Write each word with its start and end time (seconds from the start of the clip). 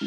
Here 0.00 0.06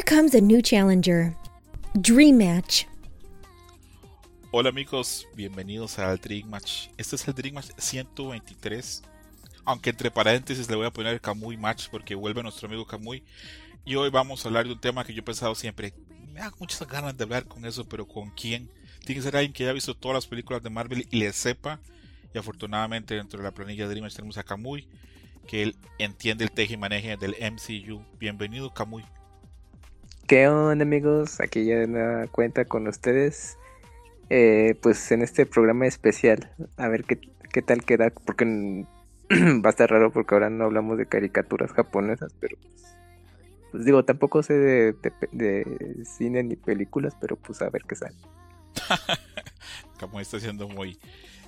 comes 0.00 0.34
a 0.34 0.40
new 0.40 0.62
challenger. 0.62 1.34
Dream 2.00 2.38
Match. 2.38 2.86
Hola 4.52 4.70
amigos, 4.70 5.28
bienvenidos 5.36 6.00
al 6.00 6.18
Dream 6.18 6.50
Match. 6.50 6.88
Este 6.98 7.14
es 7.14 7.28
el 7.28 7.34
Dream 7.34 7.54
Match 7.54 7.70
123. 7.78 9.04
Aunque 9.64 9.90
entre 9.90 10.10
paréntesis 10.10 10.68
le 10.68 10.74
voy 10.74 10.86
a 10.86 10.90
poner 10.90 11.20
Kamui 11.20 11.56
Match 11.56 11.86
porque 11.88 12.16
vuelve 12.16 12.42
nuestro 12.42 12.66
amigo 12.66 12.84
Kamui. 12.84 13.22
Y 13.84 13.94
hoy 13.94 14.10
vamos 14.10 14.44
a 14.44 14.48
hablar 14.48 14.66
de 14.66 14.72
un 14.72 14.80
tema 14.80 15.04
que 15.04 15.14
yo 15.14 15.20
he 15.20 15.24
pensado 15.24 15.54
siempre. 15.54 15.94
Me 16.32 16.40
da 16.40 16.52
muchas 16.58 16.84
ganas 16.88 17.16
de 17.16 17.22
hablar 17.22 17.44
con 17.44 17.64
eso, 17.64 17.88
pero 17.88 18.08
¿con 18.08 18.30
quién? 18.30 18.68
Tiene 19.06 19.20
que 19.20 19.22
ser 19.22 19.36
alguien 19.36 19.52
que 19.52 19.62
haya 19.62 19.72
visto 19.72 19.94
todas 19.94 20.16
las 20.16 20.26
películas 20.26 20.64
de 20.64 20.70
Marvel 20.70 21.06
y 21.08 21.20
le 21.20 21.32
sepa. 21.32 21.78
Y 22.34 22.38
afortunadamente 22.38 23.14
dentro 23.14 23.38
de 23.38 23.44
la 23.44 23.54
planilla 23.54 23.84
de 23.84 23.90
Dream 23.90 24.02
Match 24.02 24.16
tenemos 24.16 24.36
a 24.36 24.42
Kamui, 24.42 24.88
que 25.46 25.62
él 25.62 25.76
entiende 26.00 26.42
el 26.42 26.50
teje 26.50 26.74
y 26.74 26.76
maneje 26.76 27.16
del 27.16 27.36
MCU. 27.40 28.02
Bienvenido 28.18 28.74
Kamui. 28.74 29.04
¿Qué 30.26 30.48
onda 30.48 30.82
amigos? 30.82 31.40
Aquí 31.40 31.66
ya 31.66 31.86
me 31.86 32.26
cuenta 32.32 32.64
con 32.64 32.88
ustedes. 32.88 33.56
Eh, 34.30 34.76
pues 34.80 35.10
en 35.10 35.22
este 35.22 35.44
programa 35.44 35.86
especial, 35.86 36.52
a 36.76 36.88
ver 36.88 37.04
qué, 37.04 37.20
qué 37.52 37.62
tal 37.62 37.84
queda, 37.84 38.10
porque 38.10 38.44
va 39.30 39.68
a 39.68 39.70
estar 39.70 39.90
raro 39.90 40.12
porque 40.12 40.34
ahora 40.34 40.50
no 40.50 40.64
hablamos 40.64 40.98
de 40.98 41.06
caricaturas 41.06 41.72
japonesas, 41.72 42.32
pero 42.38 42.56
pues, 43.70 43.84
digo, 43.84 44.04
tampoco 44.04 44.42
sé 44.42 44.54
de, 44.54 44.94
de, 45.32 46.04
cine 46.04 46.42
ni 46.42 46.56
películas, 46.56 47.14
pero 47.20 47.36
pues 47.36 47.60
a 47.62 47.70
ver 47.70 47.82
qué 47.88 47.96
sale. 47.96 48.16
Como 50.00 50.20
está 50.20 50.40
siendo 50.40 50.68
muy 50.68 50.98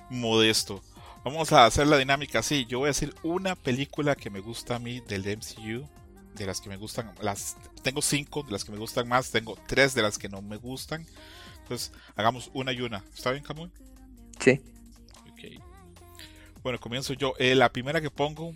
modesto. 0.09 0.81
Vamos 1.23 1.51
a 1.53 1.65
hacer 1.65 1.87
la 1.87 1.97
dinámica 1.97 2.39
así. 2.39 2.65
Yo 2.65 2.79
voy 2.79 2.87
a 2.87 2.89
decir 2.89 3.13
una 3.23 3.55
película 3.55 4.15
que 4.15 4.29
me 4.29 4.41
gusta 4.41 4.75
a 4.75 4.79
mí 4.79 5.01
del 5.07 5.25
MCU 5.25 5.87
de 6.35 6.45
las 6.45 6.61
que 6.61 6.69
me 6.69 6.77
gustan, 6.77 7.13
las 7.21 7.55
tengo 7.83 8.01
cinco 8.01 8.41
de 8.43 8.51
las 8.51 8.63
que 8.63 8.71
me 8.71 8.79
gustan 8.79 9.07
más, 9.07 9.29
tengo 9.29 9.55
tres 9.67 9.93
de 9.93 10.01
las 10.01 10.17
que 10.17 10.29
no 10.29 10.41
me 10.41 10.57
gustan. 10.57 11.05
Entonces, 11.63 11.91
hagamos 12.15 12.51
una 12.53 12.71
y 12.71 12.81
una. 12.81 13.03
¿Está 13.13 13.31
bien, 13.31 13.43
Camuy? 13.43 13.71
Sí. 14.39 14.61
Bueno, 16.61 16.79
comienzo 16.79 17.13
yo. 17.13 17.33
Eh, 17.39 17.55
la 17.55 17.71
primera 17.71 17.99
que 17.99 18.09
pongo, 18.09 18.53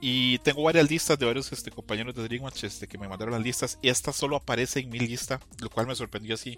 y 0.00 0.38
tengo 0.38 0.62
varias 0.62 0.88
listas 0.88 1.18
de 1.18 1.26
varios 1.26 1.50
este, 1.52 1.72
compañeros 1.72 2.14
de 2.14 2.22
Dreamwatch 2.22 2.64
este, 2.64 2.86
que 2.86 2.98
me 2.98 3.08
mandaron 3.08 3.34
las 3.34 3.42
listas, 3.42 3.78
y 3.82 3.88
esta 3.88 4.12
solo 4.12 4.36
aparece 4.36 4.78
en 4.80 4.90
mi 4.90 5.00
lista, 5.00 5.40
lo 5.58 5.68
cual 5.68 5.88
me 5.88 5.96
sorprendió 5.96 6.34
así 6.34 6.56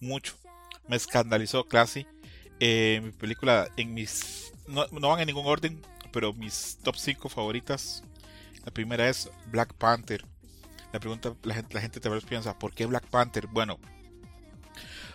mucho. 0.00 0.34
Me 0.88 0.96
escandalizó 0.96 1.64
Classy. 1.64 2.06
Eh, 2.58 3.00
mi 3.02 3.12
película, 3.12 3.68
en 3.76 3.94
mis. 3.94 4.52
No, 4.66 4.86
no 4.90 5.08
van 5.08 5.20
en 5.20 5.26
ningún 5.26 5.46
orden, 5.46 5.80
pero 6.12 6.32
mis 6.32 6.78
top 6.82 6.96
5 6.96 7.28
favoritas 7.28 8.02
la 8.64 8.72
primera 8.72 9.08
es 9.08 9.30
Black 9.46 9.74
Panther. 9.74 10.24
La 10.92 11.00
pregunta, 11.00 11.34
la 11.42 11.54
gente, 11.54 11.74
la 11.74 11.80
gente 11.80 12.00
tal 12.00 12.12
vez 12.12 12.24
piensa, 12.24 12.58
¿por 12.58 12.72
qué 12.74 12.86
Black 12.86 13.06
Panther? 13.06 13.46
Bueno, 13.46 13.78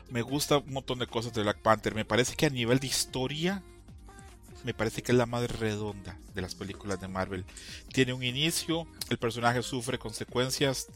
me 0.09 0.21
gusta 0.21 0.59
un 0.59 0.73
montón 0.73 0.99
de 0.99 1.07
cosas 1.07 1.33
de 1.33 1.41
Black 1.41 1.61
Panther. 1.61 1.95
Me 1.95 2.05
parece 2.05 2.35
que 2.35 2.45
a 2.45 2.49
nivel 2.49 2.79
de 2.79 2.87
historia, 2.87 3.63
me 4.63 4.73
parece 4.73 5.03
que 5.03 5.11
es 5.11 5.17
la 5.17 5.25
más 5.25 5.49
redonda 5.59 6.17
de 6.33 6.41
las 6.41 6.55
películas 6.55 6.99
de 6.99 7.07
Marvel. 7.07 7.45
Tiene 7.91 8.13
un 8.13 8.23
inicio, 8.23 8.87
el 9.09 9.17
personaje 9.17 9.61
sufre 9.63 9.97
consecuencias 9.97 10.87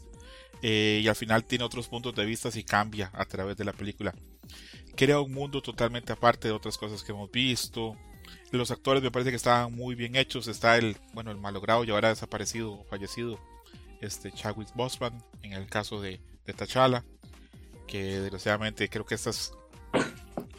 eh, 0.62 1.00
y 1.02 1.08
al 1.08 1.16
final 1.16 1.44
tiene 1.44 1.64
otros 1.64 1.88
puntos 1.88 2.14
de 2.14 2.24
vista 2.24 2.50
y 2.52 2.64
cambia 2.64 3.10
a 3.14 3.24
través 3.24 3.56
de 3.56 3.64
la 3.64 3.72
película. 3.72 4.14
Crea 4.96 5.20
un 5.20 5.32
mundo 5.32 5.62
totalmente 5.62 6.12
aparte 6.12 6.48
de 6.48 6.54
otras 6.54 6.76
cosas 6.76 7.02
que 7.02 7.12
hemos 7.12 7.30
visto. 7.30 7.96
Los 8.50 8.70
actores 8.70 9.02
me 9.02 9.10
parece 9.10 9.30
que 9.30 9.36
estaban 9.36 9.72
muy 9.72 9.94
bien 9.94 10.16
hechos. 10.16 10.48
Está 10.48 10.76
el, 10.76 10.96
bueno, 11.14 11.30
el 11.30 11.38
malogrado 11.38 11.84
y 11.84 11.90
ahora 11.90 12.08
desaparecido 12.08 12.84
fallecido, 12.90 13.38
este 14.00 14.32
Chadwick 14.32 14.74
Boseman, 14.74 15.22
en 15.42 15.52
el 15.52 15.66
caso 15.66 16.00
de, 16.00 16.20
de 16.44 16.52
T'Challa, 16.52 17.04
que 17.90 18.20
desgraciadamente 18.20 18.88
creo 18.88 19.04
que 19.04 19.16
esta 19.16 19.30
es 19.30 19.52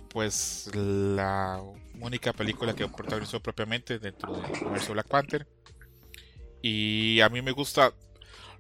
pues 0.09 0.69
la 0.73 1.63
única 1.99 2.33
película 2.33 2.75
que 2.75 2.87
protagonizó 2.87 3.39
propiamente 3.39 3.97
dentro 3.97 4.33
del 4.33 4.51
universo 4.63 4.91
Black 4.91 5.07
Panther. 5.07 5.47
Y 6.61 7.21
a 7.21 7.29
mí 7.29 7.41
me 7.41 7.51
gusta 7.51 7.93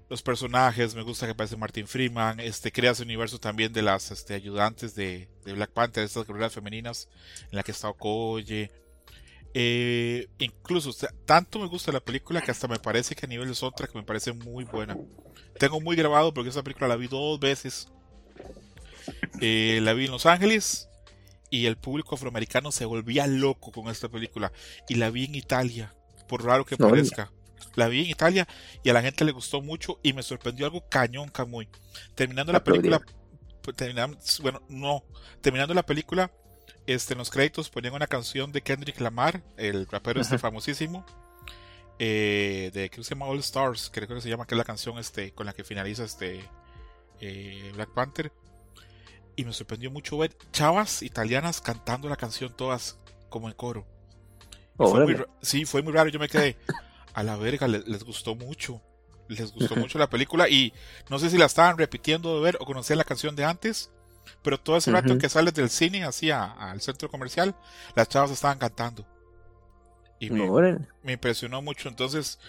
los 0.09 0.21
personajes, 0.21 0.95
me 0.95 1.03
gusta 1.03 1.25
que 1.25 1.33
aparece 1.33 1.57
Martin 1.57 1.87
Freeman, 1.87 2.39
este 2.39 2.71
crea 2.71 2.91
ese 2.91 3.03
universo 3.03 3.39
también 3.39 3.73
de 3.73 3.81
las 3.81 4.11
este, 4.11 4.33
ayudantes 4.33 4.95
de, 4.95 5.29
de 5.45 5.53
Black 5.53 5.71
Panther, 5.71 6.03
estas 6.03 6.25
guerreras 6.25 6.53
femeninas, 6.53 7.09
en 7.51 7.57
la 7.57 7.63
que 7.63 7.71
está 7.71 7.89
Okoye, 7.89 8.71
eh, 9.53 10.27
incluso, 10.39 10.91
tanto 11.25 11.59
me 11.59 11.67
gusta 11.67 11.91
la 11.91 11.99
película 11.99 12.41
que 12.41 12.51
hasta 12.51 12.67
me 12.67 12.79
parece 12.79 13.15
que 13.15 13.25
a 13.25 13.29
nivel 13.29 13.49
de 13.49 13.55
soundtrack 13.55 13.93
me 13.95 14.03
parece 14.03 14.31
muy 14.31 14.63
buena. 14.63 14.97
Tengo 15.59 15.81
muy 15.81 15.95
grabado 15.95 16.33
porque 16.33 16.49
esa 16.49 16.63
película 16.63 16.87
la 16.87 16.95
vi 16.95 17.07
dos 17.07 17.39
veces. 17.39 17.87
Eh, 19.39 19.79
la 19.81 19.93
vi 19.93 20.05
en 20.05 20.11
Los 20.11 20.25
Ángeles 20.25 20.89
y 21.49 21.65
el 21.65 21.77
público 21.77 22.15
afroamericano 22.15 22.71
se 22.71 22.85
volvía 22.85 23.27
loco 23.27 23.71
con 23.71 23.89
esta 23.89 24.09
película. 24.09 24.51
Y 24.87 24.95
la 24.95 25.09
vi 25.09 25.25
en 25.25 25.35
Italia, 25.35 25.93
por 26.27 26.43
raro 26.43 26.65
que 26.65 26.77
parezca. 26.77 27.31
La 27.75 27.87
vi 27.87 28.01
en 28.01 28.09
Italia 28.09 28.47
y 28.83 28.89
a 28.89 28.93
la 28.93 29.01
gente 29.01 29.25
le 29.25 29.31
gustó 29.31 29.61
mucho 29.61 29.99
y 30.03 30.13
me 30.13 30.23
sorprendió 30.23 30.65
algo 30.65 30.87
cañón, 30.89 31.29
Camuy. 31.29 31.67
Terminando 32.15 32.51
la 32.51 32.63
película, 32.63 33.01
terminando, 33.75 34.17
bueno, 34.41 34.61
no, 34.69 35.03
terminando 35.41 35.73
la 35.73 35.83
película, 35.83 36.31
este, 36.87 37.13
en 37.13 37.19
los 37.19 37.29
créditos 37.29 37.69
ponían 37.69 37.93
una 37.93 38.07
canción 38.07 38.51
de 38.51 38.61
Kendrick 38.61 38.99
Lamar, 38.99 39.43
el 39.57 39.87
rapero 39.87 40.19
este 40.21 40.37
famosísimo, 40.37 41.05
eh, 41.99 42.71
de 42.73 42.89
que 42.89 43.03
se 43.03 43.11
llama 43.11 43.27
All 43.27 43.39
Stars, 43.39 43.91
creo 43.93 44.07
que 44.07 44.21
se 44.21 44.29
llama, 44.29 44.47
que 44.47 44.55
es 44.55 44.57
la 44.57 44.63
canción 44.63 44.97
este, 44.97 45.33
con 45.33 45.45
la 45.45 45.53
que 45.53 45.63
finaliza 45.63 46.03
este 46.03 46.43
eh, 47.19 47.71
Black 47.75 47.93
Panther. 47.93 48.31
Y 49.35 49.45
me 49.45 49.53
sorprendió 49.53 49.91
mucho 49.91 50.17
ver 50.17 50.35
chavas 50.51 51.01
italianas 51.01 51.61
cantando 51.61 52.09
la 52.09 52.15
canción 52.15 52.53
todas 52.55 52.99
como 53.29 53.47
en 53.47 53.53
coro. 53.55 53.85
sí, 55.41 55.65
fue 55.65 55.81
muy 55.81 55.93
raro, 55.93 56.09
yo 56.09 56.19
me 56.19 56.29
quedé 56.29 56.57
a 57.13 57.23
la 57.23 57.37
verga, 57.37 57.67
les, 57.67 57.87
les 57.87 58.03
gustó 58.03 58.35
mucho. 58.35 58.81
Les 59.27 59.53
gustó 59.53 59.77
mucho 59.77 59.97
la 59.97 60.09
película 60.09 60.49
y 60.49 60.73
no 61.09 61.17
sé 61.17 61.29
si 61.29 61.37
la 61.37 61.45
estaban 61.45 61.77
repitiendo 61.77 62.35
de 62.35 62.41
ver 62.41 62.57
o 62.59 62.65
conocían 62.65 62.97
la 62.97 63.05
canción 63.05 63.33
de 63.33 63.45
antes 63.45 63.89
pero 64.41 64.59
todo 64.59 64.77
ese 64.77 64.91
rato 64.91 65.17
que 65.17 65.29
sales 65.29 65.53
del 65.53 65.69
cine 65.69 66.03
hacia 66.03 66.43
al 66.43 66.81
centro 66.81 67.09
comercial, 67.09 67.55
las 67.95 68.09
chavas 68.09 68.31
estaban 68.31 68.57
cantando. 68.57 69.05
Y 70.19 70.29
me, 70.29 71.13
impresionó 71.13 71.61
mucho. 71.61 71.89
Entonces, 71.89 72.39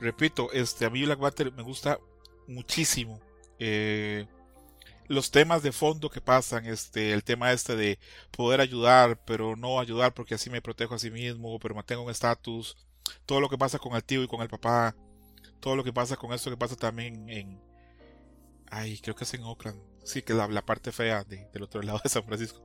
repito, 0.00 0.52
este, 0.52 0.84
a 0.84 0.90
mí 0.90 1.04
Black 1.04 1.18
Panther 1.18 1.52
me 1.52 1.62
gusta 1.62 1.98
muchísimo. 2.46 3.20
Eh, 3.58 4.26
los 5.12 5.30
temas 5.30 5.62
de 5.62 5.72
fondo 5.72 6.08
que 6.10 6.20
pasan, 6.22 6.64
este, 6.66 7.12
el 7.12 7.22
tema 7.22 7.52
este 7.52 7.76
de 7.76 7.98
poder 8.30 8.60
ayudar, 8.60 9.22
pero 9.26 9.56
no 9.56 9.78
ayudar 9.78 10.14
porque 10.14 10.34
así 10.34 10.48
me 10.48 10.62
protejo 10.62 10.94
a 10.94 10.98
sí 10.98 11.10
mismo, 11.10 11.58
pero 11.58 11.74
mantengo 11.74 12.02
un 12.02 12.10
estatus, 12.10 12.76
todo 13.26 13.40
lo 13.40 13.50
que 13.50 13.58
pasa 13.58 13.78
con 13.78 13.94
el 13.94 14.02
tío 14.02 14.22
y 14.22 14.26
con 14.26 14.40
el 14.40 14.48
papá, 14.48 14.96
todo 15.60 15.76
lo 15.76 15.84
que 15.84 15.92
pasa 15.92 16.16
con 16.16 16.32
esto 16.32 16.50
que 16.50 16.56
pasa 16.56 16.76
también 16.76 17.28
en, 17.28 17.60
ay, 18.70 18.98
creo 19.00 19.14
que 19.14 19.24
es 19.24 19.34
en 19.34 19.42
Oakland, 19.42 19.78
sí, 20.02 20.22
que 20.22 20.32
la, 20.32 20.48
la 20.48 20.64
parte 20.64 20.92
fea 20.92 21.24
del 21.24 21.62
otro 21.62 21.82
lado 21.82 22.00
de 22.02 22.08
San 22.08 22.24
Francisco. 22.24 22.60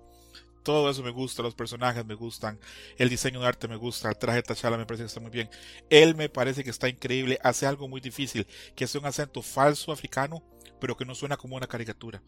Todo 0.64 0.90
eso 0.90 1.04
me 1.04 1.12
gusta, 1.12 1.44
los 1.44 1.56
personajes 1.56 2.06
me 2.06 2.16
gustan, 2.16 2.60
el 2.98 3.10
diseño 3.10 3.42
de 3.42 3.48
arte 3.48 3.68
me 3.68 3.78
gusta, 3.78 4.10
el 4.10 4.18
traje 4.18 4.42
de 4.42 4.44
T'Challa 4.44 4.78
me 4.78 4.86
parece 4.86 5.04
que 5.04 5.08
está 5.08 5.20
muy 5.22 5.32
bien. 5.32 5.50
Él 5.90 6.16
me 6.16 6.28
parece 6.30 6.64
que 6.64 6.70
está 6.70 6.90
increíble, 6.90 7.40
hace 7.42 7.66
algo 7.66 7.88
muy 7.88 8.02
difícil, 8.02 8.48
que 8.76 8.84
es 8.84 8.96
un 8.96 9.06
acento 9.06 9.42
falso 9.42 9.94
africano, 9.94 10.44
pero 10.80 10.98
que 10.98 11.06
no 11.06 11.16
suena 11.16 11.38
como 11.38 11.56
una 11.56 11.68
caricatura. 11.68 12.22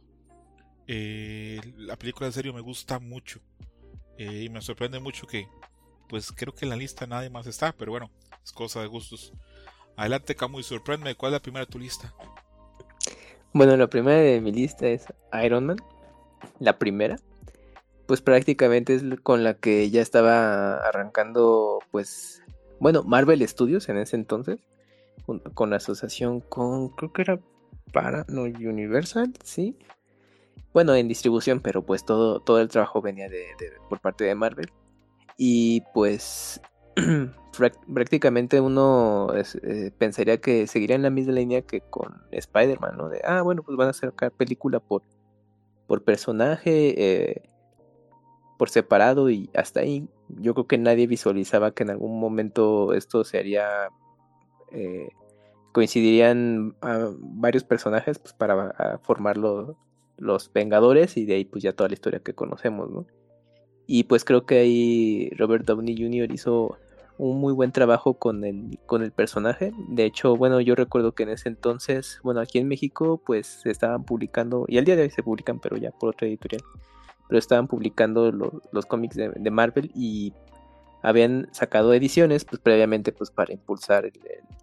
Eh, 0.91 1.62
la 1.77 1.95
película 1.97 2.25
de 2.25 2.31
serio 2.31 2.51
me 2.51 2.62
gusta 2.62 2.97
mucho 2.97 3.39
eh, 4.18 4.45
y 4.45 4.50
me 4.50 4.59
sorprende 4.59 5.00
mucho 5.00 5.27
que, 5.27 5.47
pues 6.07 6.31
creo 6.31 6.51
que 6.51 6.65
en 6.65 6.69
la 6.69 6.75
lista 6.75 7.06
nadie 7.06 7.30
más 7.30 7.45
está, 7.45 7.74
pero 7.74 7.91
bueno, 7.91 8.09
es 8.44 8.51
cosa 8.51 8.81
de 8.81 8.88
gustos. 8.88 9.31
Adelante, 9.95 10.33
Camu, 10.33 10.59
y 10.59 10.63
¿cuál 10.63 11.06
es 11.06 11.31
la 11.31 11.39
primera 11.39 11.63
de 11.63 11.71
tu 11.71 11.77
lista? 11.77 12.12
Bueno, 13.53 13.77
la 13.77 13.88
primera 13.88 14.18
de 14.18 14.41
mi 14.41 14.51
lista 14.51 14.88
es 14.88 15.06
Iron 15.44 15.68
Man. 15.68 15.77
La 16.59 16.80
primera. 16.80 17.19
Pues 18.07 18.21
prácticamente 18.21 18.95
es 18.95 19.03
con 19.21 19.44
la 19.44 19.53
que 19.53 19.92
ya 19.92 20.01
estaba 20.01 20.77
arrancando, 20.88 21.77
pues, 21.92 22.42
bueno, 22.80 23.03
Marvel 23.03 23.47
Studios 23.47 23.89
en 23.89 23.97
ese 23.97 24.15
entonces. 24.15 24.59
Con, 25.53 25.74
asociación 25.74 26.39
con, 26.39 26.89
creo 26.89 27.13
que 27.13 27.21
era 27.21 27.39
para, 27.94 28.25
Universal, 28.30 29.31
sí. 29.44 29.77
Bueno, 30.74 30.94
en 30.95 31.07
distribución, 31.07 31.62
pero 31.62 31.83
pues 31.83 32.06
todo, 32.06 32.39
todo 32.39 32.60
el 32.60 32.69
trabajo 32.69 33.01
venía 33.01 33.27
de, 33.30 33.45
por 33.89 34.00
parte 34.00 34.24
de 34.24 34.36
Marvel. 34.36 34.71
Y 35.38 35.81
pues 35.94 36.62
prácticamente 37.94 38.62
uno 38.62 39.30
eh, 39.33 39.92
pensaría 39.98 40.39
que 40.39 40.68
seguiría 40.68 40.95
en 40.95 41.01
la 41.01 41.10
misma 41.10 41.33
línea 41.33 41.62
que 41.62 41.81
con 41.81 42.21
Spider-Man, 42.31 42.98
¿no? 42.98 43.10
De, 43.10 43.21
ah, 43.24 43.42
bueno, 43.42 43.63
pues 43.63 43.77
van 43.77 43.89
a 43.89 43.94
sacar 43.94 44.31
película 44.31 44.80
por, 44.80 45.04
por 45.88 46.04
personaje, 46.04 46.94
eh, 46.98 47.50
por 48.57 48.69
separado 48.69 49.30
y 49.30 49.50
hasta 49.56 49.80
ahí. 49.80 50.07
Yo 50.27 50.54
creo 50.54 50.68
que 50.68 50.77
nadie 50.77 51.07
visualizaba 51.07 51.71
que 51.71 51.83
en 51.83 51.92
algún 51.92 52.19
momento 52.19 52.94
esto 52.94 53.24
se 53.24 53.39
haría... 53.39 53.89
Eh, 54.71 55.10
coincidirían 55.71 56.75
a 56.81 57.10
varios 57.19 57.63
personajes 57.63 58.19
pues, 58.19 58.33
para 58.33 59.00
formar 59.04 59.38
los 60.19 60.51
Vengadores 60.54 61.18
y 61.18 61.25
de 61.25 61.36
ahí 61.36 61.45
pues 61.45 61.63
ya 61.63 61.74
toda 61.74 61.89
la 61.89 61.94
historia 61.94 62.19
que 62.19 62.33
conocemos, 62.33 62.89
¿no? 62.89 63.06
Y 63.88 64.04
pues 64.04 64.24
creo 64.24 64.45
que 64.45 64.60
ahí 64.60 65.30
Robert 65.31 65.66
Downey 65.66 65.95
Jr. 65.98 66.31
hizo 66.31 66.77
un 67.19 67.39
muy 67.42 67.54
buen 67.54 67.71
trabajo 67.74 68.13
con 68.13 68.45
el, 68.45 68.80
con 68.86 69.04
el 69.04 69.12
personaje. 69.12 69.74
De 69.89 70.06
hecho, 70.06 70.38
bueno, 70.38 70.62
yo 70.62 70.74
recuerdo 70.74 71.12
que 71.12 71.24
en 71.24 71.30
ese 71.30 71.50
entonces, 71.50 72.19
bueno, 72.24 72.39
aquí 72.39 72.60
en 72.60 72.68
México, 72.68 73.21
pues 73.25 73.48
se 73.48 73.71
estaban 73.71 74.06
publicando, 74.06 74.66
y 74.69 74.77
al 74.77 74.86
día 74.86 74.95
de 74.95 75.04
hoy 75.04 75.10
se 75.10 75.21
publican, 75.21 75.60
pero 75.60 75.75
ya 75.75 75.92
por 75.92 76.12
otra 76.12 76.27
editorial, 76.27 76.62
pero 77.27 77.38
estaban 77.38 77.68
publicando 77.68 78.31
los 78.31 78.86
cómics 78.86 79.18
de, 79.18 79.51
Marvel 79.51 79.92
y 79.94 80.33
habían 81.01 81.47
sacado 81.51 81.93
ediciones, 81.93 82.45
pues 82.45 82.61
previamente, 82.61 83.11
pues 83.11 83.31
para 83.31 83.53
impulsar, 83.53 84.11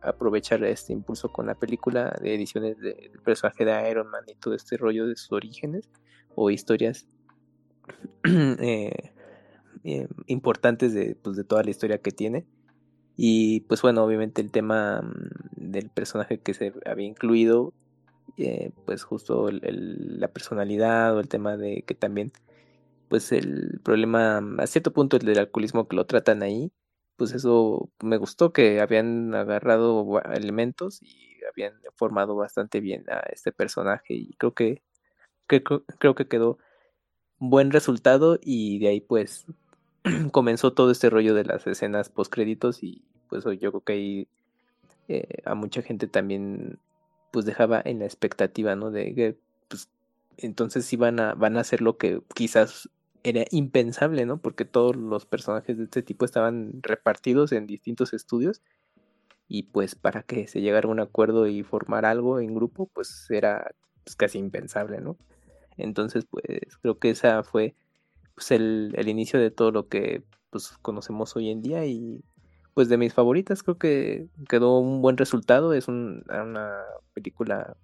aprovechar 0.02 0.62
este 0.64 0.92
impulso 0.92 1.30
con 1.32 1.46
la 1.46 1.54
película 1.54 2.16
de 2.20 2.34
ediciones 2.34 2.78
del 2.78 3.10
personaje 3.24 3.64
de 3.64 3.90
Iron 3.90 4.08
Man 4.08 4.24
y 4.26 4.34
todo 4.34 4.54
este 4.54 4.76
rollo 4.76 5.06
de 5.06 5.16
sus 5.16 5.32
orígenes 5.32 5.88
o 6.34 6.50
historias. 6.50 7.06
eh, 8.24 9.12
eh, 9.84 10.08
importantes 10.26 10.94
de, 10.94 11.14
pues, 11.14 11.36
de 11.36 11.44
toda 11.44 11.62
la 11.62 11.70
historia 11.70 11.98
que 11.98 12.10
tiene. 12.10 12.44
Y 13.16 13.60
pues 13.60 13.82
bueno, 13.82 14.04
obviamente 14.04 14.42
el 14.42 14.50
tema 14.50 15.00
mm, 15.00 15.70
del 15.70 15.90
personaje 15.90 16.38
que 16.38 16.54
se 16.54 16.72
había 16.84 17.06
incluido, 17.06 17.72
eh, 18.36 18.72
pues 18.84 19.04
justo 19.04 19.48
la 19.50 20.28
personalidad 20.28 21.16
o 21.16 21.20
el 21.20 21.28
tema 21.28 21.56
de 21.56 21.82
que 21.86 21.94
también, 21.94 22.32
pues 23.08 23.32
el 23.32 23.80
problema, 23.84 24.40
mm, 24.40 24.60
a 24.60 24.66
cierto 24.66 24.92
punto 24.92 25.16
el 25.16 25.24
del 25.26 25.38
alcoholismo 25.38 25.88
que 25.88 25.96
lo 25.96 26.06
tratan 26.06 26.42
ahí, 26.42 26.72
pues 27.16 27.32
eso 27.32 27.90
me 28.02 28.18
gustó 28.18 28.52
que 28.52 28.80
habían 28.80 29.34
agarrado 29.34 30.20
elementos 30.34 31.02
y 31.02 31.38
habían 31.50 31.74
formado 31.94 32.36
bastante 32.36 32.80
bien 32.80 33.04
a 33.10 33.20
este 33.32 33.52
personaje 33.52 34.14
y 34.14 34.34
creo 34.34 34.54
que, 34.54 34.82
que 35.48 35.62
creo 35.62 36.14
que 36.14 36.28
quedó 36.28 36.58
buen 37.38 37.70
resultado 37.70 38.38
y 38.42 38.78
de 38.78 38.88
ahí 38.88 39.00
pues 39.00 39.46
comenzó 40.32 40.72
todo 40.72 40.90
este 40.90 41.10
rollo 41.10 41.34
de 41.34 41.44
las 41.44 41.66
escenas 41.66 42.08
post 42.10 42.32
créditos 42.32 42.82
y 42.82 43.04
pues 43.28 43.44
yo 43.44 43.72
creo 43.72 43.80
que 43.82 43.92
ahí 43.92 44.28
eh, 45.08 45.42
a 45.44 45.54
mucha 45.54 45.82
gente 45.82 46.06
también 46.08 46.78
pues 47.30 47.44
dejaba 47.44 47.82
en 47.84 48.00
la 48.00 48.06
expectativa, 48.06 48.76
¿no? 48.76 48.90
De 48.90 49.14
que 49.14 49.38
pues 49.68 49.88
entonces 50.38 50.92
iban 50.92 51.20
a, 51.20 51.34
van 51.34 51.56
a 51.56 51.60
hacer 51.60 51.80
lo 51.80 51.96
que 51.98 52.22
quizás 52.34 52.88
era 53.28 53.44
impensable, 53.50 54.24
¿no? 54.24 54.38
Porque 54.38 54.64
todos 54.64 54.94
los 54.94 55.26
personajes 55.26 55.76
de 55.76 55.84
este 55.84 56.02
tipo 56.02 56.24
estaban 56.24 56.80
repartidos 56.82 57.52
en 57.52 57.66
distintos 57.66 58.12
estudios 58.12 58.62
y 59.48 59.64
pues 59.64 59.94
para 59.96 60.22
que 60.22 60.46
se 60.46 60.60
llegara 60.60 60.88
a 60.88 60.92
un 60.92 61.00
acuerdo 61.00 61.46
y 61.48 61.62
formar 61.64 62.04
algo 62.04 62.40
en 62.40 62.54
grupo, 62.54 62.86
pues 62.92 63.26
era 63.30 63.72
pues, 64.04 64.16
casi 64.16 64.38
impensable, 64.38 65.00
¿no? 65.00 65.16
Entonces, 65.76 66.26
pues 66.30 66.76
creo 66.80 66.98
que 66.98 67.10
esa 67.10 67.42
fue 67.42 67.74
pues 68.34 68.50
el, 68.52 68.94
inicio 69.08 69.40
de 69.40 69.50
todo 69.50 69.72
lo 69.72 69.88
que 69.88 70.22
pues 70.50 70.70
conocemos 70.82 71.34
hoy 71.36 71.50
en 71.50 71.62
día 71.62 71.84
y 71.86 72.22
pues 72.74 72.88
de 72.88 72.98
mis 72.98 73.14
favoritas 73.14 73.62
creo 73.62 73.78
que 73.78 74.28
quedó 74.48 74.78
un 74.78 75.02
buen 75.02 75.16
resultado 75.16 75.72
es 75.72 75.88
una 75.88 76.82
película 77.14 77.76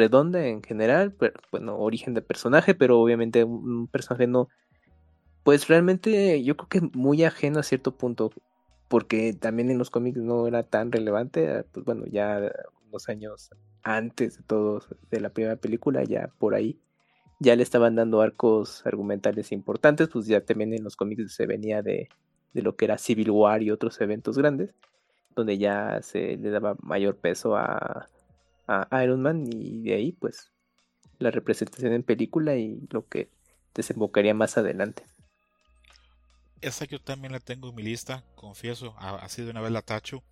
redonda 0.00 0.46
en 0.46 0.62
general 0.62 1.14
bueno 1.52 1.78
origen 1.78 2.14
de 2.14 2.22
personaje 2.22 2.74
pero 2.74 3.00
obviamente 3.00 3.44
un 3.44 3.86
personaje 3.86 4.26
no 4.26 4.48
pues 5.44 5.68
realmente 5.68 6.42
yo 6.42 6.56
creo 6.56 6.68
que 6.68 6.98
muy 6.98 7.24
ajeno 7.24 7.60
a 7.60 7.62
cierto 7.62 7.96
punto 7.96 8.32
porque 8.88 9.32
también 9.32 9.70
en 9.70 9.78
los 9.78 9.90
cómics 9.90 10.18
no 10.18 10.46
era 10.46 10.62
tan 10.62 10.90
relevante 10.90 11.64
pues 11.72 11.84
bueno 11.84 12.06
ya 12.06 12.52
unos 12.88 13.08
años 13.08 13.50
antes 13.82 14.38
de 14.38 14.42
todo 14.42 14.82
de 15.10 15.20
la 15.20 15.30
primera 15.30 15.56
película 15.56 16.02
ya 16.04 16.30
por 16.38 16.54
ahí 16.54 16.80
ya 17.40 17.56
le 17.56 17.62
estaban 17.62 17.96
dando 17.96 18.20
arcos 18.20 18.86
argumentales 18.86 19.50
importantes, 19.50 20.08
pues 20.08 20.26
ya 20.26 20.42
también 20.42 20.74
en 20.74 20.84
los 20.84 20.94
cómics 20.94 21.34
se 21.34 21.46
venía 21.46 21.82
de, 21.82 22.10
lo 22.52 22.76
que 22.76 22.84
era 22.84 22.98
Civil 22.98 23.30
War 23.30 23.62
y 23.62 23.70
otros 23.70 23.98
eventos 24.02 24.36
grandes, 24.36 24.74
donde 25.34 25.56
ya 25.56 26.00
se 26.02 26.36
le 26.36 26.50
daba 26.50 26.76
mayor 26.82 27.16
peso 27.16 27.56
a, 27.56 28.08
Iron 29.02 29.22
Man 29.22 29.46
y 29.52 29.82
de 29.82 29.94
ahí 29.94 30.12
pues 30.12 30.50
la 31.18 31.30
representación 31.30 31.92
en 31.92 32.02
película 32.02 32.56
y 32.56 32.80
lo 32.90 33.06
que 33.06 33.30
desembocaría 33.74 34.34
más 34.34 34.56
adelante. 34.56 35.04
Esa 36.60 36.84
yo 36.84 37.00
también 37.00 37.32
la 37.32 37.40
tengo 37.40 37.70
en 37.70 37.74
mi 37.74 37.82
lista, 37.82 38.24
confieso, 38.34 38.94
así 38.98 39.42
de 39.42 39.50
una 39.50 39.60
vez 39.60 39.72
la 39.72 39.82
tacho. 39.82 40.22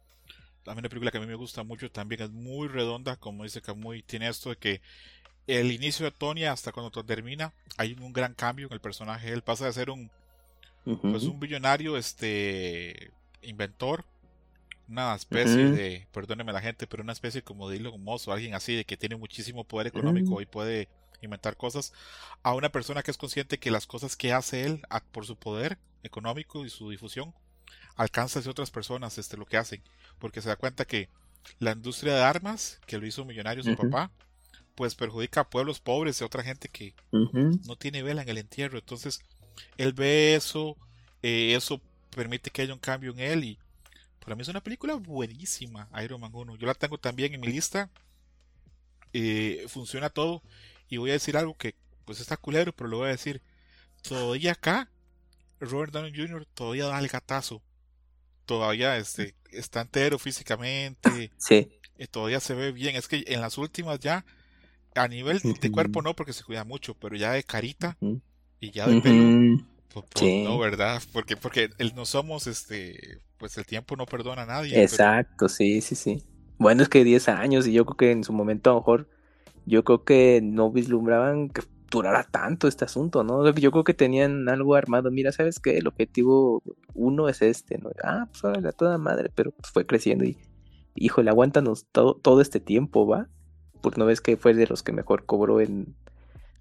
También 0.62 0.82
una 0.82 0.90
película 0.90 1.10
que 1.10 1.18
a 1.18 1.20
mí 1.20 1.26
me 1.26 1.34
gusta 1.34 1.62
mucho, 1.62 1.90
también 1.90 2.22
es 2.22 2.30
muy 2.30 2.68
redonda, 2.68 3.16
como 3.16 3.44
dice 3.44 3.62
Camuy, 3.62 4.02
tiene 4.02 4.28
esto 4.28 4.50
de 4.50 4.56
que 4.56 4.82
el 5.46 5.72
inicio 5.72 6.04
de 6.04 6.12
Tony 6.12 6.44
hasta 6.44 6.72
cuando 6.72 6.90
termina, 7.04 7.54
hay 7.78 7.94
un 7.98 8.12
gran 8.12 8.34
cambio 8.34 8.66
en 8.66 8.74
el 8.74 8.80
personaje. 8.80 9.32
Él 9.32 9.42
pasa 9.42 9.64
de 9.64 9.72
ser 9.72 9.88
un, 9.88 10.10
pues 10.84 11.24
un 11.24 11.40
billonario, 11.40 11.96
este, 11.96 13.10
inventor, 13.40 14.04
una 14.88 15.14
especie 15.14 15.70
de, 15.70 16.08
perdóneme 16.12 16.52
la 16.52 16.60
gente, 16.60 16.86
pero 16.86 17.02
una 17.02 17.12
especie 17.12 17.42
como 17.42 17.68
de 17.68 17.76
Elon 17.76 18.02
Musk 18.02 18.28
o 18.28 18.32
alguien 18.32 18.54
así, 18.54 18.74
de 18.74 18.84
que 18.84 18.96
tiene 18.96 19.16
muchísimo 19.16 19.64
poder 19.64 19.86
económico 19.86 20.40
y 20.40 20.46
puede 20.46 20.88
inventar 21.20 21.56
cosas, 21.56 21.92
a 22.42 22.54
una 22.54 22.70
persona 22.70 23.02
que 23.02 23.10
es 23.10 23.18
consciente 23.18 23.58
que 23.58 23.70
las 23.70 23.86
cosas 23.86 24.16
que 24.16 24.32
hace 24.32 24.64
él 24.64 24.82
por 25.12 25.26
su 25.26 25.36
poder 25.36 25.78
económico 26.02 26.64
y 26.64 26.70
su 26.70 26.90
difusión 26.90 27.34
alcanza 27.96 28.40
a 28.40 28.50
otras 28.50 28.70
personas 28.70 29.18
este, 29.18 29.36
lo 29.36 29.46
que 29.46 29.56
hacen, 29.56 29.82
porque 30.18 30.40
se 30.40 30.48
da 30.48 30.56
cuenta 30.56 30.84
que 30.84 31.08
la 31.58 31.72
industria 31.72 32.14
de 32.14 32.22
armas, 32.22 32.80
que 32.86 32.98
lo 32.98 33.06
hizo 33.06 33.24
millonario 33.24 33.62
su 33.62 33.76
papá, 33.76 34.10
pues 34.74 34.94
perjudica 34.94 35.40
a 35.40 35.50
pueblos 35.50 35.80
pobres 35.80 36.20
y 36.20 36.24
a 36.24 36.26
otra 36.26 36.42
gente 36.42 36.68
que 36.68 36.94
no 37.10 37.76
tiene 37.76 38.02
vela 38.02 38.22
en 38.22 38.28
el 38.28 38.38
entierro. 38.38 38.78
Entonces, 38.78 39.20
él 39.76 39.92
ve 39.92 40.36
eso, 40.36 40.76
eh, 41.22 41.54
eso 41.56 41.80
permite 42.14 42.50
que 42.50 42.62
haya 42.62 42.74
un 42.74 42.78
cambio 42.78 43.10
en 43.12 43.18
él 43.18 43.44
y 43.44 43.58
para 44.28 44.36
mí 44.36 44.42
es 44.42 44.48
una 44.48 44.62
película 44.62 44.94
buenísima, 44.96 45.88
Iron 46.04 46.20
Man 46.20 46.32
1. 46.34 46.56
Yo 46.56 46.66
la 46.66 46.74
tengo 46.74 46.98
también 46.98 47.32
en 47.32 47.40
mi 47.40 47.46
lista. 47.46 47.88
Eh, 49.14 49.64
funciona 49.68 50.10
todo 50.10 50.42
y 50.90 50.98
voy 50.98 51.08
a 51.08 51.14
decir 51.14 51.38
algo 51.38 51.56
que 51.56 51.74
pues 52.04 52.20
está 52.20 52.36
culero, 52.36 52.74
pero 52.74 52.90
lo 52.90 52.98
voy 52.98 53.06
a 53.06 53.12
decir. 53.12 53.40
Todavía 54.02 54.52
acá, 54.52 54.90
Robert 55.60 55.94
Downey 55.94 56.12
Jr. 56.14 56.46
todavía 56.52 56.88
da 56.88 56.98
el 56.98 57.08
gatazo. 57.08 57.62
Todavía 58.44 58.98
este, 58.98 59.34
está 59.50 59.80
entero 59.80 60.18
físicamente. 60.18 61.32
Sí. 61.38 61.70
Eh, 61.96 62.06
todavía 62.06 62.40
se 62.40 62.52
ve 62.52 62.70
bien. 62.70 62.96
Es 62.96 63.08
que 63.08 63.24
en 63.28 63.40
las 63.40 63.56
últimas 63.56 63.98
ya 63.98 64.26
a 64.94 65.08
nivel 65.08 65.40
de 65.40 65.70
cuerpo 65.72 66.02
no, 66.02 66.14
porque 66.14 66.34
se 66.34 66.44
cuida 66.44 66.64
mucho, 66.64 66.92
pero 66.92 67.16
ya 67.16 67.32
de 67.32 67.44
carita 67.44 67.96
y 68.60 68.72
ya 68.72 68.86
de 68.88 69.00
pelo, 69.00 69.64
pues, 69.88 70.04
pues, 70.12 70.44
no, 70.44 70.58
¿verdad? 70.58 71.02
Porque, 71.14 71.38
porque 71.38 71.70
el, 71.78 71.94
no 71.94 72.04
somos, 72.04 72.46
este, 72.46 73.22
pues 73.38 73.56
el 73.58 73.66
tiempo 73.66 73.96
no 73.96 74.06
perdona 74.06 74.42
a 74.42 74.46
nadie. 74.46 74.82
Exacto, 74.82 75.48
sí, 75.48 75.80
sí, 75.80 75.94
sí. 75.94 76.22
Bueno, 76.58 76.82
es 76.82 76.88
que 76.88 77.04
10 77.04 77.28
años 77.28 77.66
y 77.66 77.72
yo 77.72 77.84
creo 77.86 77.96
que 77.96 78.10
en 78.10 78.24
su 78.24 78.32
momento 78.32 78.70
a 78.70 78.74
lo 78.74 78.80
mejor, 78.80 79.08
yo 79.64 79.84
creo 79.84 80.04
que 80.04 80.40
no 80.42 80.70
vislumbraban 80.70 81.48
que 81.50 81.62
durara 81.90 82.24
tanto 82.24 82.68
este 82.68 82.84
asunto, 82.84 83.24
¿no? 83.24 83.50
Yo 83.54 83.70
creo 83.70 83.84
que 83.84 83.94
tenían 83.94 84.48
algo 84.48 84.74
armado. 84.74 85.10
Mira, 85.10 85.32
¿sabes 85.32 85.60
qué? 85.60 85.78
El 85.78 85.86
objetivo 85.86 86.62
uno 86.94 87.28
es 87.28 87.40
este, 87.42 87.78
¿no? 87.78 87.90
Ah, 88.02 88.28
pues 88.30 88.44
ahora 88.44 88.72
toda 88.72 88.98
madre, 88.98 89.30
pero 89.34 89.52
pues 89.52 89.70
fue 89.72 89.86
creciendo 89.86 90.24
y, 90.24 90.36
híjole, 90.94 91.30
aguántanos 91.30 91.86
todo, 91.92 92.14
todo 92.16 92.40
este 92.40 92.60
tiempo, 92.60 93.06
¿va? 93.06 93.28
porque 93.80 93.98
no 93.98 94.06
ves 94.06 94.20
que 94.20 94.36
fue 94.36 94.54
de 94.54 94.66
los 94.66 94.82
que 94.82 94.92
mejor 94.92 95.24
cobró 95.24 95.60
en 95.60 95.94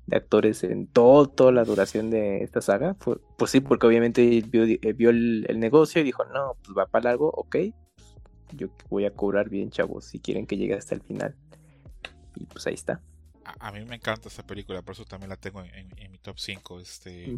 de 0.08 0.18
actores 0.18 0.64
en 0.64 0.88
todo, 0.88 1.28
toda 1.28 1.52
la 1.52 1.64
duración 1.64 2.10
de 2.10 2.44
esta 2.44 2.62
saga. 2.62 2.96
pues 2.96 3.52
sí, 3.52 3.60
porque 3.60 3.88
obviamente 3.88 4.42
vio, 4.48 4.64
eh, 4.64 4.94
vio 4.94 5.10
el, 5.10 5.46
negocio 5.60 6.02
y 6.02 6.04
dijo, 6.04 6.26
no, 6.26 6.56
pues 6.64 6.78
va 6.78 6.88
para 6.88 7.12
largo, 7.12 7.30
ok, 7.30 7.58
yo 8.54 8.70
voy 8.90 9.06
a 9.06 9.14
cobrar 9.14 9.50
bien, 9.50 9.70
chavos, 9.70 10.06
si 10.06 10.20
quieren 10.20 10.48
que 10.48 10.58
llegue 10.58 10.76
hasta 10.76 10.96
el 10.96 11.02
final. 11.02 11.36
Y 12.36 12.46
pues 12.46 12.66
ahí 12.68 12.74
está. 12.74 13.02
A, 13.60 13.72
mí 13.72 13.84
me 13.86 13.96
encanta 13.96 14.28
esta 14.28 14.46
película, 14.46 14.82
por 14.82 14.94
eso 14.94 15.06
también 15.06 15.30
la 15.30 15.38
tengo 15.38 15.62
en, 15.62 16.12
mi 16.12 16.18
top 16.18 16.38
5. 16.38 16.80
Este, 16.80 17.38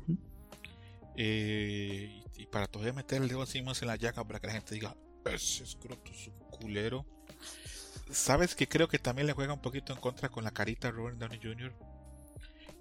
eh, 1.15 2.23
y, 2.35 2.45
para 2.47 2.67
todavía 2.67 2.93
meter 2.93 3.21
el 3.21 3.27
dedo 3.27 3.45
más 3.63 3.81
en 3.81 3.87
la 3.87 3.95
llaga 3.95 4.23
para 4.23 4.39
que 4.39 4.47
la 4.47 4.53
gente 4.53 4.73
diga, 4.73 4.95
ese 5.25 5.63
escroto 5.63 6.11
es 6.11 6.27
un 6.27 6.39
culero 6.49 7.05
sabes 8.11 8.55
que 8.55 8.67
creo 8.67 8.87
que 8.87 8.99
también 8.99 9.27
le 9.27 9.33
juega 9.33 9.53
un 9.53 9.61
poquito 9.61 9.93
en 9.93 9.99
contra 9.99 10.29
con 10.29 10.43
la 10.43 10.51
carita 10.51 10.91
Robert 10.91 11.17
Downey 11.17 11.39
Jr. 11.41 11.73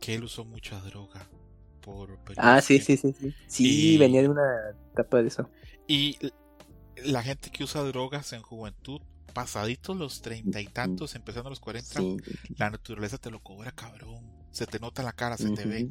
que 0.01 0.15
él 0.15 0.25
usó 0.25 0.45
mucha 0.45 0.81
droga. 0.81 1.29
Por 1.81 2.19
ah, 2.37 2.61
sí, 2.61 2.81
sí, 2.81 2.97
sí, 2.97 3.15
sí. 3.19 3.35
Sí, 3.47 3.99
venía 3.99 4.21
de 4.21 4.29
una 4.29 4.47
etapa 4.93 5.23
de 5.23 5.29
eso. 5.29 5.49
Y 5.87 6.19
la 7.05 7.23
gente 7.23 7.51
que 7.51 7.65
usa 7.65 7.83
drogas 7.83 8.33
en 8.35 8.43
juventud, 8.43 9.01
pasaditos 9.33 9.97
los 9.97 10.21
treinta 10.21 10.61
y 10.61 10.67
tantos, 10.67 11.15
empezando 11.15 11.49
a 11.49 11.51
los 11.51 11.61
cuarenta, 11.61 12.01
la 12.57 12.71
naturaleza 12.71 13.17
te 13.17 13.31
lo 13.31 13.41
cobra, 13.41 13.73
cabrón. 13.73 14.27
Se 14.51 14.67
te 14.67 14.79
nota 14.79 15.03
en 15.03 15.07
la 15.07 15.13
cara, 15.13 15.37
se 15.37 15.51
te 15.51 15.65
ve. 15.65 15.89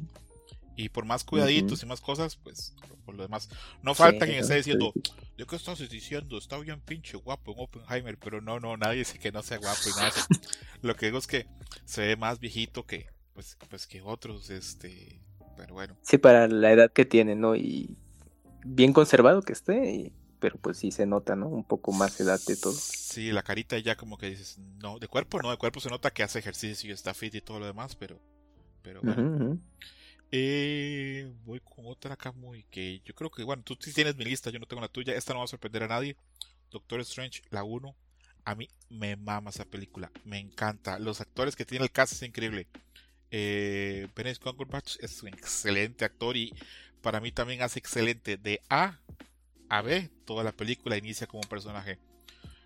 Y 0.76 0.90
por 0.90 1.04
más 1.04 1.24
cuidaditos 1.24 1.82
y 1.82 1.86
más 1.86 2.00
cosas, 2.00 2.36
pues 2.36 2.76
por 3.04 3.16
lo 3.16 3.22
demás. 3.22 3.48
No 3.82 3.94
falta 3.94 4.26
quien 4.26 4.38
esté 4.38 4.54
diciendo, 4.54 4.92
¿de 5.36 5.46
qué 5.46 5.56
estás 5.56 5.78
diciendo? 5.88 6.38
Está 6.38 6.58
bien 6.58 6.80
pinche 6.80 7.16
guapo 7.16 7.52
en 7.52 7.58
Oppenheimer, 7.58 8.16
pero 8.18 8.40
no, 8.40 8.60
no, 8.60 8.76
nadie 8.76 8.98
dice 8.98 9.18
que 9.18 9.32
no 9.32 9.42
sea 9.42 9.58
guapo 9.58 9.80
y 9.86 9.98
nada. 9.98 10.12
lo 10.82 10.94
que 10.94 11.06
digo 11.06 11.18
es 11.18 11.26
que 11.26 11.48
se 11.84 12.02
ve 12.02 12.16
más 12.16 12.38
viejito 12.38 12.86
que, 12.86 13.08
pues, 13.38 13.56
pues 13.70 13.86
que 13.86 14.02
otros, 14.02 14.50
este, 14.50 15.20
pero 15.56 15.72
bueno. 15.74 15.96
Sí, 16.02 16.18
para 16.18 16.48
la 16.48 16.72
edad 16.72 16.90
que 16.90 17.04
tiene, 17.04 17.36
¿no? 17.36 17.54
Y 17.54 17.96
bien 18.64 18.92
conservado 18.92 19.42
que 19.42 19.52
esté, 19.52 20.10
pero 20.40 20.58
pues 20.58 20.78
sí 20.78 20.90
se 20.90 21.06
nota, 21.06 21.36
¿no? 21.36 21.46
Un 21.46 21.62
poco 21.62 21.92
más 21.92 22.20
edad 22.20 22.40
de 22.48 22.56
todo. 22.56 22.72
Sí, 22.72 23.30
la 23.30 23.44
carita 23.44 23.78
ya 23.78 23.96
como 23.96 24.18
que 24.18 24.30
dices, 24.30 24.58
no, 24.82 24.98
de 24.98 25.06
cuerpo 25.06 25.40
no, 25.40 25.52
de 25.52 25.56
cuerpo 25.56 25.78
se 25.78 25.88
nota 25.88 26.10
que 26.10 26.24
hace 26.24 26.40
ejercicio 26.40 26.90
y 26.90 26.92
está 26.92 27.14
fit 27.14 27.32
y 27.36 27.40
todo 27.40 27.60
lo 27.60 27.66
demás, 27.66 27.94
pero, 27.94 28.18
pero 28.82 29.02
bueno. 29.02 29.56
Eh, 30.32 31.32
voy 31.44 31.60
con 31.60 31.86
otra 31.86 32.14
acá 32.14 32.32
muy 32.32 32.64
que 32.64 33.02
yo 33.04 33.14
creo 33.14 33.30
que, 33.30 33.44
bueno, 33.44 33.62
tú 33.62 33.78
sí 33.78 33.92
tienes 33.92 34.16
mi 34.16 34.24
lista, 34.24 34.50
yo 34.50 34.58
no 34.58 34.66
tengo 34.66 34.82
la 34.82 34.88
tuya. 34.88 35.14
Esta 35.14 35.32
no 35.32 35.38
va 35.38 35.44
a 35.44 35.48
sorprender 35.48 35.84
a 35.84 35.88
nadie. 35.88 36.16
Doctor 36.72 36.98
Strange, 37.02 37.42
la 37.50 37.62
1. 37.62 37.94
A 38.46 38.56
mí 38.56 38.68
me 38.90 39.14
mama 39.14 39.50
esa 39.50 39.64
película, 39.64 40.10
me 40.24 40.40
encanta. 40.40 40.98
Los 40.98 41.20
actores 41.20 41.54
que 41.54 41.64
tiene 41.64 41.84
el 41.84 41.92
cast 41.92 42.14
es 42.14 42.22
increíble. 42.22 42.66
Eh, 43.30 44.08
Benedict 44.14 44.42
Cumberbatch 44.42 44.96
es 45.00 45.22
un 45.22 45.28
excelente 45.28 46.04
actor 46.04 46.36
y 46.36 46.54
para 47.02 47.20
mí 47.20 47.32
también 47.32 47.62
hace 47.62 47.78
excelente 47.78 48.36
de 48.36 48.60
A 48.68 48.98
a 49.68 49.82
B. 49.82 50.10
Toda 50.24 50.44
la 50.44 50.52
película 50.52 50.96
inicia 50.96 51.26
como 51.26 51.42
un 51.42 51.48
personaje 51.48 51.98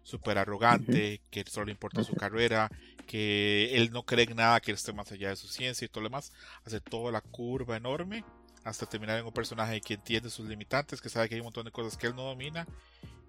súper 0.02 0.38
arrogante, 0.38 1.20
que 1.30 1.44
solo 1.44 1.66
le 1.66 1.72
importa 1.72 2.02
su 2.04 2.14
carrera, 2.14 2.70
que 3.06 3.76
él 3.76 3.90
no 3.92 4.04
cree 4.04 4.24
en 4.24 4.36
nada 4.36 4.60
que 4.60 4.72
esté 4.72 4.92
más 4.92 5.12
allá 5.12 5.28
de 5.28 5.36
su 5.36 5.48
ciencia 5.48 5.84
y 5.84 5.88
todo 5.88 6.02
lo 6.02 6.08
demás, 6.08 6.32
hace 6.64 6.80
toda 6.80 7.12
la 7.12 7.20
curva 7.20 7.76
enorme 7.76 8.24
hasta 8.64 8.86
terminar 8.86 9.18
en 9.18 9.26
un 9.26 9.32
personaje 9.32 9.80
que 9.80 9.94
entiende 9.94 10.30
sus 10.30 10.48
limitantes, 10.48 11.00
que 11.00 11.08
sabe 11.08 11.28
que 11.28 11.34
hay 11.34 11.40
un 11.40 11.46
montón 11.46 11.64
de 11.64 11.72
cosas 11.72 11.96
que 11.96 12.06
él 12.06 12.14
no 12.14 12.22
domina 12.22 12.66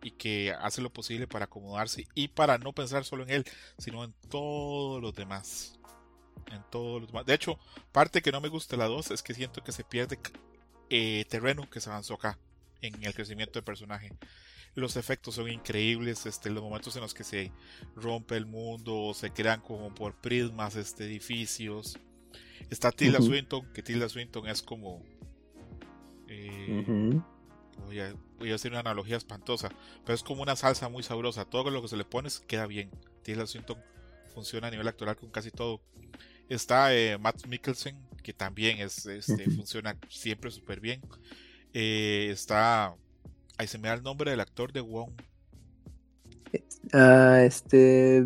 y 0.03 0.11
que 0.11 0.53
hace 0.59 0.81
lo 0.81 0.91
posible 0.91 1.27
para 1.27 1.45
acomodarse 1.45 2.07
y 2.13 2.27
para 2.27 2.57
no 2.57 2.73
pensar 2.73 3.03
solo 3.05 3.23
en 3.23 3.29
él, 3.29 3.45
sino 3.77 4.03
en 4.03 4.13
todos 4.29 5.01
los 5.01 5.13
demás. 5.15 5.79
En 6.51 6.63
todos 6.69 7.01
los 7.01 7.09
demás. 7.09 7.25
De 7.25 7.33
hecho, 7.33 7.57
parte 7.91 8.21
que 8.21 8.31
no 8.31 8.41
me 8.41 8.49
gusta 8.49 8.77
la 8.77 8.87
2 8.87 9.11
es 9.11 9.23
que 9.23 9.33
siento 9.33 9.63
que 9.63 9.71
se 9.71 9.83
pierde 9.83 10.19
eh, 10.89 11.25
terreno 11.29 11.69
que 11.69 11.81
se 11.81 11.89
avanzó 11.89 12.15
acá 12.15 12.37
en 12.81 13.03
el 13.03 13.13
crecimiento 13.13 13.53
del 13.53 13.63
personaje. 13.63 14.11
Los 14.75 14.95
efectos 14.95 15.35
son 15.35 15.49
increíbles, 15.49 16.25
este, 16.25 16.49
los 16.49 16.63
momentos 16.63 16.95
en 16.95 17.03
los 17.03 17.13
que 17.13 17.23
se 17.23 17.51
rompe 17.95 18.35
el 18.35 18.45
mundo, 18.45 19.13
se 19.13 19.31
crean 19.31 19.61
como 19.61 19.93
por 19.93 20.15
prismas 20.15 20.75
este, 20.75 21.05
edificios. 21.05 21.99
Está 22.69 22.91
Tilda 22.91 23.21
Swinton, 23.21 23.71
que 23.73 23.83
Tilda 23.83 24.09
Swinton 24.09 24.47
es 24.47 24.63
como... 24.63 25.03
Eh, 26.27 27.21
voy, 27.85 27.99
a, 27.99 28.15
voy, 28.39 28.51
a, 28.51 28.55
hacer 28.55 28.71
una 28.71 28.79
analogía 28.79 29.17
espantosa, 29.17 29.69
pero 30.05 30.15
es 30.15 30.23
como 30.23 30.41
una 30.41 30.55
salsa 30.55 30.89
muy 30.89 31.03
sabrosa. 31.03 31.45
Todo 31.45 31.69
lo 31.69 31.81
que 31.81 31.87
se 31.87 31.97
le 31.97 32.05
pones 32.05 32.39
queda 32.39 32.65
bien. 32.65 32.89
Tilda 33.21 33.45
Swinton 33.45 33.77
funciona 34.33 34.67
a 34.67 34.71
nivel 34.71 34.87
actoral 34.87 35.15
con 35.15 35.29
casi 35.29 35.51
todo. 35.51 35.81
Está 36.49 36.93
eh, 36.95 37.17
Matt 37.17 37.45
Mikkelsen, 37.47 37.97
que 38.21 38.33
también 38.33 38.79
es, 38.79 39.05
este, 39.05 39.45
funciona 39.51 39.97
siempre 40.09 40.51
súper 40.51 40.79
bien. 40.79 41.01
Eh, 41.73 42.29
está 42.31 42.95
Ahí 43.57 43.67
se 43.67 43.77
me 43.77 43.87
da 43.87 43.93
el 43.93 44.03
nombre 44.03 44.31
del 44.31 44.39
actor 44.39 44.71
de 44.73 44.81
Wong. 44.81 45.11
Ah, 46.91 47.41
este. 47.43 48.25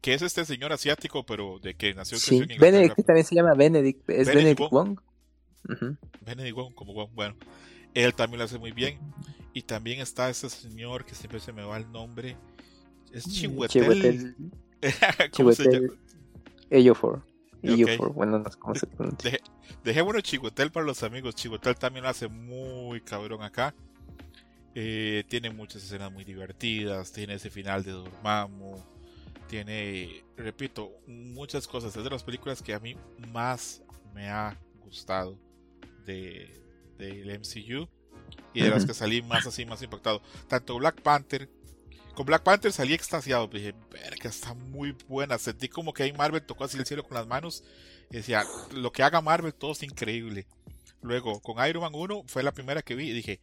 Que 0.00 0.14
es 0.14 0.22
este 0.22 0.44
señor 0.44 0.72
asiático, 0.72 1.24
pero 1.24 1.58
de 1.58 1.74
que 1.74 1.94
nació 1.94 2.18
sí. 2.18 2.44
en 2.48 2.58
Benedict 2.58 3.04
también 3.04 3.26
se 3.26 3.34
llama 3.34 3.54
Benedict. 3.54 4.08
Es 4.08 4.28
Benedict, 4.28 4.70
Wong. 4.70 4.98
Benedict 6.24 6.56
Wong, 6.56 6.74
como 6.74 6.94
Wong. 6.94 7.10
Bueno, 7.14 7.36
él 7.94 8.14
también 8.14 8.38
lo 8.38 8.44
hace 8.44 8.58
muy 8.58 8.72
bien. 8.72 8.98
Y 9.52 9.62
también 9.62 10.00
está 10.00 10.28
ese 10.28 10.50
señor 10.50 11.04
que 11.04 11.14
siempre 11.14 11.40
se 11.40 11.52
me 11.52 11.64
va 11.64 11.76
el 11.76 11.90
nombre. 11.90 12.36
Es 13.12 13.26
mm, 13.26 13.30
Chihuetel. 13.30 14.36
¿Cómo 15.36 15.52
se 15.52 15.64
llama? 15.70 15.88
Ellofor. 16.70 17.22
Bueno, 18.12 18.38
no 18.38 18.50
sé 18.50 18.58
cómo 18.58 18.74
se 18.74 18.86
pronuncia. 18.86 19.38
Dejémonos 19.82 20.22
Chihuetel 20.22 20.70
para 20.70 20.86
los 20.86 21.02
amigos. 21.02 21.34
Chihuetel 21.34 21.76
también 21.76 22.04
lo 22.04 22.10
hace 22.10 22.28
muy 22.28 23.00
cabrón 23.00 23.42
acá. 23.42 23.74
Eh, 24.74 25.24
tiene 25.28 25.50
muchas 25.50 25.82
escenas 25.82 26.12
muy 26.12 26.24
divertidas, 26.24 27.10
tiene 27.10 27.34
ese 27.34 27.48
final 27.48 27.82
de 27.82 27.92
Dormammu, 27.92 28.76
tiene, 29.48 30.22
repito, 30.36 30.92
muchas 31.06 31.66
cosas. 31.66 31.96
Es 31.96 32.04
de 32.04 32.10
las 32.10 32.22
películas 32.22 32.62
que 32.62 32.74
a 32.74 32.78
mí 32.78 32.94
más 33.32 33.82
me 34.14 34.28
ha 34.28 34.54
gustado 34.84 35.38
del 36.04 36.50
de, 36.98 37.38
MCU 37.38 37.88
y 38.52 38.60
de 38.60 38.68
las 38.68 38.84
que 38.84 38.92
salí 38.92 39.22
más 39.22 39.46
así, 39.46 39.64
más 39.64 39.80
impactado. 39.82 40.20
Tanto 40.46 40.76
Black 40.76 41.00
Panther, 41.00 41.48
con 42.16 42.24
Black 42.24 42.42
Panther 42.42 42.72
salí 42.72 42.94
extasiado, 42.94 43.46
dije, 43.46 43.74
verga, 43.90 44.30
está 44.30 44.54
muy 44.54 44.96
buena. 45.06 45.36
Sentí 45.36 45.68
como 45.68 45.92
que 45.92 46.02
ahí 46.02 46.12
Marvel 46.14 46.42
tocó 46.42 46.64
así 46.64 46.78
el 46.78 46.86
cielo 46.86 47.04
con 47.04 47.14
las 47.14 47.26
manos 47.26 47.62
y 48.10 48.16
decía, 48.16 48.44
lo 48.72 48.90
que 48.90 49.02
haga 49.02 49.20
Marvel 49.20 49.52
todo 49.52 49.72
es 49.72 49.82
increíble. 49.82 50.46
Luego, 51.02 51.40
con 51.40 51.64
Iron 51.68 51.82
Man 51.82 51.92
1 51.94 52.24
fue 52.26 52.42
la 52.42 52.52
primera 52.52 52.80
que 52.80 52.94
vi 52.94 53.10
y 53.10 53.12
dije, 53.12 53.38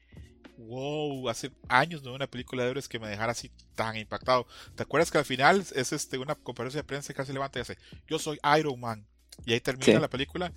wow, 0.57 1.29
hace 1.29 1.51
años 1.69 2.01
no 2.01 2.09
vi 2.09 2.15
una 2.15 2.27
película 2.27 2.63
de 2.63 2.71
héroes 2.71 2.87
que 2.87 2.97
me 2.97 3.07
dejara 3.07 3.33
así 3.33 3.51
tan 3.75 3.95
impactado. 3.95 4.47
¿Te 4.75 4.81
acuerdas 4.81 5.11
que 5.11 5.19
al 5.19 5.25
final 5.25 5.63
es 5.75 5.93
este 5.93 6.17
una 6.17 6.33
conferencia 6.33 6.81
de 6.81 6.87
prensa 6.87 7.13
que 7.13 7.17
casi 7.17 7.31
levanta 7.31 7.59
y 7.59 7.61
dice, 7.61 7.77
yo 8.07 8.17
soy 8.17 8.39
Iron 8.57 8.79
Man? 8.79 9.05
Y 9.45 9.53
ahí 9.53 9.61
termina 9.61 9.99
la 9.99 10.09
película 10.09 10.51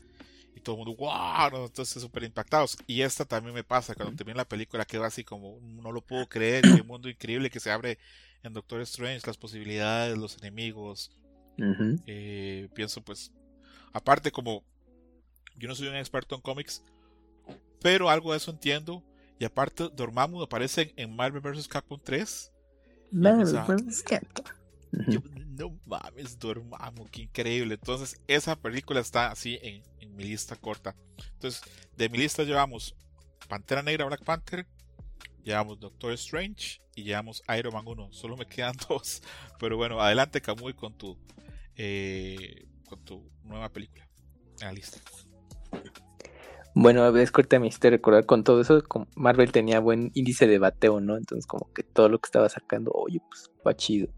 y 0.56 0.60
todo 0.60 0.74
el 0.76 0.86
mundo, 0.86 0.96
wow, 0.96 1.64
entonces 1.66 2.02
súper 2.02 2.24
impactados. 2.24 2.78
Y 2.86 3.02
esta 3.02 3.26
también 3.26 3.54
me 3.54 3.62
pasa, 3.62 3.94
cuando 3.94 4.16
termina 4.16 4.38
la 4.38 4.48
película 4.48 4.86
quedo 4.86 5.04
así 5.04 5.22
como, 5.22 5.60
no 5.60 5.92
lo 5.92 6.00
puedo 6.00 6.26
creer, 6.26 6.62
qué 6.62 6.82
mundo 6.82 7.10
increíble 7.10 7.50
que 7.50 7.60
se 7.60 7.70
abre 7.70 7.98
en 8.42 8.54
Doctor 8.54 8.80
Strange, 8.80 9.26
las 9.26 9.36
posibilidades, 9.36 10.16
los 10.16 10.38
enemigos. 10.38 11.12
Eh, 12.06 12.68
pienso 12.74 13.02
pues, 13.02 13.32
aparte 13.92 14.30
como 14.30 14.62
yo 15.56 15.68
no 15.68 15.74
soy 15.74 15.88
un 15.88 15.96
experto 15.96 16.34
en 16.34 16.40
cómics, 16.40 16.82
pero 17.80 18.10
algo 18.10 18.32
de 18.32 18.38
eso 18.38 18.50
entiendo 18.50 19.02
y 19.38 19.44
aparte, 19.44 19.90
Dormammu 19.94 20.42
aparece 20.42 20.94
en 20.96 21.14
Marvel 21.14 21.42
vs. 21.42 21.68
Capcom 21.68 22.00
3. 22.02 22.52
Marvel 23.12 23.44
vs. 23.44 24.02
Capcom. 24.02 24.44
No 24.92 25.78
mames, 25.86 26.38
Dormammu, 26.38 27.06
qué 27.10 27.22
increíble. 27.22 27.74
Entonces, 27.74 28.20
esa 28.26 28.56
película 28.56 29.00
está 29.00 29.30
así 29.30 29.58
en, 29.62 29.82
mi 30.14 30.24
lista 30.24 30.56
corta. 30.56 30.96
Entonces, 31.34 31.62
de 31.96 32.08
mi 32.08 32.18
lista 32.18 32.42
llevamos 32.42 32.94
Pantera 33.48 33.82
Negra, 33.82 34.06
Black 34.06 34.24
Panther, 34.24 34.66
llevamos 35.44 35.78
Doctor 35.78 36.12
Strange 36.12 36.80
y 36.94 37.04
llevamos 37.04 37.42
Iron 37.58 37.74
Man 37.74 37.84
1. 37.86 38.12
Solo 38.12 38.36
me 38.36 38.46
quedan 38.46 38.74
dos. 38.88 39.22
Pero 39.58 39.76
bueno, 39.76 40.00
adelante, 40.00 40.40
Kamui, 40.40 40.72
con 40.72 40.94
tu, 40.94 41.18
eh, 41.76 42.66
con 42.88 43.04
tu 43.04 43.30
nueva 43.42 43.68
película 43.68 44.08
en 44.60 44.66
la 44.66 44.72
lista. 44.72 45.00
Bueno, 46.78 47.14
es 47.16 47.32
corta 47.32 47.58
mi 47.58 47.68
historia 47.68 47.96
recordar 47.96 48.26
con 48.26 48.44
todo 48.44 48.60
eso, 48.60 48.82
Marvel 49.14 49.50
tenía 49.50 49.80
buen 49.80 50.10
índice 50.12 50.46
de 50.46 50.58
bateo, 50.58 51.00
¿no? 51.00 51.16
Entonces 51.16 51.46
como 51.46 51.72
que 51.72 51.82
todo 51.82 52.10
lo 52.10 52.18
que 52.18 52.26
estaba 52.26 52.50
sacando, 52.50 52.90
oye, 52.92 53.18
pues 53.30 53.50
va 53.66 53.74
chido. 53.74 54.08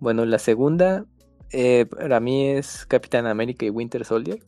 Bueno, 0.00 0.24
la 0.24 0.38
segunda 0.38 1.04
eh, 1.50 1.86
para 1.86 2.20
mí 2.20 2.48
es 2.48 2.86
Capitán 2.86 3.26
América 3.26 3.66
y 3.66 3.70
Winter 3.70 4.04
Soldier. 4.04 4.40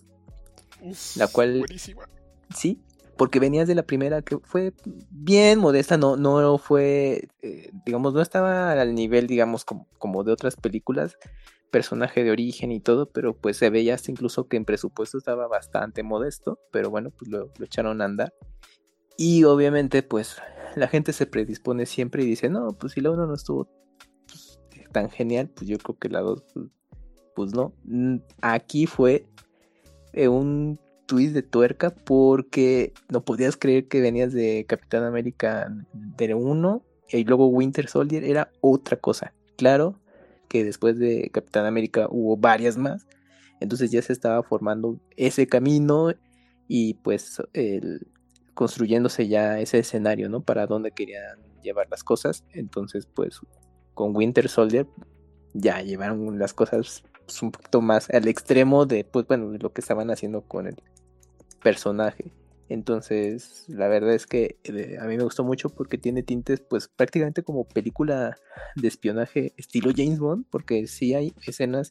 la 1.17 1.27
cual... 1.29 1.61
Buenísima. 1.61 2.09
Sí, 2.55 2.81
porque 3.17 3.39
venías 3.39 3.69
de 3.69 3.75
la 3.75 3.83
primera 3.83 4.23
que 4.23 4.39
fue 4.39 4.73
bien 5.11 5.59
modesta, 5.59 5.97
no, 5.97 6.17
no 6.17 6.59
fue, 6.59 7.29
eh, 7.43 7.71
digamos, 7.85 8.15
no 8.15 8.23
estaba 8.23 8.73
al 8.73 8.95
nivel, 8.95 9.27
digamos, 9.27 9.65
como, 9.65 9.87
como 9.99 10.25
de 10.25 10.33
otras 10.33 10.57
películas, 10.57 11.17
personaje 11.71 12.25
de 12.25 12.31
origen 12.31 12.73
y 12.73 12.81
todo, 12.81 13.11
pero 13.11 13.37
pues 13.37 13.57
se 13.57 13.71
veía 13.71 13.95
hasta 13.95 14.11
incluso 14.11 14.49
que 14.49 14.57
en 14.57 14.65
presupuesto 14.65 15.19
estaba 15.19 15.47
bastante 15.47 16.03
modesto, 16.03 16.59
pero 16.73 16.91
bueno, 16.91 17.11
pues 17.11 17.31
lo, 17.31 17.51
echaron 17.63 18.03
a 18.03 18.07
andar. 18.07 18.35
Y 19.17 19.45
obviamente 19.45 20.03
pues 20.03 20.37
la 20.75 20.89
gente 20.89 21.13
se 21.13 21.27
predispone 21.27 21.87
siempre 21.87 22.23
y 22.23 22.27
dice, 22.27 22.49
no, 22.49 22.69
pues 22.69 22.95
si 22.95 23.01
la 23.01 23.11
1 23.11 23.27
no 23.27 23.35
estuvo 23.35 23.69
tan 24.93 25.11
genial, 25.11 25.49
pues 25.49 25.69
yo 25.69 25.79
creo 25.79 25.99
que 25.99 26.09
la 26.09 26.21
2, 26.21 26.45
pues, 26.55 26.67
pues, 27.35 27.55
no. 27.55 27.73
Aquí 28.43 28.87
fue 28.87 29.27
eh, 30.13 30.29
un 30.29 30.79
twist 31.07 31.35
de 31.35 31.43
tuerca 31.43 31.91
porque 31.91 32.93
no 33.09 33.25
podías 33.25 33.57
creer 33.57 33.89
que 33.89 34.01
venías 34.01 34.33
de 34.33 34.65
Capitán 34.69 35.05
América 35.05 35.73
de 35.93 36.35
1 36.35 36.83
y 37.09 37.25
luego 37.25 37.49
Winter 37.49 37.89
Soldier 37.89 38.25
era 38.25 38.51
otra 38.61 38.97
cosa. 38.97 39.33
Claro, 39.57 39.99
que 40.49 40.65
después 40.65 40.99
de 40.99 41.31
Capitán 41.33 41.67
América 41.67 42.07
hubo 42.11 42.37
varias 42.37 42.77
más. 42.77 43.07
Entonces 43.61 43.91
ya 43.91 44.03
se 44.03 44.13
estaba 44.13 44.43
formando 44.43 45.01
ese 45.17 45.47
camino 45.47 46.13
y 46.67 46.95
pues 46.95 47.43
construyéndose 48.55 49.29
ya 49.29 49.59
ese 49.59 49.79
escenario, 49.79 50.29
¿no? 50.29 50.43
Para 50.43 50.67
dónde 50.67 50.93
querían 50.93 51.39
llevar 51.63 51.89
las 51.91 52.05
cosas. 52.05 52.45
Entonces, 52.53 53.07
pues 53.07 53.41
con 54.01 54.17
Winter 54.17 54.49
Soldier 54.49 54.87
ya 55.53 55.83
llevaron 55.83 56.39
las 56.39 56.55
cosas 56.55 57.03
pues, 57.27 57.43
un 57.43 57.51
poquito 57.51 57.83
más 57.83 58.09
al 58.09 58.29
extremo 58.29 58.87
de, 58.87 59.05
pues 59.05 59.27
bueno, 59.27 59.53
lo 59.61 59.75
que 59.75 59.83
estaban 59.83 60.11
haciendo 60.11 60.41
con 60.41 60.67
el 60.67 60.77
personaje. 61.63 62.33
Entonces, 62.71 63.67
la 63.69 63.89
verdad 63.89 64.15
es 64.15 64.27
que 64.27 64.57
eh, 64.65 64.97
a 64.99 65.05
mí 65.05 65.19
me 65.19 65.25
gustó 65.25 65.45
mucho 65.45 65.69
porque 65.69 65.99
tiene 65.99 66.23
tintes, 66.23 66.61
pues 66.61 66.89
prácticamente 66.89 67.43
como 67.43 67.69
película 67.69 68.39
de 68.75 68.89
espionaje 68.89 69.53
estilo 69.59 69.91
James 69.95 70.19
Bond, 70.19 70.47
porque 70.49 70.87
sí 70.87 71.13
hay 71.13 71.35
escenas 71.47 71.91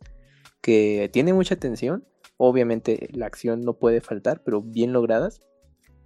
que 0.62 1.12
tienen 1.14 1.36
mucha 1.36 1.58
tensión. 1.58 2.08
Obviamente 2.38 3.08
la 3.12 3.28
acción 3.28 3.62
no 3.62 3.74
puede 3.74 4.02
faltar, 4.02 4.42
pero 4.44 4.64
bien 4.64 4.94
logradas. 4.94 5.44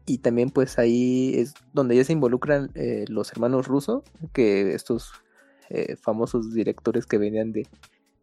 Y 0.05 0.17
también 0.17 0.49
pues 0.49 0.77
ahí 0.77 1.35
es 1.35 1.53
donde 1.71 1.95
ya 1.95 2.03
se 2.03 2.11
involucran 2.11 2.71
eh, 2.75 3.05
los 3.07 3.31
hermanos 3.31 3.67
rusos, 3.69 4.03
que 4.33 4.73
estos 4.73 5.13
eh, 5.69 5.95
famosos 5.95 6.53
directores 6.53 7.05
que 7.05 7.17
venían 7.17 7.51
de, 7.51 7.67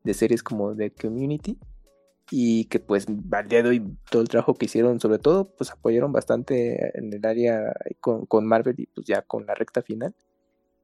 de 0.05 0.15
series 0.15 0.43
como 0.43 0.75
The 0.75 0.91
Community 0.93 1.59
y 2.31 2.67
que 2.67 2.79
pues 2.79 3.07
al 3.33 3.49
día 3.49 3.63
de 3.63 3.83
todo 4.09 4.23
el 4.23 4.29
trabajo 4.29 4.55
que 4.55 4.67
hicieron, 4.67 5.01
sobre 5.01 5.19
todo, 5.19 5.51
pues 5.57 5.71
apoyaron 5.73 6.13
bastante 6.13 6.97
en 6.97 7.13
el 7.13 7.27
área 7.27 7.75
con, 8.01 8.25
con 8.27 8.47
Marvel 8.47 8.77
y 8.79 8.87
pues 8.87 9.07
ya 9.07 9.23
con 9.23 9.47
la 9.47 9.55
recta 9.55 9.83
final. 9.83 10.15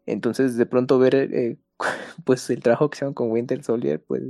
Entonces 0.06 0.56
de 0.56 0.66
pronto 0.66 0.98
ver 0.98 1.14
eh, 1.14 1.56
pues 2.24 2.48
el 2.50 2.62
trabajo 2.62 2.90
que 2.90 2.96
hicieron 2.96 3.14
con 3.14 3.30
Winter 3.30 3.62
Soldier, 3.62 4.02
pues, 4.02 4.22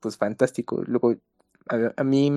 pues 0.00 0.16
fantástico. 0.16 0.82
Luego 0.86 1.14
a, 1.68 2.04
mí 2.04 2.30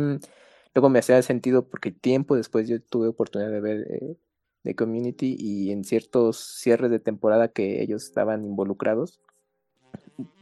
luego 0.73 0.89
me 0.89 0.99
hacía 0.99 1.21
sentido 1.21 1.67
porque 1.67 1.91
tiempo 1.91 2.35
después 2.35 2.67
yo 2.67 2.81
tuve 2.81 3.07
oportunidad 3.07 3.51
de 3.51 3.61
ver 3.61 3.87
eh, 3.89 4.17
The 4.65 4.75
Community 4.75 5.35
y 5.39 5.71
en 5.71 5.83
ciertos 5.83 6.37
cierres 6.37 6.91
de 6.91 6.99
temporada 6.99 7.47
que 7.47 7.81
ellos 7.81 8.03
estaban 8.03 8.43
involucrados, 8.43 9.21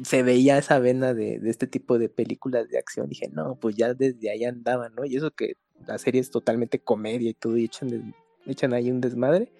se 0.04 0.24
veía 0.24 0.58
esa 0.58 0.80
vena 0.80 1.14
de, 1.14 1.42
este 1.46 1.68
tipo 1.68 2.00
de 2.00 2.10
películas 2.10 2.70
de 2.70 2.78
acción. 2.78 3.10
Dije, 3.10 3.30
no, 3.32 3.56
pues 3.56 3.76
ya 3.76 3.94
desde 3.94 4.32
ahí 4.32 4.46
andaban, 4.46 4.96
¿no? 4.96 5.06
Y 5.06 5.18
eso 5.18 5.32
que 5.32 5.56
la 5.86 5.98
serie 5.98 6.22
es 6.22 6.32
totalmente 6.32 6.80
comedia 6.80 7.30
y 7.30 7.34
todo, 7.34 7.58
y 7.58 7.66
echan, 7.66 8.16
echan 8.46 8.74
ahí 8.74 8.90
un 8.90 9.02
desmadre. 9.02 9.52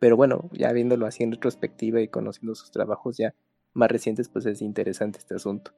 Pero 0.00 0.16
bueno, 0.16 0.48
ya 0.52 0.72
viéndolo 0.72 1.06
así 1.06 1.22
en 1.22 1.32
retrospectiva 1.32 2.00
y 2.00 2.08
conociendo 2.08 2.54
sus 2.54 2.70
trabajos 2.70 3.16
ya 3.18 3.34
más 3.74 3.90
recientes, 3.90 4.28
pues 4.28 4.46
es 4.46 4.62
interesante 4.62 5.18
este 5.18 5.34
asunto. 5.34 5.72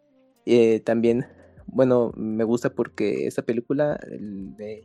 Eh, 0.47 0.81
también, 0.81 1.27
bueno, 1.67 2.13
me 2.17 2.45
gusta 2.45 2.71
porque 2.71 3.27
esta 3.27 3.43
película 3.43 3.99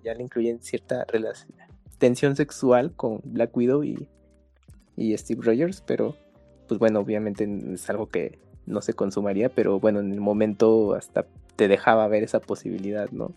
ya 0.04 0.14
le 0.16 0.24
incluyen 0.24 0.62
cierta 0.62 1.06
relación, 1.06 1.54
tensión 1.98 2.36
sexual 2.36 2.94
con 2.96 3.22
Black 3.24 3.56
Widow 3.56 3.84
y, 3.84 4.08
y 4.96 5.18
Steve 5.18 5.42
Rogers, 5.44 5.82
pero 5.82 6.16
pues 6.68 6.80
bueno, 6.80 7.00
obviamente 7.00 7.48
es 7.74 7.90
algo 7.90 8.08
que 8.08 8.40
no 8.66 8.82
se 8.82 8.94
consumaría, 8.94 9.50
pero 9.50 9.80
bueno, 9.80 10.00
en 10.00 10.12
el 10.12 10.22
momento 10.22 10.96
hasta 10.96 11.26
te 11.56 11.68
dejaba 11.68 12.08
ver 12.08 12.24
esa 12.24 12.40
posibilidad, 12.40 13.10
¿no? 13.12 13.32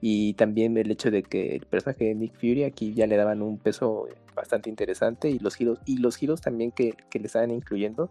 Y 0.00 0.34
también 0.34 0.76
el 0.76 0.90
hecho 0.90 1.10
de 1.10 1.22
que 1.22 1.54
el 1.56 1.66
personaje 1.66 2.06
de 2.06 2.14
Nick 2.14 2.34
Fury 2.34 2.64
aquí 2.64 2.94
ya 2.94 3.06
le 3.06 3.16
daban 3.16 3.42
un 3.42 3.58
peso 3.58 4.08
bastante 4.34 4.68
interesante 4.68 5.30
y 5.30 5.38
los 5.38 5.54
giros, 5.54 5.78
y 5.86 5.98
los 5.98 6.16
giros 6.16 6.40
también 6.40 6.72
que, 6.72 6.94
le 7.12 7.26
estaban 7.26 7.50
incluyendo, 7.50 8.10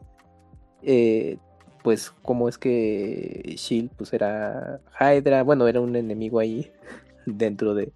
eh, 0.81 1.37
pues 1.83 2.11
cómo 2.21 2.47
es 2.47 2.57
que 2.57 3.55
Shield 3.57 3.91
pues 3.97 4.13
era 4.13 4.79
Hydra, 4.99 5.43
bueno, 5.43 5.67
era 5.67 5.81
un 5.81 5.95
enemigo 5.95 6.39
ahí 6.39 6.71
dentro 7.25 7.75
de, 7.75 7.91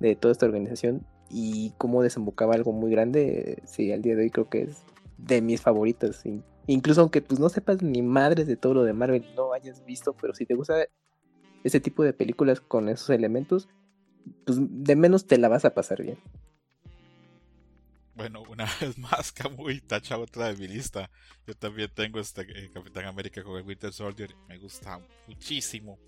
de 0.00 0.16
toda 0.16 0.32
esta 0.32 0.46
organización 0.46 1.04
y 1.30 1.72
cómo 1.78 2.02
desembocaba 2.02 2.54
algo 2.54 2.72
muy 2.72 2.90
grande, 2.90 3.62
sí, 3.64 3.92
al 3.92 4.02
día 4.02 4.16
de 4.16 4.22
hoy 4.22 4.30
creo 4.30 4.48
que 4.48 4.62
es 4.62 4.82
de 5.18 5.40
mis 5.40 5.60
favoritos, 5.60 6.22
Incluso 6.68 7.00
aunque 7.00 7.22
pues 7.22 7.38
no 7.38 7.48
sepas 7.48 7.80
ni 7.80 8.02
madres 8.02 8.48
de 8.48 8.56
todo 8.56 8.74
lo 8.74 8.82
de 8.82 8.92
Marvel, 8.92 9.24
no 9.36 9.52
hayas 9.52 9.84
visto, 9.84 10.16
pero 10.20 10.34
si 10.34 10.46
te 10.46 10.54
gusta 10.54 10.86
ese 11.62 11.78
tipo 11.80 12.02
de 12.02 12.12
películas 12.12 12.60
con 12.60 12.88
esos 12.88 13.10
elementos, 13.10 13.68
pues 14.44 14.58
de 14.60 14.96
menos 14.96 15.26
te 15.26 15.38
la 15.38 15.48
vas 15.48 15.64
a 15.64 15.74
pasar 15.74 16.02
bien. 16.02 16.18
Bueno, 18.16 18.42
una 18.48 18.64
vez 18.80 18.98
más, 18.98 19.30
Camuy 19.30 19.80
tacha 19.80 20.18
otra 20.18 20.52
de 20.52 20.56
mi 20.56 20.66
lista. 20.66 21.10
Yo 21.46 21.54
también 21.54 21.90
tengo 21.94 22.18
este 22.18 22.42
eh, 22.42 22.70
Capitán 22.72 23.04
América 23.04 23.44
con 23.44 23.58
el 23.58 23.66
Winter 23.66 23.92
Soldier. 23.92 24.34
Me 24.48 24.58
gusta 24.58 24.98
muchísimo. 25.26 25.98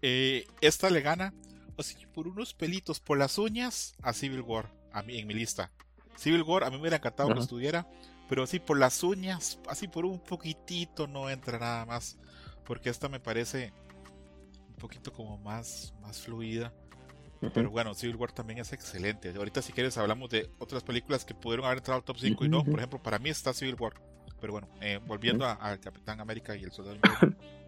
Eh, 0.00 0.46
esta 0.60 0.90
le 0.90 1.00
gana, 1.00 1.34
así 1.80 2.06
por 2.06 2.28
unos 2.28 2.54
pelitos, 2.54 3.00
por 3.00 3.18
las 3.18 3.38
uñas, 3.38 3.94
a 4.02 4.12
Civil 4.12 4.42
War, 4.42 4.72
a 4.92 5.02
mí, 5.02 5.18
en 5.18 5.26
mi 5.26 5.34
lista. 5.34 5.70
Civil 6.16 6.42
War, 6.42 6.64
a 6.64 6.70
mí 6.70 6.76
me 6.76 6.82
hubiera 6.82 6.96
encantado 6.96 7.32
que 7.32 7.40
estuviera, 7.40 7.86
pero 8.28 8.42
así 8.42 8.58
por 8.58 8.78
las 8.78 9.02
uñas, 9.02 9.58
así 9.68 9.88
por 9.88 10.04
un 10.04 10.18
poquitito 10.18 11.06
no 11.06 11.30
entra 11.30 11.58
nada 11.58 11.86
más. 11.86 12.18
Porque 12.64 12.90
esta 12.90 13.08
me 13.08 13.18
parece 13.20 13.72
un 14.68 14.74
poquito 14.74 15.12
como 15.12 15.38
más, 15.38 15.94
más 16.02 16.20
fluida. 16.20 16.72
Pero 17.54 17.70
bueno, 17.70 17.94
Civil 17.94 18.16
War 18.16 18.32
también 18.32 18.58
es 18.58 18.72
excelente. 18.72 19.32
Ahorita 19.34 19.62
si 19.62 19.72
quieres 19.72 19.96
hablamos 19.96 20.28
de 20.28 20.50
otras 20.58 20.82
películas 20.82 21.24
que 21.24 21.34
pudieron 21.34 21.66
haber 21.66 21.78
entrado 21.78 21.98
al 21.98 22.04
top 22.04 22.18
5 22.18 22.44
y 22.44 22.48
no. 22.48 22.64
Por 22.64 22.74
ejemplo, 22.74 23.02
para 23.02 23.18
mí 23.18 23.30
está 23.30 23.54
Civil 23.54 23.76
War. 23.78 23.94
Pero 24.40 24.52
bueno, 24.52 24.68
eh, 24.80 25.00
volviendo 25.06 25.46
al 25.46 25.80
Capitán 25.80 26.20
América 26.20 26.56
y 26.56 26.64
el 26.64 26.72
Soldado. 26.72 26.98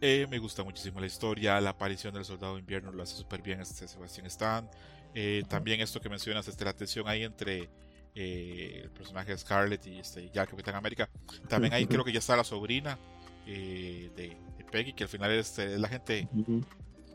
Eh, 0.00 0.26
me 0.30 0.38
gusta 0.38 0.62
muchísimo 0.62 1.00
la 1.00 1.06
historia, 1.06 1.60
la 1.60 1.70
aparición 1.70 2.12
del 2.12 2.24
Soldado 2.24 2.58
Invierno 2.58 2.92
lo 2.92 3.02
hace 3.02 3.16
súper 3.16 3.42
bien 3.42 3.60
este 3.60 3.88
Sebastián 3.88 4.26
Stan. 4.26 4.68
Eh, 5.14 5.44
también 5.48 5.80
esto 5.80 6.00
que 6.00 6.08
mencionas, 6.08 6.48
este, 6.48 6.64
la 6.64 6.72
tensión 6.72 7.06
ahí 7.06 7.22
entre 7.22 7.70
eh, 8.16 8.80
el 8.82 8.90
personaje 8.90 9.30
de 9.30 9.38
Scarlett 9.38 9.86
y 9.86 9.98
este, 9.98 10.28
ya 10.30 10.44
Capitán 10.46 10.74
América. 10.74 11.08
También 11.48 11.72
ahí 11.72 11.86
creo 11.86 12.04
que 12.04 12.12
ya 12.12 12.18
está 12.18 12.36
la 12.36 12.44
sobrina 12.44 12.98
eh, 13.46 14.10
de, 14.16 14.36
Peggy, 14.70 14.92
que 14.92 15.04
al 15.04 15.08
final 15.08 15.30
es, 15.30 15.56
la 15.58 15.88
gente. 15.88 16.28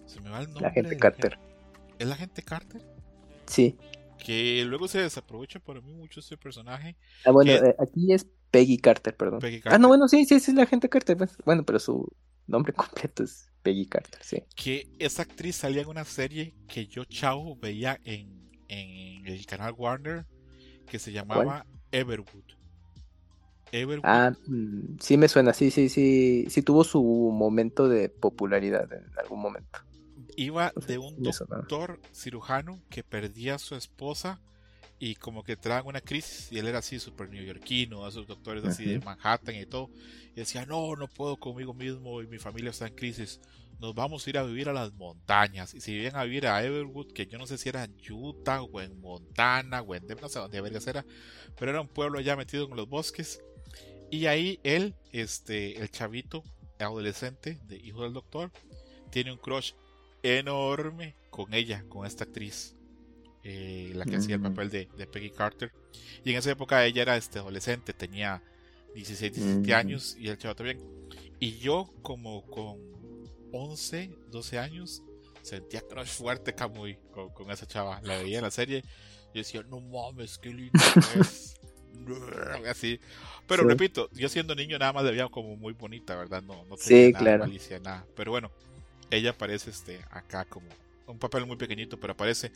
Se 0.06 0.22
me 0.22 0.30
va 0.30 0.40
el 0.40 0.46
nombre. 0.46 0.64
La 0.64 0.72
gente 0.72 0.96
Carter. 0.96 1.38
¿Es 2.00 2.08
la 2.08 2.16
gente 2.16 2.42
Carter? 2.42 2.82
Sí. 3.46 3.76
Que 4.18 4.64
luego 4.66 4.88
se 4.88 5.00
desaprovecha 5.00 5.60
para 5.60 5.82
mí 5.82 5.94
mucho 5.94 6.22
ese 6.22 6.38
personaje. 6.38 6.96
Ah, 7.26 7.32
bueno, 7.32 7.52
aquí 7.80 8.14
es 8.14 8.26
Peggy 8.50 8.78
Carter, 8.78 9.16
perdón. 9.16 9.42
Ah, 9.66 9.78
no, 9.78 9.90
bueno, 9.90 10.08
sí, 10.08 10.24
sí, 10.24 10.40
sí, 10.40 10.52
es 10.52 10.58
la 10.58 10.66
gente 10.66 10.88
Carter. 10.88 11.18
Pues. 11.18 11.36
Bueno, 11.44 11.64
pero 11.66 11.80
su 11.80 12.10
nombre 12.50 12.74
completo 12.74 13.24
es 13.24 13.50
Peggy 13.62 13.86
Carter, 13.86 14.20
sí. 14.24 14.44
Que 14.56 14.90
esa 15.00 15.24
actriz 15.24 15.56
salía 15.56 15.82
en 15.82 15.88
una 15.88 16.06
serie 16.06 16.56
que 16.68 16.88
yo, 16.88 17.06
chao, 17.06 17.56
veía 17.58 18.00
en, 18.04 18.50
en 18.68 19.28
el 19.28 19.46
canal 19.46 19.74
Warner 19.78 20.26
que 20.90 21.00
se 21.00 21.12
llamaba 21.12 21.66
Everwood. 21.92 22.44
Everwood. 23.72 24.06
Ah, 24.06 24.32
mm, 24.48 24.98
sí 25.00 25.18
me 25.18 25.28
suena, 25.28 25.54
sí, 25.54 25.72
sí, 25.72 25.90
sí, 25.90 26.48
sí 26.50 26.62
tuvo 26.64 26.84
su 26.84 27.02
momento 27.02 27.88
de 27.88 28.10
popularidad 28.10 28.92
en 28.92 29.06
algún 29.18 29.42
momento. 29.42 29.80
Iba 30.36 30.72
de 30.88 30.98
un 30.98 31.22
doctor 31.22 32.00
cirujano 32.14 32.82
que 32.90 33.04
perdía 33.04 33.56
a 33.56 33.60
su 33.60 33.76
esposa 33.76 34.42
y 35.00 35.16
como 35.16 35.44
que 35.44 35.56
traen 35.56 35.88
una 35.88 36.02
crisis 36.02 36.52
y 36.52 36.60
él 36.60 36.68
era 36.68 36.80
así 36.80 37.00
súper 37.00 37.30
neoyorquino, 37.30 38.06
a 38.06 38.12
sus 38.12 38.28
doctores 38.28 38.66
así 38.66 38.86
de 38.86 39.00
Manhattan 39.00 39.56
y 39.56 39.66
todo, 39.66 39.90
y 40.34 40.36
decía, 40.36 40.66
no, 40.66 40.96
no 40.96 41.08
puedo 41.08 41.38
conmigo 41.38 41.74
mismo 41.74 42.22
y 42.22 42.28
mi 42.28 42.38
familia 42.38 42.72
está 42.72 42.88
en 42.88 42.96
crisis, 42.96 43.40
nos 43.80 43.96
vamos 43.96 44.28
a 44.28 44.30
ir 44.30 44.38
a 44.38 44.44
vivir 44.44 44.68
a 44.68 44.74
las 44.74 44.94
montañas. 44.94 45.74
Y 45.74 45.80
si 45.80 45.94
vienen 45.94 46.18
a 46.18 46.26
vivir 46.26 46.48
a 46.48 46.62
Everwood, 46.64 47.14
que 47.14 47.26
yo 47.28 47.38
no 47.38 47.48
sé 47.48 47.58
si 47.58 47.70
era 47.70 47.86
en 47.86 47.96
Utah 48.12 48.62
o 48.62 48.82
en 48.82 49.00
Montana 49.00 49.82
o 49.82 49.96
en 49.96 50.06
no 50.06 50.28
sé 50.28 50.40
dónde 50.40 50.58
era, 50.58 51.06
pero 51.58 51.72
era 51.72 51.82
un 51.82 51.88
pueblo 51.88 52.20
allá 52.20 52.36
metido 52.36 52.68
en 52.70 52.76
los 52.76 52.90
bosques. 52.90 53.42
Y 54.12 54.26
ahí 54.26 54.60
él, 54.64 54.96
este, 55.14 55.80
el 55.80 55.90
chavito, 55.90 56.44
adolescente, 56.78 57.60
de 57.68 57.78
hijo 57.78 58.04
del 58.04 58.14
doctor, 58.14 58.52
tiene 59.12 59.32
un 59.32 59.38
crush 59.38 59.74
enorme 60.24 61.16
con 61.30 61.54
ella, 61.54 61.86
con 61.88 62.06
esta 62.06 62.26
actriz. 62.26 62.76
Eh, 63.44 63.92
la 63.96 64.06
que 64.06 64.18
hacía 64.18 64.36
el 64.36 64.42
mm. 64.42 64.44
papel 64.44 64.70
de, 64.70 65.08
Peggy 65.08 65.32
Carter. 65.32 65.72
Y 66.24 66.32
en 66.32 66.38
esa 66.38 66.52
época 66.52 66.86
ella 66.86 67.02
era 67.02 67.18
este 67.18 67.40
adolescente, 67.40 67.94
tenía 67.94 68.44
16, 68.96 69.34
17 69.34 69.72
mm. 69.72 69.76
años 69.76 70.16
y 70.20 70.28
el 70.28 70.38
chavo 70.38 70.56
también. 70.56 70.80
Y 71.40 71.58
yo 71.60 71.94
como 72.02 72.46
con 72.48 72.78
11, 73.54 74.12
12 74.30 74.60
años, 74.60 75.04
sentía 75.42 75.82
crush 75.82 76.10
fuerte 76.10 76.54
Camuy 76.54 76.98
con, 77.12 77.30
con, 77.30 77.50
esa 77.50 77.66
chava. 77.66 78.02
La 78.04 78.18
veía 78.18 78.40
en 78.40 78.44
la 78.44 78.52
serie 78.52 78.84
y 79.34 79.40
decía, 79.40 79.64
no 79.64 79.80
mames, 79.80 80.38
qué 80.38 80.50
lindo 80.50 80.80
es. 81.20 81.56
Así. 82.68 83.00
Pero 83.48 83.64
repito, 83.64 84.10
yo 84.14 84.30
siendo 84.30 84.56
niño 84.56 84.78
nada 84.78 84.94
más 84.94 85.04
la 85.04 85.12
veía 85.12 85.28
como 85.28 85.56
muy 85.56 85.74
bonita, 85.74 86.16
¿verdad? 86.16 86.42
No, 86.42 86.66
no 86.66 86.76
tenía 86.76 87.08
sí, 87.08 87.12
nada 87.12 87.24
claro. 87.24 87.46
malicia, 87.46 87.80
nada. 87.80 88.06
Pero 88.16 88.32
bueno, 88.32 88.52
ella 89.12 89.32
aparece 89.32 89.70
este, 89.70 90.00
acá 90.12 90.46
como 90.46 90.68
un 91.08 91.18
papel 91.18 91.46
muy 91.46 91.58
pequeñito, 91.58 92.00
pero 92.00 92.14
aparece. 92.14 92.52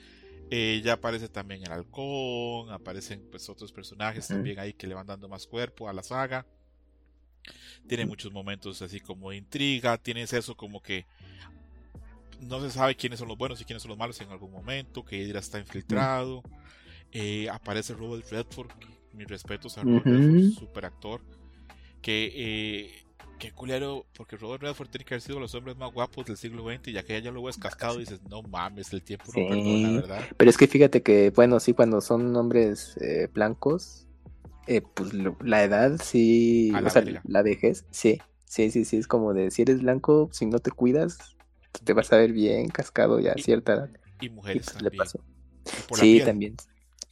Ella 0.55 0.93
aparece 0.93 1.29
también 1.29 1.63
el 1.63 1.71
halcón, 1.71 2.69
aparecen 2.69 3.27
pues 3.31 3.49
otros 3.49 3.71
personajes 3.71 4.27
también 4.27 4.59
ahí 4.59 4.73
que 4.73 4.85
le 4.85 4.93
van 4.93 5.07
dando 5.07 5.27
más 5.27 5.47
cuerpo 5.47 5.89
a 5.89 5.93
la 5.93 6.03
saga. 6.03 6.45
Tiene 7.87 8.05
muchos 8.05 8.31
momentos 8.31 8.79
así 8.83 8.99
como 8.99 9.31
de 9.31 9.37
intriga, 9.37 9.97
tienes 9.97 10.31
eso 10.31 10.55
como 10.55 10.79
que 10.79 11.07
no 12.39 12.61
se 12.61 12.69
sabe 12.69 12.95
quiénes 12.95 13.17
son 13.17 13.29
los 13.29 13.37
buenos 13.37 13.59
y 13.61 13.65
quiénes 13.65 13.81
son 13.81 13.89
los 13.89 13.97
malos 13.97 14.21
en 14.21 14.29
algún 14.29 14.51
momento, 14.51 15.03
que 15.03 15.17
Hydra 15.17 15.39
está 15.39 15.57
infiltrado. 15.57 16.43
Eh, 17.11 17.49
aparece 17.49 17.95
Robert 17.95 18.29
Redford, 18.29 18.69
mis 19.13 19.27
respetos 19.27 19.79
a 19.79 19.81
Robert 19.81 20.05
Redford, 20.05 20.51
super 20.51 20.85
actor. 20.85 21.21
Que, 21.99 22.31
eh, 22.35 23.02
qué 23.43 23.51
culero, 23.51 24.05
porque 24.15 24.37
Robert 24.37 24.63
Redford 24.63 24.87
tiene 24.87 25.03
que 25.03 25.15
haber 25.15 25.21
sido 25.21 25.37
los 25.37 25.53
hombres 25.53 25.75
más 25.75 25.91
guapos 25.91 26.25
del 26.25 26.37
siglo 26.37 26.63
XX, 26.63 26.87
y 26.91 26.93
ya 26.93 27.03
que 27.03 27.21
ya 27.21 27.29
lo 27.29 27.43
ves 27.43 27.57
cascado 27.57 27.97
y 27.97 27.99
dices, 27.99 28.21
no 28.29 28.41
mames, 28.41 28.93
el 28.93 29.03
tiempo 29.03 29.25
no 29.33 29.45
perdona, 29.45 29.91
¿verdad? 29.91 30.25
Pero 30.37 30.49
es 30.49 30.57
que 30.57 30.67
fíjate 30.67 31.01
que, 31.03 31.29
bueno, 31.31 31.59
sí, 31.59 31.73
cuando 31.73 31.99
son 31.99 32.33
hombres 32.37 32.95
eh, 33.01 33.27
blancos, 33.33 34.07
eh, 34.67 34.81
pues 34.95 35.13
lo- 35.13 35.35
la 35.41 35.61
edad 35.61 35.99
sí, 36.01 36.71
o 36.71 36.79
la 36.79 36.89
sea, 36.89 37.01
verga. 37.01 37.21
la 37.27 37.41
vejez, 37.41 37.85
sí, 37.91 38.21
sí, 38.45 38.71
sí, 38.71 38.85
sí, 38.85 38.95
es 38.97 39.07
como 39.07 39.33
de 39.33 39.51
si 39.51 39.63
eres 39.63 39.81
blanco, 39.81 40.29
si 40.31 40.45
no 40.45 40.59
te 40.59 40.71
cuidas, 40.71 41.17
te 41.83 41.91
vas 41.91 42.13
a 42.13 42.17
ver 42.17 42.31
bien 42.31 42.69
cascado 42.69 43.19
ya 43.19 43.33
a 43.33 43.37
cierta 43.37 43.73
edad. 43.73 43.89
Y 44.21 44.27
Y 44.27 44.29
mujeres 44.29 44.71
pues 44.71 44.81
le 44.81 44.89
pasó. 44.91 45.19
y 45.65 45.81
por 45.83 45.97
la 45.97 46.05
Sí, 46.05 46.15
piel. 46.15 46.25
también. 46.27 46.55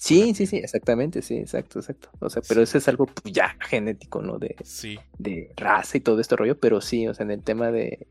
Sí, 0.03 0.33
sí, 0.33 0.47
sí, 0.47 0.57
exactamente, 0.57 1.21
sí, 1.21 1.35
exacto, 1.35 1.77
exacto. 1.77 2.09
O 2.19 2.27
sea, 2.27 2.41
pero 2.47 2.61
Sí. 2.61 2.63
eso 2.63 2.77
es 2.79 2.87
algo 2.87 3.05
pues, 3.05 3.31
ya 3.35 3.55
genético, 3.59 4.23
¿no? 4.23 4.39
De, 4.39 4.55
Sí, 4.63 4.97
de 5.19 5.53
raza 5.55 5.95
y 5.97 6.01
todo 6.01 6.19
este 6.19 6.35
rollo, 6.35 6.59
pero 6.59 6.81
sí, 6.81 7.07
o 7.07 7.13
sea, 7.13 7.23
en 7.23 7.29
el 7.29 7.43
tema 7.43 7.69
de 7.71 8.07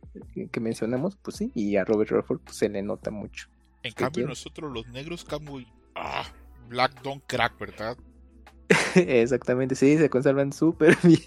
que 0.52 0.60
mencionamos, 0.60 1.16
pues 1.16 1.36
sí, 1.36 1.50
y 1.52 1.74
a 1.74 1.84
Robert 1.84 2.12
Redford 2.12 2.38
pues, 2.44 2.56
se 2.56 2.68
le 2.68 2.80
nota 2.82 3.10
mucho. 3.10 3.48
en 3.82 3.92
¿Qué 3.92 4.04
cambio 4.04 4.28
nosotros 4.28 4.72
los 4.72 4.86
negros 4.86 5.26
muy 5.42 5.66
ah, 5.96 6.30
Black 6.68 7.02
Don't 7.02 7.24
Crack, 7.26 7.58
¿verdad? 7.58 7.96
Exactamente, 8.94 9.74
sí, 9.74 9.98
se 9.98 10.08
conservan 10.08 10.52
súper 10.52 10.96
bien. 11.02 11.20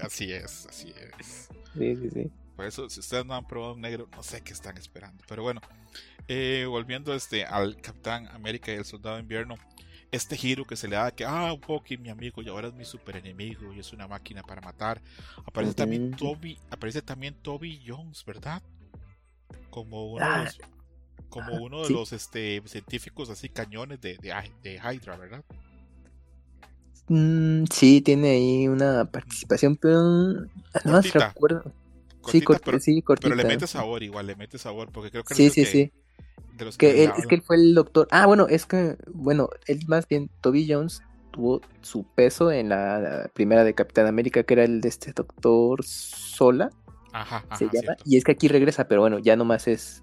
Así 0.00 0.32
es, 0.32 0.66
así 0.68 0.94
es. 1.18 1.48
Sí, 1.76 1.96
sí, 1.96 2.10
sí. 2.10 2.30
Por 2.54 2.64
eso, 2.66 2.88
si 2.88 3.00
ustedes 3.00 3.26
no 3.26 3.34
han 3.34 3.44
probado 3.48 3.74
un 3.74 3.80
negro, 3.80 4.08
no 4.14 4.22
sé 4.22 4.40
qué 4.40 4.52
están 4.52 4.78
esperando. 4.78 5.24
Pero 5.28 5.42
bueno, 5.42 5.60
eh, 6.28 6.64
volviendo 6.68 7.12
este, 7.12 7.44
al 7.44 7.80
Capitán 7.80 8.28
América 8.28 8.72
y 8.72 8.76
el 8.76 8.84
Soldado 8.84 9.16
de 9.16 9.22
Invierno, 9.22 9.56
este 10.16 10.36
giro 10.36 10.64
que 10.64 10.76
se 10.76 10.88
le 10.88 10.96
da, 10.96 11.10
que, 11.10 11.24
ah, 11.24 11.52
Bucky, 11.66 11.96
mi 11.98 12.08
amigo, 12.10 12.42
y 12.42 12.48
ahora 12.48 12.68
es 12.68 12.74
mi 12.74 12.84
super 12.84 13.16
enemigo, 13.16 13.72
y 13.72 13.78
es 13.80 13.92
una 13.92 14.08
máquina 14.08 14.42
para 14.42 14.60
matar. 14.60 15.00
Aparece 15.44 15.74
también. 15.74 16.16
Toby, 16.16 16.58
aparece 16.70 17.02
también 17.02 17.34
Toby 17.42 17.82
Jones, 17.86 18.24
¿verdad? 18.24 18.62
Como 19.70 20.12
uno 20.12 20.24
de 20.24 20.30
Ah, 20.32 20.44
los, 20.44 20.58
como 21.28 21.56
uno 21.62 21.82
de 21.82 21.88
sí. 21.88 21.92
los 21.94 22.12
este, 22.12 22.62
científicos 22.66 23.30
así 23.30 23.48
cañones 23.48 24.00
de, 24.00 24.16
de, 24.18 24.34
de 24.62 24.74
Hydra, 24.76 25.16
¿verdad? 25.16 25.44
Mm, 27.08 27.64
sí, 27.72 28.00
tiene 28.00 28.30
ahí 28.30 28.68
una 28.68 29.04
participación, 29.04 29.76
pero 29.76 30.02
no 30.02 30.48
más 30.84 30.84
Cortita. 30.84 31.28
recuerdo. 31.28 31.72
Cortita, 32.20 32.32
Sí, 32.32 32.44
corti- 32.44 32.60
pero, 32.64 32.80
sí, 32.80 33.02
cortita. 33.02 33.28
pero 33.28 33.36
le 33.36 33.44
mete 33.44 33.66
sabor 33.68 34.02
igual, 34.02 34.26
le 34.26 34.34
mete 34.34 34.58
sabor, 34.58 34.90
porque 34.90 35.10
creo 35.12 35.24
que 35.24 35.34
Sí, 35.34 35.50
sí, 35.50 35.62
que- 35.62 35.66
sí. 35.66 35.92
De 36.56 36.64
los 36.64 36.76
Que 36.76 36.92
que 36.92 37.04
él, 37.04 37.10
le 37.14 37.20
es 37.20 37.26
que 37.26 37.34
él 37.36 37.42
fue 37.42 37.56
el 37.56 37.74
doctor. 37.74 38.08
Ah, 38.10 38.26
bueno, 38.26 38.46
es 38.48 38.66
que, 38.66 38.96
bueno, 39.12 39.48
él 39.66 39.80
más 39.86 40.08
bien, 40.08 40.30
Toby 40.40 40.66
Jones 40.70 41.02
tuvo 41.30 41.60
su 41.82 42.04
peso 42.04 42.50
en 42.50 42.70
la 42.70 43.30
primera 43.34 43.62
de 43.64 43.74
Capitán 43.74 44.06
América, 44.06 44.42
que 44.42 44.54
era 44.54 44.64
el 44.64 44.80
de 44.80 44.88
este 44.88 45.12
doctor 45.12 45.84
Sola, 45.84 46.70
Ajá, 47.12 47.44
ajá, 47.48 47.56
se 47.56 47.64
llama. 47.66 47.80
cierto. 47.80 48.04
Y 48.04 48.16
es 48.16 48.24
que 48.24 48.32
aquí 48.32 48.48
regresa, 48.48 48.88
pero 48.88 49.02
bueno, 49.02 49.18
ya 49.18 49.36
nomás 49.36 49.68
es, 49.68 50.02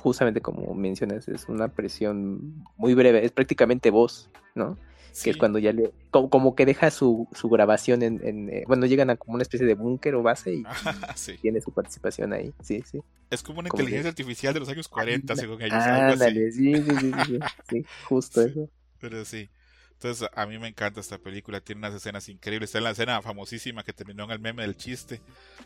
justamente 0.00 0.40
como 0.40 0.74
mencionas, 0.74 1.28
es 1.28 1.48
una 1.48 1.68
presión 1.68 2.64
muy 2.76 2.94
breve, 2.94 3.24
es 3.24 3.32
prácticamente 3.32 3.90
voz, 3.90 4.30
¿no? 4.54 4.76
Que 5.22 5.30
es 5.30 5.36
cuando 5.36 5.58
ya 5.58 5.72
le, 5.72 5.92
como, 6.10 6.30
como 6.30 6.54
que 6.54 6.66
deja 6.66 6.90
su, 6.90 7.28
su 7.32 7.48
grabación 7.48 8.02
en, 8.02 8.20
en, 8.26 8.48
eh, 8.50 8.64
bueno, 8.66 8.86
llegan 8.86 9.10
a 9.10 9.16
como 9.16 9.34
una 9.34 9.42
especie 9.42 9.66
de 9.66 9.74
búnker 9.74 10.14
o 10.14 10.22
base 10.22 10.54
y 10.54 10.64
sí. 11.16 11.36
tiene 11.40 11.60
su 11.60 11.72
participación 11.72 12.32
ahí, 12.32 12.52
sí, 12.62 12.82
sí. 12.90 13.00
Es 13.30 13.42
como 13.42 13.60
una 13.60 13.68
Como 13.68 13.82
inteligencia 13.82 14.04
que- 14.04 14.22
artificial 14.22 14.54
de 14.54 14.60
los 14.60 14.68
años 14.68 14.88
40, 14.88 15.36
según 15.36 15.60
ellos. 15.62 15.84
Ándale, 15.84 16.50
sí, 16.50 16.82
sí, 16.82 16.98
sí, 16.98 17.38
sí, 17.68 17.86
justo 18.04 18.40
eso. 18.42 18.68
Pero 19.00 19.24
sí. 19.24 19.48
Entonces, 19.92 20.28
a 20.32 20.46
mí 20.46 20.58
me 20.58 20.68
encanta 20.68 21.00
esta 21.00 21.18
película. 21.18 21.60
Tiene 21.60 21.80
unas 21.80 21.94
escenas 21.94 22.28
increíbles. 22.28 22.68
Está 22.70 22.78
en 22.78 22.84
la 22.84 22.90
escena 22.92 23.20
famosísima 23.20 23.82
que 23.82 23.92
terminó 23.92 24.24
en 24.24 24.30
el 24.30 24.38
meme 24.38 24.62
del 24.62 24.76
chiste, 24.76 25.20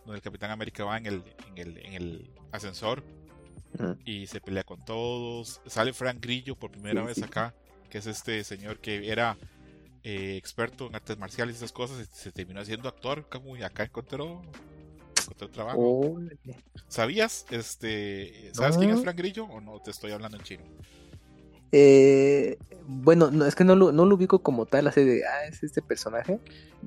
donde 0.04 0.16
el 0.16 0.22
Capitán 0.22 0.50
América 0.50 0.84
va 0.84 0.96
en 0.96 1.06
el, 1.06 1.22
en 1.54 1.58
el, 1.58 1.78
en 1.78 1.92
el 1.92 2.30
ascensor 2.50 3.02
y 4.04 4.26
se 4.26 4.40
pelea 4.40 4.64
con 4.64 4.84
todos. 4.84 5.60
Sale 5.66 5.92
Frank 5.92 6.18
Grillo 6.20 6.56
por 6.56 6.70
primera 6.70 7.02
Sí, 7.02 7.06
vez 7.08 7.16
sí. 7.16 7.24
acá, 7.24 7.54
que 7.92 7.98
es 7.98 8.06
este 8.06 8.42
señor 8.42 8.78
que 8.80 9.12
era 9.12 9.36
eh, 10.02 10.36
experto 10.38 10.86
en 10.86 10.94
artes 10.94 11.18
marciales 11.18 11.56
y 11.56 11.58
esas 11.58 11.72
cosas. 11.72 12.00
Y 12.00 12.06
se 12.10 12.32
terminó 12.32 12.60
haciendo 12.60 12.88
actor. 12.88 13.28
Como 13.28 13.54
y 13.54 13.62
acá 13.62 13.84
encontró, 13.84 14.40
encontró 15.20 15.50
trabajo. 15.50 16.18
¿Sabías? 16.88 17.44
Este, 17.50 18.50
¿Sabes 18.54 18.78
quién 18.78 18.88
es 18.88 18.96
No. 18.96 19.02
Frank 19.02 19.18
Grillo 19.18 19.44
o 19.44 19.60
no 19.60 19.78
te 19.80 19.90
estoy 19.90 20.10
hablando 20.12 20.38
en 20.38 20.42
chino? 20.42 20.64
Eh, 21.70 22.58
bueno, 22.86 23.30
no, 23.30 23.44
es 23.46 23.54
que 23.54 23.64
no 23.64 23.76
lo, 23.76 23.92
no 23.92 24.04
lo 24.06 24.14
ubico 24.14 24.40
como 24.40 24.66
tal, 24.66 24.86
así 24.88 25.02
de, 25.04 25.22
ah, 25.26 25.44
es 25.46 25.62
este 25.62 25.80
personaje. 25.82 26.38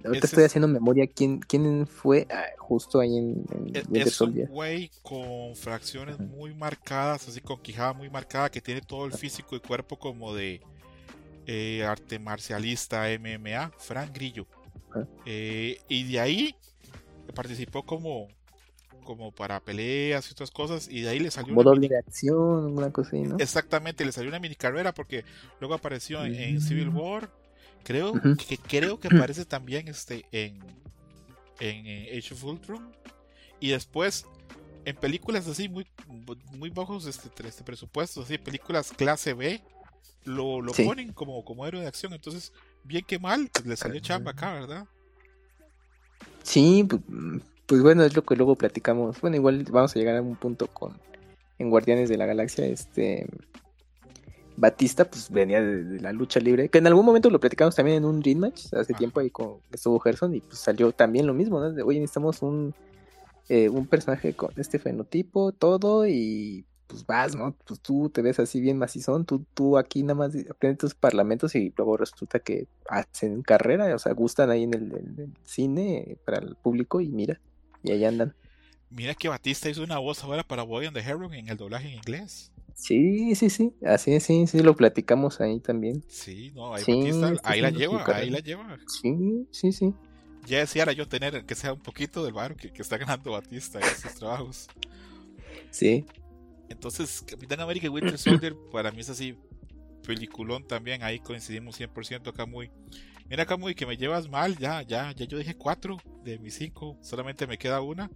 Ahorita 0.03 0.25
estoy 0.27 0.43
es- 0.43 0.51
haciendo 0.51 0.67
memoria 0.67 1.07
quién, 1.07 1.39
quién 1.39 1.87
fue 1.87 2.27
ah, 2.31 2.45
justo 2.57 2.99
ahí 2.99 3.17
en, 3.17 3.45
en 3.51 3.75
Es, 3.75 3.83
Winter 3.85 4.07
es 4.07 4.21
un 4.21 4.45
güey 4.47 4.91
con 5.03 5.55
fracciones 5.55 6.19
muy 6.19 6.53
marcadas, 6.53 7.27
así 7.27 7.41
con 7.41 7.61
quijada 7.61 7.93
muy 7.93 8.09
marcada, 8.09 8.49
que 8.49 8.61
tiene 8.61 8.81
todo 8.81 9.05
el 9.05 9.13
físico 9.13 9.55
y 9.55 9.59
cuerpo 9.59 9.97
como 9.97 10.33
de 10.35 10.61
eh, 11.47 11.83
arte 11.83 12.19
marcialista 12.19 13.05
MMA, 13.19 13.71
Frank 13.77 14.11
Grillo. 14.13 14.47
Ajá. 14.91 15.07
Eh, 15.25 15.79
y 15.89 16.03
de 16.11 16.19
ahí 16.19 16.55
participó 17.33 17.83
como, 17.85 18.27
como 19.03 19.31
para 19.31 19.59
peleas 19.59 20.27
y 20.29 20.31
otras 20.31 20.51
cosas, 20.51 20.87
y 20.89 21.01
de 21.01 21.09
ahí 21.09 21.19
le 21.19 21.31
salió 21.31 21.53
Como 21.55 21.69
una 21.69 21.79
mini- 21.79 21.89
de 21.89 21.97
acción, 21.97 22.77
una 22.77 22.91
cosa 22.91 23.09
así, 23.09 23.21
¿no? 23.21 23.35
exactamente, 23.39 24.05
le 24.05 24.11
salió 24.11 24.29
una 24.29 24.39
mini 24.39 24.55
carrera 24.55 24.93
porque 24.93 25.25
luego 25.59 25.73
apareció 25.75 26.23
en, 26.25 26.35
en 26.35 26.61
Civil 26.61 26.91
Mm. 26.91 26.97
War. 26.97 27.29
Creo 27.83 28.13
que 28.47 28.57
creo 28.57 28.99
que 28.99 29.09
aparece 29.09 29.45
también 29.45 29.87
este 29.87 30.25
en 30.31 30.59
en 31.59 31.85
Age 32.17 32.33
of 32.33 32.43
Ultron 32.43 32.91
y 33.59 33.69
después 33.69 34.25
en 34.85 34.95
películas 34.95 35.47
así 35.47 35.69
muy 35.69 35.85
muy 36.53 36.69
bajos 36.71 37.05
este, 37.05 37.29
este 37.47 37.63
presupuestos, 37.63 38.25
así 38.25 38.37
películas 38.39 38.91
clase 38.91 39.33
B 39.35 39.61
lo, 40.23 40.61
lo 40.61 40.73
Sí. 40.73 40.83
ponen 40.85 41.13
como 41.13 41.43
como 41.45 41.65
héroe 41.65 41.81
de 41.81 41.87
acción, 41.87 42.13
entonces 42.13 42.51
bien 42.83 43.05
que 43.05 43.19
mal 43.19 43.49
pues, 43.53 43.65
le 43.65 43.77
salió 43.77 43.99
chamba 43.99 44.31
acá, 44.31 44.53
¿verdad? 44.53 44.87
Sí, 46.43 46.87
pues, 47.67 47.81
bueno, 47.81 48.03
es 48.03 48.15
lo 48.15 48.23
que 48.23 48.35
luego 48.35 48.55
platicamos. 48.55 49.19
Bueno, 49.21 49.35
igual 49.37 49.63
vamos 49.71 49.95
a 49.95 49.99
llegar 49.99 50.15
a 50.15 50.21
un 50.21 50.35
punto 50.35 50.67
con 50.67 50.99
en 51.57 51.69
Guardianes 51.69 52.09
de 52.09 52.17
la 52.17 52.25
Galaxia, 52.25 52.65
este 52.65 53.27
Batista 54.57 55.05
pues 55.05 55.29
venía 55.29 55.61
de, 55.61 55.83
de 55.83 55.99
la 55.99 56.13
lucha 56.13 56.39
libre, 56.39 56.69
que 56.69 56.77
en 56.77 56.87
algún 56.87 57.05
momento 57.05 57.29
lo 57.29 57.39
platicamos 57.39 57.75
también 57.75 57.97
en 57.97 58.05
un 58.05 58.21
Dream 58.21 58.39
Match 58.39 58.65
hace 58.73 58.93
Ajá. 58.93 58.97
tiempo 58.97 59.19
ahí 59.19 59.29
con 59.29 59.59
estuvo 59.71 59.99
Gerson 59.99 60.33
y 60.35 60.41
pues 60.41 60.59
salió 60.59 60.91
también 60.91 61.27
lo 61.27 61.33
mismo, 61.33 61.59
¿no? 61.59 61.71
De, 61.71 61.81
Oye, 61.83 61.99
necesitamos 61.99 62.41
un 62.41 62.73
eh, 63.49 63.69
un 63.69 63.85
personaje 63.87 64.33
con 64.33 64.51
este 64.55 64.79
fenotipo, 64.79 65.51
todo 65.51 66.07
y 66.07 66.65
pues 66.87 67.05
vas, 67.05 67.35
¿no? 67.35 67.55
Pues 67.65 67.79
tú 67.79 68.09
te 68.09 68.21
ves 68.21 68.39
así 68.39 68.59
bien 68.61 68.77
macizón, 68.77 69.25
tú, 69.25 69.45
tú 69.53 69.77
aquí 69.77 70.03
nada 70.03 70.15
más 70.15 70.35
aprendes 70.49 70.79
tus 70.79 70.95
parlamentos 70.95 71.55
y 71.55 71.73
luego 71.75 71.97
resulta 71.97 72.39
que 72.39 72.67
hacen 72.87 73.41
carrera, 73.41 73.93
o 73.95 73.99
sea, 73.99 74.13
gustan 74.13 74.49
ahí 74.49 74.63
en 74.63 74.73
el, 74.73 74.83
en 74.93 75.15
el 75.17 75.33
cine 75.43 76.17
para 76.25 76.37
el 76.37 76.55
público 76.55 77.01
y 77.01 77.09
mira, 77.09 77.39
y 77.83 77.91
ahí 77.91 78.05
andan. 78.05 78.35
Mira 78.89 79.13
que 79.15 79.27
Batista 79.27 79.69
hizo 79.69 79.83
una 79.83 79.97
voz 79.97 80.23
ahora 80.23 80.43
para 80.43 80.63
Boy 80.63 80.85
and 80.85 80.95
the 80.95 81.01
Heron 81.01 81.33
en 81.33 81.49
el 81.49 81.57
doblaje 81.57 81.87
en 81.87 81.95
inglés. 81.95 82.51
Sí, 82.75 83.35
sí, 83.35 83.49
sí, 83.49 83.73
así 83.85 84.19
sí, 84.19 84.47
sí, 84.47 84.59
lo 84.59 84.75
platicamos 84.75 85.39
ahí 85.41 85.59
también. 85.59 86.03
Sí, 86.07 86.51
no, 86.55 86.73
ahí 86.73 86.83
Sí, 86.83 87.11
Batista, 87.11 87.49
ahí 87.49 87.61
la 87.61 87.69
lleva, 87.69 88.03
ahí 88.07 88.29
la 88.29 88.39
lleva. 88.39 88.77
Sí, 88.87 89.47
sí, 89.51 89.71
sí. 89.71 89.93
Ya 90.45 90.59
deseara 90.59 90.91
yo 90.91 91.07
tener 91.07 91.45
que 91.45 91.55
sea 91.55 91.73
un 91.73 91.79
poquito 91.79 92.23
del 92.23 92.33
varo 92.33 92.55
que, 92.55 92.71
que 92.71 92.81
está 92.81 92.97
ganando 92.97 93.31
Batista 93.31 93.79
en 93.79 93.85
estos 93.85 94.13
trabajos. 94.15 94.67
Sí, 95.71 96.05
Entonces, 96.69 97.23
Capitán 97.25 97.59
América 97.59 97.85
y 97.85 97.89
Winter 97.89 98.17
Soldier 98.17 98.55
para 98.71 98.91
mí 98.91 99.01
es 99.01 99.09
así, 99.09 99.37
peliculón 100.05 100.65
también, 100.67 101.03
ahí 101.03 101.19
coincidimos 101.19 101.79
100% 101.79 102.29
acá 102.29 102.45
muy. 102.45 102.71
Mira 103.29 103.43
acá 103.43 103.57
muy 103.57 103.73
que 103.73 103.85
me 103.85 103.97
llevas 103.97 104.29
mal, 104.29 104.57
ya, 104.57 104.81
ya, 104.83 105.11
ya 105.11 105.25
yo 105.25 105.37
dije 105.37 105.55
cuatro 105.55 105.97
de 106.23 106.37
mis 106.37 106.55
cinco, 106.55 106.97
solamente 107.01 107.47
me 107.47 107.57
queda 107.57 107.81
una, 107.81 108.11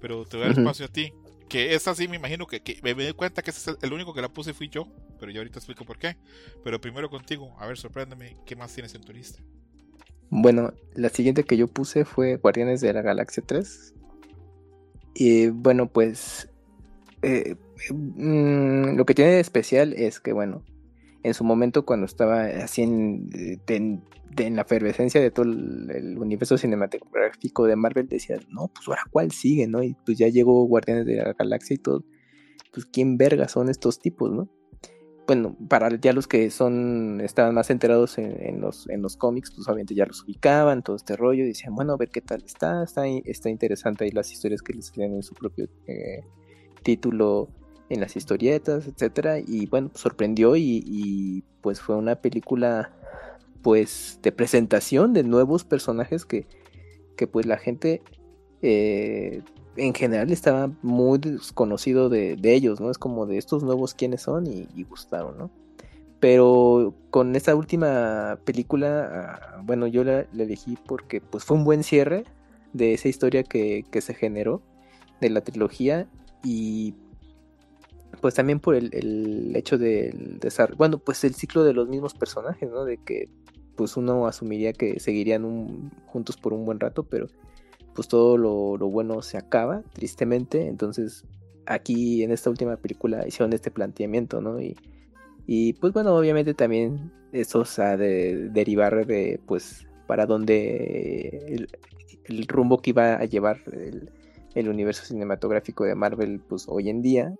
pero 0.00 0.24
te 0.24 0.36
doy 0.36 0.46
el 0.46 0.52
Ujú. 0.52 0.60
espacio 0.60 0.86
a 0.86 0.88
ti. 0.88 1.12
Que 1.48 1.74
esa 1.74 1.94
sí 1.94 2.08
me 2.08 2.16
imagino 2.16 2.46
que, 2.46 2.60
que 2.60 2.78
me, 2.82 2.94
me 2.94 3.06
di 3.06 3.12
cuenta 3.14 3.40
que 3.42 3.50
ese 3.50 3.60
es 3.60 3.68
el, 3.68 3.78
el 3.80 3.92
único 3.94 4.12
que 4.12 4.20
la 4.20 4.28
puse 4.28 4.52
fui 4.52 4.68
yo, 4.68 4.86
pero 5.18 5.32
yo 5.32 5.40
ahorita 5.40 5.58
explico 5.60 5.84
por 5.84 5.98
qué. 5.98 6.16
Pero 6.62 6.80
primero 6.80 7.08
contigo, 7.08 7.56
a 7.58 7.66
ver, 7.66 7.78
sorpréndeme, 7.78 8.36
¿qué 8.44 8.54
más 8.54 8.74
tienes 8.74 8.94
en 8.94 9.00
tu 9.02 9.12
lista? 9.12 9.42
Bueno, 10.30 10.74
la 10.94 11.08
siguiente 11.08 11.44
que 11.44 11.56
yo 11.56 11.68
puse 11.68 12.04
fue 12.04 12.36
Guardianes 12.36 12.80
de 12.82 12.92
la 12.92 13.00
Galaxia 13.00 13.42
3. 13.46 13.94
Y 15.14 15.48
bueno, 15.48 15.88
pues 15.88 16.48
eh, 17.22 17.56
mm, 17.90 18.96
lo 18.96 19.04
que 19.06 19.14
tiene 19.14 19.32
de 19.32 19.40
especial 19.40 19.92
es 19.94 20.20
que, 20.20 20.32
bueno, 20.32 20.62
en 21.22 21.34
su 21.34 21.44
momento 21.44 21.84
cuando 21.84 22.06
estaba 22.06 22.44
así 22.44 22.82
en, 22.82 23.28
de- 23.30 24.00
en 24.36 24.56
la 24.56 24.62
efervescencia 24.62 25.20
de 25.20 25.30
todo 25.30 25.46
el, 25.46 26.16
universo 26.18 26.58
cinematográfico 26.58 27.66
de 27.66 27.76
Marvel, 27.76 28.08
decía, 28.08 28.38
no, 28.50 28.68
pues 28.68 28.86
ahora 28.88 29.02
cuál 29.10 29.30
sigue, 29.32 29.66
¿no? 29.66 29.82
Y 29.82 29.96
pues 30.04 30.18
ya 30.18 30.28
llegó 30.28 30.64
Guardianes 30.66 31.06
de 31.06 31.16
la 31.16 31.32
Galaxia 31.32 31.74
y 31.74 31.78
todo. 31.78 32.04
pues 32.72 32.86
quién 32.86 33.16
verga 33.16 33.48
son 33.48 33.68
estos 33.68 33.98
tipos, 33.98 34.30
¿no? 34.30 34.48
Bueno, 35.26 35.56
para 35.68 35.94
ya 36.00 36.12
los 36.14 36.26
que 36.26 36.50
son, 36.50 37.20
estaban 37.20 37.54
más 37.54 37.68
enterados 37.70 38.16
en, 38.18 38.60
los, 38.60 38.88
en 38.88 39.02
los 39.02 39.16
cómics, 39.16 39.52
pues 39.54 39.68
obviamente 39.68 39.94
ya 39.94 40.06
los 40.06 40.22
ubicaban, 40.22 40.82
todo 40.82 40.96
este 40.96 41.16
rollo, 41.16 41.44
decían, 41.44 41.74
bueno, 41.74 41.92
a 41.92 41.96
ver 41.98 42.08
qué 42.10 42.22
tal 42.22 42.42
está, 42.44 42.82
está, 42.84 43.50
interesante 43.50 44.04
ahí 44.04 44.10
las 44.10 44.32
historias 44.32 44.62
que 44.62 44.72
les 44.72 44.96
leen 44.96 45.14
en 45.16 45.22
su 45.22 45.34
propio 45.34 45.68
eh, 45.86 46.24
título 46.82 47.50
en 47.88 48.00
las 48.00 48.16
historietas, 48.16 48.86
etcétera, 48.86 49.38
y 49.38 49.66
bueno, 49.66 49.88
pues, 49.88 50.02
sorprendió 50.02 50.56
y, 50.56 51.44
pues 51.62 51.80
fue 51.80 51.96
una 51.96 52.16
película 52.16 52.92
pues 53.62 54.20
de 54.22 54.30
presentación 54.30 55.12
de 55.12 55.24
nuevos 55.24 55.64
personajes 55.64 56.24
que, 56.24 56.46
que 57.16 57.26
pues 57.26 57.44
la 57.44 57.58
gente 57.58 58.02
eh, 58.62 59.42
en 59.76 59.94
general 59.94 60.30
estaba 60.30 60.70
muy 60.82 61.18
desconocido 61.18 62.08
de, 62.08 62.38
ellos, 62.42 62.80
¿no? 62.80 62.90
Es 62.90 62.98
como 62.98 63.26
de 63.26 63.38
estos 63.38 63.62
nuevos 63.62 63.94
quiénes 63.94 64.22
son 64.22 64.46
y, 64.46 64.84
gustaron, 64.84 65.38
¿no? 65.38 65.50
Pero 66.20 66.94
con 67.10 67.36
esta 67.36 67.54
última 67.54 68.38
película, 68.44 69.38
ah, 69.56 69.62
bueno, 69.64 69.86
yo 69.86 70.02
la, 70.04 70.26
elegí 70.32 70.76
porque 70.86 71.20
pues 71.20 71.44
fue 71.44 71.56
un 71.56 71.64
buen 71.64 71.84
cierre 71.84 72.24
de 72.72 72.94
esa 72.94 73.08
historia 73.08 73.44
que, 73.44 73.84
que 73.90 74.00
se 74.00 74.14
generó 74.14 74.62
de 75.20 75.30
la 75.30 75.42
trilogía 75.42 76.08
y 76.44 76.94
pues 78.20 78.34
también 78.34 78.60
por 78.60 78.74
el, 78.74 79.54
hecho 79.56 79.78
del 79.78 80.38
desarrollo, 80.38 80.76
bueno, 80.76 80.98
pues 80.98 81.24
el 81.24 81.34
ciclo 81.34 81.64
de 81.64 81.72
los 81.72 81.88
mismos 81.88 82.14
personajes, 82.14 82.70
¿no? 82.70 82.84
De 82.84 82.98
que 82.98 83.28
pues 83.76 83.96
uno 83.96 84.26
asumiría 84.26 84.72
que 84.72 84.98
seguirían 84.98 85.90
juntos 86.06 86.36
por 86.36 86.52
un 86.52 86.64
buen 86.64 86.80
rato, 86.80 87.04
pero 87.04 87.28
pues 87.94 88.08
todo 88.08 88.36
lo, 88.36 88.76
bueno 88.90 89.22
se 89.22 89.38
acaba, 89.38 89.82
tristemente, 89.92 90.66
entonces 90.66 91.24
aquí 91.66 92.22
en 92.22 92.32
esta 92.32 92.50
última 92.50 92.76
película 92.76 93.26
hicieron 93.26 93.52
este 93.52 93.70
planteamiento, 93.70 94.40
¿no? 94.40 94.60
Y, 94.60 94.76
y 95.46 95.74
pues 95.74 95.92
bueno, 95.92 96.16
obviamente 96.16 96.54
también 96.54 97.12
eso 97.32 97.64
se 97.64 97.82
ha 97.82 97.96
de 97.96 98.48
derivar 98.50 99.06
de 99.06 99.40
pues 99.46 99.86
para 100.06 100.26
dónde 100.26 101.44
el, 101.46 101.68
el 102.24 102.46
rumbo 102.48 102.78
que 102.78 102.90
iba 102.90 103.14
a 103.14 103.24
llevar 103.26 103.60
el, 103.72 104.10
el 104.54 104.68
universo 104.68 105.04
cinematográfico 105.04 105.84
de 105.84 105.94
Marvel 105.94 106.40
pues 106.40 106.64
hoy 106.68 106.88
en 106.88 107.02
día 107.02 107.34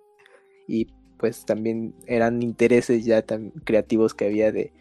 y 0.69 0.87
pues 1.17 1.45
también 1.45 1.93
eran 2.05 2.41
intereses 2.41 3.03
ya 3.03 3.21
tan 3.21 3.49
creativos 3.49 4.13
que 4.13 4.25
había 4.25 4.51
de, 4.51 4.71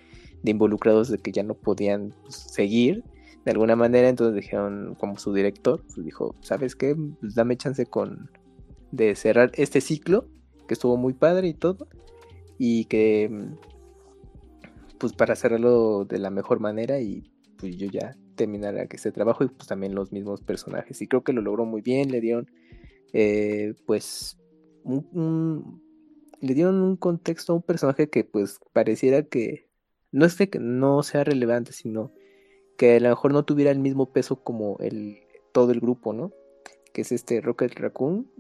involucrados 0.45 1.09
de 1.09 1.19
que 1.19 1.33
ya 1.33 1.43
no 1.43 1.55
podían 1.55 2.15
pues, 2.23 2.37
seguir 2.37 3.03
de 3.45 3.51
alguna 3.51 3.77
manera, 3.77 4.09
entonces 4.09 4.37
dijeron 4.37 4.95
como 4.99 5.17
su 5.17 5.33
director, 5.33 5.83
pues 5.83 6.05
dijo, 6.05 6.35
¿sabes 6.43 6.77
qué? 6.77 6.95
Pues 7.21 7.35
dame 7.35 7.57
chance 7.57 7.87
con 7.87 8.31
de 8.93 9.15
cerrar 9.15 9.51
este 9.55 9.81
ciclo, 9.81 10.29
que 10.67 10.75
estuvo 10.75 10.97
muy 10.97 11.15
padre 11.15 11.49
y 11.49 11.55
todo, 11.55 11.89
y 12.59 12.85
que 12.85 13.49
pues 14.99 15.13
para 15.13 15.33
hacerlo 15.33 16.05
de 16.05 16.19
la 16.19 16.31
mejor 16.31 16.61
manera 16.61 17.01
y 17.01 17.31
pues 17.57 17.77
yo 17.77 17.89
ya 17.89 18.17
terminara 18.35 18.87
ese 18.91 19.13
trabajo 19.13 19.45
y 19.45 19.49
pues 19.49 19.67
también 19.69 19.95
los 19.95 20.13
mismos 20.13 20.43
personajes 20.43 21.01
y 21.01 21.07
creo 21.07 21.23
que 21.23 21.33
lo 21.33 21.41
logró 21.41 21.65
muy 21.65 21.81
bien, 21.81 22.11
le 22.11 22.21
dieron 22.21 22.51
eh, 23.13 23.75
pues 23.87 24.38
le 26.41 26.55
dieron 26.55 26.83
un 26.83 26.97
contexto 26.97 27.53
a 27.53 27.57
un 27.57 27.63
personaje 27.63 28.09
que 28.09 28.25
pues 28.25 28.61
pareciera 28.73 29.23
que 29.23 29.69
no 30.13 30.25
es 30.25 30.37
que 30.37 30.59
no 30.59 31.03
sea 31.03 31.25
relevante, 31.25 31.73
sino 31.73 32.13
que 32.77 32.97
a 32.97 33.01
lo 33.01 33.09
mejor 33.11 33.33
no 33.33 33.45
tuviera 33.45 33.71
el 33.71 33.79
mismo 33.79 34.13
peso 34.13 34.43
como 34.43 34.79
el 34.79 35.19
todo 35.53 35.73
el 35.73 35.81
grupo, 35.81 36.13
¿no? 36.13 36.33
Que 36.93 37.03
es 37.03 37.13
este 37.13 37.41
Rocket 37.41 37.79
Raccoon. 37.79 38.31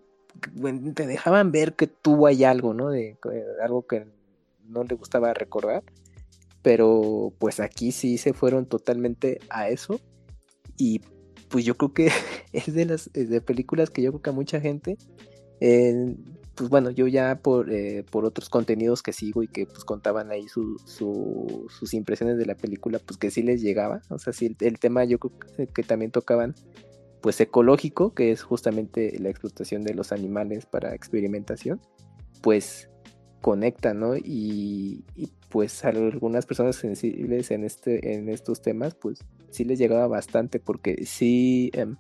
te 0.95 1.07
dejaban 1.07 1.53
ver 1.53 1.75
que 1.75 1.87
tuvo 1.87 2.27
ahí 2.27 2.45
algo, 2.45 2.75
¿no? 2.75 2.91
De, 2.91 3.19
algo 3.63 3.87
que 3.87 4.07
no 4.65 4.85
le 4.85 4.95
gustaba 4.95 5.35
recordar. 5.35 5.83
Pero 6.63 7.33
pues 7.39 7.61
aquí 7.61 7.93
sí 7.93 8.19
se 8.19 8.33
fueron 8.33 8.67
totalmente 8.67 9.41
a 9.51 9.69
eso. 9.69 10.01
Y 10.77 11.01
pues 11.49 11.65
yo 11.65 11.77
creo 11.77 11.93
que 11.93 12.11
es 12.53 12.73
de 12.73 12.85
las 12.85 13.13
de 13.13 13.41
películas 13.41 13.91
que 13.91 14.03
yo 14.03 14.13
creo 14.13 14.23
que 14.23 14.31
a 14.31 14.35
mucha 14.35 14.61
gente 14.61 14.97
pues 16.59 16.71
bueno, 16.71 16.91
yo 16.91 17.07
ya 17.07 17.41
por, 17.41 17.73
eh, 17.73 18.05
por 18.11 18.25
otros 18.25 18.49
contenidos 18.49 19.01
que 19.01 19.13
sigo 19.13 19.45
y 19.45 19.49
que 19.49 19.65
pues 19.65 19.85
contaban 19.85 20.33
ahí 20.33 20.49
sus 20.49 21.95
impresiones 21.95 22.37
de 22.37 22.47
la 22.47 22.57
película, 22.57 22.99
pues 22.99 23.17
que 23.17 23.31
sí 23.31 23.43
les 23.43 23.63
llegaba. 23.63 24.03
O 24.11 24.19
sea, 24.19 24.33
sí, 24.33 24.57
el, 24.59 24.79
tema 24.81 25.05
yo 25.05 25.21
creo 25.21 25.69
que, 25.73 25.83
también 25.85 26.11
tocaban, 26.11 26.57
pues 27.23 27.41
ecológico, 27.41 28.13
que 28.13 28.33
es 28.33 28.43
justamente 28.43 29.17
la 29.21 29.29
explotación 29.29 29.83
de 29.83 29.95
los 29.95 30.11
animales 30.11 30.67
para 30.67 30.97
experimentación, 30.97 31.81
pues 32.43 32.91
conecta, 33.41 33.95
¿no? 33.95 34.17
Y, 34.17 35.05
pues 35.51 35.85
a 35.85 35.91
algunas 35.91 36.45
personas 36.45 36.75
sensibles 36.75 37.53
en, 37.53 37.65
este, 37.65 38.15
en 38.15 38.29
estos 38.29 38.63
temas, 38.63 38.97
pues 38.97 39.21
sí 39.51 39.65
les 39.65 39.79
llegaba 39.79 40.09
bastante, 40.09 40.59
porque 40.59 41.07
sí... 41.07 41.71
Em, 41.75 41.97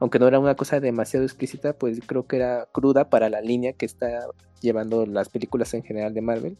aunque 0.00 0.18
no 0.18 0.28
era 0.28 0.38
una 0.38 0.54
cosa 0.54 0.80
demasiado 0.80 1.24
explícita, 1.24 1.76
pues 1.76 2.00
creo 2.06 2.26
que 2.26 2.36
era 2.36 2.68
cruda 2.72 3.10
para 3.10 3.28
la 3.28 3.40
línea 3.40 3.72
que 3.72 3.86
está 3.86 4.28
llevando 4.60 5.06
las 5.06 5.28
películas 5.28 5.74
en 5.74 5.82
general 5.82 6.14
de 6.14 6.20
Marvel. 6.20 6.58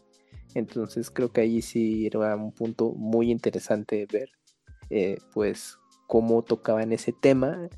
Entonces 0.54 1.10
creo 1.10 1.32
que 1.32 1.42
ahí 1.42 1.62
sí 1.62 2.06
era 2.06 2.34
un 2.34 2.52
punto 2.52 2.92
muy 2.92 3.30
interesante 3.30 4.06
ver, 4.10 4.30
eh, 4.90 5.18
pues, 5.32 5.78
cómo 6.06 6.42
tocaban 6.42 6.92
ese 6.92 7.12
tema 7.12 7.68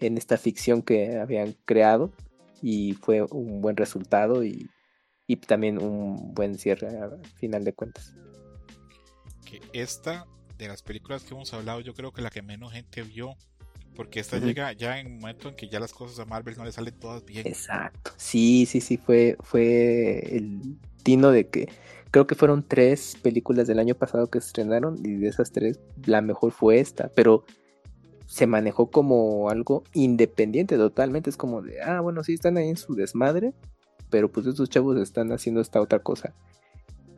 en 0.00 0.16
esta 0.16 0.36
ficción 0.36 0.82
que 0.82 1.18
habían 1.18 1.56
creado 1.64 2.12
y 2.62 2.94
fue 2.94 3.22
un 3.22 3.60
buen 3.60 3.76
resultado 3.76 4.44
y, 4.44 4.70
también 5.48 5.82
un 5.82 6.34
buen 6.34 6.56
cierre 6.56 6.86
a 6.98 7.10
final 7.34 7.64
de 7.64 7.72
cuentas. 7.72 8.14
Esta 9.72 10.26
de 10.56 10.68
las 10.68 10.82
películas 10.82 11.24
que 11.24 11.34
hemos 11.34 11.52
hablado, 11.52 11.80
yo 11.80 11.94
creo 11.94 12.12
que 12.12 12.22
la 12.22 12.30
que 12.30 12.42
menos 12.42 12.72
gente 12.72 13.02
vio 13.02 13.36
porque 13.96 14.20
esta 14.20 14.38
llega 14.38 14.72
ya 14.72 15.00
en 15.00 15.06
un 15.06 15.18
momento 15.20 15.48
en 15.48 15.56
que 15.56 15.68
ya 15.68 15.80
las 15.80 15.92
cosas 15.92 16.18
a 16.18 16.24
Marvel 16.24 16.56
no 16.56 16.64
le 16.64 16.72
salen 16.72 16.94
todas 16.94 17.24
bien. 17.24 17.46
Exacto. 17.46 18.12
Sí, 18.16 18.66
sí, 18.66 18.80
sí, 18.80 18.96
fue, 18.96 19.36
fue 19.40 20.36
el 20.36 20.60
tino 21.02 21.30
de 21.30 21.48
que 21.48 21.68
creo 22.10 22.26
que 22.26 22.34
fueron 22.34 22.62
tres 22.66 23.16
películas 23.22 23.66
del 23.66 23.78
año 23.78 23.94
pasado 23.94 24.28
que 24.28 24.40
se 24.40 24.48
estrenaron 24.48 24.98
y 25.04 25.16
de 25.16 25.28
esas 25.28 25.50
tres 25.50 25.80
la 26.04 26.20
mejor 26.20 26.52
fue 26.52 26.78
esta, 26.78 27.08
pero 27.14 27.44
se 28.26 28.46
manejó 28.46 28.90
como 28.90 29.50
algo 29.50 29.84
independiente 29.94 30.76
totalmente. 30.76 31.30
Es 31.30 31.36
como 31.36 31.62
de, 31.62 31.80
ah, 31.82 32.00
bueno, 32.00 32.22
sí 32.22 32.34
están 32.34 32.56
ahí 32.56 32.68
en 32.68 32.76
su 32.76 32.94
desmadre, 32.94 33.54
pero 34.10 34.30
pues 34.30 34.46
estos 34.46 34.68
chavos 34.68 34.98
están 34.98 35.32
haciendo 35.32 35.60
esta 35.60 35.80
otra 35.80 36.00
cosa. 36.00 36.34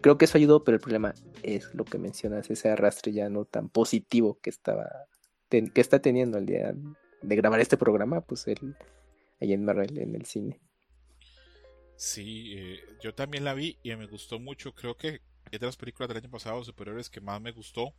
Creo 0.00 0.16
que 0.16 0.26
eso 0.26 0.38
ayudó, 0.38 0.62
pero 0.62 0.76
el 0.76 0.80
problema 0.80 1.14
es 1.42 1.74
lo 1.74 1.84
que 1.84 1.98
mencionas, 1.98 2.50
ese 2.50 2.68
arrastre 2.68 3.12
ya 3.12 3.28
no 3.28 3.44
tan 3.44 3.68
positivo 3.68 4.38
que 4.40 4.50
estaba 4.50 4.88
que 5.48 5.80
está 5.80 6.00
teniendo 6.00 6.38
el 6.38 6.46
día 6.46 6.74
de 7.22 7.36
grabar 7.36 7.60
este 7.60 7.76
programa, 7.76 8.20
pues 8.20 8.46
él 8.46 8.76
ahí 9.40 9.52
en 9.52 9.64
Marvel, 9.64 9.98
en 9.98 10.14
el 10.14 10.26
cine. 10.26 10.60
Sí, 11.96 12.54
eh, 12.56 12.80
yo 13.02 13.14
también 13.14 13.44
la 13.44 13.54
vi 13.54 13.78
y 13.82 13.94
me 13.96 14.06
gustó 14.06 14.38
mucho. 14.38 14.74
Creo 14.74 14.96
que 14.96 15.20
es 15.50 15.60
de 15.60 15.66
las 15.66 15.76
películas 15.76 16.08
del 16.08 16.18
año 16.18 16.30
pasado 16.30 16.62
superiores 16.62 17.10
que 17.10 17.20
más 17.20 17.40
me 17.40 17.52
gustó 17.52 17.92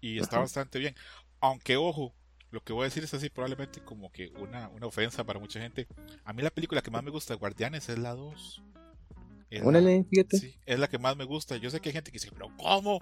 y 0.00 0.18
está 0.18 0.38
bastante 0.38 0.78
bien. 0.78 0.94
Aunque, 1.40 1.76
ojo, 1.76 2.14
lo 2.50 2.62
que 2.62 2.72
voy 2.72 2.82
a 2.82 2.84
decir 2.86 3.04
es 3.04 3.14
así, 3.14 3.30
probablemente 3.30 3.80
como 3.80 4.10
que 4.10 4.32
una, 4.38 4.68
una 4.70 4.86
ofensa 4.86 5.24
para 5.24 5.38
mucha 5.38 5.60
gente. 5.60 5.86
A 6.24 6.32
mí 6.32 6.42
la 6.42 6.50
película 6.50 6.82
que 6.82 6.90
más 6.90 7.04
me 7.04 7.10
gusta 7.10 7.34
de 7.34 7.38
Guardianes 7.38 7.88
es 7.88 7.98
la 7.98 8.14
2. 8.14 8.62
Es 9.50 9.64
la, 9.64 10.04
fíjate. 10.10 10.58
es 10.66 10.78
la 10.78 10.88
que 10.88 10.98
más 10.98 11.16
me 11.16 11.24
gusta. 11.24 11.56
Yo 11.56 11.70
sé 11.70 11.80
que 11.80 11.88
hay 11.88 11.94
gente 11.94 12.10
que 12.10 12.16
dice, 12.16 12.30
pero 12.30 12.54
¿cómo? 12.58 13.00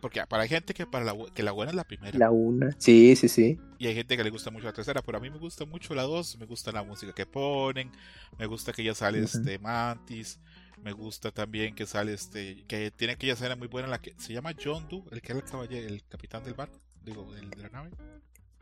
porque 0.00 0.24
para 0.28 0.44
hay 0.44 0.48
gente 0.48 0.72
que 0.72 0.86
para 0.86 1.04
la, 1.04 1.14
que 1.34 1.42
la 1.42 1.50
buena 1.50 1.70
es 1.70 1.76
la 1.76 1.84
primera. 1.84 2.16
La 2.16 2.30
una, 2.30 2.76
sí, 2.78 3.16
sí, 3.16 3.28
sí. 3.28 3.58
Y 3.78 3.88
hay 3.88 3.94
gente 3.94 4.16
que 4.16 4.22
le 4.22 4.30
gusta 4.30 4.50
mucho 4.50 4.66
la 4.66 4.72
tercera, 4.72 5.02
pero 5.02 5.18
a 5.18 5.20
mí 5.20 5.30
me 5.30 5.38
gusta 5.38 5.64
mucho 5.64 5.94
la 5.94 6.02
dos. 6.02 6.38
Me 6.38 6.46
gusta 6.46 6.70
la 6.70 6.84
música 6.84 7.12
que 7.12 7.26
ponen, 7.26 7.90
me 8.38 8.46
gusta 8.46 8.72
que 8.72 8.84
ya 8.84 8.94
sale 8.94 9.20
este 9.20 9.58
Mantis, 9.58 10.38
me 10.82 10.92
gusta 10.92 11.32
también 11.32 11.74
que 11.74 11.86
sale 11.86 12.14
este, 12.14 12.64
que 12.68 12.90
tiene 12.92 13.14
aquella 13.14 13.32
escena 13.32 13.56
muy 13.56 13.68
buena 13.68 13.88
la 13.88 14.00
que 14.00 14.14
se 14.16 14.32
llama 14.32 14.54
John 14.62 14.86
Doe, 14.88 15.02
el 15.10 15.20
que 15.20 15.32
era 15.32 15.40
el 15.40 15.50
caballero, 15.50 15.88
el 15.88 16.04
capitán 16.04 16.44
del 16.44 16.54
barco, 16.54 16.78
digo, 17.02 17.34
el 17.34 17.50
de 17.50 17.56
la 17.56 17.68
nave. 17.68 17.90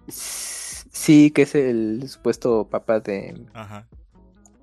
Sí, 0.09 1.31
que 1.31 1.43
es 1.43 1.55
el 1.55 2.09
supuesto 2.09 2.69
papá 2.69 3.01
de, 3.01 3.47
Ajá. 3.53 3.87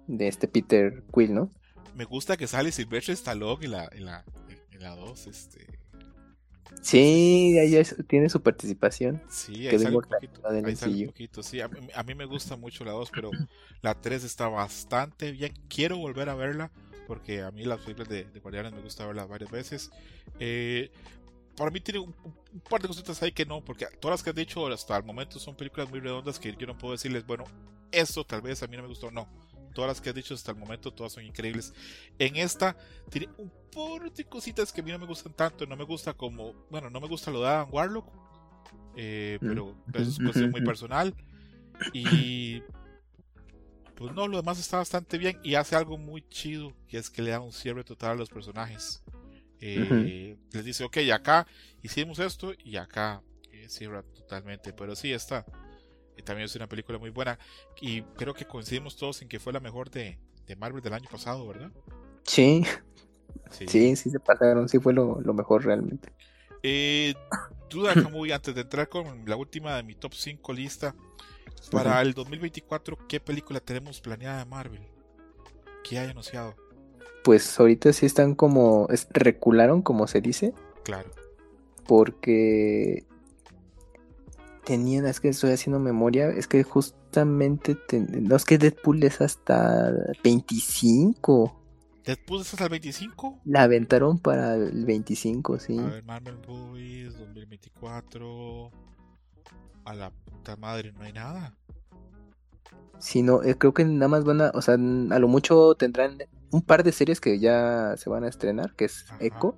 de 0.07 0.27
este 0.27 0.47
Peter 0.47 1.03
Quill, 1.13 1.33
¿no? 1.33 1.51
Me 1.95 2.05
gusta 2.05 2.37
que 2.37 2.47
sale 2.47 2.71
Silvestre 2.71 3.13
Stallone 3.13 3.65
en 3.65 3.71
la, 3.71 3.89
en 3.91 4.05
la, 4.05 4.25
en 4.71 4.83
la 4.83 4.95
2, 4.95 5.27
este. 5.27 5.79
Sí, 6.81 7.57
ahí 7.57 7.81
tiene 8.07 8.29
su 8.29 8.41
participación. 8.41 9.21
Sí, 9.29 9.67
ahí 9.67 9.79
sale 9.79 9.95
un 9.95 10.03
poquito. 10.03 10.41
Ahí 10.47 10.75
sale 10.75 11.01
un 11.01 11.07
poquito. 11.07 11.41
Sí, 11.41 11.61
a, 11.61 11.69
mí 12.03 12.15
me 12.15 12.25
gusta 12.25 12.57
mucho 12.57 12.83
la 12.83 12.91
2, 12.91 13.11
pero 13.13 13.31
la 13.81 13.99
3 13.99 14.23
está 14.23 14.49
bastante 14.49 15.31
bien. 15.31 15.53
Quiero 15.69 15.97
volver 15.97 16.29
a 16.29 16.35
verla 16.35 16.71
porque 17.07 17.41
a 17.41 17.51
mí 17.51 17.63
las 17.63 17.79
películas 17.79 18.09
de, 18.09 18.25
de 18.25 18.39
Guardianes 18.39 18.73
me 18.73 18.81
gusta 18.81 19.05
verlas 19.05 19.27
varias 19.27 19.49
veces. 19.49 19.91
Eh, 20.39 20.91
para 21.55 21.71
mí 21.71 21.79
tiene 21.79 21.99
un, 21.99 22.13
par 22.69 22.81
de 22.81 22.87
cositas 22.87 23.21
ahí 23.23 23.31
que 23.31 23.45
no, 23.45 23.63
porque 23.63 23.87
todas 23.99 24.19
las 24.19 24.23
que 24.23 24.31
han 24.31 24.35
dicho 24.35 24.67
hasta 24.67 24.97
el 24.97 25.03
momento 25.03 25.39
son 25.39 25.55
películas 25.55 25.89
muy 25.89 25.99
redondas 25.99 26.39
que 26.39 26.53
yo 26.55 26.67
no 26.67 26.77
puedo 26.77 26.93
decirles, 26.93 27.25
bueno, 27.25 27.45
esto 27.91 28.25
tal 28.25 28.41
vez 28.41 28.61
a 28.61 28.67
mí 28.67 28.75
no 28.75 28.83
me 28.83 28.89
gustó, 28.89 29.11
no 29.11 29.27
todas 29.75 29.89
las 29.89 30.01
que 30.01 30.09
has 30.09 30.15
dicho 30.15 30.33
hasta 30.33 30.51
el 30.51 30.57
momento, 30.57 30.91
todas 30.91 31.13
son 31.13 31.23
increíbles. 31.23 31.71
En 32.17 32.35
esta 32.37 32.75
tiene 33.11 33.29
un 33.37 33.51
par 33.71 34.11
de 34.11 34.23
cositas 34.25 34.71
que 34.73 34.81
a 34.81 34.83
mí 34.83 34.91
no 34.91 34.97
me 34.97 35.05
gustan 35.05 35.33
tanto, 35.33 35.67
no 35.67 35.75
me 35.75 35.83
gusta 35.83 36.13
como, 36.15 36.53
bueno, 36.71 36.89
no 36.89 36.99
me 36.99 37.07
gusta 37.07 37.29
lo 37.29 37.41
de 37.41 37.47
Adam 37.49 37.67
Warlock, 37.71 38.07
eh, 38.95 39.37
Mm. 39.41 39.47
pero 39.47 39.75
es 39.93 40.17
cuestión 40.17 40.49
muy 40.49 40.61
personal. 40.63 41.13
Y 41.93 42.63
pues 43.95 44.13
no, 44.13 44.27
lo 44.27 44.37
demás 44.37 44.59
está 44.59 44.77
bastante 44.77 45.17
bien 45.17 45.39
y 45.43 45.55
hace 45.55 45.75
algo 45.75 45.97
muy 45.97 46.21
chido, 46.29 46.73
que 46.87 46.97
es 46.97 47.09
que 47.09 47.21
le 47.21 47.31
da 47.31 47.39
un 47.39 47.51
cierre 47.53 47.83
total 47.83 48.11
a 48.11 48.15
los 48.15 48.29
personajes. 48.29 49.03
Eh, 49.61 50.37
Les 50.51 50.65
dice, 50.65 50.83
ok, 50.83 50.97
acá 51.13 51.47
hicimos 51.81 52.19
esto 52.19 52.53
y 52.63 52.75
acá 52.77 53.21
eh, 53.51 53.67
cierra 53.69 54.03
totalmente. 54.03 54.73
Pero 54.73 54.95
sí, 54.95 55.11
está. 55.11 55.45
Y 56.17 56.21
también 56.21 56.45
es 56.45 56.55
una 56.55 56.67
película 56.67 56.97
muy 56.97 57.09
buena. 57.09 57.37
Y 57.81 58.01
creo 58.17 58.33
que 58.33 58.45
coincidimos 58.45 58.95
todos 58.95 59.21
en 59.21 59.27
que 59.27 59.39
fue 59.39 59.53
la 59.53 59.59
mejor 59.59 59.89
de, 59.89 60.17
de 60.47 60.55
Marvel 60.55 60.81
del 60.81 60.93
año 60.93 61.09
pasado, 61.11 61.47
¿verdad? 61.47 61.71
Sí, 62.23 62.63
sí, 63.51 63.95
sí 63.95 64.09
se 64.09 64.19
pasaron, 64.19 64.67
sí 64.69 64.79
fue 64.79 64.93
lo, 64.93 65.19
lo 65.21 65.33
mejor 65.33 65.65
realmente. 65.65 66.11
Eh, 66.63 67.13
duda, 67.69 67.93
Camuy, 68.17 68.31
antes 68.31 68.55
de 68.55 68.61
entrar 68.61 68.89
con 68.89 69.23
la 69.27 69.35
última 69.35 69.75
de 69.75 69.83
mi 69.83 69.95
top 69.95 70.13
5 70.13 70.53
lista, 70.53 70.95
para 71.71 72.01
el 72.01 72.13
2024, 72.13 72.97
¿qué 73.07 73.19
película 73.19 73.59
tenemos 73.59 73.99
planeada 74.01 74.39
de 74.39 74.45
Marvel? 74.45 74.81
Que 75.83 75.99
haya 75.99 76.11
anunciado. 76.11 76.55
Pues 77.23 77.59
ahorita 77.59 77.91
sí 77.93 78.05
están 78.05 78.35
como, 78.35 78.87
es- 78.89 79.07
recularon 79.11 79.81
como 79.81 80.07
se 80.07 80.21
dice, 80.21 80.53
Claro. 80.83 81.09
porque 81.87 83.03
tenían, 84.65 85.05
es 85.05 85.19
que 85.19 85.29
estoy 85.29 85.51
haciendo 85.51 85.79
memoria, 85.79 86.29
es 86.29 86.47
que 86.47 86.63
justamente, 86.63 87.75
ten- 87.75 88.07
no 88.27 88.35
es 88.35 88.43
que 88.45 88.57
Deadpool 88.57 89.03
es 89.03 89.21
hasta 89.21 89.93
25, 90.23 91.61
¿Deadpool 92.03 92.41
es 92.41 92.53
hasta 92.53 92.65
el 92.65 92.69
25? 92.71 93.39
la 93.45 93.63
aventaron 93.63 94.19
para 94.19 94.55
el 94.55 94.85
25, 94.85 95.59
sí. 95.59 95.77
A 95.79 95.83
ver, 95.89 96.03
Marvel 96.03 96.37
Boys 96.45 97.17
2024. 97.17 98.71
A 99.85 99.93
la 99.93 100.09
puta 100.11 100.55
madre, 100.55 100.91
no 100.93 101.03
hay 101.03 101.13
nada. 101.13 101.55
Si 102.99 103.21
no, 103.21 103.43
eh, 103.43 103.55
creo 103.57 103.73
que 103.73 103.85
nada 103.85 104.07
más 104.07 104.23
van 104.23 104.41
a, 104.41 104.51
o 104.53 104.61
sea, 104.61 104.75
a 104.75 105.19
lo 105.19 105.27
mucho 105.27 105.75
tendrán 105.75 106.17
un 106.51 106.61
par 106.61 106.83
de 106.83 106.91
series 106.91 107.19
que 107.21 107.39
ya 107.39 107.95
se 107.97 108.09
van 108.09 108.23
a 108.23 108.27
estrenar, 108.29 108.73
que 108.75 108.85
es 108.85 109.05
Ajá. 109.09 109.17
Echo, 109.19 109.55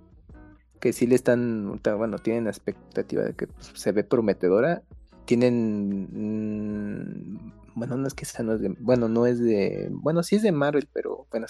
que 0.79 0.91
sí 0.93 1.05
le 1.07 1.15
están, 1.15 1.79
bueno, 1.97 2.17
tienen 2.19 2.47
expectativa 2.47 3.23
de 3.23 3.33
que 3.35 3.47
pues, 3.47 3.71
se 3.75 3.91
ve 3.91 4.03
prometedora. 4.03 4.83
Tienen, 5.27 6.07
mm, 6.11 7.51
bueno, 7.75 7.97
no 7.97 8.07
es 8.07 8.13
que 8.13 8.23
esa 8.23 8.41
no 8.43 8.53
es 8.53 8.61
de, 8.61 8.69
bueno, 8.79 9.07
no 9.09 9.25
es 9.27 9.39
de, 9.39 9.89
bueno, 9.91 10.23
sí 10.23 10.37
es 10.37 10.41
de 10.41 10.51
Marvel, 10.51 10.87
pero 10.91 11.27
bueno, 11.29 11.45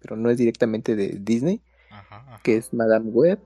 pero 0.00 0.16
no 0.16 0.28
es 0.30 0.36
directamente 0.36 0.96
de 0.96 1.16
Disney, 1.20 1.62
Ajá, 1.90 2.16
ajá. 2.16 2.40
que 2.42 2.56
es 2.56 2.74
Madame 2.74 3.08
Web. 3.10 3.38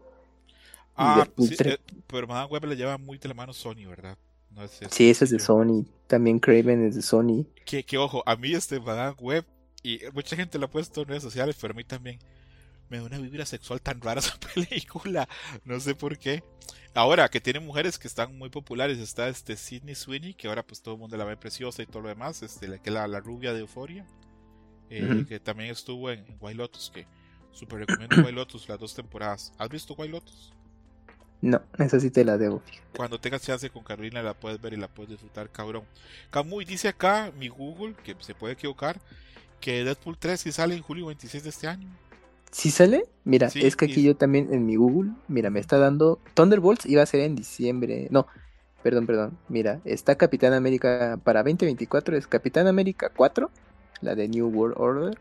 Ah, 0.96 1.26
sí, 1.38 1.54
3. 1.56 1.74
eh, 1.74 1.78
pero 2.06 2.26
Madame 2.26 2.50
Web 2.50 2.64
le 2.66 2.76
lleva 2.76 2.98
muy 2.98 3.18
de 3.18 3.28
la 3.28 3.34
mano 3.34 3.52
Sony, 3.52 3.86
¿verdad? 3.86 4.16
No 4.50 4.62
es 4.64 4.72
este 4.80 4.88
Sí, 4.94 5.10
esa 5.10 5.24
es 5.24 5.30
de 5.30 5.38
yo- 5.38 5.44
Sony. 5.44 5.84
También 6.06 6.38
Craven 6.38 6.86
es 6.86 6.94
de 6.94 7.02
Sony. 7.02 7.44
Que, 7.66 7.84
que 7.84 7.98
ojo, 7.98 8.22
a 8.26 8.36
mí 8.36 8.52
este 8.54 8.80
Madame 8.80 9.16
Web, 9.20 9.44
y 9.82 10.00
mucha 10.14 10.34
gente 10.36 10.58
lo 10.58 10.66
ha 10.66 10.70
puesto 10.70 11.02
en 11.02 11.08
redes 11.08 11.22
sociales, 11.22 11.56
pero 11.60 11.72
a 11.74 11.76
mí 11.76 11.84
también 11.84 12.18
me 12.88 12.98
da 12.98 13.04
una 13.04 13.18
vibra 13.18 13.46
sexual 13.46 13.80
tan 13.80 14.00
rara 14.00 14.20
esa 14.20 14.38
película. 14.54 15.28
No 15.64 15.80
sé 15.80 15.94
por 15.94 16.18
qué. 16.18 16.42
Ahora, 16.94 17.28
que 17.28 17.40
tiene 17.40 17.60
mujeres 17.60 17.98
que 17.98 18.06
están 18.06 18.36
muy 18.38 18.50
populares, 18.50 18.98
está 18.98 19.28
este 19.28 19.56
Sidney 19.56 19.94
Sweeney, 19.94 20.34
que 20.34 20.46
ahora 20.46 20.64
pues 20.64 20.80
todo 20.80 20.94
el 20.94 21.00
mundo 21.00 21.16
la 21.16 21.24
ve 21.24 21.36
preciosa 21.36 21.82
y 21.82 21.86
todo 21.86 22.02
lo 22.02 22.08
demás, 22.08 22.42
este, 22.42 22.68
la, 22.68 22.78
que 22.78 22.90
la, 22.90 23.08
la 23.08 23.18
rubia 23.18 23.52
de 23.52 23.60
Euforia, 23.60 24.06
eh, 24.90 25.24
que 25.28 25.40
también 25.40 25.70
estuvo 25.70 26.10
en, 26.10 26.20
en 26.20 26.36
White 26.38 26.56
Lotus, 26.56 26.92
que 26.94 27.06
súper 27.50 27.80
recomiendo 27.80 28.16
White 28.16 28.32
Lotus 28.32 28.68
las 28.68 28.78
dos 28.78 28.94
temporadas. 28.94 29.52
¿Has 29.58 29.68
visto 29.68 29.94
White 29.94 30.12
Lotus? 30.12 30.52
No, 31.44 31.60
esa 31.78 32.00
sí 32.00 32.10
te 32.10 32.24
la 32.24 32.38
debo. 32.38 32.62
Cuando 32.96 33.20
tengas 33.20 33.42
chance 33.42 33.68
con 33.68 33.84
Carolina 33.84 34.22
la 34.22 34.32
puedes 34.32 34.60
ver 34.60 34.72
y 34.72 34.76
la 34.76 34.88
puedes 34.88 35.10
disfrutar, 35.10 35.50
cabrón. 35.50 35.84
Camuy 36.30 36.64
dice 36.64 36.88
acá, 36.88 37.32
mi 37.36 37.48
Google, 37.48 37.94
que 38.02 38.16
se 38.20 38.34
puede 38.34 38.54
equivocar, 38.54 38.98
que 39.60 39.84
Deadpool 39.84 40.16
3 40.16 40.40
sí 40.40 40.52
sale 40.52 40.74
en 40.74 40.82
julio 40.82 41.06
26 41.06 41.42
de 41.42 41.50
este 41.50 41.66
año. 41.66 41.88
¿Sí 42.54 42.70
sale? 42.70 43.04
Mira, 43.24 43.50
Sí, 43.50 43.60
es 43.66 43.74
que 43.76 43.86
y- 43.86 43.90
aquí 43.90 44.02
yo 44.04 44.16
también 44.16 44.54
en 44.54 44.64
mi 44.64 44.76
Google, 44.76 45.10
mira, 45.28 45.50
me 45.50 45.58
está 45.58 45.76
dando 45.78 46.20
Thunderbolts 46.34 46.86
iba 46.86 47.02
a 47.02 47.06
ser 47.06 47.20
en 47.22 47.34
diciembre. 47.34 48.06
No, 48.10 48.28
perdón, 48.82 49.06
perdón. 49.06 49.38
Mira, 49.48 49.80
está 49.84 50.14
Capitán 50.16 50.52
América 50.52 51.18
para 51.24 51.42
2024 51.42 52.16
es 52.16 52.26
Capitán 52.28 52.68
América 52.68 53.10
4, 53.16 53.50
la 54.02 54.14
de 54.14 54.28
New 54.28 54.48
World 54.48 54.76
Order 54.78 55.18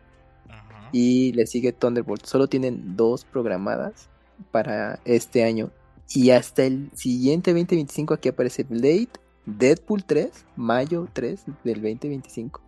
Ajá. 0.49 0.89
y 0.91 1.33
le 1.33 1.47
sigue 1.47 1.73
Thunderbolts. 1.73 2.29
Solo 2.29 2.47
tienen 2.47 2.95
dos 2.95 3.25
programadas 3.25 4.09
para 4.51 4.99
este 5.05 5.43
año 5.43 5.71
y 6.13 6.29
hasta 6.31 6.65
el 6.65 6.91
siguiente 6.93 7.51
2025 7.53 8.13
aquí 8.13 8.29
aparece 8.29 8.63
Blade, 8.63 9.09
Deadpool 9.47 10.03
3, 10.05 10.45
mayo 10.55 11.07
3 11.13 11.45
del 11.63 11.81
2025. 11.81 12.61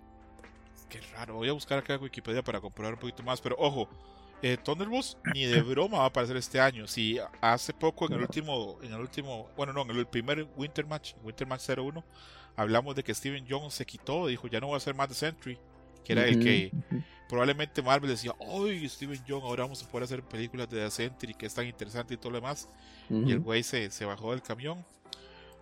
Qué 0.90 1.00
raro, 1.14 1.36
voy 1.36 1.50
a 1.50 1.54
buscar 1.54 1.80
acá 1.80 1.98
Wikipedia 1.98 2.44
para 2.44 2.62
comprobar 2.62 2.94
un 2.94 3.00
poquito 3.00 3.24
más, 3.24 3.42
pero 3.42 3.56
ojo, 3.60 3.88
eh, 4.46 4.58
Thunderbolts 4.58 5.18
ni 5.34 5.46
de 5.46 5.60
broma 5.64 5.98
va 5.98 6.04
a 6.04 6.08
aparecer 6.08 6.38
este 6.38 6.60
año. 6.60 6.86
Si 6.86 7.18
hace 7.42 7.74
poco 7.74 8.06
en 8.06 8.14
el 8.14 8.22
último, 8.22 8.78
en 8.84 8.94
el 8.94 9.00
último, 9.00 9.50
bueno 9.58 9.74
no, 9.74 9.82
en 9.82 9.90
el 9.90 10.06
primer 10.06 10.48
Winter 10.56 10.86
Match, 10.86 11.16
Winter 11.24 11.48
Match 11.48 11.68
01, 11.68 12.04
hablamos 12.56 12.96
de 12.96 13.04
que 13.04 13.12
Steven 13.16 13.44
Jones 13.50 13.74
se 13.74 13.88
quitó, 13.88 14.28
dijo 14.28 14.48
ya 14.48 14.60
no 14.60 14.68
voy 14.68 14.76
a 14.76 14.78
hacer 14.78 14.94
más 14.94 15.10
de 15.10 15.16
Sentry, 15.16 15.58
que 16.04 16.14
era 16.14 16.28
el 16.28 16.40
que 16.44 16.72
probablemente 17.28 17.82
Marvel 17.82 18.08
decía, 18.08 18.36
¡ay, 18.40 18.88
Steven 18.88 19.20
Jones, 19.28 19.46
ahora 19.46 19.64
vamos 19.64 19.82
a 19.82 19.90
poder 19.90 20.04
hacer 20.04 20.22
películas 20.22 20.70
de 20.70 20.78
The 20.78 20.92
Sentry 20.92 21.34
que 21.34 21.48
es 21.48 21.54
tan 21.56 21.66
interesante 21.66 22.14
y 22.14 22.18
todo 22.18 22.30
lo 22.30 22.38
demás! 22.38 22.70
Y 23.10 23.32
el 23.32 23.40
güey 23.40 23.64
se, 23.64 23.90
se 23.90 24.06
bajó 24.06 24.30
del 24.30 24.44
camión. 24.44 24.86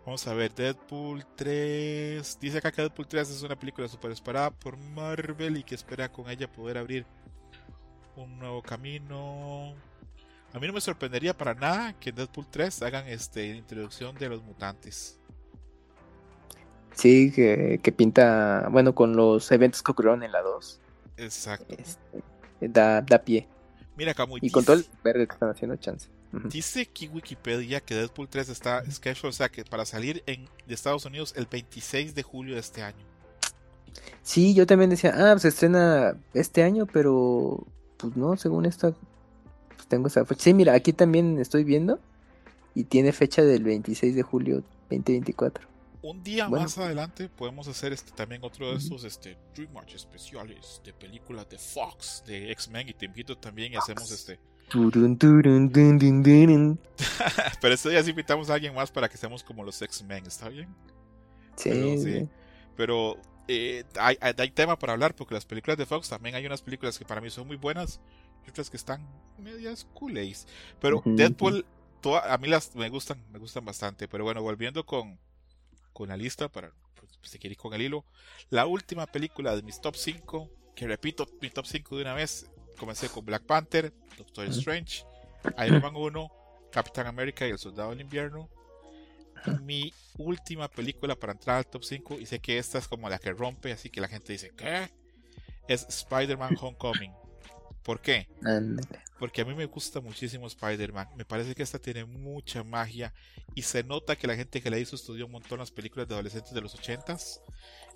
Vamos 0.05 0.27
a 0.27 0.33
ver, 0.33 0.53
Deadpool 0.53 1.25
3. 1.37 2.37
Dice 2.41 2.57
acá 2.57 2.73
que 2.73 2.81
Deadpool 2.81 3.07
3 3.07 3.29
es 3.29 3.43
una 3.43 3.57
película 3.57 3.87
super 3.87 4.11
esperada 4.11 4.51
por 4.51 4.75
Marvel 4.75 5.55
y 5.55 5.63
que 5.63 5.75
espera 5.75 6.11
con 6.11 6.29
ella 6.29 6.51
poder 6.51 6.77
abrir 6.77 7.05
un 8.15 8.39
nuevo 8.39 8.61
camino. 8.61 9.73
A 10.53 10.59
mí 10.59 10.67
no 10.67 10.73
me 10.73 10.81
sorprendería 10.81 11.35
para 11.35 11.53
nada 11.53 11.93
que 11.99 12.09
en 12.09 12.15
Deadpool 12.15 12.47
3 12.49 12.83
hagan 12.83 13.07
este 13.07 13.47
introducción 13.47 14.15
de 14.15 14.29
los 14.29 14.43
mutantes. 14.43 15.19
Sí, 16.93 17.31
que, 17.31 17.79
que 17.81 17.91
pinta, 17.91 18.67
bueno, 18.71 18.93
con 18.93 19.15
los 19.15 19.51
eventos 19.51 19.81
que 19.81 19.91
ocurrieron 19.91 20.21
en 20.21 20.31
la 20.31 20.41
2, 20.41 20.79
Exacto. 21.17 21.75
este, 21.75 22.23
da, 22.61 23.01
da 23.01 23.17
pie. 23.17 23.47
Mira 23.97 24.11
acá 24.11 24.25
muy 24.25 24.39
Y 24.43 24.51
con 24.51 24.63
todo 24.63 24.75
el 24.75 24.85
verga 25.03 25.25
que 25.25 25.33
están 25.33 25.49
haciendo 25.49 25.75
chance. 25.77 26.07
Dice 26.45 26.81
aquí 26.81 27.07
Wikipedia 27.07 27.79
que 27.79 27.93
Deadpool 27.93 28.27
3 28.27 28.49
está 28.49 28.83
scheduled, 28.89 29.29
o 29.29 29.31
sea, 29.31 29.49
que 29.49 29.63
para 29.63 29.85
salir 29.85 30.23
en, 30.25 30.49
de 30.65 30.73
Estados 30.73 31.05
Unidos 31.05 31.33
el 31.37 31.45
26 31.45 32.15
de 32.15 32.23
julio 32.23 32.55
de 32.55 32.59
este 32.59 32.81
año. 32.81 33.05
Sí, 34.23 34.55
yo 34.55 34.65
también 34.65 34.89
decía, 34.89 35.13
ah, 35.15 35.37
se 35.37 35.49
estrena 35.49 36.17
este 36.33 36.63
año, 36.63 36.87
pero 36.87 37.67
pues 38.03 38.17
no, 38.17 38.35
según 38.37 38.65
esto, 38.65 38.93
pues 39.75 39.87
tengo 39.87 40.07
esa 40.07 40.25
fecha. 40.25 40.41
Sí, 40.43 40.53
mira, 40.53 40.73
aquí 40.73 40.93
también 40.93 41.39
estoy 41.39 41.63
viendo 41.63 41.99
y 42.75 42.83
tiene 42.83 43.11
fecha 43.11 43.41
del 43.43 43.63
26 43.63 44.15
de 44.15 44.21
julio 44.23 44.63
2024. 44.89 45.67
Un 46.01 46.21
día 46.21 46.47
Bueno. 46.49 46.63
más 46.65 46.77
adelante 46.77 47.29
podemos 47.29 47.65
hacer 47.69 47.93
este 47.93 48.11
también 48.11 48.43
otro 48.43 48.71
de 48.71 48.77
estos 48.77 49.05
este 49.05 49.37
Dream 49.55 49.71
Match 49.73 49.95
especiales 49.95 50.81
de 50.83 50.91
películas 50.91 51.47
de 51.49 51.57
Fox, 51.57 52.23
de 52.27 52.51
X-Men 52.51 52.89
y 52.89 52.93
te 52.93 53.05
invito 53.05 53.37
también 53.37 53.71
y 53.71 53.77
hacemos 53.77 54.11
este. 54.11 54.37
Pero 57.61 57.73
este 57.73 57.89
día 57.89 58.03
sí 58.03 58.09
invitamos 58.09 58.49
a 58.49 58.55
alguien 58.55 58.73
más 58.75 58.91
para 58.91 59.07
que 59.07 59.15
seamos 59.17 59.43
como 59.43 59.63
los 59.63 59.81
X-Men, 59.81 60.25
¿está 60.25 60.49
bien? 60.49 60.67
Sí, 61.55 61.69
Pero 61.69 61.87
sí. 61.97 62.03
sí. 62.19 62.29
Pero 62.75 63.17
eh, 63.47 63.83
hay, 63.99 64.17
hay, 64.21 64.51
tema 64.51 64.77
para 64.79 64.93
hablar 64.93 65.15
porque 65.15 65.33
las 65.33 65.45
películas 65.45 65.77
de 65.77 65.85
Fox 65.85 66.09
también 66.09 66.35
hay 66.35 66.45
unas 66.45 66.61
películas 66.61 66.97
que 66.97 67.05
para 67.05 67.21
mí 67.21 67.29
son 67.29 67.47
muy 67.47 67.57
buenas 67.57 67.99
y 68.45 68.49
otras 68.49 68.69
que 68.69 68.77
están 68.77 69.07
medias 69.37 69.85
coolays. 69.93 70.47
Pero 70.79 70.97
Ujú, 70.97 71.15
Deadpool, 71.15 71.65
toda- 72.01 72.33
a 72.33 72.37
mí 72.37 72.47
las 72.47 72.75
me 72.75 72.89
gustan, 72.89 73.23
me 73.31 73.39
gustan 73.39 73.65
bastante. 73.65 74.07
Pero 74.07 74.23
bueno, 74.23 74.41
volviendo 74.41 74.85
con, 74.85 75.19
con 75.91 76.09
la 76.09 76.17
lista 76.17 76.49
para 76.49 76.71
pues, 76.95 77.31
si 77.31 77.39
queréis 77.39 77.57
con 77.57 77.73
el 77.73 77.81
hilo. 77.81 78.05
La 78.49 78.65
última 78.65 79.05
película 79.07 79.55
de 79.55 79.63
mis 79.63 79.81
top 79.81 79.95
5, 79.95 80.49
que 80.75 80.87
repito 80.87 81.27
mi 81.41 81.49
top 81.49 81.65
5 81.65 81.95
de 81.97 82.01
una 82.03 82.13
vez. 82.13 82.49
Comencé 82.77 83.07
con 83.09 83.25
Black 83.25 83.43
Panther, 83.43 83.93
Doctor. 84.17 84.47
Strange, 84.47 85.05
Iron 85.65 85.81
Man 85.81 85.95
1, 85.95 86.31
Capitán 86.71 87.07
América 87.07 87.47
y 87.47 87.51
el 87.51 87.59
Soldado 87.59 87.91
del 87.91 88.01
Invierno. 88.01 88.49
Mi 89.45 89.93
última 90.17 90.67
película 90.67 91.15
para 91.15 91.33
entrar 91.33 91.57
al 91.57 91.67
top 91.67 91.83
5, 91.83 92.19
y 92.19 92.25
sé 92.25 92.39
que 92.39 92.57
esta 92.57 92.77
es 92.77 92.87
como 92.87 93.09
la 93.09 93.19
que 93.19 93.31
rompe, 93.31 93.71
así 93.71 93.89
que 93.89 94.01
la 94.01 94.07
gente 94.07 94.33
dice, 94.33 94.51
¿qué? 94.55 94.89
Es 95.67 95.85
Spider-Man 95.89 96.55
Homecoming. 96.59 97.13
¿Por 97.83 98.01
qué? 98.01 98.27
Porque 99.19 99.41
a 99.41 99.45
mí 99.45 99.53
me 99.53 99.65
gusta 99.65 100.01
muchísimo 100.01 100.47
Spider-Man. 100.47 101.07
Me 101.15 101.25
parece 101.25 101.55
que 101.55 101.63
esta 101.63 101.79
tiene 101.79 102.05
mucha 102.05 102.63
magia. 102.63 103.13
Y 103.55 103.61
se 103.61 103.83
nota 103.83 104.15
que 104.15 104.27
la 104.27 104.35
gente 104.35 104.61
que 104.61 104.69
la 104.69 104.79
hizo 104.79 104.95
estudió 104.95 105.25
un 105.27 105.31
montón 105.33 105.59
las 105.59 105.71
películas 105.71 106.07
de 106.07 106.15
adolescentes 106.15 106.53
de 106.53 106.61
los 106.61 106.73
ochentas. 106.73 107.39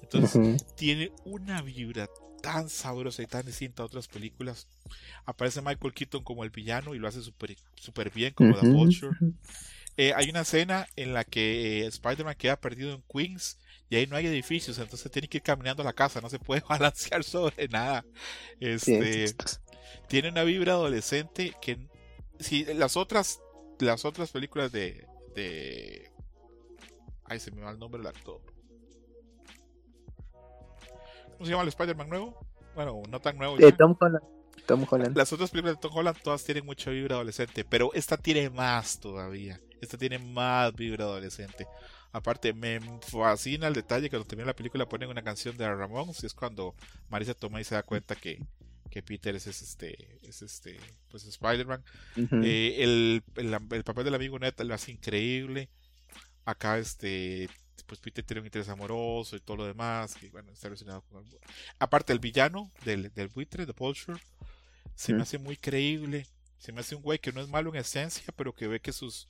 Entonces, 0.02 0.36
Ujú. 0.36 0.58
tiene 0.76 1.12
una 1.26 1.62
vibra 1.62 2.08
tan 2.42 2.70
sabrosa 2.70 3.24
y 3.24 3.28
tan 3.28 3.46
distinta 3.46 3.84
a 3.84 3.88
otras 3.88 4.08
películas. 4.08 4.68
Aparece 5.26 5.62
Michael 5.62 5.94
Keaton 5.94 6.24
como 6.24 6.44
el 6.44 6.50
villano 6.52 6.94
y 6.94 7.00
lo 7.00 7.08
hace 7.08 7.22
súper 7.22 7.56
súper 7.76 8.12
bien 8.12 8.34
como 8.34 8.56
The 8.56 8.62
Ujú. 8.62 8.74
Vulture. 8.74 9.18
Eh, 9.98 10.14
hay 10.16 10.30
una 10.30 10.42
escena 10.42 10.88
en 10.96 11.14
la 11.14 11.24
que 11.24 11.82
eh, 11.82 11.88
Spider-Man 11.88 12.36
queda 12.36 12.56
perdido 12.60 12.94
en 12.94 13.04
Queens 13.12 13.60
y 13.90 13.96
ahí 13.96 14.06
no 14.06 14.16
hay 14.16 14.28
edificios, 14.28 14.78
entonces 14.78 15.12
tiene 15.12 15.28
que 15.28 15.38
ir 15.38 15.44
caminando 15.44 15.82
a 15.82 15.86
la 15.86 15.94
casa, 15.94 16.22
no 16.22 16.30
se 16.30 16.38
puede 16.40 16.62
balancear 16.70 17.24
sobre 17.24 17.68
nada. 17.68 18.06
Este, 18.60 19.34
tiene 20.08 20.30
una 20.30 20.44
vibra 20.44 20.74
adolescente 20.74 21.56
que 21.62 21.90
si 22.40 22.66
las 22.66 22.96
otras 22.96 23.42
las 23.80 24.06
otras 24.06 24.32
películas 24.32 24.72
de 24.72 25.08
de 25.36 26.12
ay 27.26 27.40
se 27.40 27.52
me 27.52 27.62
va 27.62 27.72
el 27.72 27.80
nombre 27.80 28.00
del 28.00 28.08
actor 28.08 28.42
¿cómo 31.34 31.46
se 31.46 31.52
llama 31.52 31.64
el 31.64 31.70
Spider-Man 31.70 32.10
nuevo? 32.10 32.40
bueno 32.74 33.02
no 33.10 33.20
tan 33.20 33.38
nuevo 33.38 33.58
Eh. 33.60 33.72
Tom 33.72 33.96
Holland. 34.00 34.37
Tom 34.68 34.86
Holland. 34.90 35.18
las 35.18 35.32
otras 35.34 35.50
películas 35.50 35.78
de 35.78 35.82
Tom 35.82 35.96
Holland 35.96 36.18
todas 36.22 36.44
tienen 36.44 36.66
mucha 36.66 36.92
vibra 36.92 37.16
adolescente 37.16 37.64
pero 37.66 37.92
esta 37.94 38.18
tiene 38.18 38.50
más 38.50 39.00
todavía 39.00 39.60
esta 39.82 39.98
tiene 39.98 40.20
más 40.20 40.74
vibra 40.76 41.06
adolescente 41.06 41.66
aparte 42.12 42.54
me 42.54 42.80
fascina 43.02 43.68
el 43.68 43.74
detalle 43.74 44.08
que 44.10 44.12
cuando 44.18 44.28
termina 44.28 44.48
la 44.48 44.56
película 44.56 44.88
ponen 44.88 45.10
una 45.10 45.24
canción 45.24 45.58
de 45.58 45.68
Ramones 45.74 46.22
y 46.24 46.26
es 46.26 46.34
cuando 46.34 46.76
Marisa 47.10 47.34
toma 47.34 47.62
y 47.62 47.64
se 47.64 47.76
da 47.76 47.84
cuenta 47.84 48.16
que 48.16 48.40
que 48.90 49.04
Peter 49.04 49.36
es, 49.36 49.48
es 49.48 49.62
este 49.62 50.18
es 50.24 50.42
este 50.42 50.80
pues 51.10 51.26
Spider-Man 51.26 51.84
eh, 52.16 52.76
el, 52.80 53.24
el, 53.36 53.54
el 53.72 53.84
papel 53.84 54.06
del 54.06 54.16
amigo 54.16 54.40
Ned 54.40 54.54
lo 54.60 54.74
hace 54.74 54.92
increíble. 54.94 55.70
Acá, 56.46 56.80
este, 56.80 57.50
pues 57.86 58.00
Peter 58.00 58.24
tiene 58.24 58.40
un 58.40 58.46
interés 58.48 58.70
amoroso 58.70 59.36
y 59.36 59.42
todo 59.42 59.58
lo 59.58 59.66
demás. 59.66 60.16
Que, 60.16 60.30
bueno, 60.30 60.54
está 60.54 60.70
relacionado 60.70 61.02
con 61.10 61.26
el- 61.26 61.38
Aparte, 61.80 62.14
el 62.14 62.20
villano 62.20 62.72
del, 62.86 63.14
del 63.14 63.28
buitre, 63.28 63.66
de 63.66 63.74
Vulture, 63.74 64.18
se 64.96 65.14
me 65.14 65.22
hace 65.24 65.38
muy 65.38 65.58
creíble. 65.58 66.28
Se 66.58 66.72
me 66.72 66.82
hace 66.82 66.96
un 66.96 67.02
güey 67.04 67.20
que 67.20 67.32
no 67.32 67.42
es 67.42 67.48
malo 67.48 67.70
en 67.70 67.76
esencia, 67.80 68.24
pero 68.36 68.54
que 68.54 68.68
ve 68.68 68.80
que 68.80 68.92
sus, 68.92 69.28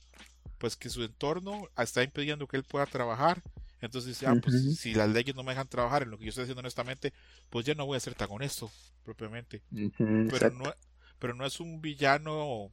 pues 0.58 0.76
que 0.76 0.88
su 0.88 1.02
entorno 1.04 1.68
está 1.76 2.02
impidiendo 2.02 2.46
que 2.46 2.56
él 2.56 2.64
pueda 2.64 2.86
trabajar. 2.86 3.42
Entonces 3.80 4.08
dice, 4.08 4.26
ah, 4.26 4.34
pues 4.42 4.76
si 4.78 4.94
las 4.94 5.08
leyes 5.08 5.36
no 5.36 5.44
me 5.44 5.52
dejan 5.52 5.68
trabajar 5.68 6.02
en 6.02 6.10
lo 6.10 6.18
que 6.18 6.24
yo 6.24 6.30
estoy 6.30 6.42
haciendo 6.44 6.60
honestamente, 6.60 7.12
pues 7.50 7.64
ya 7.64 7.74
no 7.74 7.86
voy 7.86 7.96
a 7.96 8.00
ser 8.00 8.14
tan 8.14 8.28
honesto, 8.30 8.70
propiamente 9.04 9.62
pero 10.30 10.50
no, 10.50 10.64
pero 11.20 11.34
no 11.34 11.46
es 11.46 11.60
un 11.60 11.80
villano 11.80 12.72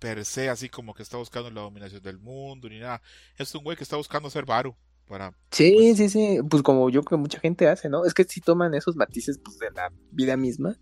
per 0.00 0.24
se, 0.24 0.48
así 0.48 0.68
como 0.68 0.92
que 0.92 1.02
está 1.04 1.18
buscando 1.18 1.50
la 1.50 1.60
dominación 1.60 2.02
del 2.02 2.18
mundo 2.18 2.68
ni 2.68 2.80
nada. 2.80 3.00
Es 3.38 3.54
un 3.54 3.62
güey 3.62 3.76
que 3.76 3.84
está 3.84 3.96
buscando 3.96 4.28
ser 4.28 4.44
varo 4.44 4.76
para 5.06 5.32
Sí, 5.52 5.72
pues- 5.72 5.96
sí, 5.98 6.08
sí, 6.08 6.38
pues 6.48 6.62
como 6.62 6.90
yo 6.90 7.02
creo 7.02 7.18
que 7.18 7.22
mucha 7.22 7.38
gente 7.38 7.68
hace, 7.68 7.88
¿no? 7.88 8.04
Es 8.04 8.12
que 8.12 8.24
si 8.24 8.40
toman 8.40 8.74
esos 8.74 8.96
matices 8.96 9.38
pues 9.38 9.58
de 9.58 9.70
la 9.70 9.92
vida 10.10 10.36
misma 10.36 10.76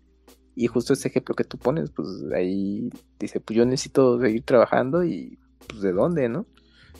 y 0.55 0.67
justo 0.67 0.93
ese 0.93 1.07
ejemplo 1.07 1.35
que 1.35 1.43
tú 1.43 1.57
pones, 1.57 1.89
pues 1.91 2.07
ahí 2.35 2.89
dice, 3.19 3.39
pues 3.39 3.57
yo 3.57 3.65
necesito 3.65 4.19
seguir 4.19 4.43
trabajando 4.43 5.03
y 5.03 5.37
pues 5.67 5.81
de 5.81 5.91
dónde, 5.91 6.29
¿no? 6.29 6.45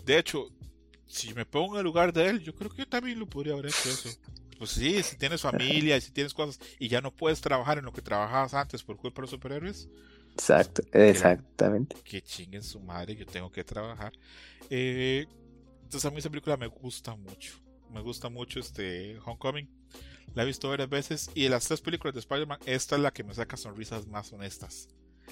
De 0.05 0.17
hecho, 0.17 0.49
si 1.05 1.33
me 1.33 1.45
pongo 1.45 1.75
en 1.75 1.79
el 1.79 1.85
lugar 1.85 2.13
de 2.13 2.27
él, 2.29 2.39
yo 2.41 2.55
creo 2.55 2.71
que 2.71 2.79
yo 2.79 2.87
también 2.87 3.19
lo 3.19 3.27
podría 3.27 3.53
haber 3.53 3.67
hecho 3.67 3.89
eso. 3.89 4.09
Pues 4.57 4.71
sí, 4.71 5.03
si 5.03 5.17
tienes 5.17 5.41
familia 5.41 5.97
y 5.97 6.01
si 6.01 6.11
tienes 6.11 6.33
cosas 6.33 6.59
y 6.79 6.87
ya 6.87 7.01
no 7.01 7.11
puedes 7.11 7.41
trabajar 7.41 7.77
en 7.77 7.85
lo 7.85 7.91
que 7.91 8.01
trabajabas 8.01 8.53
antes 8.53 8.83
por 8.83 8.97
culpa 8.97 9.17
de 9.17 9.23
los 9.23 9.31
superhéroes, 9.31 9.89
Exacto, 10.33 10.81
exactamente. 10.93 11.95
que 12.03 12.21
chinguen 12.21 12.63
su 12.63 12.79
madre, 12.79 13.15
yo 13.15 13.25
tengo 13.25 13.51
que 13.51 13.63
trabajar. 13.63 14.13
Eh, 14.69 15.27
entonces 15.83 16.05
a 16.05 16.11
mí 16.11 16.17
esa 16.17 16.29
película 16.29 16.57
me 16.57 16.67
gusta 16.67 17.15
mucho. 17.15 17.59
Me 17.91 18.01
gusta 18.01 18.29
mucho 18.29 18.59
este 18.59 19.19
Homecoming. 19.19 19.69
La 20.35 20.43
he 20.43 20.45
visto 20.45 20.69
varias 20.69 20.89
veces 20.89 21.29
y 21.35 21.43
de 21.43 21.49
las 21.49 21.67
tres 21.67 21.81
películas 21.81 22.13
de 22.13 22.19
Spider-Man, 22.21 22.59
esta 22.65 22.95
es 22.95 23.01
la 23.01 23.11
que 23.11 23.23
me 23.23 23.33
saca 23.33 23.57
sonrisas 23.57 24.07
más 24.07 24.31
honestas. 24.33 24.87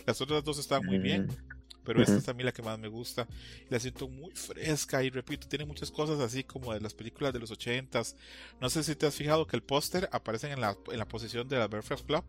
Las 0.05 0.21
otras 0.21 0.43
dos 0.43 0.59
están 0.59 0.85
muy 0.85 0.99
bien, 0.99 1.27
Mm, 1.27 1.35
pero 1.83 2.01
esta 2.01 2.19
es 2.19 2.27
a 2.29 2.33
mí 2.33 2.43
la 2.43 2.51
que 2.51 2.61
más 2.61 2.77
me 2.79 2.87
gusta. 2.87 3.27
La 3.69 3.79
siento 3.79 4.07
muy 4.07 4.31
fresca 4.35 5.03
y 5.03 5.09
repito, 5.09 5.47
tiene 5.47 5.65
muchas 5.65 5.89
cosas 5.91 6.19
así 6.19 6.43
como 6.43 6.73
de 6.73 6.79
las 6.81 6.93
películas 6.93 7.33
de 7.33 7.39
los 7.39 7.51
ochentas. 7.51 8.15
No 8.59 8.69
sé 8.69 8.83
si 8.83 8.95
te 8.95 9.07
has 9.07 9.15
fijado 9.15 9.47
que 9.47 9.55
el 9.55 9.63
póster 9.63 10.07
aparece 10.11 10.51
en 10.51 10.61
la, 10.61 10.77
en 10.91 10.99
la 10.99 11.07
posición 11.07 11.47
de 11.49 11.57
la 11.57 11.67
Breakfast 11.67 12.05
Club. 12.05 12.23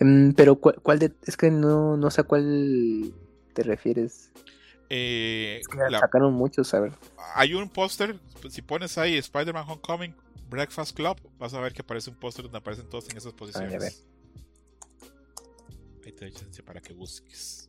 Mm, 0.00 0.32
pero 0.32 0.56
¿cuál, 0.56 0.76
cuál 0.82 0.98
de, 0.98 1.12
es 1.26 1.36
que 1.36 1.50
no, 1.50 1.96
no 1.96 2.10
sé 2.10 2.22
a 2.22 2.24
cuál 2.24 3.14
te 3.52 3.62
refieres. 3.62 4.30
Eh, 4.90 5.58
Es 5.60 5.68
que 5.68 5.78
la- 5.88 6.00
sacaron 6.00 6.34
muchos, 6.34 6.74
a 6.74 6.80
ver. 6.80 6.92
hay 7.34 7.54
un 7.54 7.68
póster, 7.68 8.18
si 8.50 8.62
pones 8.62 8.96
ahí 8.98 9.16
Spider-Man 9.16 9.64
Homecoming 9.68 10.14
Breakfast 10.50 10.94
Club, 10.96 11.16
vas 11.38 11.54
a 11.54 11.60
ver 11.60 11.72
que 11.72 11.82
aparece 11.82 12.10
un 12.10 12.16
póster 12.16 12.44
donde 12.44 12.58
aparecen 12.58 12.88
todos 12.88 13.08
en 13.10 13.16
esas 13.16 13.32
ver. 13.32 13.36
posiciones. 13.36 14.06
Ahí 16.04 16.12
te 16.12 16.26
doy 16.26 16.32
chance 16.32 16.62
para 16.62 16.80
que 16.80 16.92
busques. 16.92 17.66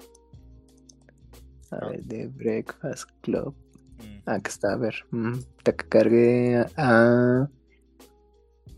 A 1.71 1.77
Ah. 1.77 1.89
ver, 1.89 2.03
de 2.03 2.27
Breakfast 2.27 3.09
Club. 3.21 3.55
Mm. 3.99 4.21
Ah, 4.25 4.39
que 4.39 4.49
está, 4.49 4.73
a 4.73 4.77
ver. 4.77 4.95
Mm, 5.11 5.39
te 5.63 5.75
cargué 5.75 6.65
a. 6.75 7.47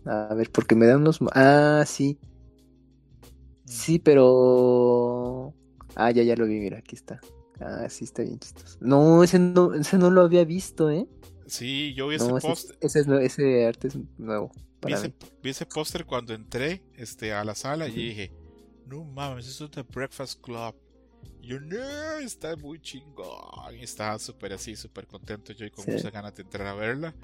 A 0.06 0.34
ver, 0.34 0.50
porque 0.52 0.74
me 0.74 0.86
dan 0.86 1.00
unos. 1.00 1.18
Ah, 1.34 1.84
sí. 1.86 2.18
Mm. 3.64 3.68
Sí, 3.68 3.98
pero. 3.98 5.52
Ah, 5.96 6.10
ya, 6.12 6.22
ya 6.22 6.36
lo 6.36 6.46
vi, 6.46 6.60
mira, 6.60 6.78
aquí 6.78 6.94
está. 6.94 7.20
Ah, 7.60 7.88
sí, 7.90 8.04
está 8.04 8.22
bien 8.22 8.38
chistoso. 8.38 8.78
No, 8.80 9.24
ese 9.24 9.38
no, 9.40 9.74
ese 9.74 9.98
no 9.98 10.10
lo 10.10 10.22
había 10.22 10.44
visto, 10.44 10.88
¿eh? 10.90 11.06
Sí, 11.48 11.94
yo 11.94 12.08
vi 12.08 12.16
ese 12.16 12.28
No, 12.28 12.38
ese, 12.38 12.46
póster. 12.48 12.78
ese, 12.80 13.04
ese 13.24 13.66
arte 13.66 13.88
es 13.88 13.96
nuevo 14.18 14.52
Vi 14.54 14.60
para 14.80 14.96
ese, 14.96 15.14
vi 15.42 15.50
ese 15.50 15.66
póster 15.66 16.04
cuando 16.04 16.34
entré 16.34 16.82
este, 16.94 17.32
a 17.32 17.42
la 17.44 17.54
sala 17.56 17.88
y 17.88 17.92
dije, 17.94 18.32
no 18.86 19.04
mames, 19.04 19.48
eso 19.48 19.64
es 19.64 19.70
The 19.72 19.82
Breakfast 19.82 20.40
Club. 20.40 20.74
Y 21.42 21.48
Yo, 21.48 21.60
no, 21.60 22.18
está 22.18 22.54
muy 22.56 22.80
chingón. 22.80 23.74
Y 23.76 23.82
estaba 23.82 24.18
súper 24.18 24.52
así, 24.52 24.76
súper 24.76 25.06
contento 25.06 25.52
yo 25.52 25.66
y 25.66 25.70
con 25.70 25.84
Sí. 25.84 25.90
muchas 25.92 26.12
ganas 26.12 26.34
de 26.36 26.42
entrar 26.42 26.66
a 26.68 26.74
verla. 26.74 27.14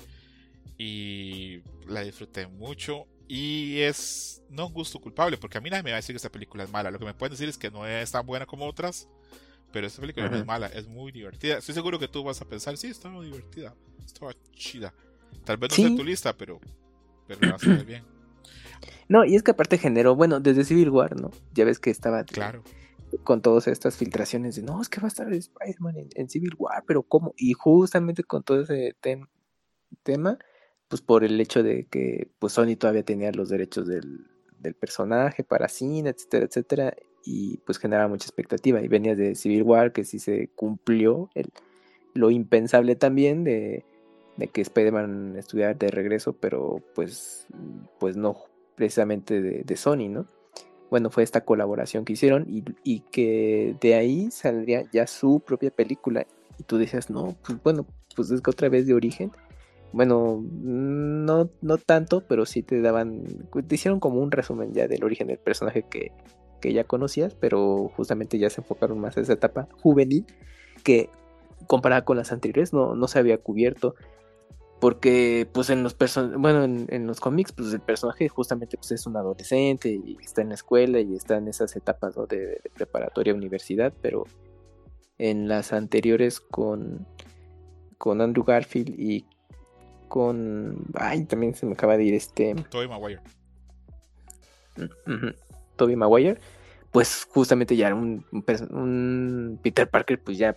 Y 0.78 1.60
la 1.86 2.00
disfruté 2.02 2.46
mucho. 2.46 3.06
Y 3.28 3.78
es 3.80 4.42
no 4.50 4.66
un 4.66 4.72
gusto 4.74 5.00
culpable, 5.00 5.38
porque 5.38 5.58
a 5.58 5.60
mí 5.60 5.70
nadie 5.70 5.82
me 5.82 5.90
va 5.90 5.96
a 5.96 6.00
decir 6.00 6.12
que 6.14 6.18
esta 6.18 6.30
película 6.32 6.64
es 6.64 6.70
mala. 6.70 6.90
Lo 6.90 6.98
que 6.98 7.04
me 7.06 7.14
pueden 7.14 7.32
decir 7.32 7.48
es 7.48 7.56
que 7.56 7.70
no 7.70 7.86
es 7.86 8.10
tan 8.10 8.26
buena 8.26 8.46
como 8.46 8.66
otras. 8.66 9.08
Pero 9.74 9.86
esta 9.88 10.00
película 10.00 10.30
no 10.30 10.36
es 10.38 10.46
mala, 10.46 10.68
es 10.68 10.86
muy 10.88 11.12
divertida. 11.12 11.58
Estoy 11.58 11.74
seguro 11.74 11.98
que 11.98 12.08
tú 12.08 12.22
vas 12.24 12.40
a 12.40 12.46
pensar, 12.46 12.76
sí, 12.78 12.86
estaba 12.86 13.22
divertida, 13.22 13.74
estaba 14.06 14.32
chida. 14.52 14.94
Tal 15.44 15.58
vez 15.58 15.70
no 15.72 15.76
sea 15.76 15.84
Sí. 15.86 15.90
en 15.90 15.98
tu 15.98 16.04
lista, 16.04 16.34
pero, 16.34 16.60
pero 17.26 17.40
la 17.42 17.52
vas 17.52 17.64
a 17.64 17.70
ver 17.70 17.84
bien. 17.84 18.04
No, 19.08 19.24
y 19.24 19.34
es 19.34 19.42
que 19.42 19.50
aparte 19.50 19.76
generó, 19.78 20.14
bueno, 20.16 20.40
desde 20.40 20.64
Civil 20.64 20.88
War, 20.90 21.18
¿no? 21.20 21.30
Ya 21.52 21.64
ves 21.66 21.78
que 21.78 21.90
estaba 21.90 22.24
Claro. 22.24 22.62
con 23.22 23.42
todas 23.42 23.66
estas 23.68 23.96
filtraciones 23.96 24.56
de 24.56 24.62
no, 24.62 24.80
es 24.80 24.88
que 24.88 25.00
va 25.00 25.06
a 25.06 25.08
estar 25.08 25.30
Spider-Man 25.32 25.96
en, 25.98 26.08
en 26.14 26.28
Civil 26.30 26.54
War, 26.58 26.84
pero 26.86 27.02
¿cómo? 27.02 27.34
Y 27.36 27.52
justamente 27.52 28.24
con 28.24 28.42
todo 28.42 28.62
ese 28.62 28.94
tem- 29.02 29.28
tema, 30.02 30.38
pues 30.88 31.00
por 31.02 31.22
el 31.24 31.38
hecho 31.40 31.62
de 31.62 31.86
que 31.86 32.30
pues 32.38 32.52
Sony 32.54 32.76
todavía 32.78 33.04
tenía 33.04 33.30
los 33.32 33.48
derechos 33.50 33.86
del, 33.86 34.26
del 34.64 34.74
personaje 34.74 35.44
para 35.44 35.68
cine, 35.68 36.10
etcétera, 36.10 36.46
etcétera, 36.46 36.94
y 37.24 37.58
pues 37.58 37.78
generaba 37.78 38.08
mucha 38.08 38.26
expectativa. 38.26 38.82
Y 38.82 38.88
venía 38.88 39.14
de 39.14 39.36
Civil 39.36 39.62
War, 39.62 39.92
que 39.92 40.04
sí 40.04 40.18
se 40.18 40.48
cumplió 40.56 41.30
el, 41.34 41.50
lo 42.14 42.30
impensable 42.32 42.96
también 42.96 43.44
de, 43.44 43.84
de 44.36 44.48
que 44.48 44.60
Spider-Man 44.62 45.36
estuviera 45.38 45.74
de 45.74 45.88
regreso, 45.88 46.32
pero 46.32 46.82
pues, 46.94 47.46
pues 48.00 48.16
no 48.16 48.36
precisamente 48.74 49.40
de, 49.40 49.62
de 49.62 49.76
Sony, 49.76 50.08
¿no? 50.08 50.26
bueno, 50.94 51.10
fue 51.10 51.24
esta 51.24 51.44
colaboración 51.44 52.04
que 52.04 52.12
hicieron 52.12 52.46
y, 52.48 52.62
y 52.84 53.00
que 53.00 53.76
de 53.80 53.94
ahí 53.94 54.30
saldría 54.30 54.84
ya 54.92 55.08
su 55.08 55.40
propia 55.40 55.72
película. 55.72 56.24
Y 56.56 56.62
tú 56.62 56.78
decías, 56.78 57.10
no, 57.10 57.34
pues 57.44 57.60
bueno, 57.64 57.84
pues 58.14 58.30
es 58.30 58.40
que 58.40 58.50
otra 58.50 58.68
vez 58.68 58.86
de 58.86 58.94
origen. 58.94 59.32
Bueno, 59.94 60.44
no, 60.50 61.50
no 61.62 61.78
tanto, 61.78 62.22
pero 62.26 62.46
sí 62.46 62.64
te 62.64 62.80
daban, 62.80 63.22
te 63.68 63.74
hicieron 63.76 64.00
como 64.00 64.18
un 64.20 64.32
resumen 64.32 64.74
ya 64.74 64.88
del 64.88 65.04
origen 65.04 65.28
del 65.28 65.38
personaje 65.38 65.84
que, 65.88 66.10
que 66.60 66.72
ya 66.72 66.82
conocías, 66.82 67.36
pero 67.36 67.92
justamente 67.94 68.36
ya 68.40 68.50
se 68.50 68.60
enfocaron 68.60 68.98
más 68.98 69.16
a 69.16 69.20
esa 69.20 69.34
etapa 69.34 69.68
juvenil 69.82 70.26
que 70.82 71.10
comparada 71.68 72.04
con 72.04 72.16
las 72.16 72.32
anteriores 72.32 72.72
no, 72.72 72.96
no 72.96 73.06
se 73.06 73.20
había 73.20 73.38
cubierto. 73.38 73.94
Porque 74.80 75.48
pues 75.52 75.70
en 75.70 75.84
los 75.84 75.94
person 75.94 76.42
bueno 76.42 76.64
en, 76.64 76.86
en, 76.90 77.06
los 77.06 77.20
cómics 77.20 77.52
pues 77.52 77.72
el 77.72 77.80
personaje 77.80 78.28
justamente 78.28 78.76
pues 78.76 78.90
es 78.90 79.06
un 79.06 79.16
adolescente 79.16 79.88
y 79.88 80.18
está 80.20 80.42
en 80.42 80.48
la 80.48 80.56
escuela 80.56 80.98
y 80.98 81.14
está 81.14 81.36
en 81.36 81.46
esas 81.46 81.76
etapas 81.76 82.16
de, 82.28 82.36
de, 82.36 82.70
preparatoria 82.74 83.32
universidad 83.32 83.94
pero 84.02 84.24
en 85.16 85.48
las 85.48 85.72
anteriores 85.72 86.40
con 86.40 87.06
con 87.96 88.20
Andrew 88.20 88.44
Garfield 88.44 88.98
y 88.98 89.24
con 90.08 90.84
ay 90.94 91.24
también 91.24 91.54
se 91.54 91.66
me 91.66 91.72
acaba 91.72 91.96
de 91.96 92.04
ir 92.04 92.14
este 92.14 92.54
Tobey 92.70 92.88
Maguire 92.88 93.20
uh 94.78 94.82
-huh. 95.10 95.34
Toby 95.76 95.96
Maguire, 95.96 96.38
pues 96.92 97.26
justamente 97.30 97.76
ya 97.76 97.88
era 97.88 97.96
un, 97.96 98.24
un 98.70 99.58
Peter 99.62 99.88
Parker 99.88 100.20
pues 100.22 100.38
ya 100.38 100.56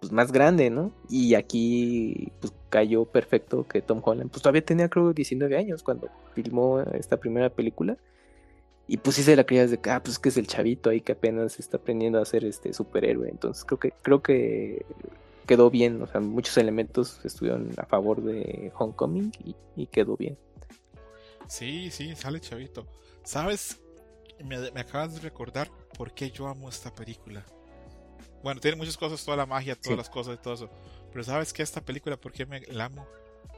pues 0.00 0.12
más 0.12 0.30
grande, 0.30 0.70
¿no? 0.70 0.92
Y 1.08 1.34
aquí 1.34 2.32
pues 2.40 2.52
cayó 2.68 3.04
perfecto 3.04 3.66
que 3.66 3.82
Tom 3.82 4.00
Holland, 4.04 4.30
pues 4.30 4.42
todavía 4.42 4.64
tenía 4.64 4.88
creo 4.88 5.12
19 5.12 5.56
años 5.56 5.82
cuando 5.82 6.08
filmó 6.34 6.80
esta 6.80 7.16
primera 7.16 7.50
película. 7.50 7.96
Y 8.90 8.96
pues 8.98 9.16
sí 9.16 9.22
se 9.22 9.36
la 9.36 9.44
creías 9.44 9.70
de 9.70 9.78
que, 9.78 9.90
ah, 9.90 10.02
pues 10.02 10.18
que 10.18 10.30
es 10.30 10.38
el 10.38 10.46
chavito 10.46 10.88
ahí 10.88 11.02
que 11.02 11.12
apenas 11.12 11.58
está 11.58 11.76
aprendiendo 11.76 12.18
a 12.20 12.24
ser 12.24 12.44
este 12.46 12.72
superhéroe. 12.72 13.28
Entonces 13.28 13.64
creo 13.64 13.78
que, 13.78 13.92
creo 14.00 14.22
que 14.22 14.86
quedó 15.48 15.70
bien, 15.70 16.00
o 16.02 16.06
sea, 16.06 16.20
muchos 16.20 16.56
elementos 16.58 17.20
estuvieron 17.24 17.72
a 17.78 17.86
favor 17.86 18.22
de 18.22 18.70
Homecoming 18.78 19.32
y, 19.74 19.86
quedó 19.86 20.16
bien. 20.16 20.38
Sí, 21.48 21.90
sí, 21.90 22.14
sale 22.14 22.38
chavito. 22.38 22.86
¿Sabes? 23.24 23.80
Me, 24.44 24.70
me 24.70 24.80
acabas 24.80 25.14
de 25.14 25.20
recordar 25.20 25.70
por 25.96 26.12
qué 26.12 26.30
yo 26.30 26.46
amo 26.46 26.68
esta 26.68 26.94
película. 26.94 27.44
Bueno, 28.44 28.60
tiene 28.60 28.76
muchas 28.76 28.96
cosas, 28.96 29.24
toda 29.24 29.36
la 29.36 29.46
magia, 29.46 29.74
todas 29.74 29.98
las 29.98 30.10
cosas 30.10 30.34
y 30.34 30.38
todo 30.38 30.54
eso. 30.54 30.70
Pero 31.10 31.24
¿sabes 31.24 31.52
qué? 31.52 31.62
Esta 31.62 31.80
película, 31.80 32.16
¿por 32.16 32.30
qué 32.30 32.44
me 32.46 32.60
la 32.60 32.84
amo? 32.84 33.06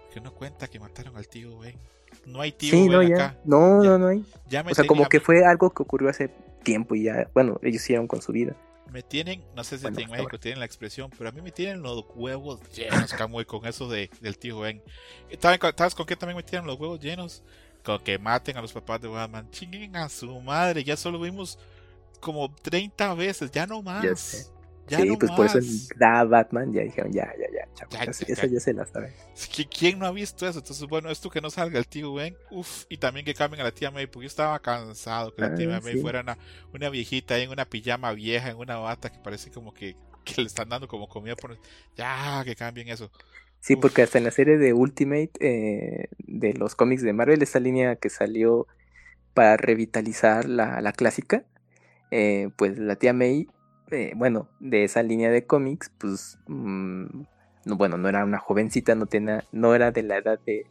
Porque 0.05 0.20
no 0.20 0.32
cuenta 0.32 0.68
que 0.68 0.78
mataron 0.78 1.16
al 1.16 1.28
tío 1.28 1.59
Ben. 1.59 1.76
No 2.24 2.41
hay 2.41 2.53
tío 2.53 2.70
sí, 2.70 2.88
no, 2.88 3.01
acá. 3.01 3.36
No, 3.45 3.82
no, 3.82 3.99
no 3.99 4.07
hay. 4.07 4.24
o 4.70 4.74
sea, 4.74 4.86
como 4.86 5.09
que 5.09 5.20
fue 5.20 5.45
algo 5.45 5.70
que 5.70 5.82
ocurrió 5.82 6.09
hace 6.09 6.28
tiempo 6.62 6.95
y 6.95 7.05
ya, 7.05 7.28
bueno, 7.34 7.59
ellos 7.62 7.82
hicieron 7.82 8.07
con 8.07 8.22
su 8.22 8.32
vida. 8.32 8.57
Me 8.91 9.03
tienen, 9.03 9.45
no 9.55 9.64
sé 9.64 9.78
si 9.78 9.86
en 9.86 9.95
México 9.95 10.38
tienen 10.38 10.59
la 10.59 10.66
expresión, 10.66 11.11
pero 11.16 11.30
a 11.30 11.32
mí 11.32 11.41
me 11.41 11.53
tienen 11.53 11.82
los 11.82 12.05
huevos 12.14 12.61
llenos, 12.72 13.12
Camuy, 13.12 13.45
con 13.45 13.66
eso 13.66 13.88
de, 13.88 14.11
del 14.20 14.36
tío 14.38 14.61
Ben. 14.61 14.82
¿Sabes 15.41 15.95
con 15.95 16.07
qué 16.07 16.16
también 16.16 16.36
me 16.36 16.43
tienen 16.43 16.66
los 16.66 16.78
huevos 16.78 17.01
llenos? 17.01 17.43
Con 17.84 18.03
que 18.03 18.18
maten 18.18 18.57
a 18.57 18.62
los 18.62 18.72
papás 18.72 19.01
de 19.01 19.09
Batman. 19.09 19.51
Chinguen 19.51 19.97
a 19.97 20.09
su 20.09 20.41
madre, 20.41 20.84
ya 20.84 20.97
solo 20.97 21.20
vimos 21.20 21.59
como 22.20 22.53
30 22.55 23.14
veces, 23.14 23.51
ya 23.51 23.66
no 23.66 23.82
más 23.82 24.53
sí, 24.91 25.16
pues 25.18 25.32
por 25.32 25.47
eso 25.47 25.59
da 25.97 26.24
Batman, 26.24 26.72
ya 26.72 26.82
dijeron, 26.82 27.12
ya, 27.12 27.32
ya, 27.38 27.47
ya, 27.53 27.88
ya, 27.91 28.11
eso 28.11 28.47
ya 28.47 28.61
se 28.61 28.72
la 28.72 28.86
sabe. 28.86 29.12
¿Quién 29.76 29.99
no 29.99 30.07
ha 30.07 30.11
visto 30.11 30.47
eso? 30.47 30.59
Entonces, 30.59 30.86
bueno, 30.88 31.11
esto 31.11 31.30
que 31.30 31.41
no 31.41 31.51
salga 31.51 31.78
el 31.78 31.86
tío 31.86 32.12
Ben, 32.14 32.36
uff, 32.51 32.84
y 32.88 32.99
también 32.99 33.24
que 33.24 33.34
cambien 33.34 33.61
a 33.61 33.64
la 33.64 33.72
tía 33.72 33.91
May, 33.91 34.07
porque 34.07 34.24
yo 34.24 34.28
estaba 34.28 34.59
cansado 34.61 35.34
que 35.34 35.43
la 35.43 35.55
tía 35.55 35.76
ah, 35.76 35.80
May 35.82 36.01
fuera 36.01 36.20
una, 36.20 36.38
una 36.74 36.91
viejita 36.91 37.38
en 37.38 37.51
una 37.51 37.64
pijama 37.64 38.12
vieja, 38.12 38.51
en 38.51 38.57
una 38.57 38.76
bata 38.76 39.11
que 39.11 39.18
parece 39.18 39.51
como 39.51 39.72
que, 39.72 39.97
que 40.24 40.41
le 40.43 40.47
están 40.47 40.68
dando 40.68 40.88
como 40.88 41.09
comida 41.09 41.36
por... 41.36 41.59
Ya, 41.97 42.43
que 42.45 42.57
cambien 42.57 42.88
eso. 42.88 43.11
Sí, 43.61 43.76
porque 43.76 44.03
hasta 44.03 44.18
en 44.18 44.24
la 44.24 44.30
serie 44.30 44.57
de 44.57 44.72
Ultimate 44.72 45.32
eh, 45.41 46.09
de 46.18 46.55
los 46.55 46.74
cómics 46.74 47.03
de 47.03 47.12
Marvel, 47.12 47.43
esta 47.43 47.61
línea 47.61 47.97
que 47.97 48.09
salió 48.09 48.66
para 49.34 49.57
revitalizar 49.59 50.49
la, 50.49 50.80
la 50.80 50.93
clásica, 50.93 51.45
eh, 52.11 52.49
pues 52.57 52.78
la 52.78 52.97
tía 52.97 53.12
May 53.12 53.49
bueno, 54.16 54.49
de 54.61 54.84
esa 54.84 55.03
línea 55.03 55.30
de 55.30 55.47
cómics, 55.47 55.91
pues, 55.99 56.38
mm, 56.47 57.05
no, 57.64 57.76
bueno, 57.76 57.99
no 57.99 58.09
era 58.09 58.24
una 58.24 58.38
jovencita, 58.38 58.95
no, 58.95 59.07
tenía, 59.07 59.45
no 59.53 59.74
era 59.74 59.91
de 59.91 60.03
la 60.03 60.18
edad 60.18 60.38
de, 60.47 60.66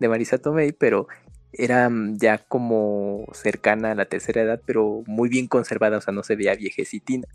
de 0.00 0.08
Marisa 0.08 0.38
Tomei, 0.38 0.72
pero 0.72 1.06
era 1.52 1.88
mm, 1.88 2.18
ya 2.18 2.38
como 2.38 3.26
cercana 3.32 3.92
a 3.92 3.94
la 3.94 4.06
tercera 4.06 4.42
edad, 4.42 4.60
pero 4.66 5.02
muy 5.06 5.28
bien 5.28 5.46
conservada, 5.48 5.98
o 5.98 6.00
sea, 6.00 6.12
no 6.12 6.22
se 6.22 6.36
veía 6.36 6.54
viejecitina. 6.54 7.28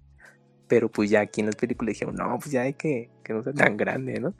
Pero 0.68 0.90
pues 0.90 1.10
ya 1.10 1.22
aquí 1.22 1.42
en 1.42 1.48
las 1.48 1.56
películas 1.56 1.94
dijeron, 1.94 2.16
no, 2.16 2.38
pues 2.40 2.52
ya 2.52 2.64
hay 2.64 2.74
que, 2.74 3.10
que 3.24 3.34
no 3.34 3.44
sea 3.44 3.54
tan 3.54 3.78
grande, 3.78 4.20
¿no? 4.20 4.36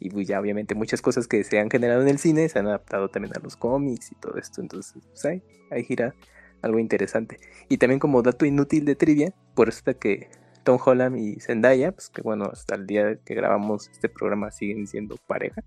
Y 0.00 0.10
pues 0.10 0.28
ya 0.28 0.40
obviamente 0.40 0.74
muchas 0.76 1.02
cosas 1.02 1.26
que 1.26 1.42
se 1.42 1.58
han 1.58 1.70
generado 1.70 2.02
en 2.02 2.08
el 2.08 2.18
cine 2.18 2.48
se 2.48 2.58
han 2.60 2.68
adaptado 2.68 3.08
también 3.08 3.34
a 3.36 3.40
los 3.40 3.56
cómics 3.56 4.12
y 4.12 4.14
todo 4.14 4.38
esto, 4.38 4.60
entonces 4.60 5.02
pues 5.08 5.24
ahí, 5.24 5.42
ahí 5.72 5.82
gira 5.82 6.14
algo 6.62 6.78
interesante. 6.78 7.38
Y 7.68 7.78
también 7.78 7.98
como 8.00 8.22
dato 8.22 8.46
inútil 8.46 8.84
de 8.84 8.94
trivia, 8.94 9.32
por 9.54 9.68
eso 9.68 9.82
que 9.98 10.28
Tom 10.64 10.78
Holland 10.84 11.16
y 11.16 11.40
Zendaya, 11.40 11.92
pues 11.92 12.08
que 12.08 12.22
bueno, 12.22 12.50
hasta 12.52 12.74
el 12.74 12.86
día 12.86 13.16
que 13.24 13.34
grabamos 13.34 13.88
este 13.88 14.08
programa 14.08 14.50
siguen 14.50 14.86
siendo 14.86 15.16
pareja, 15.26 15.62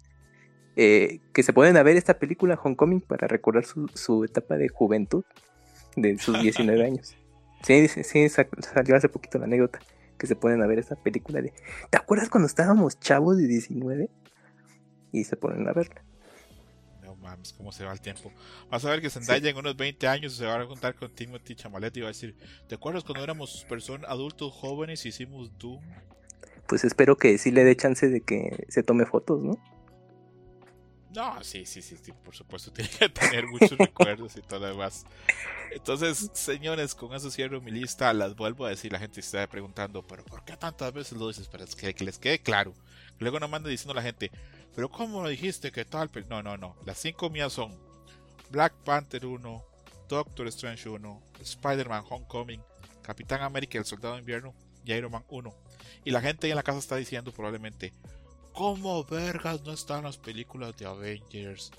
eh, 0.75 1.19
que 1.33 1.43
se 1.43 1.53
pueden 1.53 1.73
ver 1.83 1.97
esta 1.97 2.19
película 2.19 2.59
Homecoming 2.61 3.01
para 3.01 3.27
recordar 3.27 3.65
su, 3.65 4.23
etapa 4.23 4.57
de 4.57 4.69
juventud 4.69 5.23
de 5.95 6.17
sus 6.17 6.41
19 6.41 6.83
años. 6.85 7.15
Sí, 7.63 7.87
sí, 7.87 8.27
salió 8.27 8.95
hace 8.95 9.07
poquito 9.07 9.37
la 9.37 9.45
anécdota 9.45 9.77
que 10.17 10.25
se 10.25 10.35
pueden 10.35 10.67
ver 10.67 10.79
esta 10.79 10.95
película 10.95 11.43
de 11.43 11.53
¿Te 11.91 11.97
acuerdas 11.99 12.27
cuando 12.27 12.47
estábamos 12.47 12.99
chavos 12.99 13.37
de 13.37 13.45
19? 13.45 14.09
Y 15.11 15.25
se 15.25 15.37
ponen 15.37 15.67
a 15.67 15.73
verla 15.73 16.01
mames, 17.21 17.53
cómo 17.53 17.71
se 17.71 17.85
va 17.85 17.93
el 17.93 18.01
tiempo. 18.01 18.31
Vas 18.69 18.83
a 18.85 18.89
ver 18.89 19.01
que 19.01 19.09
Zendaya 19.09 19.49
en 19.49 19.57
unos 19.57 19.77
20 19.77 20.07
años 20.07 20.33
se 20.33 20.45
va 20.45 20.59
a 20.59 20.67
contar 20.67 20.95
con 20.95 21.09
Timothy 21.09 21.55
Chamalet 21.55 21.95
y 21.97 22.01
va 22.01 22.07
a 22.07 22.09
decir, 22.09 22.35
¿te 22.67 22.75
acuerdas 22.75 23.03
cuando 23.03 23.23
éramos 23.23 23.65
personas 23.69 24.09
adultos 24.09 24.51
jóvenes 24.53 25.05
y 25.05 25.09
hicimos 25.09 25.57
Doom? 25.57 25.81
Pues 26.67 26.83
espero 26.83 27.17
que 27.17 27.37
sí 27.37 27.51
le 27.51 27.63
dé 27.63 27.75
chance 27.75 28.07
de 28.07 28.21
que 28.21 28.65
se 28.69 28.83
tome 28.83 29.05
fotos, 29.05 29.41
¿no? 29.41 29.57
No, 31.13 31.43
sí, 31.43 31.65
sí, 31.65 31.81
sí, 31.81 31.97
sí, 32.01 32.13
por 32.23 32.33
supuesto, 32.33 32.71
tiene 32.73 32.89
que 32.89 33.09
tener 33.09 33.45
muchos 33.47 33.77
recuerdos 33.77 34.37
y 34.37 34.41
todo 34.41 34.59
lo 34.61 34.67
demás. 34.67 35.05
Entonces, 35.71 36.29
señores, 36.33 36.95
con 36.95 37.13
eso 37.13 37.29
cierro 37.29 37.61
mi 37.61 37.71
lista. 37.71 38.13
Las 38.13 38.35
vuelvo 38.35 38.65
a 38.65 38.69
decir, 38.69 38.91
la 38.91 38.99
gente 38.99 39.19
está 39.19 39.47
preguntando, 39.47 40.03
pero 40.03 40.23
¿por 40.23 40.45
qué 40.45 40.55
tantas 40.55 40.93
veces 40.93 41.17
lo 41.17 41.27
dices? 41.27 41.47
Para 41.47 41.65
que, 41.65 41.93
que 41.93 42.05
les 42.05 42.17
quede 42.17 42.39
claro. 42.39 42.73
Luego 43.21 43.39
no 43.39 43.47
mande 43.47 43.69
diciendo 43.69 43.93
a 43.93 43.97
la 43.97 44.01
gente, 44.01 44.31
pero 44.75 44.89
¿cómo 44.89 45.27
dijiste 45.27 45.71
que 45.71 45.85
tal? 45.85 46.09
No, 46.27 46.41
no, 46.41 46.57
no. 46.57 46.75
Las 46.85 46.97
cinco 46.97 47.29
mías 47.29 47.53
son 47.53 47.77
Black 48.49 48.73
Panther 48.83 49.27
1, 49.27 49.63
Doctor 50.09 50.47
Strange 50.47 50.89
1, 50.89 51.21
Spider-Man 51.39 52.03
Homecoming, 52.09 52.63
Capitán 53.03 53.43
América 53.43 53.77
el 53.77 53.85
Soldado 53.85 54.15
de 54.15 54.21
Invierno 54.21 54.55
y 54.83 54.93
Iron 54.93 55.11
Man 55.11 55.23
1. 55.29 55.53
Y 56.03 56.09
la 56.09 56.21
gente 56.21 56.49
en 56.49 56.55
la 56.55 56.63
casa 56.63 56.79
está 56.79 56.95
diciendo 56.95 57.31
probablemente, 57.31 57.93
¿cómo 58.53 59.03
vergas 59.03 59.61
no 59.61 59.71
están 59.71 60.03
las 60.03 60.17
películas 60.17 60.75
de 60.77 60.87
Avengers? 60.87 61.71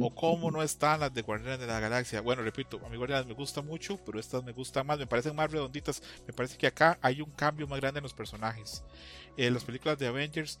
O 0.00 0.14
cómo 0.14 0.52
no 0.52 0.62
están 0.62 1.00
las 1.00 1.12
de 1.12 1.22
Guardianes 1.22 1.58
de 1.58 1.66
la 1.66 1.80
Galaxia. 1.80 2.20
Bueno, 2.20 2.42
repito, 2.42 2.80
a 2.86 2.88
mi 2.88 2.96
Guardianes 2.96 3.26
me 3.26 3.34
gusta 3.34 3.62
mucho, 3.62 3.98
pero 4.06 4.20
estas 4.20 4.44
me 4.44 4.52
gustan 4.52 4.86
más, 4.86 5.00
me 5.00 5.08
parecen 5.08 5.34
más 5.34 5.50
redonditas. 5.50 6.00
Me 6.28 6.32
parece 6.32 6.56
que 6.56 6.68
acá 6.68 6.96
hay 7.02 7.20
un 7.20 7.32
cambio 7.32 7.66
más 7.66 7.80
grande 7.80 7.98
en 7.98 8.04
los 8.04 8.14
personajes. 8.14 8.84
Eh, 9.36 9.50
las 9.50 9.64
películas 9.64 9.98
de 9.98 10.06
Avengers 10.06 10.60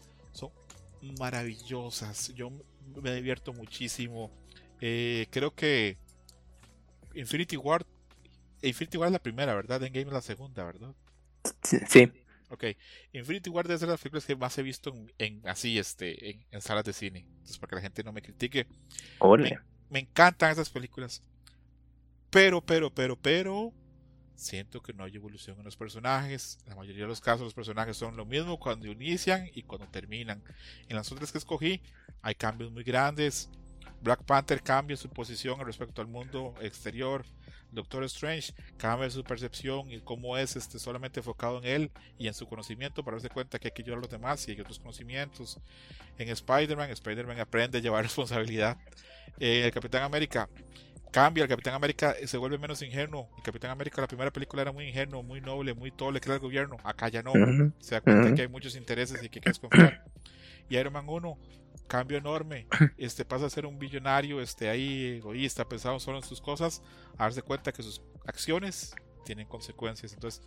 maravillosas. 1.18 2.32
Yo 2.34 2.50
me 3.02 3.14
divierto 3.14 3.52
muchísimo. 3.52 4.30
Eh, 4.80 5.26
creo 5.30 5.54
que 5.54 5.98
Infinity 7.14 7.56
War. 7.56 7.86
Infinity 8.62 8.96
War 8.96 9.08
es 9.08 9.12
la 9.12 9.22
primera, 9.22 9.54
¿verdad? 9.54 9.82
Endgame 9.82 10.06
es 10.06 10.12
la 10.12 10.22
segunda, 10.22 10.64
¿verdad? 10.64 10.94
Sí. 11.62 12.10
Ok. 12.50 12.64
Infinity 13.12 13.50
War 13.50 13.70
es 13.70 13.80
de 13.80 13.86
las 13.86 14.00
películas 14.00 14.26
que 14.26 14.36
más 14.36 14.56
he 14.58 14.62
visto 14.62 14.94
en, 15.18 15.40
así, 15.46 15.78
este, 15.78 16.38
en, 16.50 16.60
salas 16.60 16.84
de 16.84 16.92
cine. 16.92 17.20
Entonces, 17.20 17.58
para 17.58 17.70
que 17.70 17.76
la 17.76 17.82
gente 17.82 18.04
no 18.04 18.12
me 18.12 18.22
critique. 18.22 18.66
Me, 19.20 19.58
me 19.90 19.98
encantan 20.00 20.52
esas 20.52 20.70
películas. 20.70 21.22
Pero, 22.30 22.60
pero, 22.60 22.92
pero, 22.92 23.16
pero 23.16 23.72
siento 24.34 24.82
que 24.82 24.92
no 24.92 25.04
hay 25.04 25.16
evolución 25.16 25.58
en 25.58 25.64
los 25.64 25.76
personajes. 25.76 26.58
En 26.64 26.70
la 26.70 26.76
mayoría 26.76 27.02
de 27.02 27.08
los 27.08 27.20
casos 27.20 27.42
los 27.42 27.54
personajes 27.54 27.96
son 27.96 28.16
lo 28.16 28.24
mismo 28.24 28.58
cuando 28.58 28.86
inician 28.86 29.48
y 29.54 29.62
cuando 29.62 29.86
terminan. 29.88 30.42
En 30.88 30.96
las 30.96 31.10
otras 31.12 31.32
que 31.32 31.38
escogí 31.38 31.80
hay 32.22 32.34
cambios 32.34 32.70
muy 32.70 32.84
grandes. 32.84 33.48
Black 34.02 34.22
Panther 34.24 34.62
cambia 34.62 34.96
su 34.96 35.08
posición 35.08 35.58
respecto 35.64 36.02
al 36.02 36.08
mundo 36.08 36.54
exterior. 36.60 37.24
Doctor 37.70 38.04
Strange 38.04 38.52
cambia 38.76 39.10
su 39.10 39.24
percepción 39.24 39.90
y 39.90 40.00
cómo 40.00 40.36
es 40.38 40.54
este, 40.56 40.78
solamente 40.78 41.20
enfocado 41.20 41.58
en 41.58 41.64
él 41.64 41.90
y 42.18 42.28
en 42.28 42.34
su 42.34 42.46
conocimiento 42.46 43.02
para 43.02 43.16
darse 43.16 43.30
cuenta 43.30 43.58
que 43.58 43.68
hay 43.68 43.72
que 43.72 43.82
ayudar 43.82 43.98
a 43.98 44.02
los 44.02 44.10
demás 44.10 44.46
y 44.46 44.52
hay 44.52 44.60
otros 44.60 44.78
conocimientos. 44.78 45.58
En 46.18 46.28
Spider-Man, 46.28 46.90
Spider-Man 46.90 47.40
aprende 47.40 47.78
a 47.78 47.80
llevar 47.80 48.02
responsabilidad. 48.04 48.78
En 49.40 49.64
el 49.64 49.72
Capitán 49.72 50.02
América 50.02 50.48
cambia, 51.14 51.44
el 51.44 51.48
Capitán 51.48 51.74
América 51.74 52.16
se 52.24 52.36
vuelve 52.36 52.58
menos 52.58 52.82
ingenuo. 52.82 53.30
El 53.36 53.44
Capitán 53.44 53.70
América, 53.70 54.00
la 54.00 54.08
primera 54.08 54.32
película 54.32 54.62
era 54.62 54.72
muy 54.72 54.88
ingenuo, 54.88 55.22
muy 55.22 55.40
noble, 55.40 55.72
muy 55.72 55.92
todo 55.92 56.10
le 56.10 56.20
crea 56.20 56.34
al 56.34 56.40
gobierno. 56.40 56.76
Acá 56.82 57.08
ya 57.08 57.22
no. 57.22 57.32
Se 57.78 57.94
da 57.94 58.00
cuenta 58.00 58.34
que 58.34 58.42
hay 58.42 58.48
muchos 58.48 58.74
intereses 58.74 59.22
y 59.22 59.28
que 59.28 59.38
hay 59.38 59.42
que 59.42 59.50
desconfiar. 59.50 60.04
Y 60.68 60.76
Iron 60.76 60.92
Man 60.92 61.04
1, 61.06 61.38
cambio 61.86 62.18
enorme. 62.18 62.66
Este 62.98 63.24
pasa 63.24 63.46
a 63.46 63.50
ser 63.50 63.64
un 63.64 63.78
billonario, 63.78 64.40
este 64.40 64.68
ahí 64.68 65.18
egoísta, 65.18 65.68
pensado 65.68 66.00
solo 66.00 66.16
en 66.16 66.24
sus 66.24 66.40
cosas, 66.40 66.82
a 67.16 67.24
darse 67.24 67.42
cuenta 67.42 67.70
que 67.70 67.84
sus 67.84 68.02
acciones 68.26 68.92
tienen 69.24 69.46
consecuencias. 69.46 70.14
Entonces, 70.14 70.42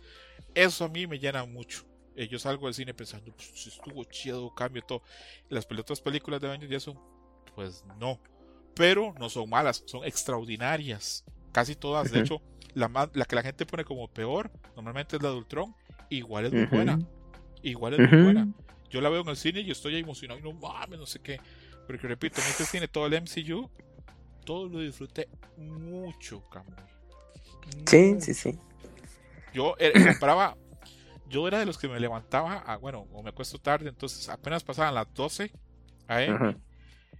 eso 0.54 0.84
a 0.84 0.88
mí 0.90 1.06
me 1.06 1.18
llena 1.18 1.46
mucho. 1.46 1.86
Eh, 2.14 2.28
yo 2.28 2.38
salgo 2.38 2.66
del 2.66 2.74
cine 2.74 2.92
pensando, 2.92 3.32
pues 3.32 3.66
estuvo 3.66 4.04
chido, 4.04 4.54
cambio 4.54 4.82
todo. 4.82 5.02
Las 5.48 5.66
otras 5.70 6.02
películas 6.02 6.42
de 6.42 6.50
años 6.50 6.68
ya 6.68 6.78
son, 6.78 7.00
pues 7.54 7.86
no 7.98 8.20
pero 8.74 9.14
no 9.18 9.28
son 9.28 9.48
malas, 9.50 9.82
son 9.86 10.04
extraordinarias. 10.04 11.24
Casi 11.52 11.74
todas, 11.74 12.12
de 12.12 12.20
hecho, 12.20 12.40
la, 12.74 13.10
la 13.12 13.24
que 13.24 13.36
la 13.36 13.42
gente 13.42 13.66
pone 13.66 13.84
como 13.84 14.08
peor, 14.08 14.50
normalmente 14.76 15.16
es 15.16 15.22
la 15.22 15.30
de 15.30 15.36
Ultron, 15.36 15.74
igual 16.10 16.46
es 16.46 16.52
muy 16.52 16.66
buena. 16.66 16.98
Igual 17.62 17.94
es 17.94 18.12
muy 18.12 18.22
buena. 18.22 18.48
Yo 18.90 19.00
la 19.00 19.08
veo 19.08 19.20
en 19.22 19.28
el 19.28 19.36
cine 19.36 19.60
y 19.60 19.70
estoy 19.70 19.96
emocionado 19.96 20.40
y 20.40 20.42
no 20.42 20.52
mames, 20.52 20.98
no 20.98 21.06
sé 21.06 21.20
qué. 21.20 21.40
Porque 21.86 22.06
repito, 22.06 22.40
en 22.40 22.46
este 22.48 22.64
cine 22.64 22.88
todo 22.88 23.06
el 23.06 23.14
MCU, 23.22 23.68
todo 24.44 24.68
lo 24.68 24.80
disfruté 24.80 25.28
mucho, 25.56 26.42
Camuy. 26.48 26.74
Sí, 27.86 28.20
sí, 28.20 28.34
sí. 28.34 28.58
Yo 29.52 29.74
eh, 29.78 29.92
compraba, 29.92 30.56
yo 31.28 31.48
era 31.48 31.58
de 31.58 31.66
los 31.66 31.78
que 31.78 31.88
me 31.88 31.98
levantaba, 31.98 32.58
a, 32.58 32.76
bueno, 32.76 33.06
o 33.12 33.22
me 33.22 33.30
acuesto 33.30 33.58
tarde, 33.58 33.88
entonces 33.88 34.28
apenas 34.28 34.62
pasaban 34.62 34.94
las 34.94 35.12
12 35.12 35.52
a 36.06 36.22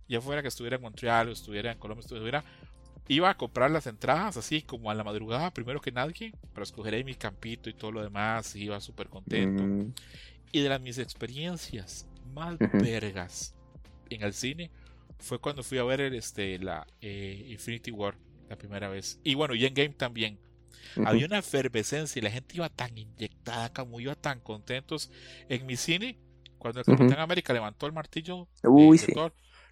ya 0.08 0.20
fuera 0.20 0.42
que 0.42 0.48
estuviera 0.48 0.76
en 0.76 0.82
Montreal 0.82 1.28
o 1.28 1.32
estuviera 1.32 1.72
en 1.72 1.78
Colombia, 1.78 2.02
estuviera, 2.02 2.44
iba 3.08 3.30
a 3.30 3.36
comprar 3.36 3.70
las 3.70 3.86
entradas 3.86 4.36
así 4.36 4.62
como 4.62 4.90
a 4.90 4.94
la 4.94 5.04
madrugada, 5.04 5.52
primero 5.52 5.80
que 5.80 5.92
nadie, 5.92 6.32
para 6.52 6.64
escoger 6.64 6.94
ahí 6.94 7.04
mi 7.04 7.14
campito 7.14 7.70
y 7.70 7.74
todo 7.74 7.92
lo 7.92 8.02
demás, 8.02 8.54
iba 8.56 8.80
súper 8.80 9.08
contento. 9.08 9.62
Mm. 9.62 9.92
Y 10.52 10.60
de 10.60 10.68
las 10.68 10.80
mis 10.80 10.98
experiencias 10.98 12.06
más 12.34 12.56
vergas 12.58 13.54
en 14.10 14.22
el 14.22 14.32
cine 14.32 14.70
fue 15.18 15.38
cuando 15.38 15.62
fui 15.62 15.78
a 15.78 15.84
ver 15.84 16.00
el, 16.00 16.14
este, 16.14 16.58
la 16.58 16.86
eh, 17.00 17.46
Infinity 17.48 17.90
War 17.90 18.16
la 18.48 18.56
primera 18.56 18.88
vez. 18.88 19.20
Y 19.24 19.34
bueno, 19.34 19.54
y 19.54 19.66
en 19.66 19.74
Game 19.74 19.90
también. 19.90 20.38
Había 21.04 21.26
una 21.26 21.38
efervescencia 21.38 22.18
y 22.18 22.22
la 22.22 22.30
gente 22.30 22.56
iba 22.56 22.68
tan 22.68 22.96
inyectada, 22.96 23.72
como 23.72 24.00
iba 24.00 24.14
tan 24.14 24.40
contentos. 24.40 25.10
En 25.48 25.66
mi 25.66 25.76
cine, 25.76 26.18
cuando 26.58 26.80
el 26.80 26.86
Capitán 26.86 27.20
América 27.20 27.52
levantó 27.52 27.86
el 27.86 27.92
martillo, 27.92 28.48
Uy, 28.62 28.98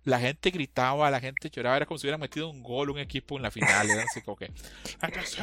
la 0.07 0.19
gente 0.21 0.51
gritaba, 0.51 1.11
la 1.11 1.21
gente 1.21 1.51
lloraba, 1.51 1.77
era 1.77 1.87
como 1.87 1.99
si 1.99 2.07
hubiera 2.07 2.17
metido 2.17 2.49
un 2.49 2.63
gol 2.63 2.91
un 2.91 2.99
equipo 2.99 3.37
en 3.37 3.43
la 3.43 3.51
final. 3.51 3.91
Era 3.91 4.05
así 4.05 4.23
como 4.23 4.37
que, 4.37 4.51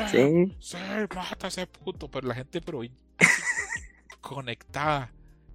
sí, 0.09 0.55
sí, 0.59 0.77
mata 1.13 1.47
ese 1.47 1.67
puto. 1.67 2.09
Pero 2.09 2.27
la 2.27 2.35
gente, 2.35 2.61
pero 2.61 2.81
conectada 4.21 5.11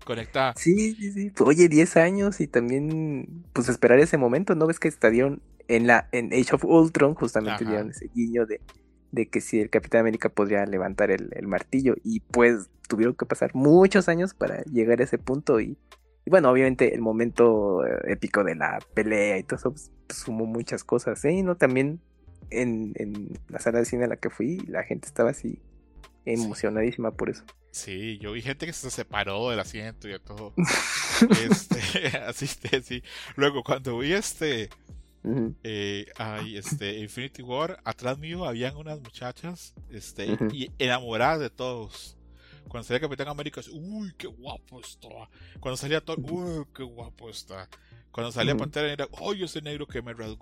conectada. 0.09 0.55
Sí, 0.57 0.95
sí, 0.95 1.13
sí. 1.13 1.33
Oye, 1.41 1.69
10 1.69 1.97
años 1.99 2.41
y 2.41 2.47
también, 2.47 3.45
pues 3.53 3.69
esperar 3.69 3.99
ese 3.99 4.17
momento, 4.17 4.55
¿no? 4.55 4.67
Ves 4.67 4.81
que 4.81 4.89
estarían 4.89 5.43
en 5.69 5.87
la 5.87 6.09
en 6.13 6.33
Age 6.33 6.55
of 6.55 6.65
Ultron, 6.65 7.15
justamente 7.15 7.67
dieron 7.67 7.91
ese 7.91 8.11
guiño 8.15 8.47
de, 8.47 8.63
de 9.13 9.29
que 9.29 9.43
si 9.43 9.61
el 9.61 9.69
Capitán 9.69 10.01
América 10.01 10.31
podría 10.31 10.65
levantar 10.65 11.11
el, 11.11 11.47
martillo. 11.47 11.95
Y 12.05 12.21
pues 12.21 12.71
tuvieron 12.89 13.15
que 13.15 13.27
pasar 13.27 13.55
muchos 13.55 14.09
años 14.09 14.33
para 14.33 14.63
llegar 14.65 15.01
a 15.01 15.05
ese 15.05 15.19
punto. 15.19 15.61
Y, 15.61 15.77
bueno, 16.29 16.51
obviamente 16.51 16.95
el 16.95 17.01
momento 17.01 17.87
eh, 17.87 18.13
épico 18.13 18.45
de 18.45 18.55
la 18.55 18.79
pelea 18.95 19.39
y 19.39 19.43
todo 19.43 19.57
eso 19.57 19.71
pues, 19.71 19.91
sumó 20.09 20.47
muchas 20.47 20.85
cosas. 20.85 21.25
¿eh? 21.25 21.43
¿No? 21.43 21.57
También 21.57 22.01
en, 22.51 22.93
en 22.97 23.39
la 23.49 23.59
sala 23.59 23.79
de 23.79 23.85
cine 23.85 24.05
a 24.05 24.09
la 24.09 24.17
que 24.17 24.31
fui, 24.31 24.59
la 24.67 24.83
gente 24.83 25.07
estaba 25.07 25.31
así 25.31 25.61
emocionadísima 26.25 27.13
por 27.13 27.31
eso. 27.31 27.45
Sí, 27.71 28.19
yo 28.19 28.33
vi 28.33 28.43
gente 28.43 28.67
que 28.67 28.73
se 28.73 28.91
separó 28.91 29.51
del 29.51 29.61
asiento 29.61 30.09
y 30.09 30.19
todo. 30.19 30.53
este, 31.51 32.19
así, 32.27 32.47
sí. 32.47 33.03
Luego, 33.37 33.63
cuando 33.63 33.99
vi 33.99 34.13
este, 34.13 34.71
eh, 35.63 36.07
este, 36.55 36.99
Infinity 36.99 37.43
War, 37.43 37.81
atrás 37.85 38.19
mío 38.19 38.45
habían 38.47 38.77
unas 38.77 39.01
muchachas, 39.01 39.75
este, 39.91 40.37
y 40.53 40.71
enamoradas 40.79 41.41
de 41.41 41.51
todos. 41.51 42.18
Cuando 42.69 42.87
salía 42.87 43.01
Capitán 43.01 43.29
América, 43.29 43.61
uy, 43.73 44.13
qué 44.17 44.27
guapo 44.27 44.81
está. 44.81 45.09
Cuando 45.61 45.77
salía 45.77 46.01
Thor, 46.01 46.19
uy, 46.21 46.65
qué 46.75 46.83
guapo 46.83 47.31
está. 47.31 47.69
Cuando 48.11 48.33
salía 48.33 48.57
Pantera 48.57 48.89
Negra, 48.89 49.09
¡ay, 49.21 49.45
ese 49.45 49.63
negro 49.63 49.87
que 49.87 50.03
me 50.03 50.13
rasgó! 50.13 50.41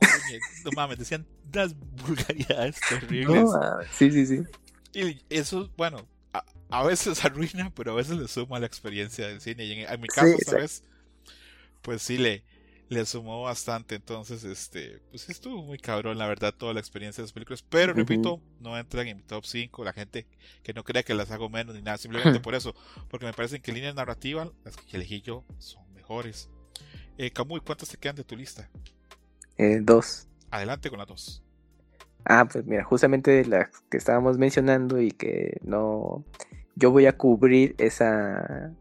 no 0.65 0.71
mames, 0.75 0.99
decían 0.99 1.27
las 1.53 1.75
vulgaridades 1.79 2.77
terribles. 2.89 3.51
sí, 3.93 4.11
sí, 4.11 4.27
sí. 4.27 4.43
Y 4.95 5.23
eso, 5.29 5.71
bueno, 5.77 6.07
a, 6.71 6.83
veces 6.85 7.25
arruina, 7.25 7.71
pero 7.75 7.93
a 7.93 7.97
veces 7.97 8.17
le 8.17 8.29
suma 8.29 8.59
la 8.59 8.67
experiencia 8.67 9.27
del 9.29 9.41
cine. 9.41 9.65
Y 9.65 9.73
en, 9.83 10.01
mi 10.01 10.09
caso, 10.09 10.37
¿sabes? 10.45 10.85
Pues 11.83 12.03
sí, 12.03 12.19
le, 12.19 12.45
le 12.89 13.05
sumó 13.07 13.43
bastante. 13.43 13.95
Entonces, 13.95 14.45
este, 14.45 15.01
pues 15.11 15.29
estuvo 15.29 15.63
muy 15.63 15.79
cabrón, 15.79 16.19
la 16.19 16.27
verdad, 16.27 16.55
toda 16.57 16.75
la 16.75 16.81
experiencia 16.81 17.23
de 17.23 17.27
las 17.27 17.33
películas. 17.33 17.63
Pero, 17.63 17.93
repito, 17.93 18.41
no 18.61 18.79
entran 18.79 19.07
en 19.09 19.19
mi 19.19 19.23
top 19.23 19.45
5. 19.45 19.85
La 19.85 19.93
gente 19.93 20.27
que 20.63 20.73
no 20.73 20.85
crea 20.85 21.03
que 21.03 21.15
las 21.15 21.31
hago 21.31 21.49
menos 21.49 21.75
ni 21.75 21.83
nada, 21.83 21.99
simplemente 21.99 22.41
por 22.41 22.55
eso. 22.55 22.75
Porque 23.09 23.27
me 23.27 23.33
parecen 23.33 23.63
que 23.63 23.73
líneas 23.73 23.95
narrativas, 23.95 24.49
las 24.65 24.77
que 24.77 24.97
elegí 24.97 25.21
yo, 25.21 25.45
son 25.59 25.83
mejores. 25.95 26.49
Eh, 27.19 27.31
Camuy, 27.31 27.61
¿cuántas 27.61 27.89
te 27.89 27.97
quedan 27.97 28.17
de 28.17 28.25
tu 28.25 28.37
lista? 28.37 28.69
Eh, 29.59 29.81
dos. 29.83 30.29
Adelante 30.51 30.91
con 30.91 30.99
las 30.99 31.09
dos. 31.09 31.43
Ah, 32.25 32.47
pues 32.51 32.67
mira, 32.67 32.85
justamente 32.85 33.45
las 33.45 33.69
que 33.89 33.97
estábamos 33.97 34.37
mencionando 34.37 35.01
y 35.01 35.13
que 35.13 35.59
no. 35.63 36.25
Yo 36.75 36.91
voy 36.91 37.07
a 37.07 37.17
cubrir 37.17 37.75
esa. 37.79 38.73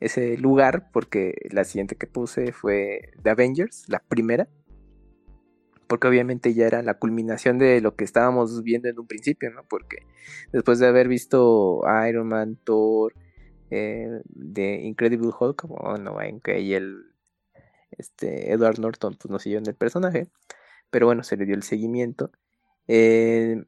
Ese 0.00 0.36
lugar 0.38 0.90
porque 0.92 1.34
la 1.50 1.64
siguiente 1.64 1.96
que 1.96 2.06
puse 2.06 2.52
fue 2.52 3.12
The 3.22 3.30
Avengers, 3.30 3.84
la 3.88 4.00
primera. 4.00 4.48
Porque 5.86 6.06
obviamente 6.06 6.54
ya 6.54 6.66
era 6.66 6.82
la 6.82 6.94
culminación 6.94 7.58
de 7.58 7.80
lo 7.80 7.96
que 7.96 8.04
estábamos 8.04 8.62
viendo 8.62 8.88
en 8.88 8.98
un 8.98 9.06
principio, 9.06 9.50
¿no? 9.50 9.64
Porque 9.68 10.06
después 10.52 10.78
de 10.78 10.86
haber 10.86 11.08
visto 11.08 11.82
Iron 12.08 12.28
Man, 12.28 12.58
Thor, 12.62 13.12
eh, 13.70 14.22
The 14.54 14.82
Incredible 14.82 15.30
Hulk, 15.38 15.66
bueno, 15.66 16.20
en 16.22 16.40
que 16.40 16.52
ahí 16.52 16.74
el 16.74 17.10
este, 17.98 18.52
Edward 18.52 18.78
Norton 18.78 19.16
pues 19.20 19.30
no 19.30 19.38
siguió 19.38 19.58
en 19.58 19.66
el 19.66 19.74
personaje, 19.74 20.28
pero 20.90 21.06
bueno, 21.06 21.22
se 21.22 21.36
le 21.36 21.44
dio 21.44 21.54
el 21.54 21.62
seguimiento. 21.62 22.30
Eh, 22.88 23.62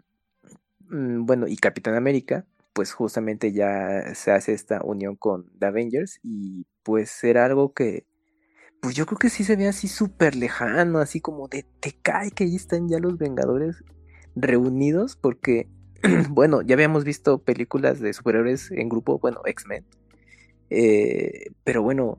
mm, 0.89 1.25
bueno, 1.27 1.47
y 1.49 1.57
Capitán 1.57 1.95
América, 1.95 2.47
pues 2.73 2.93
justamente 2.93 3.53
ya 3.53 4.15
se 4.15 4.33
hace 4.33 4.53
esta 4.53 4.81
unión 4.83 5.17
con 5.17 5.51
The 5.59 5.67
Avengers 5.67 6.19
y 6.23 6.67
pues 6.83 7.23
era 7.25 7.45
algo 7.45 7.73
que, 7.73 8.07
pues 8.81 8.95
yo 8.95 9.07
creo 9.07 9.19
que 9.19 9.31
sí 9.31 9.45
se 9.45 9.57
ve 9.57 9.69
así 9.69 9.89
súper 9.89 10.35
lejano, 10.35 10.99
así 10.99 11.21
como 11.21 11.49
de 11.49 11.65
te 11.81 11.93
cae 12.03 12.31
que 12.31 12.45
ahí 12.45 12.57
están 12.57 12.89
ya 12.89 12.99
los 12.99 13.19
Vengadores 13.19 13.85
reunidos 14.35 15.17
porque, 15.17 15.69
bueno, 16.31 16.63
ya 16.63 16.75
habíamos 16.75 17.05
visto 17.05 17.39
películas 17.39 18.01
de 18.01 18.13
superhéroes 18.13 18.71
en 18.71 18.89
grupo, 18.89 19.19
bueno, 19.19 19.43
X-Men, 19.45 19.85
eh, 20.71 21.51
pero 21.65 21.83
bueno, 21.83 22.19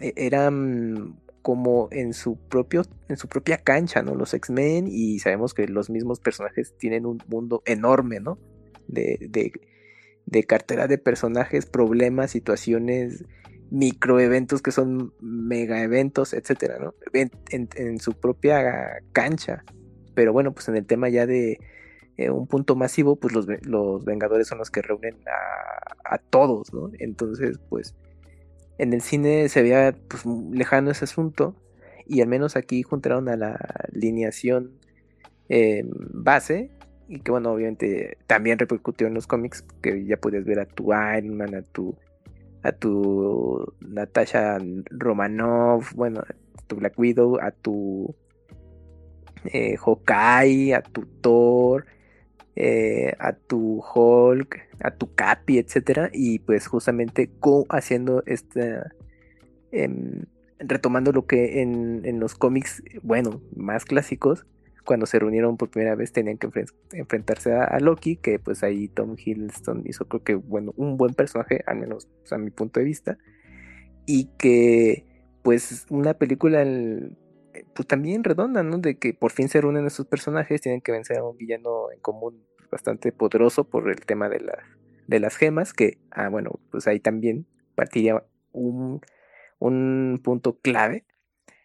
e-, 0.00 0.14
eran 0.16 1.20
como 1.42 1.88
en 1.92 2.12
su 2.12 2.36
propio 2.36 2.82
en 3.08 3.16
su 3.16 3.28
propia 3.28 3.58
cancha, 3.58 4.02
¿no? 4.02 4.14
Los 4.14 4.34
X-Men 4.34 4.86
y 4.88 5.18
sabemos 5.18 5.54
que 5.54 5.66
los 5.68 5.88
mismos 5.88 6.20
personajes 6.20 6.76
tienen 6.76 7.06
un 7.06 7.22
mundo 7.28 7.62
enorme, 7.64 8.20
¿no? 8.20 8.38
De, 8.88 9.18
de, 9.20 9.52
de 10.26 10.44
cartera 10.44 10.86
de 10.86 10.98
personajes, 10.98 11.66
problemas, 11.66 12.30
situaciones, 12.32 13.24
microeventos 13.70 14.62
que 14.62 14.72
son 14.72 15.12
mega 15.20 15.82
eventos, 15.82 16.32
etcétera, 16.32 16.78
¿no? 16.78 16.94
En, 17.12 17.98
su 18.00 18.14
propia 18.14 19.02
cancha. 19.12 19.64
Pero 20.14 20.32
bueno, 20.32 20.52
pues 20.52 20.68
en 20.68 20.76
el 20.76 20.86
tema 20.86 21.08
ya 21.08 21.26
de 21.26 21.58
eh, 22.16 22.30
un 22.30 22.46
punto 22.46 22.76
masivo, 22.76 23.16
pues 23.16 23.34
los, 23.34 23.46
los 23.62 24.04
Vengadores 24.04 24.48
son 24.48 24.58
los 24.58 24.70
que 24.70 24.82
reúnen 24.82 25.16
a, 25.26 26.14
a 26.14 26.18
todos, 26.18 26.72
¿no? 26.72 26.90
Entonces, 26.98 27.58
pues 27.68 27.94
en 28.78 28.92
el 28.92 29.02
cine 29.02 29.48
se 29.48 29.62
veía 29.62 29.94
pues, 30.08 30.24
lejano 30.26 30.90
ese 30.90 31.04
asunto 31.04 31.54
y 32.06 32.22
al 32.22 32.28
menos 32.28 32.56
aquí 32.56 32.82
juntaron 32.82 33.28
a 33.28 33.36
la 33.36 33.58
alineación 33.92 34.78
eh, 35.48 35.84
base 35.86 36.70
y 37.08 37.20
que 37.20 37.30
bueno 37.30 37.52
obviamente 37.52 38.18
también 38.26 38.58
repercutió 38.58 39.06
en 39.06 39.14
los 39.14 39.26
cómics 39.26 39.64
que 39.82 40.04
ya 40.04 40.16
podías 40.18 40.44
ver 40.44 40.60
a 40.60 40.66
tu 40.66 40.92
Iron 40.92 41.36
Man 41.36 41.54
a 41.54 41.62
tu 41.62 41.96
a 42.62 42.72
tu 42.72 43.72
Natasha 43.80 44.58
Romanoff 44.90 45.94
bueno 45.94 46.20
a 46.20 46.62
tu 46.66 46.76
Black 46.76 46.98
Widow 46.98 47.38
a 47.40 47.50
tu 47.50 48.14
eh, 49.44 49.76
Hawkeye 49.76 50.74
a 50.74 50.82
tu 50.82 51.06
Thor 51.20 51.86
eh, 52.60 53.14
a 53.20 53.34
tu 53.34 53.80
Hulk, 53.94 54.58
a 54.80 54.90
tu 54.90 55.14
Capi, 55.14 55.58
etcétera, 55.58 56.10
y 56.12 56.40
pues 56.40 56.66
justamente 56.66 57.30
haciendo 57.68 58.24
esta 58.26 58.92
em, 59.70 60.24
retomando 60.58 61.12
lo 61.12 61.24
que 61.24 61.62
en, 61.62 62.18
los 62.18 62.34
cómics, 62.34 62.82
bueno, 63.04 63.40
más 63.54 63.84
clásicos, 63.84 64.44
cuando 64.88 65.04
se 65.04 65.18
reunieron 65.18 65.58
por 65.58 65.68
primera 65.68 65.94
vez 65.94 66.12
tenían 66.12 66.38
que 66.38 66.48
enfrentarse 66.92 67.52
a, 67.52 67.78
Loki, 67.78 68.16
que 68.16 68.38
pues 68.38 68.62
ahí 68.62 68.88
Tom 68.88 69.16
Hiddleston 69.22 69.82
hizo 69.84 70.08
creo 70.08 70.24
que 70.24 70.34
bueno, 70.34 70.72
un 70.78 70.96
buen 70.96 71.12
personaje, 71.12 71.62
al 71.66 71.76
menos 71.76 72.08
a 72.30 72.38
mi 72.38 72.48
punto 72.48 72.80
de 72.80 72.86
vista, 72.86 73.18
y 74.06 74.30
que 74.38 75.04
pues 75.42 75.84
una 75.90 76.14
película 76.14 76.64
pues 77.74 77.86
también 77.86 78.24
redonda, 78.24 78.62
¿no? 78.62 78.78
De 78.78 78.98
que 78.98 79.12
por 79.12 79.30
fin 79.30 79.50
se 79.50 79.60
reúnen 79.60 79.84
esos 79.84 80.06
personajes, 80.06 80.62
tienen 80.62 80.80
que 80.80 80.92
vencer 80.92 81.18
a 81.18 81.24
un 81.24 81.36
villano 81.36 81.92
en 81.92 82.00
común 82.00 82.46
bastante 82.72 83.12
poderoso 83.12 83.64
por 83.64 83.90
el 83.90 84.00
tema 84.06 84.30
de, 84.30 84.40
la, 84.40 84.58
de 85.06 85.20
las 85.20 85.36
gemas, 85.36 85.74
que, 85.74 85.98
ah, 86.12 86.30
bueno, 86.30 86.60
pues 86.70 86.86
ahí 86.86 86.98
también 86.98 87.44
partiría 87.74 88.24
un, 88.52 89.02
un 89.58 90.18
punto 90.24 90.58
clave. 90.58 91.04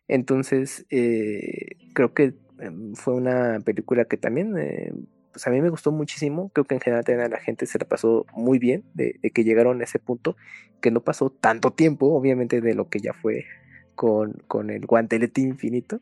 Entonces, 0.10 0.86
eh, 0.90 1.78
creo 1.94 2.14
que 2.14 2.43
fue 2.96 3.16
una 3.16 3.60
película 3.64 4.06
que 4.06 4.18
también, 4.18 4.58
eh, 4.58 4.94
pues 5.32 5.48
a 5.48 5.50
mí 5.50 5.62
me 5.62 5.70
gustó 5.70 5.92
muchísimo. 5.92 6.50
Creo 6.54 6.66
que 6.66 6.76
en 6.76 6.82
general 6.82 7.04
también 7.04 7.26
a 7.26 7.30
la 7.30 7.40
gente 7.40 7.66
se 7.66 7.80
la 7.80 7.86
pasó 7.86 8.26
muy 8.34 8.60
bien 8.60 8.84
de, 8.94 9.20
que 9.34 9.44
llegaron 9.44 9.82
a 9.82 9.84
ese 9.84 10.00
punto, 10.00 10.36
que 10.82 10.92
no 10.92 11.02
pasó 11.02 11.30
tanto 11.30 11.72
tiempo, 11.72 12.14
obviamente, 12.14 12.62
de 12.62 12.74
lo 12.74 12.90
que 12.90 13.00
ya 13.00 13.14
fue 13.14 13.46
con, 13.96 14.34
con 14.48 14.70
el 14.70 14.86
guantelete 14.86 15.42
infinito. 15.42 16.00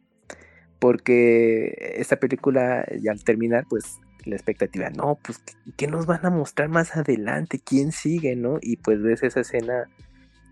Porque 0.80 1.96
esta 1.98 2.18
película, 2.18 2.86
ya 3.00 3.12
al 3.12 3.24
terminar, 3.24 3.66
pues 3.70 4.00
la 4.26 4.36
expectativa, 4.36 4.90
no, 4.90 5.18
pues, 5.24 5.42
¿qué 5.78 5.88
nos 5.88 6.06
van 6.06 6.26
a 6.26 6.30
mostrar 6.30 6.70
más 6.70 6.96
adelante? 6.96 7.60
¿Quién 7.64 7.92
sigue, 7.92 8.36
no? 8.36 8.58
Y 8.62 8.78
pues 8.78 9.02
ves 9.02 9.24
esa 9.24 9.42
escena 9.42 9.86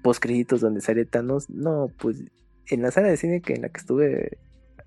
post 0.02 0.22
créditos 0.22 0.62
donde 0.62 0.82
sale 0.82 1.06
Thanos, 1.06 1.50
no, 1.50 1.92
pues 2.00 2.24
en 2.68 2.82
la 2.82 2.92
sala 2.92 3.10
de 3.10 3.18
cine 3.18 3.42
que 3.42 3.54
en 3.54 3.64
la 3.64 3.70
que 3.70 3.80
estuve, 3.80 4.38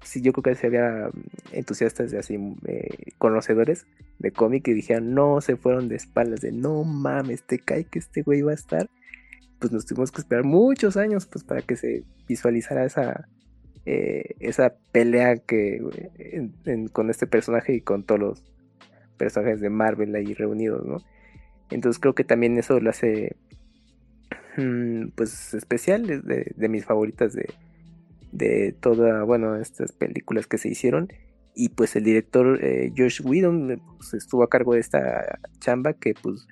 sí, 0.02 0.20
yo 0.20 0.32
creo 0.32 0.54
que 0.54 0.66
había 0.66 1.10
entusiastas 1.52 2.10
de 2.10 2.18
así, 2.18 2.38
eh, 2.66 3.12
conocedores 3.18 3.86
de 4.18 4.32
cómic 4.32 4.64
que 4.64 4.74
dijeron, 4.74 5.14
no, 5.14 5.40
se 5.40 5.56
fueron 5.56 5.88
de 5.88 5.96
espaldas, 5.96 6.40
de 6.40 6.52
no 6.52 6.84
mames, 6.84 7.42
te 7.44 7.58
cae 7.58 7.84
que 7.84 7.98
este 7.98 8.22
güey 8.22 8.42
va 8.42 8.52
a 8.52 8.54
estar. 8.54 8.88
Pues 9.58 9.72
nos 9.72 9.86
tuvimos 9.86 10.10
que 10.10 10.20
esperar 10.20 10.44
muchos 10.44 10.96
años 10.96 11.26
pues 11.26 11.44
para 11.44 11.62
que 11.62 11.76
se 11.76 12.04
visualizara 12.26 12.84
esa, 12.84 13.28
eh, 13.86 14.34
esa 14.40 14.74
pelea 14.90 15.36
que 15.36 15.80
con 16.92 17.10
este 17.10 17.26
personaje 17.26 17.74
y 17.74 17.80
con 17.80 18.04
todos 18.04 18.20
los 18.20 18.44
personajes 19.16 19.60
de 19.60 19.70
Marvel 19.70 20.14
ahí 20.16 20.34
reunidos, 20.34 20.84
¿no? 20.84 20.98
Entonces 21.70 22.00
creo 22.00 22.14
que 22.14 22.24
también 22.24 22.58
eso 22.58 22.80
lo 22.80 22.90
hace 22.90 23.36
mm, 24.56 25.10
pues 25.14 25.54
especial, 25.54 26.06
de, 26.06 26.52
de 26.54 26.68
mis 26.68 26.84
favoritas 26.84 27.32
de, 27.32 27.46
de 28.32 28.72
todas, 28.72 29.24
bueno, 29.26 29.56
estas 29.56 29.92
películas 29.92 30.46
que 30.46 30.58
se 30.58 30.68
hicieron. 30.68 31.08
Y 31.54 31.68
pues 31.70 31.94
el 31.96 32.04
director 32.04 32.58
eh, 32.62 32.92
Josh 32.96 33.20
Whedon 33.22 33.82
pues, 33.98 34.14
estuvo 34.14 34.42
a 34.42 34.48
cargo 34.48 34.74
de 34.74 34.80
esta 34.80 35.38
chamba 35.60 35.92
que 35.92 36.14
pues 36.14 36.46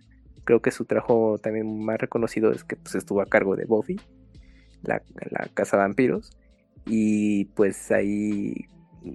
creo 0.44 0.60
que 0.60 0.70
su 0.70 0.84
trabajo 0.84 1.38
también 1.38 1.82
más 1.82 1.98
reconocido 1.98 2.52
es 2.52 2.64
que 2.64 2.76
pues 2.76 2.94
estuvo 2.94 3.22
a 3.22 3.26
cargo 3.26 3.56
de 3.56 3.64
Buffy, 3.64 3.98
la, 4.82 5.02
la 5.30 5.48
Casa 5.54 5.76
Vampiros. 5.76 6.30
Y 6.86 7.46
pues 7.46 7.90
ahí 7.90 8.66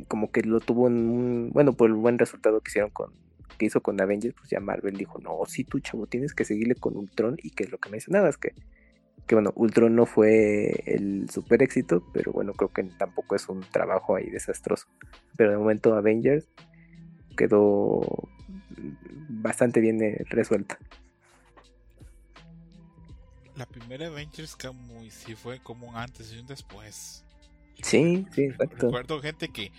como 0.07 0.31
que 0.31 0.41
lo 0.41 0.59
tuvo 0.59 0.87
en 0.87 1.09
un, 1.09 1.49
bueno, 1.51 1.73
por 1.73 1.89
el 1.89 1.95
buen 1.95 2.17
resultado 2.17 2.61
que 2.61 2.69
hicieron 2.69 2.89
con, 2.91 3.13
que 3.57 3.65
hizo 3.65 3.81
con 3.81 3.99
Avengers, 4.01 4.35
pues 4.35 4.49
ya 4.49 4.59
Marvel 4.59 4.97
dijo, 4.97 5.19
no, 5.19 5.39
si 5.47 5.63
tú 5.63 5.79
chavo 5.79 6.07
tienes 6.07 6.33
que 6.33 6.45
seguirle 6.45 6.75
con 6.75 6.97
Ultron 6.97 7.37
y 7.41 7.51
que 7.51 7.63
es 7.63 7.71
lo 7.71 7.77
que 7.77 7.89
mencionabas, 7.89 8.37
que, 8.37 8.53
que 9.27 9.35
bueno, 9.35 9.51
Ultron 9.55 9.95
no 9.95 10.05
fue 10.05 10.83
el 10.85 11.29
super 11.29 11.63
éxito, 11.63 12.03
pero 12.13 12.31
bueno, 12.31 12.53
creo 12.53 12.71
que 12.71 12.83
tampoco 12.83 13.35
es 13.35 13.49
un 13.49 13.61
trabajo 13.61 14.15
ahí 14.15 14.29
desastroso. 14.29 14.87
Pero 15.35 15.51
de 15.51 15.57
momento 15.57 15.95
Avengers 15.95 16.47
quedó 17.35 18.01
bastante 19.29 19.79
bien 19.79 20.01
eh, 20.03 20.23
resuelta. 20.29 20.77
La 23.55 23.65
primera 23.65 24.07
Avengers 24.07 24.55
como 24.55 25.01
sí 25.09 25.35
fue 25.35 25.59
como 25.59 25.87
un 25.87 25.95
antes 25.95 26.31
y 26.33 26.39
un 26.39 26.45
después. 26.45 27.23
Sí, 27.81 28.25
sí, 28.31 28.43
exacto. 28.43 28.87
Recuerdo 28.87 29.21
gente 29.21 29.49
que 29.49 29.71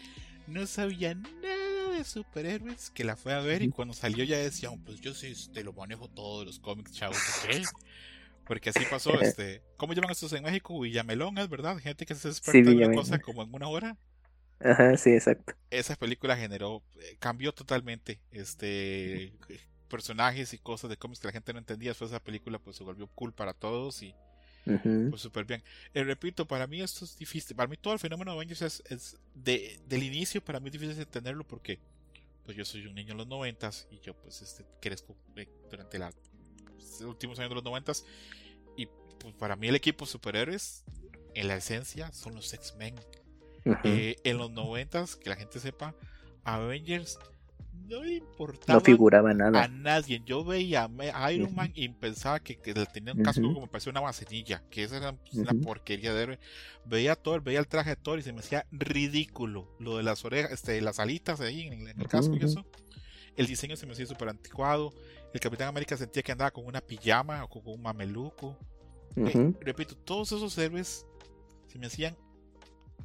no 0.46 0.66
sabía 0.66 1.14
nada 1.14 1.90
de 1.96 2.04
superhéroes 2.04 2.90
que 2.90 3.04
la 3.04 3.16
fue 3.16 3.32
a 3.32 3.40
ver 3.40 3.62
y 3.62 3.68
cuando 3.68 3.94
salió 3.94 4.24
ya 4.24 4.38
decían, 4.38 4.82
pues 4.84 5.00
yo 5.00 5.14
sí 5.14 5.34
te 5.52 5.62
lo 5.62 5.72
manejo 5.72 6.08
todo 6.08 6.44
los 6.44 6.58
cómics, 6.58 6.92
chavos, 6.92 7.18
¿qué? 7.46 7.62
Porque 8.46 8.70
así 8.70 8.84
pasó, 8.88 9.10
este, 9.20 9.62
¿cómo 9.76 9.92
llaman 9.92 10.10
estos 10.10 10.32
en 10.32 10.44
México? 10.44 10.78
Villamelón, 10.80 11.38
es 11.38 11.48
verdad, 11.48 11.78
gente 11.78 12.06
que 12.06 12.14
se 12.14 12.28
experta 12.28 12.70
en 12.70 12.76
una 12.76 12.94
cosa 12.94 13.18
como 13.18 13.42
en 13.42 13.52
una 13.52 13.68
hora. 13.68 13.96
Ajá, 14.60 14.96
sí, 14.96 15.10
exacto. 15.10 15.54
Esa 15.70 15.96
película 15.96 16.36
generó, 16.36 16.82
eh, 17.00 17.16
cambió 17.18 17.52
totalmente, 17.52 18.20
este, 18.30 19.32
personajes 19.88 20.54
y 20.54 20.58
cosas 20.58 20.88
de 20.90 20.96
cómics 20.96 21.20
que 21.20 21.28
la 21.28 21.32
gente 21.32 21.52
no 21.52 21.58
entendía. 21.58 21.90
Después 21.90 22.10
esa 22.10 22.22
película 22.22 22.58
pues 22.58 22.76
se 22.76 22.84
volvió 22.84 23.06
cool 23.08 23.32
para 23.32 23.52
todos 23.52 24.02
y 24.02 24.14
pues 25.10 25.22
súper 25.22 25.44
bien. 25.44 25.62
Eh, 25.94 26.02
repito, 26.02 26.46
para 26.46 26.66
mí 26.66 26.80
esto 26.80 27.04
es 27.04 27.16
difícil. 27.16 27.56
Para 27.56 27.68
mí 27.68 27.76
todo 27.76 27.92
el 27.92 28.00
fenómeno 28.00 28.32
de 28.32 28.36
Avengers 28.36 28.62
es, 28.62 28.82
es 28.88 29.16
de, 29.34 29.78
del 29.86 30.02
inicio 30.02 30.42
para 30.42 30.58
mí 30.58 30.68
es 30.68 30.72
difícil 30.72 30.98
entenderlo 30.98 31.46
porque 31.46 31.78
pues 32.44 32.56
yo 32.56 32.64
soy 32.64 32.86
un 32.86 32.94
niño 32.94 33.12
en 33.12 33.18
los 33.18 33.26
noventas 33.26 33.86
y 33.90 34.00
yo 34.00 34.14
pues 34.14 34.42
este 34.42 34.64
crezco 34.80 35.16
eh, 35.36 35.48
durante 35.70 35.98
los 35.98 36.14
últimos 37.06 37.38
años 37.38 37.50
de 37.50 37.54
los 37.56 37.64
noventas 37.64 38.04
y 38.76 38.86
pues 39.18 39.34
para 39.34 39.56
mí 39.56 39.68
el 39.68 39.74
equipo 39.74 40.06
superhéroes 40.06 40.84
en 41.34 41.48
la 41.48 41.56
esencia 41.56 42.12
son 42.12 42.34
los 42.34 42.52
X-Men. 42.52 42.94
Eh, 43.82 44.16
en 44.22 44.38
los 44.38 44.52
noventas, 44.52 45.16
que 45.16 45.28
la 45.28 45.34
gente 45.34 45.58
sepa, 45.58 45.94
Avengers 46.44 47.18
no 47.88 48.02
le 48.02 48.14
importaba 48.14 48.78
no 48.78 48.84
figuraba 48.84 49.32
nada. 49.34 49.64
a 49.64 49.68
nadie. 49.68 50.22
Yo 50.24 50.44
veía 50.44 50.88
a 51.14 51.32
Iron 51.32 51.54
Man 51.54 51.72
y 51.74 51.88
pensaba 51.88 52.40
que, 52.40 52.56
que 52.56 52.74
tenía 52.74 53.12
un 53.12 53.22
casco 53.22 53.52
como 53.52 53.66
parecía 53.68 53.90
una 53.90 54.00
vaselilla, 54.00 54.62
que 54.70 54.84
esa 54.84 54.96
era 54.96 55.16
una 55.32 55.54
porquería 55.62 56.12
de 56.14 56.22
héroe. 56.22 56.38
Veía 56.84 57.12
a 57.12 57.16
Thor, 57.16 57.42
veía 57.42 57.58
el 57.58 57.68
traje 57.68 57.90
de 57.90 57.96
Thor 57.96 58.18
y 58.18 58.22
se 58.22 58.32
me 58.32 58.40
hacía 58.40 58.66
ridículo. 58.72 59.68
Lo 59.78 59.96
de 59.96 60.02
las 60.02 60.24
orejas, 60.24 60.52
este, 60.52 60.80
las 60.80 60.98
alitas 60.98 61.40
ahí 61.40 61.62
en, 61.62 61.88
el 61.88 62.08
casco 62.08 62.36
y 62.36 62.44
eso. 62.44 62.64
El 63.36 63.46
diseño 63.46 63.76
se 63.76 63.86
me 63.86 63.92
hacía 63.92 64.06
súper 64.06 64.30
anticuado. 64.30 64.92
El 65.32 65.40
Capitán 65.40 65.68
América 65.68 65.96
sentía 65.96 66.22
que 66.22 66.32
andaba 66.32 66.50
con 66.50 66.66
una 66.66 66.80
pijama 66.80 67.44
o 67.44 67.48
con 67.48 67.62
un 67.66 67.82
mameluco. 67.82 68.56
Eh, 69.16 69.52
repito, 69.60 69.96
todos 69.96 70.32
esos 70.32 70.56
héroes 70.58 71.06
se 71.66 71.78
me 71.78 71.86
hacían, 71.86 72.16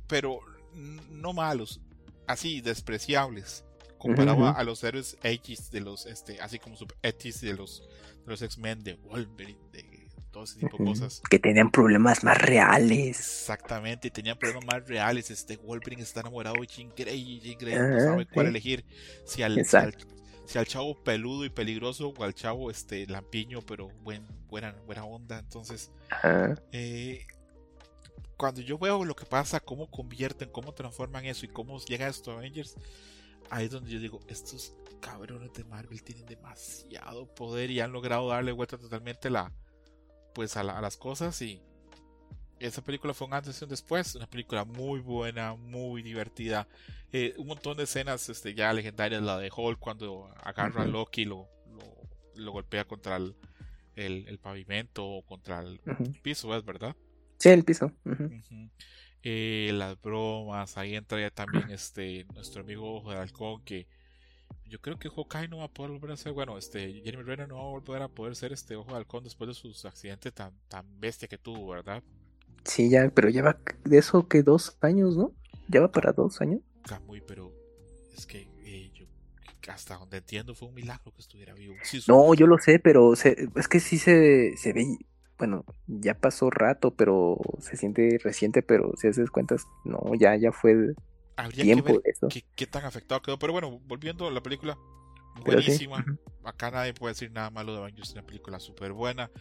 pero 0.07 0.39
no 1.09 1.33
malos, 1.33 1.81
así 2.27 2.61
despreciables 2.61 3.65
comparaba 4.01 4.51
a 4.51 4.63
los 4.63 4.83
héroes 4.83 5.17
X 5.21 5.69
de 5.69 5.81
los, 5.81 6.07
este, 6.07 6.41
así 6.41 6.57
como 6.57 6.75
X 7.03 7.41
de 7.41 7.53
los, 7.53 7.87
de 8.25 8.31
los 8.31 8.41
X-Men, 8.41 8.83
de 8.83 8.95
Wolverine, 8.95 9.59
de 9.71 10.07
todo 10.31 10.43
ese 10.43 10.59
tipo 10.59 10.77
de 10.77 10.85
cosas. 10.85 11.21
Que 11.29 11.37
tenían 11.37 11.69
problemas 11.69 12.23
más 12.23 12.41
reales. 12.41 13.19
Exactamente, 13.19 14.09
tenían 14.09 14.39
problemas 14.39 14.65
más 14.65 14.87
reales. 14.87 15.29
Este 15.29 15.57
Wolverine 15.57 16.01
está 16.01 16.21
enamorado 16.21 16.55
de 16.59 16.67
Jean 16.67 16.91
Grey 16.97 17.19
y 17.19 17.39
Jean 17.41 17.57
Grey 17.59 17.75
no 17.75 17.99
sabe 17.99 18.25
cuál 18.25 18.47
elegir. 18.47 18.85
Si 19.25 19.43
al, 19.43 19.63
si 20.51 20.57
al, 20.57 20.67
chavo 20.67 20.95
peludo 20.95 21.45
y 21.45 21.49
peligroso 21.49 22.09
o 22.09 22.23
al 22.23 22.33
chavo 22.33 22.69
este 22.69 23.07
lampiño, 23.07 23.61
pero 23.61 23.87
buen, 24.03 24.27
buena, 24.49 24.75
buena 24.85 25.05
onda. 25.05 25.39
Entonces, 25.39 25.91
eh, 26.73 27.25
cuando 28.35 28.59
yo 28.59 28.77
veo 28.77 29.05
lo 29.05 29.15
que 29.15 29.25
pasa, 29.25 29.61
cómo 29.61 29.89
convierten, 29.89 30.49
cómo 30.49 30.73
transforman 30.73 31.25
eso 31.25 31.45
y 31.45 31.49
cómo 31.49 31.79
llega 31.79 32.07
esto 32.07 32.31
a 32.31 32.35
Avengers, 32.35 32.75
ahí 33.49 33.65
es 33.65 33.71
donde 33.71 33.91
yo 33.91 33.99
digo, 33.99 34.19
estos 34.27 34.75
cabrones 34.99 35.53
de 35.53 35.63
Marvel 35.63 36.03
tienen 36.03 36.25
demasiado 36.25 37.33
poder 37.33 37.71
y 37.71 37.79
han 37.79 37.93
logrado 37.93 38.27
darle 38.27 38.51
vuelta 38.51 38.77
totalmente 38.77 39.29
la, 39.29 39.53
pues 40.33 40.57
a, 40.57 40.63
las 40.63 40.97
cosas 40.97 41.41
y 41.41 41.61
esa 42.61 42.83
película 42.83 43.13
fue 43.13 43.27
un 43.27 43.33
antes 43.33 43.59
y 43.59 43.63
un 43.63 43.69
después, 43.69 44.15
una 44.15 44.27
película 44.27 44.63
muy 44.65 44.99
buena, 44.99 45.55
muy 45.55 46.01
divertida, 46.01 46.67
eh, 47.11 47.33
un 47.37 47.47
montón 47.47 47.77
de 47.77 47.83
escenas 47.83 48.29
este, 48.29 48.53
ya 48.53 48.71
legendarias, 48.71 49.21
la 49.21 49.37
de 49.37 49.51
Hulk 49.55 49.79
cuando 49.79 50.33
agarra 50.43 50.83
a 50.83 50.85
Loki 50.85 51.23
y 51.23 51.25
lo, 51.25 51.47
lo, 52.35 52.51
golpea 52.51 52.85
contra 52.85 53.17
el, 53.17 53.35
el, 53.95 54.37
pavimento 54.39 55.05
o 55.05 55.21
contra 55.23 55.59
el 55.59 55.79
piso, 56.21 56.55
¿es 56.55 56.63
verdad? 56.63 56.95
Sí, 57.37 57.49
el 57.49 57.63
piso. 57.63 57.91
Eh, 59.23 59.71
las 59.73 60.01
bromas, 60.01 60.77
ahí 60.77 60.95
entra 60.95 61.19
ya 61.19 61.29
también 61.29 61.69
este 61.71 62.25
nuestro 62.33 62.61
amigo 62.61 62.95
Ojo 62.95 63.11
de 63.11 63.17
Halcón 63.17 63.63
que 63.63 63.87
yo 64.65 64.79
creo 64.79 64.97
que 64.97 65.09
Hawkeye 65.09 65.47
no 65.47 65.57
va 65.57 65.65
a 65.65 65.67
poder 65.67 65.91
volver 65.91 66.11
a 66.11 66.17
ser, 66.17 66.31
bueno, 66.31 66.57
este 66.57 67.01
Jeremy 67.03 67.23
Renner 67.23 67.47
no 67.49 67.55
va 67.55 67.61
a 67.61 67.79
volver 67.79 68.01
a 68.01 68.07
poder 68.07 68.35
ser 68.35 68.53
este 68.53 68.75
Ojo 68.75 68.91
de 68.91 68.97
Halcón 68.97 69.23
después 69.23 69.49
de 69.49 69.53
sus 69.53 69.83
accidentes 69.85 70.33
tan, 70.33 70.53
tan 70.69 70.85
bestia 70.99 71.27
que 71.27 71.37
tuvo, 71.37 71.67
¿verdad? 71.67 72.01
Sí, 72.63 72.89
ya, 72.89 73.09
pero 73.13 73.29
lleva 73.29 73.57
de 73.83 73.97
eso 73.97 74.27
que 74.27 74.43
dos 74.43 74.77
años, 74.81 75.17
¿no? 75.17 75.31
Ya 75.67 75.81
va 75.81 75.91
para 75.91 76.11
dos 76.11 76.41
años. 76.41 76.61
Muy, 77.07 77.21
pero 77.21 77.53
es 78.15 78.25
que 78.25 78.47
eh, 78.63 78.91
yo 78.93 79.05
hasta 79.69 79.97
donde 79.97 80.17
entiendo 80.17 80.55
fue 80.55 80.67
un 80.67 80.73
milagro 80.73 81.11
que 81.11 81.21
estuviera 81.21 81.53
vivo. 81.53 81.75
no, 82.07 82.33
yo 82.33 82.47
lo 82.47 82.57
sé, 82.57 82.79
pero 82.79 83.13
es 83.13 83.67
que 83.67 83.79
sí 83.79 83.97
se, 83.97 84.55
se 84.57 84.73
ve, 84.73 84.85
bueno, 85.37 85.65
ya 85.87 86.13
pasó 86.13 86.49
rato, 86.49 86.93
pero 86.95 87.37
se 87.59 87.77
siente 87.77 88.19
reciente, 88.23 88.61
pero 88.61 88.91
si 88.97 89.07
haces 89.07 89.29
cuentas, 89.31 89.65
no, 89.85 89.99
ya, 90.19 90.35
ya 90.35 90.51
fue 90.51 90.93
tiempo 91.49 91.99
eso. 92.03 92.27
Qué, 92.55 92.67
tan 92.67 92.85
afectado 92.85 93.21
quedó. 93.21 93.39
Pero 93.39 93.53
bueno, 93.53 93.79
volviendo 93.85 94.27
a 94.27 94.31
la 94.31 94.43
película, 94.43 94.77
buenísima. 95.43 96.05
Acá 96.43 96.71
nadie 96.71 96.93
puede 96.93 97.13
decir 97.13 97.31
nada 97.31 97.49
malo 97.49 97.73
de 97.73 97.79
Avengers, 97.79 98.09
es 98.09 98.13
una 98.13 98.25
película 98.25 98.59
súper 98.59 98.93
buena, 98.93 99.31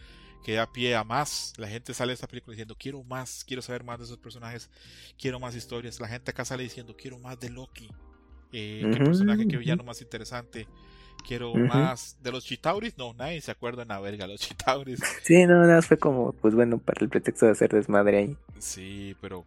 que 0.43 0.53
da 0.53 0.71
pie 0.71 0.95
a 0.95 1.03
más. 1.03 1.53
La 1.57 1.67
gente 1.67 1.93
sale 1.93 2.11
de 2.11 2.15
esta 2.15 2.27
película 2.27 2.53
diciendo, 2.53 2.75
quiero 2.77 3.03
más, 3.03 3.43
quiero 3.45 3.61
saber 3.61 3.83
más 3.83 3.99
de 3.99 4.05
esos 4.05 4.17
personajes, 4.17 4.69
quiero 5.17 5.39
más 5.39 5.55
historias. 5.55 5.99
La 5.99 6.07
gente 6.07 6.31
acá 6.31 6.45
sale 6.45 6.63
diciendo, 6.63 6.95
quiero 6.97 7.19
más 7.19 7.39
de 7.39 7.49
Loki. 7.49 7.89
Eh, 8.51 8.89
qué 8.91 8.97
personaje, 8.97 9.47
qué 9.47 9.57
villano 9.57 9.83
más 9.83 10.01
interesante 10.01 10.67
quiero 11.21 11.53
más 11.53 12.17
de 12.21 12.31
los 12.31 12.43
Chitauris, 12.43 12.97
no, 12.97 13.13
nadie 13.13 13.41
se 13.41 13.51
acuerda 13.51 13.83
en 13.83 13.89
la 13.89 13.99
verga 13.99 14.27
los 14.27 14.39
Chitauris. 14.39 14.99
Sí, 15.23 15.45
no, 15.45 15.65
nada, 15.65 15.81
fue 15.81 15.97
como, 15.97 16.33
pues 16.33 16.53
bueno, 16.53 16.77
para 16.77 17.01
el 17.01 17.09
pretexto 17.09 17.45
de 17.45 17.51
hacer 17.53 17.71
desmadre 17.71 18.17
ahí. 18.17 18.37
Sí, 18.59 19.15
pero 19.21 19.45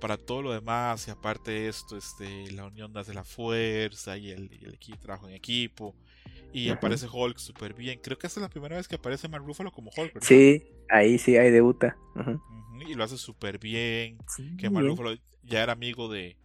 para 0.00 0.16
todo 0.16 0.42
lo 0.42 0.52
demás, 0.52 1.06
y 1.08 1.10
aparte 1.10 1.50
de 1.52 1.68
esto, 1.68 1.96
este, 1.96 2.50
la 2.52 2.66
unión 2.66 2.92
de 2.92 3.14
la 3.14 3.24
fuerza 3.24 4.16
y 4.16 4.30
el, 4.30 4.50
el 4.62 4.74
equipo, 4.74 4.98
trabajo 4.98 5.28
en 5.28 5.34
equipo, 5.34 5.94
y 6.54 6.70
aparece 6.70 7.06
Hulk 7.12 7.38
súper 7.38 7.74
bien. 7.74 8.00
Creo 8.02 8.16
que 8.16 8.26
esta 8.26 8.40
es 8.40 8.42
la 8.42 8.48
primera 8.48 8.76
vez 8.76 8.88
que 8.88 8.94
aparece 8.96 9.28
Mark 9.28 9.44
Ruffalo 9.44 9.72
como 9.72 9.90
Hulk, 9.90 10.14
¿verdad? 10.14 10.26
Sí, 10.28 10.62
ahí 10.88 11.18
sí, 11.18 11.36
ahí 11.36 11.50
debuta. 11.50 11.96
Y 12.88 12.94
lo 12.94 13.04
hace 13.04 13.18
súper 13.18 13.58
bien. 13.58 14.18
que 14.58 14.70
Mark 14.70 14.86
Ruffalo 14.86 15.14
ya 15.42 15.62
era 15.62 15.72
amigo 15.72 16.08
de, 16.08 16.36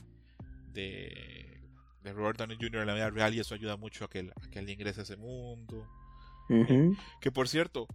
de 0.73 1.59
de 2.03 2.13
Robert 2.13 2.37
Downey 2.39 2.57
Jr. 2.59 2.81
en 2.81 2.87
la 2.87 2.93
vida 2.93 3.09
real 3.09 3.35
y 3.35 3.39
eso 3.39 3.53
ayuda 3.55 3.75
mucho 3.75 4.05
a 4.05 4.09
que, 4.09 4.19
él- 4.19 4.33
a 4.41 4.49
que 4.49 4.59
él 4.59 4.69
ingrese 4.69 5.01
a 5.01 5.03
ese 5.03 5.17
mundo. 5.17 5.85
Ujú. 6.49 6.95
Que 7.19 7.29
por 7.31 7.47
cierto, 7.49 7.87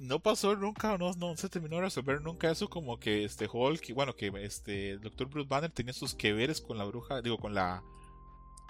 no 0.00 0.20
pasó 0.20 0.54
nunca, 0.54 0.96
no, 0.96 1.12
no 1.14 1.36
se 1.36 1.48
terminó 1.48 1.76
de 1.76 1.82
resolver 1.82 2.22
nunca 2.22 2.50
eso 2.50 2.68
como 2.70 3.00
que 3.00 3.24
este 3.24 3.48
Hulk, 3.52 3.92
bueno, 3.94 4.14
que 4.14 4.30
este 4.44 4.90
el 4.90 5.00
Dr. 5.00 5.26
Bruce 5.28 5.48
Banner 5.48 5.70
tenía 5.72 5.92
sus 5.92 6.14
que 6.14 6.32
veres 6.32 6.60
con 6.60 6.78
la 6.78 6.84
bruja, 6.84 7.20
digo, 7.20 7.38
con 7.38 7.52
la 7.54 7.82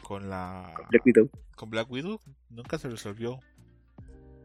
con 0.03 0.29
la 0.31 0.75
Black 0.91 1.05
Widow. 1.07 1.31
con 1.57 1.71
Black 1.71 1.91
Widow, 1.91 2.21
nunca 2.49 2.79
se 2.79 2.89
resolvió. 2.89 3.39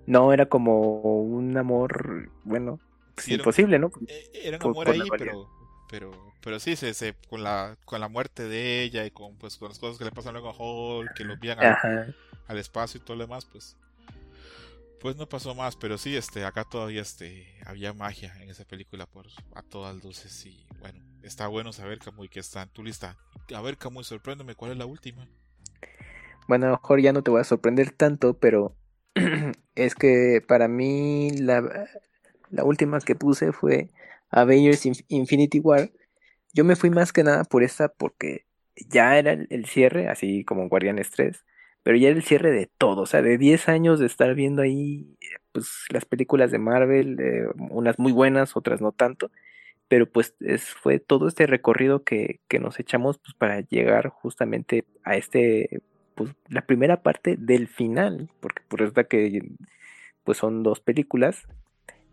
No, 0.07 0.31
era 0.33 0.47
como 0.47 0.91
un 1.21 1.57
amor, 1.57 2.29
bueno, 2.43 2.79
Sí, 3.17 3.33
era 3.33 3.35
un- 3.35 3.39
imposible, 3.41 3.79
¿no? 3.79 3.91
Eh, 4.07 4.29
Era 4.33 4.57
un 4.57 4.63
amor 4.71 4.89
ahí, 4.89 4.99
pero 5.17 5.49
pero 5.89 6.11
pero 6.41 6.59
sí 6.59 6.75
se, 6.75 6.93
se 6.93 7.15
con 7.29 7.43
la 7.43 7.77
con 7.85 7.99
la 8.01 8.07
muerte 8.09 8.43
de 8.43 8.83
ella 8.83 9.05
y 9.05 9.11
con 9.11 9.35
pues 9.37 9.57
con 9.57 9.69
las 9.69 9.79
cosas 9.79 9.97
que 9.97 10.03
le 10.05 10.11
pasan 10.11 10.33
luego 10.33 10.49
a 10.49 10.55
Hulk, 10.57 11.13
que 11.13 11.23
lo 11.23 11.33
envían 11.33 11.57
al 12.47 12.57
espacio 12.57 12.99
y 12.99 13.03
todo 13.03 13.15
lo 13.17 13.23
demás, 13.23 13.45
pues 13.45 13.77
pues 14.99 15.15
no 15.15 15.27
pasó 15.29 15.53
más, 15.55 15.75
pero 15.75 15.97
sí 15.97 16.15
este 16.15 16.43
acá 16.45 16.63
todavía 16.65 17.01
este 17.01 17.47
había 17.65 17.93
magia 17.93 18.33
en 18.41 18.49
esa 18.49 18.65
película 18.65 19.05
por 19.05 19.27
a 19.53 19.61
todas 19.61 20.03
luces 20.03 20.45
y 20.45 20.65
bueno, 20.79 21.03
está 21.23 21.47
bueno 21.47 21.71
saber 21.73 21.99
Camuy 21.99 22.27
que 22.29 22.39
está 22.39 22.63
en 22.63 22.69
tu 22.69 22.83
lista. 22.83 23.15
A 23.55 23.61
ver 23.61 23.77
Camuy, 23.77 24.03
sorpréndeme, 24.03 24.55
¿cuál 24.55 24.71
es 24.71 24.77
la 24.77 24.85
última? 24.87 25.27
Bueno, 26.47 26.67
a 26.67 26.69
lo 26.69 26.75
mejor 26.77 27.01
ya 27.01 27.13
no 27.13 27.23
te 27.23 27.31
voy 27.31 27.41
a 27.41 27.43
sorprender 27.43 27.91
tanto, 27.91 28.37
pero 28.37 28.75
es 29.75 29.95
que 29.95 30.43
para 30.47 30.67
mí 30.67 31.31
la, 31.31 31.87
la 32.51 32.63
última 32.63 32.99
que 33.01 33.15
puse 33.15 33.51
fue 33.53 33.89
Avengers 34.29 34.85
Inf- 34.85 35.05
Infinity 35.09 35.59
War. 35.59 35.91
Yo 36.53 36.65
me 36.65 36.75
fui 36.75 36.89
más 36.91 37.13
que 37.13 37.23
nada 37.23 37.43
por 37.45 37.63
esta 37.63 37.89
porque 37.89 38.45
ya 38.89 39.17
era 39.19 39.33
el, 39.33 39.65
cierre, 39.67 40.09
así 40.09 40.45
como 40.45 40.69
Guardianes 40.69 41.11
3, 41.11 41.45
pero 41.83 41.97
ya 41.97 42.09
era 42.09 42.17
el 42.17 42.23
cierre 42.25 42.51
de 42.51 42.67
todo, 42.77 43.03
o 43.03 43.05
sea, 43.07 43.21
de 43.23 43.37
10 43.37 43.69
años 43.69 43.99
de 43.99 44.07
estar 44.07 44.33
viendo 44.35 44.61
ahí 44.63 45.17
pues 45.53 45.85
las 45.91 46.05
películas 46.05 46.51
de 46.51 46.59
Marvel, 46.59 47.19
eh, 47.19 47.47
unas 47.71 47.99
muy 47.99 48.11
buenas, 48.13 48.55
otras 48.57 48.81
no 48.81 48.91
tanto, 48.93 49.31
pero 49.87 50.09
pues 50.11 50.35
es, 50.41 50.65
fue 50.65 50.99
todo 50.99 51.27
este 51.27 51.47
recorrido 51.47 52.03
que, 52.03 52.41
que 52.47 52.59
nos 52.59 52.79
echamos 52.79 53.19
pues, 53.19 53.33
para 53.35 53.61
llegar 53.61 54.09
justamente 54.09 54.85
a 55.03 55.15
este 55.17 55.81
pues 56.15 56.31
la 56.49 56.61
primera 56.61 57.03
parte 57.03 57.35
del 57.37 57.67
final, 57.67 58.29
porque 58.39 58.63
por 58.67 58.79
resulta 58.79 59.03
que 59.03 59.43
pues 60.23 60.37
son 60.37 60.63
dos 60.63 60.79
películas, 60.79 61.47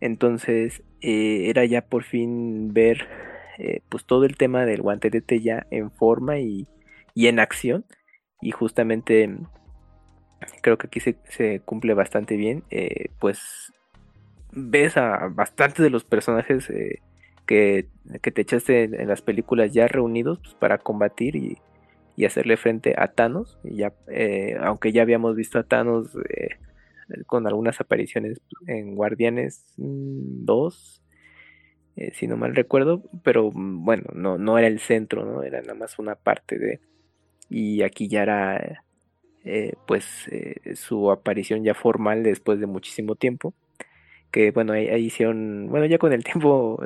entonces 0.01 0.83
eh, 1.01 1.49
era 1.49 1.65
ya 1.65 1.81
por 1.87 2.03
fin 2.03 2.73
ver 2.73 3.07
eh, 3.57 3.81
pues 3.89 4.05
todo 4.05 4.25
el 4.25 4.37
tema 4.37 4.65
del 4.65 4.81
guantelete 4.81 5.39
ya 5.41 5.65
en 5.71 5.89
forma 5.91 6.37
y, 6.39 6.67
y 7.15 7.27
en 7.27 7.39
acción, 7.39 7.85
y 8.41 8.51
justamente 8.51 9.35
creo 10.61 10.77
que 10.77 10.87
aquí 10.87 10.99
se, 10.99 11.15
se 11.29 11.61
cumple 11.61 11.93
bastante 11.93 12.35
bien, 12.35 12.63
eh, 12.69 13.07
pues 13.19 13.71
ves 14.51 14.97
a 14.97 15.29
bastantes 15.29 15.81
de 15.81 15.89
los 15.89 16.03
personajes 16.03 16.71
que, 17.47 17.87
que 18.21 18.31
te 18.31 18.41
echaste 18.41 18.83
en, 18.83 18.99
en 18.99 19.07
las 19.07 19.21
películas 19.21 19.71
ya 19.71 19.87
reunidos 19.87 20.39
pues, 20.39 20.53
para 20.55 20.77
combatir 20.77 21.35
y, 21.35 21.57
y 22.15 22.25
hacerle 22.25 22.57
frente 22.57 22.95
a 22.97 23.09
Thanos. 23.09 23.59
Y 23.63 23.77
ya, 23.77 23.93
eh, 24.07 24.57
aunque 24.61 24.91
ya 24.91 25.01
habíamos 25.01 25.35
visto 25.35 25.59
a 25.59 25.63
Thanos 25.63 26.15
eh, 26.29 26.49
con 27.25 27.47
algunas 27.47 27.79
apariciones 27.81 28.41
en 28.67 28.95
Guardianes 28.95 29.65
2, 29.77 31.03
eh, 31.95 32.11
si 32.13 32.27
no 32.27 32.37
mal 32.37 32.55
recuerdo, 32.55 33.03
pero 33.23 33.51
mm, 33.51 33.85
bueno, 33.85 34.03
no, 34.13 34.37
no 34.37 34.57
era 34.57 34.67
el 34.67 34.79
centro, 34.79 35.25
¿no? 35.25 35.43
Era 35.43 35.61
nada 35.61 35.75
más 35.75 35.99
una 35.99 36.15
parte 36.15 36.57
de... 36.57 36.79
Y 37.49 37.83
aquí 37.83 38.07
ya 38.07 38.23
era 38.23 38.83
pues 39.85 40.29
su 40.75 41.11
aparición 41.11 41.65
ya 41.65 41.73
formal 41.73 42.23
después 42.23 42.61
de 42.61 42.65
muchísimo 42.65 43.15
tiempo. 43.15 43.53
Que 44.31 44.51
bueno, 44.51 44.73
ahí 44.73 45.05
hicieron, 45.05 45.67
bueno, 45.69 45.85
ya 45.85 45.97
con 45.97 46.13
el 46.13 46.23
tiempo 46.23 46.79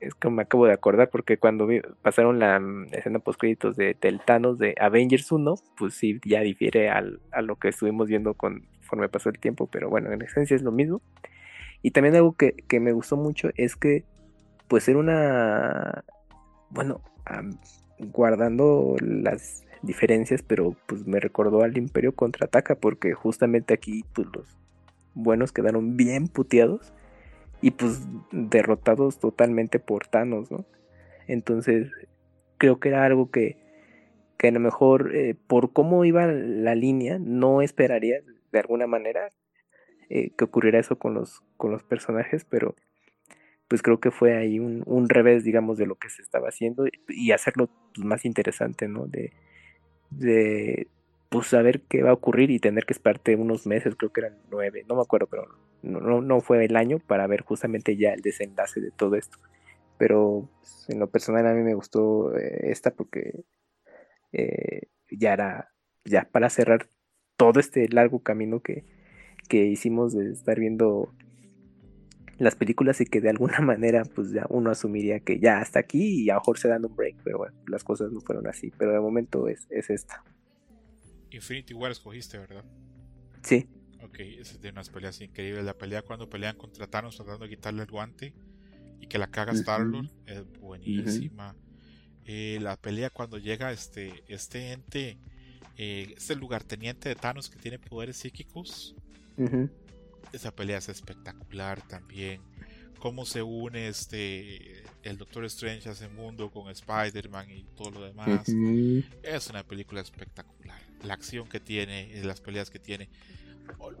es, 0.00 0.14
que 0.14 0.30
me 0.30 0.42
acabo 0.42 0.66
de 0.66 0.72
acordar 0.72 1.10
porque 1.10 1.38
cuando 1.38 1.68
pasaron 2.02 2.38
la 2.38 2.58
mm, 2.60 2.86
escena 2.92 3.18
post 3.18 3.40
créditos 3.40 3.76
de 3.76 3.96
del 4.00 4.20
Thanos 4.20 4.58
de 4.58 4.74
Avengers 4.80 5.30
1, 5.30 5.54
pues 5.76 5.94
sí, 5.94 6.20
ya 6.24 6.40
difiere 6.40 6.90
al, 6.90 7.20
a 7.32 7.42
lo 7.42 7.56
que 7.56 7.68
estuvimos 7.68 8.08
viendo 8.08 8.34
conforme 8.34 9.08
pasó 9.08 9.28
el 9.28 9.38
tiempo, 9.38 9.66
pero 9.66 9.88
bueno, 9.90 10.12
en 10.12 10.22
esencia 10.22 10.54
es 10.54 10.62
lo 10.62 10.72
mismo. 10.72 11.00
Y 11.82 11.92
también 11.92 12.16
algo 12.16 12.32
que, 12.32 12.52
que 12.52 12.80
me 12.80 12.92
gustó 12.92 13.16
mucho 13.16 13.50
es 13.56 13.76
que, 13.76 14.04
pues 14.68 14.88
era 14.88 14.98
una, 14.98 16.04
bueno, 16.70 17.00
guardando 17.98 18.96
las 19.00 19.64
diferencias, 19.82 20.42
pero 20.42 20.74
pues 20.86 21.06
me 21.06 21.20
recordó 21.20 21.62
al 21.62 21.76
Imperio 21.76 22.14
contraataca, 22.14 22.74
porque 22.74 23.14
justamente 23.14 23.74
aquí, 23.74 24.04
pues 24.14 24.28
los 24.34 24.56
buenos 25.14 25.52
quedaron 25.52 25.96
bien 25.96 26.28
puteados 26.28 26.92
y 27.60 27.72
pues 27.72 28.06
derrotados 28.30 29.18
totalmente 29.18 29.78
por 29.78 30.06
Thanos, 30.06 30.50
¿no? 30.50 30.64
Entonces, 31.26 31.90
creo 32.56 32.80
que 32.80 32.88
era 32.88 33.04
algo 33.04 33.30
que, 33.30 33.56
que 34.38 34.48
a 34.48 34.52
lo 34.52 34.60
mejor 34.60 35.14
eh, 35.14 35.34
por 35.46 35.72
cómo 35.72 36.04
iba 36.04 36.26
la 36.26 36.74
línea, 36.74 37.18
no 37.18 37.62
esperaría 37.62 38.20
de 38.52 38.58
alguna 38.58 38.86
manera 38.86 39.30
eh, 40.08 40.30
que 40.36 40.44
ocurriera 40.44 40.78
eso 40.78 40.98
con 40.98 41.14
los, 41.14 41.42
con 41.56 41.70
los 41.70 41.82
personajes, 41.82 42.44
pero 42.44 42.74
pues 43.68 43.82
creo 43.82 44.00
que 44.00 44.10
fue 44.10 44.36
ahí 44.36 44.58
un, 44.58 44.82
un 44.86 45.08
revés, 45.08 45.44
digamos, 45.44 45.76
de 45.76 45.86
lo 45.86 45.96
que 45.96 46.08
se 46.08 46.22
estaba 46.22 46.48
haciendo 46.48 46.86
y, 46.86 46.92
y 47.08 47.32
hacerlo 47.32 47.68
pues, 47.94 48.06
más 48.06 48.24
interesante, 48.24 48.88
¿no? 48.88 49.06
De, 49.06 49.32
de 50.10 50.88
pues 51.28 51.48
saber 51.48 51.82
qué 51.82 52.02
va 52.02 52.10
a 52.10 52.14
ocurrir 52.14 52.50
y 52.50 52.58
tener 52.58 52.86
que 52.86 52.94
esperarte 52.94 53.36
unos 53.36 53.66
meses, 53.66 53.94
creo 53.96 54.12
que 54.12 54.20
eran 54.20 54.38
nueve, 54.50 54.84
no 54.88 54.96
me 54.96 55.02
acuerdo, 55.02 55.26
pero 55.26 55.46
no, 55.82 56.00
no, 56.00 56.20
no 56.20 56.40
fue 56.40 56.64
el 56.64 56.76
año 56.76 56.98
para 56.98 57.26
ver 57.26 57.42
justamente 57.42 57.96
ya 57.96 58.12
el 58.12 58.22
desenlace 58.22 58.80
de 58.80 58.90
todo 58.90 59.16
esto. 59.16 59.38
Pero 59.98 60.48
pues, 60.60 60.86
en 60.88 61.00
lo 61.00 61.10
personal 61.10 61.46
a 61.46 61.54
mí 61.54 61.62
me 61.62 61.74
gustó 61.74 62.34
eh, 62.36 62.70
esta 62.70 62.92
porque 62.92 63.44
eh, 64.32 64.88
ya 65.10 65.32
era 65.34 65.72
ya 66.04 66.28
para 66.30 66.50
cerrar 66.50 66.88
todo 67.36 67.60
este 67.60 67.88
largo 67.88 68.22
camino 68.22 68.60
que, 68.60 68.84
que 69.48 69.66
hicimos 69.66 70.14
de 70.14 70.32
estar 70.32 70.58
viendo 70.58 71.12
las 72.38 72.54
películas 72.54 73.00
y 73.00 73.06
que 73.06 73.20
de 73.20 73.30
alguna 73.30 73.60
manera 73.60 74.04
pues 74.14 74.32
ya 74.32 74.46
uno 74.48 74.70
asumiría 74.70 75.20
que 75.20 75.38
ya 75.38 75.60
hasta 75.60 75.80
aquí 75.80 76.24
y 76.24 76.30
a 76.30 76.34
lo 76.34 76.40
mejor 76.40 76.58
se 76.58 76.68
dan 76.68 76.84
un 76.84 76.96
break, 76.96 77.16
pero 77.24 77.38
bueno, 77.38 77.54
las 77.66 77.84
cosas 77.84 78.12
no 78.12 78.20
fueron 78.20 78.46
así, 78.46 78.72
pero 78.78 78.92
de 78.92 79.00
momento 79.00 79.48
es, 79.48 79.66
es 79.70 79.90
esta. 79.90 80.22
Infinity 81.30 81.74
War 81.74 81.90
escogiste, 81.90 82.38
¿verdad? 82.38 82.64
Sí, 83.42 83.66
Ok, 84.02 84.20
esa 84.20 84.54
es 84.54 84.60
de 84.60 84.70
unas 84.70 84.90
peleas 84.90 85.20
increíbles. 85.20 85.64
La 85.64 85.76
pelea 85.76 86.02
cuando 86.02 86.28
pelean 86.28 86.56
contra 86.56 86.86
Thanos 86.86 87.16
tratando 87.16 87.44
de 87.44 87.50
quitarle 87.50 87.82
el 87.82 87.90
guante 87.90 88.32
y 89.00 89.06
que 89.06 89.18
la 89.18 89.28
caga 89.28 89.52
Ujú. 89.52 89.60
Star-Lord 89.60 90.10
es 90.26 90.44
buenísima. 90.60 91.56
Eh, 92.24 92.58
la 92.60 92.76
pelea 92.76 93.10
cuando 93.10 93.38
llega 93.38 93.72
este, 93.72 94.22
este 94.28 94.72
ente, 94.72 95.18
eh, 95.76 96.14
este 96.16 96.36
lugarteniente 96.36 97.08
de 97.08 97.14
Thanos 97.16 97.48
que 97.50 97.58
tiene 97.58 97.78
poderes 97.78 98.18
psíquicos. 98.18 98.94
Esa 100.32 100.54
pelea 100.54 100.78
es 100.78 100.88
espectacular 100.88 101.86
también. 101.88 102.40
Cómo 103.00 103.24
se 103.24 103.42
une 103.42 103.88
este 103.88 104.82
el 105.02 105.16
Doctor 105.16 105.44
Strange 105.44 105.88
a 105.88 105.92
ese 105.92 106.08
mundo 106.08 106.50
con 106.50 106.68
Spider-Man 106.68 107.50
y 107.50 107.64
todo 107.76 107.90
lo 107.92 108.04
demás. 108.04 108.48
Es 109.22 109.48
una 109.48 109.64
película 109.64 110.00
espectacular. 110.00 110.87
La 111.02 111.14
acción 111.14 111.48
que 111.48 111.60
tiene, 111.60 112.18
eh, 112.18 112.24
las 112.24 112.40
peleas 112.40 112.70
que 112.70 112.78
tiene. 112.78 113.08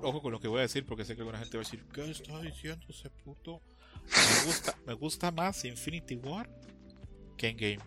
Ojo 0.00 0.22
con 0.22 0.32
lo 0.32 0.40
que 0.40 0.48
voy 0.48 0.60
a 0.60 0.62
decir 0.62 0.84
porque 0.86 1.04
sé 1.04 1.14
que 1.14 1.20
alguna 1.20 1.38
gente 1.38 1.56
va 1.56 1.62
a 1.62 1.64
decir, 1.64 1.84
¿qué 1.92 2.10
está 2.10 2.40
diciendo 2.40 2.86
ese 2.88 3.10
puto? 3.10 3.60
Me 4.04 4.46
gusta, 4.46 4.78
me 4.86 4.92
gusta 4.94 5.30
más 5.30 5.64
Infinity 5.64 6.16
War 6.16 6.48
que 7.36 7.48
Endgame. 7.48 7.80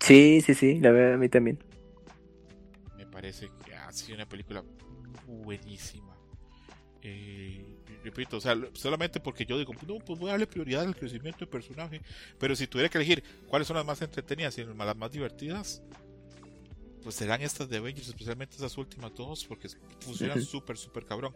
Sí, 0.00 0.40
sí, 0.40 0.54
sí, 0.54 0.80
la 0.80 0.90
verdad 0.90 1.14
a 1.14 1.18
mí 1.18 1.28
también. 1.28 1.62
Me 2.96 3.06
parece 3.06 3.50
que 3.64 3.74
ha 3.74 3.92
sido 3.92 4.16
una 4.16 4.28
película 4.28 4.64
buenísima. 5.26 6.16
Eh, 7.02 7.64
repito, 8.04 8.38
o 8.38 8.40
sea, 8.40 8.56
solamente 8.74 9.20
porque 9.20 9.46
yo 9.46 9.58
digo, 9.58 9.72
no, 9.86 9.98
pues 9.98 10.18
voy 10.18 10.28
a 10.28 10.32
darle 10.32 10.46
prioridad 10.46 10.82
al 10.82 10.96
crecimiento 10.96 11.40
del 11.40 11.48
personaje. 11.48 12.00
Pero 12.38 12.56
si 12.56 12.66
tuviera 12.66 12.88
que 12.88 12.98
elegir 12.98 13.22
cuáles 13.46 13.68
son 13.68 13.76
las 13.76 13.86
más 13.86 14.02
entretenidas 14.02 14.56
y 14.58 14.64
las 14.64 14.96
más 14.96 15.12
divertidas, 15.12 15.82
pues 17.02 17.14
serán 17.14 17.42
estas 17.42 17.68
de 17.68 17.78
Avengers, 17.78 18.08
especialmente 18.08 18.56
estas 18.56 18.76
últimas 18.78 19.14
dos, 19.14 19.44
porque 19.44 19.68
funcionan 20.00 20.40
súper, 20.42 20.76
súper 20.76 21.04
cabrón. 21.04 21.34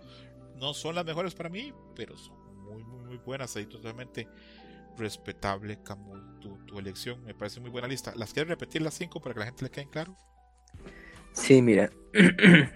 No 0.57 0.75
son 0.75 0.95
las 0.95 1.05
mejores 1.05 1.35
para 1.35 1.49
mí, 1.49 1.73
pero 1.97 2.17
son 2.17 2.37
muy, 2.63 2.85
muy, 2.85 3.05
muy 3.05 3.17
buenas. 3.19 3.57
Ahí 3.57 3.67
totalmente 3.67 4.29
respetable, 4.97 5.79
Camuy, 5.83 6.21
tu, 6.41 6.57
tu 6.67 6.79
elección. 6.79 7.23
Me 7.25 7.35
parece 7.35 7.61
muy 7.61 7.71
buena 7.71 7.89
lista. 7.89 8.13
¿Las 8.17 8.33
quieres 8.33 8.49
repetir 8.49 8.83
las 8.83 8.95
cinco 8.95 9.21
para 9.21 9.35
que 9.35 9.41
la 9.41 9.47
gente 9.47 9.65
le 9.65 9.71
quede 9.71 9.89
claro? 9.89 10.17
Sí, 11.33 11.63
mira, 11.63 11.91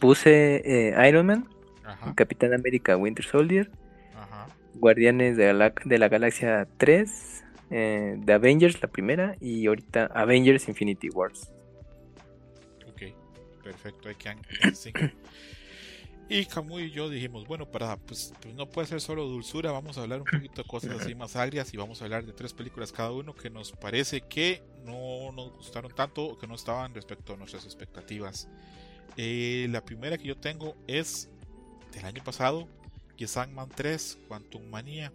puse 0.00 0.62
eh, 0.64 1.08
Iron 1.08 1.26
Man, 1.26 1.48
Ajá, 1.82 2.14
Capitán 2.14 2.52
América 2.52 2.96
Winter 2.96 3.24
Soldier, 3.24 3.70
ajá. 4.14 4.48
Guardianes 4.74 5.36
de 5.36 5.52
la, 5.54 5.72
de 5.84 5.98
la 5.98 6.08
Galaxia 6.08 6.68
3, 6.76 7.44
eh, 7.70 8.20
The 8.24 8.32
Avengers, 8.34 8.82
la 8.82 8.88
primera, 8.88 9.36
y 9.40 9.66
ahorita 9.66 10.10
Avengers 10.14 10.68
Infinity 10.68 11.08
Wars. 11.08 11.50
Perfecto, 13.62 14.08
hay 14.08 14.14
que 14.14 15.12
Y 16.28 16.46
Camuy 16.46 16.84
y 16.84 16.90
yo 16.90 17.10
dijimos, 17.10 17.46
bueno, 17.46 17.70
para 17.70 17.96
pues, 17.98 18.32
pues, 18.40 18.54
no 18.54 18.66
puede 18.66 18.88
ser 18.88 19.00
solo 19.02 19.24
dulzura, 19.24 19.70
vamos 19.70 19.98
a 19.98 20.02
hablar 20.02 20.20
un 20.20 20.26
poquito 20.26 20.62
de 20.62 20.68
cosas 20.68 21.00
así 21.00 21.14
más 21.14 21.36
agrias 21.36 21.74
y 21.74 21.76
vamos 21.76 22.00
a 22.00 22.04
hablar 22.04 22.24
de 22.24 22.32
tres 22.32 22.54
películas 22.54 22.90
cada 22.90 23.10
uno 23.10 23.34
que 23.34 23.50
nos 23.50 23.72
parece 23.72 24.22
que 24.22 24.62
no 24.86 25.30
nos 25.32 25.52
gustaron 25.52 25.92
tanto 25.94 26.24
o 26.24 26.38
que 26.38 26.46
no 26.46 26.54
estaban 26.54 26.94
respecto 26.94 27.34
a 27.34 27.36
nuestras 27.36 27.66
expectativas. 27.66 28.48
Eh, 29.18 29.66
la 29.70 29.84
primera 29.84 30.16
que 30.16 30.24
yo 30.24 30.36
tengo 30.36 30.74
es 30.86 31.28
del 31.92 32.06
año 32.06 32.24
pasado, 32.24 32.66
que 33.16 33.26
Sandman 33.26 33.68
3, 33.68 34.20
Quantum 34.26 34.64
Manía. 34.70 35.12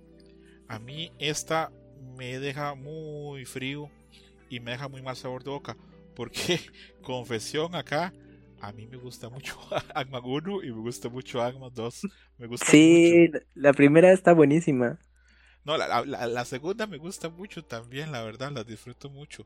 A 0.67 0.77
mí 0.77 1.11
esta 1.17 1.71
me 2.15 2.39
deja 2.39 2.75
muy 2.75 3.45
frío 3.45 3.89
y 4.49 4.59
me 4.59 4.71
deja 4.71 4.87
muy 4.87 5.01
mal 5.01 5.15
sabor 5.15 5.43
de 5.43 5.49
boca. 5.49 5.77
Porque, 6.15 6.59
confesión 7.01 7.75
acá, 7.75 8.13
a 8.61 8.71
mí 8.71 8.87
me 8.87 8.97
gusta 8.97 9.29
mucho 9.29 9.57
Agma 9.95 10.19
1 10.19 10.63
y 10.63 10.71
me 10.71 10.81
gusta 10.81 11.09
mucho 11.09 11.41
Agma 11.41 11.69
2. 11.69 12.01
Me 12.37 12.47
gusta 12.47 12.65
sí, 12.65 13.29
la 13.55 13.73
primera 13.73 14.11
está 14.11 14.33
buenísima. 14.33 14.99
No, 15.63 15.77
la, 15.77 16.45
segunda 16.45 16.87
me 16.87 16.97
gusta 16.97 17.29
mucho 17.29 17.61
también, 17.63 18.13
la 18.13 18.23
verdad, 18.23 18.51
la 18.51 18.63
disfruto 18.63 19.09
mucho. 19.09 19.45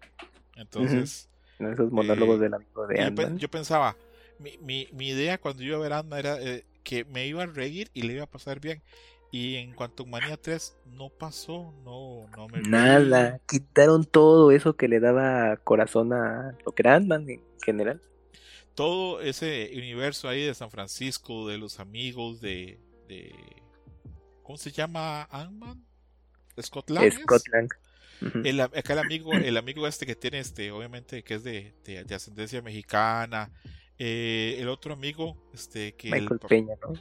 Entonces. 0.55 1.29
Esos 1.57 1.91
monólogos 1.91 2.37
eh, 2.37 2.43
del 2.43 2.53
amigo 2.53 2.87
de 2.87 3.13
Yo, 3.15 3.37
yo, 3.37 3.49
pensaba, 3.49 3.95
mi, 4.37 4.57
mi, 4.59 4.87
mi, 4.93 5.09
idea 5.09 5.39
cuando 5.39 5.63
yo 5.63 5.69
iba 5.69 5.77
a 5.77 5.81
ver 5.81 5.93
Ant 5.93 6.13
era 6.13 6.39
eh, 6.39 6.63
que 6.83 7.05
me 7.05 7.27
iba 7.27 7.43
a 7.43 7.47
reír 7.47 7.89
y 7.93 8.03
le 8.03 8.13
iba 8.13 8.23
a 8.23 8.29
pasar 8.29 8.59
bien. 8.59 8.81
Y 9.31 9.55
en 9.55 9.73
cuanto 9.73 10.03
a 10.03 10.05
Manía 10.05 10.37
3 10.37 10.77
no 10.97 11.09
pasó, 11.09 11.73
no, 11.85 12.27
no 12.35 12.47
me 12.49 12.61
Nada, 12.63 13.39
quitaron 13.47 14.03
todo 14.03 14.51
eso 14.51 14.75
que 14.75 14.87
le 14.87 14.99
daba 14.99 15.55
corazón 15.57 16.11
a 16.13 16.55
lo 16.65 16.73
que 16.73 16.81
era 16.81 16.95
Ant-Man 16.95 17.29
en 17.29 17.41
general. 17.63 18.01
Todo 18.81 19.21
ese 19.21 19.69
universo 19.75 20.27
ahí 20.27 20.43
de 20.43 20.55
San 20.55 20.71
Francisco, 20.71 21.47
de 21.47 21.59
los 21.59 21.79
amigos 21.79 22.41
de. 22.41 22.79
de 23.07 23.31
¿Cómo 24.41 24.57
se 24.57 24.71
llama 24.71 25.27
Ant-Man? 25.29 25.85
Scotland. 26.59 27.11
Scotland. 27.11 27.69
El, 28.43 28.59
acá 28.59 28.93
el 28.93 28.99
amigo, 28.99 29.33
el 29.33 29.55
amigo 29.57 29.85
este 29.85 30.07
que 30.07 30.15
tiene 30.15 30.39
este, 30.39 30.71
obviamente 30.71 31.23
que 31.23 31.35
es 31.35 31.43
de, 31.43 31.75
de 31.83 32.15
ascendencia 32.15 32.63
mexicana, 32.63 33.51
eh, 33.99 34.55
el 34.57 34.67
otro 34.67 34.93
amigo, 34.93 35.37
este, 35.53 35.93
que. 35.93 36.09
Michael 36.09 36.39
Peña, 36.39 36.73
¿no? 36.81 36.93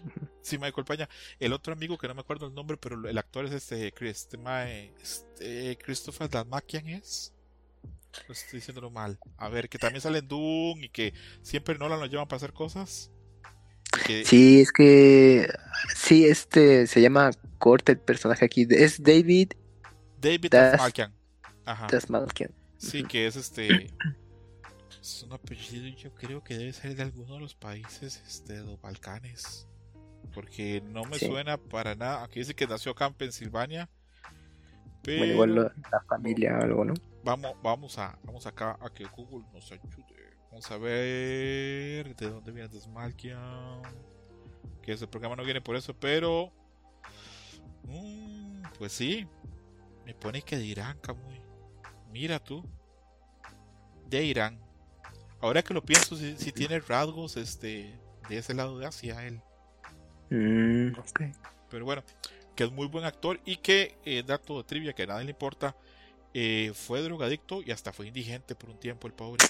Sí, 0.43 0.59
Michael 0.59 0.85
Peña. 0.85 1.09
El 1.39 1.55
otro 1.55 1.73
amigo 1.73 1.97
que 1.97 2.09
no 2.09 2.15
me 2.15 2.21
acuerdo 2.21 2.49
el 2.49 2.53
nombre, 2.53 2.77
pero 2.77 3.09
el 3.09 3.17
actor 3.17 3.47
es 3.47 3.53
este, 3.53 3.87
este, 3.87 4.93
este 5.01 5.79
Christopher 5.83 6.29
Dalmakian 6.29 6.89
es. 6.89 7.33
Estoy 8.29 8.59
diciéndolo 8.59 8.91
mal. 8.91 9.19
A 9.37 9.49
ver, 9.49 9.69
que 9.69 9.79
también 9.79 10.01
sale 10.01 10.19
en 10.19 10.29
Doom 10.29 10.85
y 10.85 10.89
que 10.89 11.15
siempre 11.43 11.79
Nolan 11.79 12.01
lo 12.01 12.07
llevan 12.07 12.29
para 12.29 12.39
hacer 12.39 12.53
cosas. 12.53 13.11
Sí, 14.25 14.61
es 14.61 14.73
que. 14.73 15.49
Sí, 15.95 16.27
este 16.27 16.87
se 16.87 17.01
llama 17.01 17.31
Corte 17.59 17.93
el 17.93 17.99
personaje 17.99 18.45
aquí. 18.45 18.67
Es 18.71 19.03
David. 19.03 19.53
David 20.21 20.51
Dalmakian. 20.51 21.15
Ajá. 21.65 21.89
Sí, 22.79 23.05
que 23.05 23.27
es 23.27 23.37
este. 23.37 23.93
Es 25.01 25.23
un 25.23 25.33
apellido 25.33 25.89
yo 25.97 26.15
creo 26.15 26.45
que 26.45 26.59
debe 26.59 26.73
ser 26.73 26.95
de 26.95 27.03
alguno 27.03 27.35
de 27.35 27.41
los 27.41 27.55
países 27.55 28.23
este, 28.27 28.55
de 28.55 28.65
los 28.65 28.81
Balcanes. 28.81 29.67
Porque 30.35 30.83
no 30.85 31.05
me 31.05 31.19
suena 31.19 31.57
para 31.57 31.95
nada. 31.95 32.23
Aquí 32.23 32.41
dice 32.41 32.55
que 32.55 32.67
nació 32.67 32.93
acá 32.93 33.07
en 33.07 33.15
Pensilvania. 33.15 33.89
Pero... 35.03 35.25
igual 35.25 35.55
la 35.55 36.01
familia 36.09 36.59
o 36.59 36.63
algo, 36.63 36.85
¿no? 36.85 36.95
Vamos, 37.23 37.53
vamos, 37.63 37.99
a, 37.99 38.19
vamos 38.25 38.47
acá 38.47 38.79
a 38.81 38.91
que 38.91 39.05
Google 39.05 39.47
nos 39.53 39.71
ayude. 39.71 40.05
Vamos 40.51 40.71
a 40.71 40.79
ver 40.79 42.17
de 42.17 42.31
dónde 42.31 42.51
viene 42.51 42.69
Desmalkian. 42.69 43.83
Que 44.83 44.93
ese 44.93 45.07
programa 45.07 45.37
no 45.37 45.45
viene 45.45 45.61
por 45.61 45.77
eso, 45.77 45.95
pero. 45.95 46.51
Mm, 47.85 48.63
pues 48.79 48.93
sí. 48.93 49.27
Me 50.05 50.15
pone 50.15 50.43
que 50.43 50.57
de 50.57 50.65
Irán, 50.65 50.99
Camuy. 51.01 51.41
Mira 52.11 52.39
tú. 52.39 52.65
De 54.09 54.25
Irán. 54.25 54.59
Ahora 55.41 55.63
que 55.63 55.73
lo 55.73 55.83
pienso, 55.83 56.17
si, 56.17 56.53
tiene 56.53 56.81
rasgos 56.81 57.37
este, 57.37 57.99
de 58.29 58.39
ese 58.39 58.53
lado 58.55 58.79
de 58.79 58.87
Asia, 58.87 59.27
él. 59.27 59.41
Mm, 60.31 60.93
Pero 61.71 61.85
bueno, 61.85 62.03
que 62.61 62.65
es 62.65 62.73
muy 62.73 62.89
buen 62.89 63.07
actor 63.07 63.41
y 63.47 63.57
que, 63.57 63.97
eh, 64.05 64.23
dato 64.23 64.59
de 64.59 64.65
trivia 64.65 64.93
que 64.93 65.05
a 65.05 65.07
nadie 65.07 65.25
le 65.25 65.31
importa, 65.31 65.75
eh, 66.35 66.73
fue 66.75 67.01
drogadicto 67.01 67.63
y 67.63 67.71
hasta 67.71 67.91
fue 67.91 68.07
indigente 68.07 68.55
por 68.55 68.69
un 68.69 68.79
tiempo 68.79 69.07
el 69.07 69.15
pobre. 69.15 69.47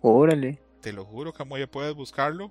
Órale. 0.00 0.58
Te 0.80 0.92
lo 0.92 1.04
juro, 1.04 1.32
que 1.32 1.68
puedes 1.68 1.94
buscarlo. 1.94 2.50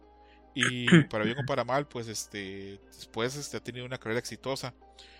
Y 0.55 0.85
para 1.09 1.25
bien 1.25 1.39
o 1.39 1.45
para 1.45 1.65
mal, 1.65 1.89
pues 1.89 2.07
este 2.07 2.79
después 2.85 3.35
este, 3.35 3.57
ha 3.57 3.59
tenido 3.59 3.85
una 3.85 3.97
carrera 3.97 4.19
exitosa. 4.19 4.73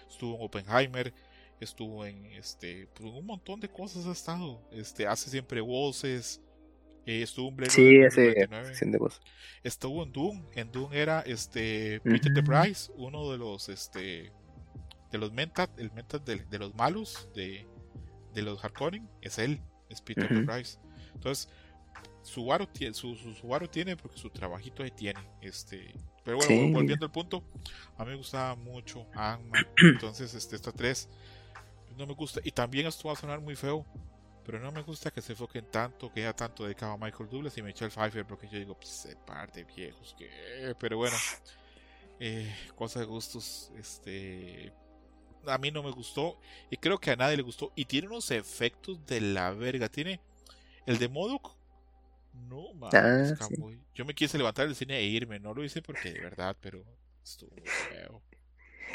Estuvo 0.09 0.38
en 0.38 0.45
Oppenheimer, 0.45 1.13
estuvo 1.59 2.05
en 2.05 2.28
este 2.28 2.88
pues, 2.93 3.11
un 3.11 3.26
montón 3.26 3.59
de 3.59 3.67
cosas 3.67 4.05
ha 4.07 4.13
estado. 4.13 4.61
Este 4.72 5.05
hace 5.05 5.30
siempre 5.30 5.59
voces, 5.59 6.39
eh, 7.05 7.24
estuvo 7.24 7.49
en 7.49 7.57
Blade 7.57 7.72
sí, 7.72 7.97
ese 7.97 8.47
Estuvo 9.63 10.03
en 10.03 10.13
Doom. 10.13 10.45
En 10.53 10.72
Doom 10.72 10.93
era 10.93 11.19
este 11.26 11.99
Peter 12.05 12.34
the 12.34 12.41
Price, 12.41 12.89
uno 12.95 13.30
de 13.34 13.38
los 13.38 13.67
este 13.67 14.32
de 15.12 15.18
los 15.18 15.32
mentat, 15.32 15.78
el 15.80 15.91
mentat 15.91 16.24
de, 16.24 16.59
los 16.59 16.74
malos 16.76 17.30
de, 17.36 17.68
de 18.34 18.41
los 18.41 18.64
Harkonnen, 18.64 19.09
es 19.22 19.38
él, 19.38 19.62
es 19.89 20.01
Peter 20.01 20.28
the 20.28 20.41
Price. 20.43 20.80
Entonces, 21.14 21.49
su 22.24 22.47
tiene, 22.72 22.93
su, 22.93 23.16
su, 23.16 23.68
tiene 23.70 23.97
porque 23.97 24.18
su 24.18 24.30
trabajito 24.30 24.84
ahí 24.84 24.91
tiene. 24.91 25.20
Este, 25.41 25.93
pero 26.24 26.38
bueno, 26.38 26.74
volviendo 26.74 27.05
al 27.05 27.12
punto, 27.12 27.43
a 27.97 28.03
mí 28.03 28.12
me 28.12 28.18
gustaba 28.18 28.55
mucho 28.55 29.05
entonces 29.78 30.34
este 30.34 30.55
esta 30.55 30.72
3 30.72 31.09
no 31.97 32.05
me 32.05 32.14
gusta 32.14 32.39
y 32.43 32.51
también 32.51 32.88
esto 32.88 33.07
va 33.07 33.14
a 33.14 33.18
sonar 33.18 33.41
muy 33.41 33.55
feo, 33.55 33.86
pero 34.45 34.59
no 34.59 34.72
me 34.72 34.82
gusta 34.82 35.12
que 35.12 35.22
se 35.22 35.34
enfoquen 35.34 35.66
tanto, 35.70 36.12
que 36.12 36.22
haya 36.22 36.34
tanto 36.34 36.64
dedicado 36.64 36.93
a 36.93 36.97
Michael 36.97 37.30
Douglas 37.30 37.57
y 37.57 37.62
Michelle 37.62 37.91
Pfeiffer, 37.91 38.26
porque 38.26 38.47
yo 38.47 38.57
digo, 38.57 38.76
pues 38.76 38.89
se 38.89 39.16
parte 39.16 39.64
viejos, 39.64 40.16
que. 40.18 40.30
Pero 40.80 40.97
bueno, 40.97 41.18
eh, 42.20 42.53
cosa 42.76 42.99
de 42.99 43.05
gustos, 43.05 43.72
este. 43.78 44.72
A 45.48 45.58
mí 45.58 45.72
no 45.72 45.84
me 45.84 45.92
gustó 45.92 46.39
y 46.70 46.78
creo 46.78 47.00
que 47.00 47.12
a 47.12 47.16
nadie 47.16 47.38
le 47.38 47.44
gustó. 47.44 47.72
Y 47.76 47.86
tiene 47.86 48.08
unos 48.08 48.32
efectos 48.32 49.06
de 49.06 49.22
la 49.22 49.52
verga. 49.52 49.89
Tiene 49.89 50.20
el 50.86 50.98
de 50.98 51.08
Modok. 51.08 51.56
No, 52.50 52.74
mames, 52.74 53.34
ah, 53.39 53.48
Yo 53.94 54.06
me 54.06 54.14
quise 54.14 54.38
levantar 54.38 54.66
del 54.66 54.76
cine 54.76 54.98
e 54.98 55.04
irme. 55.04 55.39
No 55.39 55.54
lo 55.54 55.64
hice 55.64 55.82
porque 55.82 56.14
de 56.14 56.22
verdad, 56.22 56.56
pero 56.62 56.84
estuvo 57.24 57.52
feo. 57.89 58.22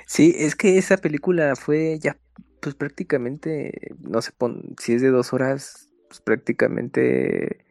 Sí, 0.06 0.34
es 0.36 0.54
que 0.54 0.78
esa 0.78 0.96
película 0.96 1.54
fue 1.56 1.98
ya 1.98 2.18
pues 2.66 2.74
prácticamente, 2.74 3.92
no 4.00 4.20
sé, 4.20 4.32
si 4.80 4.94
es 4.94 5.00
de 5.00 5.10
dos 5.10 5.32
horas, 5.32 5.88
pues 6.08 6.20
prácticamente, 6.20 7.64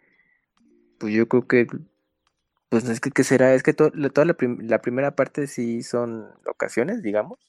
pues 0.98 1.14
yo 1.14 1.28
creo 1.28 1.48
que, 1.48 1.68
pues 2.70 2.88
es 2.88 3.02
que, 3.02 3.12
¿qué 3.12 3.26
será? 3.26 3.54
Es 3.54 3.62
que 3.62 3.74
toda 3.74 3.92
la, 3.94 4.38
la, 4.62 4.82
primera 4.82 5.14
parte 5.14 5.48
sí 5.48 5.84
son 5.84 6.30
ocasiones, 6.48 7.04
digamos, 7.04 7.40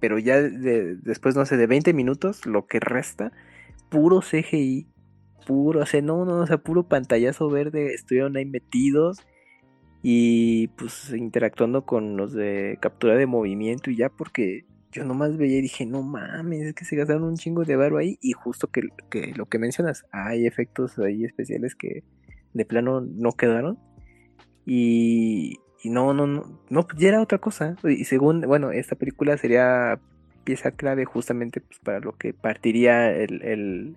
pero 0.00 0.18
ya 0.18 0.40
de, 0.40 0.96
después, 0.96 1.36
no 1.36 1.46
sé, 1.46 1.56
de 1.56 1.66
20 1.66 1.92
minutos, 1.92 2.46
lo 2.46 2.66
que 2.66 2.80
resta, 2.80 3.32
puro 3.88 4.20
CGI, 4.20 4.86
puro, 5.46 5.80
o 5.80 5.86
sea, 5.86 6.02
no, 6.02 6.24
no, 6.24 6.40
o 6.40 6.46
sea, 6.46 6.58
puro 6.58 6.84
pantallazo 6.84 7.48
verde, 7.48 7.94
estuvieron 7.94 8.36
ahí 8.36 8.46
metidos 8.46 9.18
y 10.02 10.68
pues 10.68 11.12
interactuando 11.12 11.84
con 11.84 12.16
los 12.16 12.32
de 12.32 12.78
captura 12.80 13.16
de 13.16 13.26
movimiento 13.26 13.90
y 13.90 13.96
ya 13.96 14.08
porque 14.08 14.64
yo 14.96 15.04
nomás 15.04 15.36
veía 15.36 15.58
y 15.58 15.62
dije, 15.62 15.84
no 15.84 16.02
mames, 16.02 16.62
es 16.62 16.74
que 16.74 16.84
se 16.84 16.96
gastaron 16.96 17.24
un 17.24 17.36
chingo 17.36 17.64
de 17.64 17.76
barro 17.76 17.98
ahí. 17.98 18.18
Y 18.22 18.32
justo 18.32 18.68
que, 18.68 18.82
lo 19.34 19.46
que 19.46 19.58
mencionas, 19.58 20.06
hay 20.10 20.46
efectos 20.46 20.98
ahí 20.98 21.24
especiales 21.24 21.74
que 21.74 22.02
de 22.54 22.64
plano 22.64 23.02
no 23.02 23.32
quedaron. 23.32 23.78
Y, 24.64 25.58
no, 25.90 26.14
no, 26.14 26.26
no, 26.26 26.60
no, 26.68 26.86
ya 26.96 27.08
era 27.08 27.22
otra 27.22 27.38
cosa. 27.38 27.76
Y 27.84 28.04
según, 28.04 28.42
bueno, 28.42 28.70
esta 28.72 28.96
película 28.96 29.36
sería 29.36 29.98
pieza 30.44 30.70
clave 30.70 31.04
justamente 31.04 31.60
pues, 31.60 31.78
para 31.80 32.00
lo 32.00 32.12
que 32.12 32.32
partiría 32.32 33.10
el, 33.10 33.96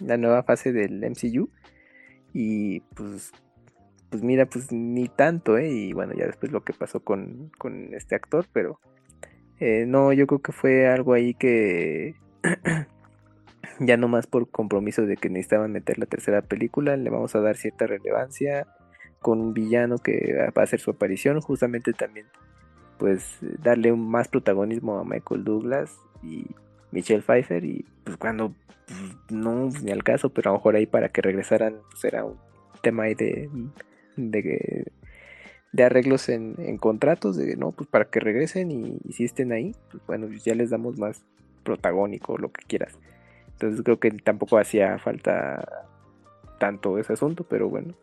la 0.00 0.16
nueva 0.16 0.42
fase 0.42 0.72
del 0.72 1.02
MCU. 1.02 1.50
Y 2.32 2.80
pues, 2.94 3.32
pues 4.10 4.22
mira, 4.22 4.46
pues 4.46 4.70
ni 4.72 5.08
tanto, 5.08 5.58
¿eh? 5.58 5.70
Y 5.70 5.92
bueno, 5.92 6.14
ya 6.14 6.26
después 6.26 6.52
lo 6.52 6.62
que 6.62 6.72
pasó 6.72 7.00
con, 7.00 7.50
con 7.58 7.94
este 7.94 8.14
actor, 8.14 8.46
pero 8.52 8.80
eh, 9.60 9.84
no, 9.86 10.12
yo 10.12 10.26
creo 10.26 10.40
que 10.40 10.52
fue 10.52 10.86
algo 10.88 11.14
ahí 11.14 11.34
que 11.34 12.14
ya 13.80 13.96
no 13.96 14.08
más 14.08 14.26
por 14.26 14.50
compromiso 14.50 15.02
de 15.02 15.16
que 15.16 15.30
necesitaban 15.30 15.72
meter 15.72 15.98
la 15.98 16.06
tercera 16.06 16.42
película, 16.42 16.96
le 16.96 17.10
vamos 17.10 17.34
a 17.34 17.40
dar 17.40 17.56
cierta 17.56 17.86
relevancia 17.86 18.66
con 19.20 19.40
un 19.40 19.54
villano 19.54 19.98
que 19.98 20.50
va 20.56 20.62
a 20.62 20.64
hacer 20.64 20.80
su 20.80 20.90
aparición, 20.90 21.40
justamente 21.40 21.92
también 21.92 22.26
pues 22.98 23.38
darle 23.62 23.92
un 23.92 24.10
más 24.10 24.28
protagonismo 24.28 24.98
a 24.98 25.04
Michael 25.04 25.44
Douglas 25.44 25.96
y 26.22 26.46
Michelle 26.90 27.22
Pfeiffer 27.22 27.64
y 27.64 27.84
pues 28.04 28.16
cuando 28.16 28.54
pues, 28.86 29.00
no 29.30 29.68
ni 29.82 29.92
al 29.92 30.02
caso, 30.02 30.30
pero 30.30 30.50
a 30.50 30.52
lo 30.52 30.58
mejor 30.58 30.76
ahí 30.76 30.86
para 30.86 31.08
que 31.08 31.22
regresaran 31.22 31.76
pues 31.90 32.04
era 32.04 32.24
un 32.24 32.36
tema 32.82 33.04
ahí 33.04 33.14
de 33.14 33.48
de, 34.16 34.86
de 35.72 35.84
arreglos 35.84 36.28
en, 36.28 36.56
en, 36.58 36.76
contratos, 36.76 37.36
de 37.36 37.56
no, 37.56 37.70
pues 37.70 37.88
para 37.88 38.06
que 38.06 38.18
regresen 38.18 38.72
y, 38.72 38.98
y 39.04 39.12
si 39.12 39.24
estén 39.24 39.52
ahí, 39.52 39.76
pues 39.92 40.04
bueno, 40.06 40.28
ya 40.28 40.56
les 40.56 40.70
damos 40.70 40.98
más 40.98 41.24
protagónico, 41.62 42.36
lo 42.36 42.50
que 42.50 42.64
quieras. 42.66 42.98
Entonces 43.52 43.82
creo 43.82 44.00
que 44.00 44.10
tampoco 44.10 44.58
hacía 44.58 44.98
falta 44.98 45.86
tanto 46.58 46.98
ese 46.98 47.12
asunto, 47.12 47.44
pero 47.44 47.68
bueno, 47.68 47.94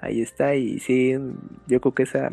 ahí 0.00 0.20
está. 0.20 0.54
Y 0.54 0.78
sí, 0.80 1.14
yo 1.66 1.80
creo 1.80 1.94
que 1.94 2.02
esa, 2.04 2.30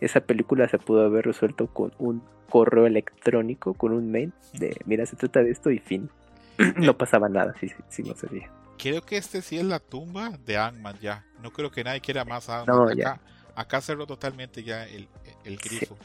esa 0.00 0.20
película 0.20 0.68
se 0.68 0.78
pudo 0.78 1.04
haber 1.04 1.26
resuelto 1.26 1.66
con 1.68 1.92
un 1.98 2.22
correo 2.48 2.86
electrónico, 2.86 3.74
con 3.74 3.92
un 3.92 4.10
mail 4.10 4.32
de, 4.54 4.76
mira, 4.84 5.06
se 5.06 5.16
trata 5.16 5.42
de 5.42 5.50
esto 5.50 5.70
y 5.70 5.78
fin. 5.78 6.10
no 6.76 6.96
pasaba 6.96 7.28
nada 7.28 7.54
si, 7.58 7.68
si 7.88 8.02
no 8.02 8.14
sería. 8.14 8.50
Creo 8.78 9.02
que 9.02 9.16
este 9.16 9.42
sí 9.42 9.58
es 9.58 9.64
la 9.64 9.78
tumba 9.78 10.30
de 10.44 10.56
Ant-Man 10.56 10.96
ya. 11.00 11.24
No 11.42 11.50
creo 11.50 11.70
que 11.70 11.84
nadie 11.84 12.00
quiera 12.00 12.24
más 12.24 12.48
a 12.48 12.60
Ant-Man. 12.60 13.00
acá, 13.00 13.20
acá, 13.54 13.80
cerró 13.80 14.06
totalmente 14.06 14.62
ya 14.62 14.86
el, 14.86 15.08
el 15.44 15.56
grifo. 15.56 15.96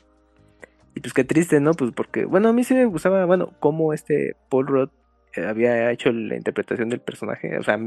Y 0.96 1.00
pues 1.00 1.14
qué 1.14 1.24
triste, 1.24 1.60
¿no? 1.60 1.74
Pues 1.74 1.92
porque, 1.92 2.26
bueno, 2.26 2.50
a 2.50 2.54
mí 2.54 2.64
sí 2.64 2.74
me 2.74 2.86
gustaba, 2.86 3.26
bueno, 3.26 3.54
cómo 3.60 3.94
este 3.94 4.36
Paul 4.50 4.68
Rudd 4.68 4.90
eh, 5.34 5.46
había 5.46 5.92
hecho 5.92 6.12
la 6.12 6.36
interpretación 6.36 6.90
del 6.90 7.02
personaje. 7.02 7.58
O 7.60 7.64
sea, 7.64 7.78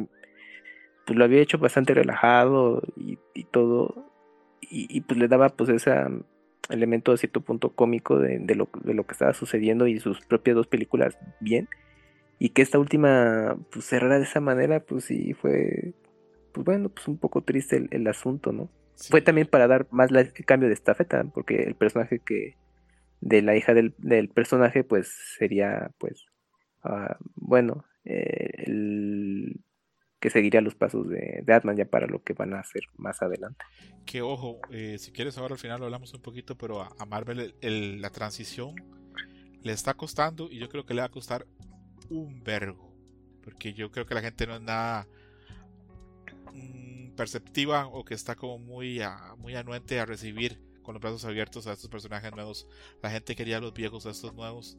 pues 1.10 1.18
lo 1.18 1.24
había 1.24 1.42
hecho 1.42 1.58
bastante 1.58 1.92
relajado 1.92 2.84
y, 2.96 3.18
todo. 3.50 4.12
Y, 4.60 5.00
pues 5.00 5.18
le 5.18 5.26
daba 5.26 5.48
pues 5.48 5.68
ese 5.68 5.92
elemento 6.68 7.10
a 7.10 7.16
cierto 7.16 7.40
punto 7.40 7.74
cómico 7.74 8.20
de, 8.20 8.54
lo, 8.54 8.68
de 8.84 8.94
lo 8.94 9.04
que 9.04 9.14
estaba 9.14 9.34
sucediendo 9.34 9.88
y 9.88 9.98
sus 9.98 10.24
propias 10.24 10.54
dos 10.54 10.68
películas 10.68 11.18
bien. 11.40 11.68
Y 12.38 12.50
que 12.50 12.62
esta 12.62 12.78
última 12.78 13.58
pues 13.72 13.86
cerrara 13.86 14.18
de 14.18 14.22
esa 14.22 14.38
manera, 14.40 14.84
pues 14.84 15.06
sí 15.06 15.34
fue, 15.34 15.94
pues 16.52 16.64
bueno, 16.64 16.90
pues 16.90 17.08
un 17.08 17.18
poco 17.18 17.42
triste 17.42 17.88
el, 17.90 18.06
asunto, 18.06 18.52
¿no? 18.52 18.70
Fue 18.94 19.20
también 19.20 19.48
para 19.48 19.66
dar 19.66 19.88
más 19.90 20.12
el 20.12 20.32
cambio 20.46 20.68
de 20.68 20.74
estafeta, 20.74 21.24
porque 21.34 21.64
el 21.64 21.74
personaje 21.74 22.20
que 22.20 22.54
de 23.20 23.42
la 23.42 23.56
hija 23.56 23.74
del, 23.74 23.96
del 23.98 24.28
personaje 24.28 24.84
pues 24.84 25.08
sería 25.36 25.90
pues 25.98 26.24
uh, 26.84 27.14
bueno 27.34 27.84
eh, 28.04 28.50
el 28.58 29.60
que 30.20 30.28
seguiría 30.28 30.60
los 30.60 30.74
pasos 30.74 31.08
de, 31.08 31.42
Batman 31.46 31.76
ya 31.76 31.86
para 31.86 32.06
lo 32.06 32.22
que 32.22 32.34
van 32.34 32.52
a 32.52 32.60
hacer 32.60 32.82
más 32.96 33.22
adelante. 33.22 33.64
Que 34.04 34.20
ojo, 34.20 34.60
eh, 34.70 34.98
si 34.98 35.12
quieres 35.12 35.38
ahora 35.38 35.54
al 35.54 35.58
final 35.58 35.80
lo 35.80 35.86
hablamos 35.86 36.12
un 36.12 36.20
poquito, 36.20 36.56
pero 36.56 36.82
a, 36.82 37.06
Marvel 37.06 37.54
la 37.62 38.10
transición 38.10 38.74
le 39.62 39.72
está 39.72 39.94
costando 39.94 40.50
y 40.50 40.58
yo 40.58 40.68
creo 40.68 40.84
que 40.84 40.94
le 40.94 41.00
va 41.00 41.06
a 41.06 41.10
costar 41.10 41.46
un 42.10 42.44
vergo. 42.44 42.94
Porque 43.42 43.72
yo 43.72 43.90
creo 43.90 44.04
que 44.04 44.14
la 44.14 44.20
gente 44.20 44.46
no 44.46 44.56
es 44.56 44.60
nada 44.60 45.08
mm, 46.52 47.12
perceptiva 47.12 47.86
o 47.86 48.04
que 48.04 48.12
está 48.12 48.36
como 48.36 48.58
muy, 48.58 49.00
muy 49.38 49.54
anuente 49.54 49.98
a 50.00 50.04
recibir 50.04 50.60
con 50.82 50.94
los 50.94 51.00
brazos 51.00 51.24
abiertos 51.24 51.66
a 51.66 51.72
estos 51.72 51.88
personajes 51.88 52.30
nuevos. 52.32 52.68
La 53.02 53.10
gente 53.10 53.34
quería 53.34 53.56
a 53.56 53.60
los 53.60 53.72
viejos, 53.72 54.04
a 54.04 54.10
estos 54.10 54.34
nuevos. 54.34 54.76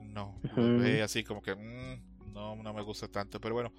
No, 0.00 0.38
ve 0.56 1.02
así 1.02 1.22
como 1.22 1.40
que 1.40 1.54
mm, 1.54 2.32
no, 2.32 2.56
no 2.56 2.74
me 2.74 2.82
gusta 2.82 3.06
tanto. 3.06 3.40
Pero 3.40 3.54
bueno, 3.54 3.72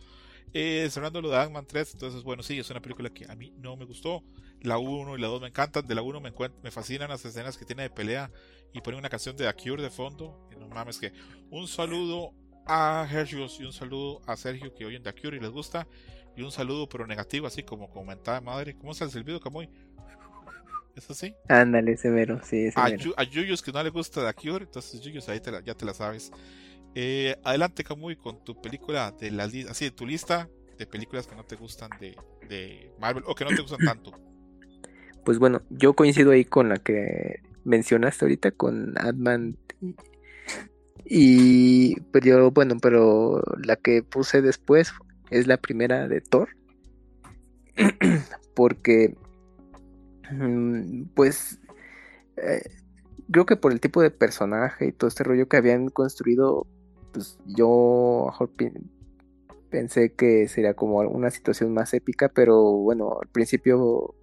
eh, 0.54 0.88
cerrando 0.90 1.22
lo 1.22 1.30
de 1.30 1.38
Ant-Man 1.38 1.66
3, 1.68 1.94
entonces, 1.94 2.24
bueno, 2.24 2.44
sí, 2.44 2.60
es 2.60 2.70
una 2.70 2.82
película 2.82 3.10
que 3.10 3.26
a 3.30 3.36
mí 3.36 3.54
no 3.58 3.76
me 3.76 3.86
gustó. 3.86 4.24
La 4.62 4.78
1 4.78 5.18
y 5.18 5.22
la 5.22 5.28
2 5.28 5.42
me 5.42 5.48
encantan. 5.48 5.86
De 5.86 5.96
la 5.96 6.02
1 6.02 6.22
me, 6.22 6.34
me 6.64 6.72
fascinan 6.72 7.10
las 7.10 7.26
escenas 7.26 7.58
que 7.58 7.66
tiene 7.66 7.84
de 7.84 7.90
pelea 7.90 8.32
y 8.74 8.82
ponen 8.82 9.00
una 9.00 9.10
canción 9.10 9.36
de 9.36 9.52
The 9.52 9.62
Cure 9.62 9.82
de 9.82 9.90
fondo. 9.90 10.48
Y 10.52 10.60
no 10.60 10.68
mames, 10.68 11.00
que 11.00 11.12
un 11.50 11.68
saludo 11.68 12.34
a 12.66 13.08
Hergios 13.12 13.60
y 13.60 13.66
un 13.66 13.74
saludo 13.74 14.22
a 14.26 14.36
Sergio 14.38 14.74
que 14.74 14.86
oyen 14.86 15.04
The 15.04 15.14
Cure 15.14 15.38
y 15.38 15.40
les 15.40 15.52
gusta. 15.52 15.88
Y 16.36 16.42
un 16.42 16.52
saludo, 16.52 16.88
pero 16.88 17.06
negativo, 17.06 17.46
así 17.46 17.64
como 17.64 17.90
comentaba 17.90 18.42
madre. 18.42 18.76
¿Cómo 18.76 18.92
está 18.92 19.06
el 19.06 19.12
silbido, 19.12 19.40
Camuy? 19.40 19.70
¿Es 20.96 21.10
así? 21.10 21.34
Ándale, 21.50 21.98
severo, 21.98 22.40
sí. 22.44 22.72
Severo. 22.72 23.14
A, 23.18 23.22
a 23.22 23.24
Yuyos 23.24 23.62
que 23.62 23.72
no 23.72 23.84
le 23.84 23.90
gusta 23.90 24.26
The 24.26 24.34
Cure, 24.34 24.66
entonces 24.66 25.02
Yuyos 25.02 25.28
ahí 25.30 25.42
ya 25.66 25.74
te 25.74 25.86
la 25.86 25.94
sabes. 25.94 26.32
Eh, 26.96 27.36
adelante, 27.44 27.84
Camuy, 27.84 28.16
con 28.16 28.44
tu 28.44 28.62
película 28.62 29.12
de 29.12 29.32
la 29.32 29.46
así 29.46 29.86
de 29.86 29.92
tu 29.92 30.06
lista 30.06 30.50
de 30.78 30.86
películas 30.86 31.28
que 31.28 31.36
no 31.36 31.44
te 31.44 31.56
gustan 31.56 31.90
de, 32.00 32.16
de 32.48 32.92
Marvel 33.00 33.24
o 33.28 33.36
que 33.36 33.46
no 33.46 33.52
te 33.52 33.62
gustan 33.62 33.80
tanto. 33.86 34.12
Pues 35.26 35.40
bueno, 35.40 35.62
yo 35.70 35.94
coincido 35.94 36.32
ahí 36.32 36.44
con 36.44 36.68
la 36.68 36.80
que 36.80 37.40
mencionaste 37.64 38.26
ahorita, 38.26 38.52
con 38.52 38.94
Adman. 38.98 39.58
Y 41.06 41.98
pero 42.12 42.52
bueno, 42.52 42.76
pero 42.82 43.42
la 43.64 43.78
que 43.78 44.04
puse 44.04 44.42
después 44.42 44.92
es 45.30 45.48
la 45.48 45.56
primera 45.56 46.10
de 46.10 46.20
Thor. 46.20 46.50
Porque 48.54 49.16
mm, 50.30 51.04
pues 51.16 51.58
eh, 52.36 52.70
creo 53.32 53.46
que 53.46 53.56
por 53.56 53.72
el 53.72 53.80
tipo 53.80 54.02
de 54.02 54.12
personaje 54.12 54.88
y 54.88 54.92
todo 54.92 55.08
este 55.08 55.24
rollo 55.24 55.48
que 55.48 55.56
habían 55.56 55.88
construido 55.88 56.68
pues 57.14 57.38
yo 57.46 58.26
mejor 58.28 58.50
pensé 59.70 60.14
que 60.14 60.48
sería 60.48 60.74
como 60.74 61.00
una 61.00 61.32
situación 61.32 61.74
más 61.74 61.94
épica, 61.94 62.30
pero 62.30 62.62
bueno, 62.74 63.20
al 63.22 63.30
principio 63.30 64.16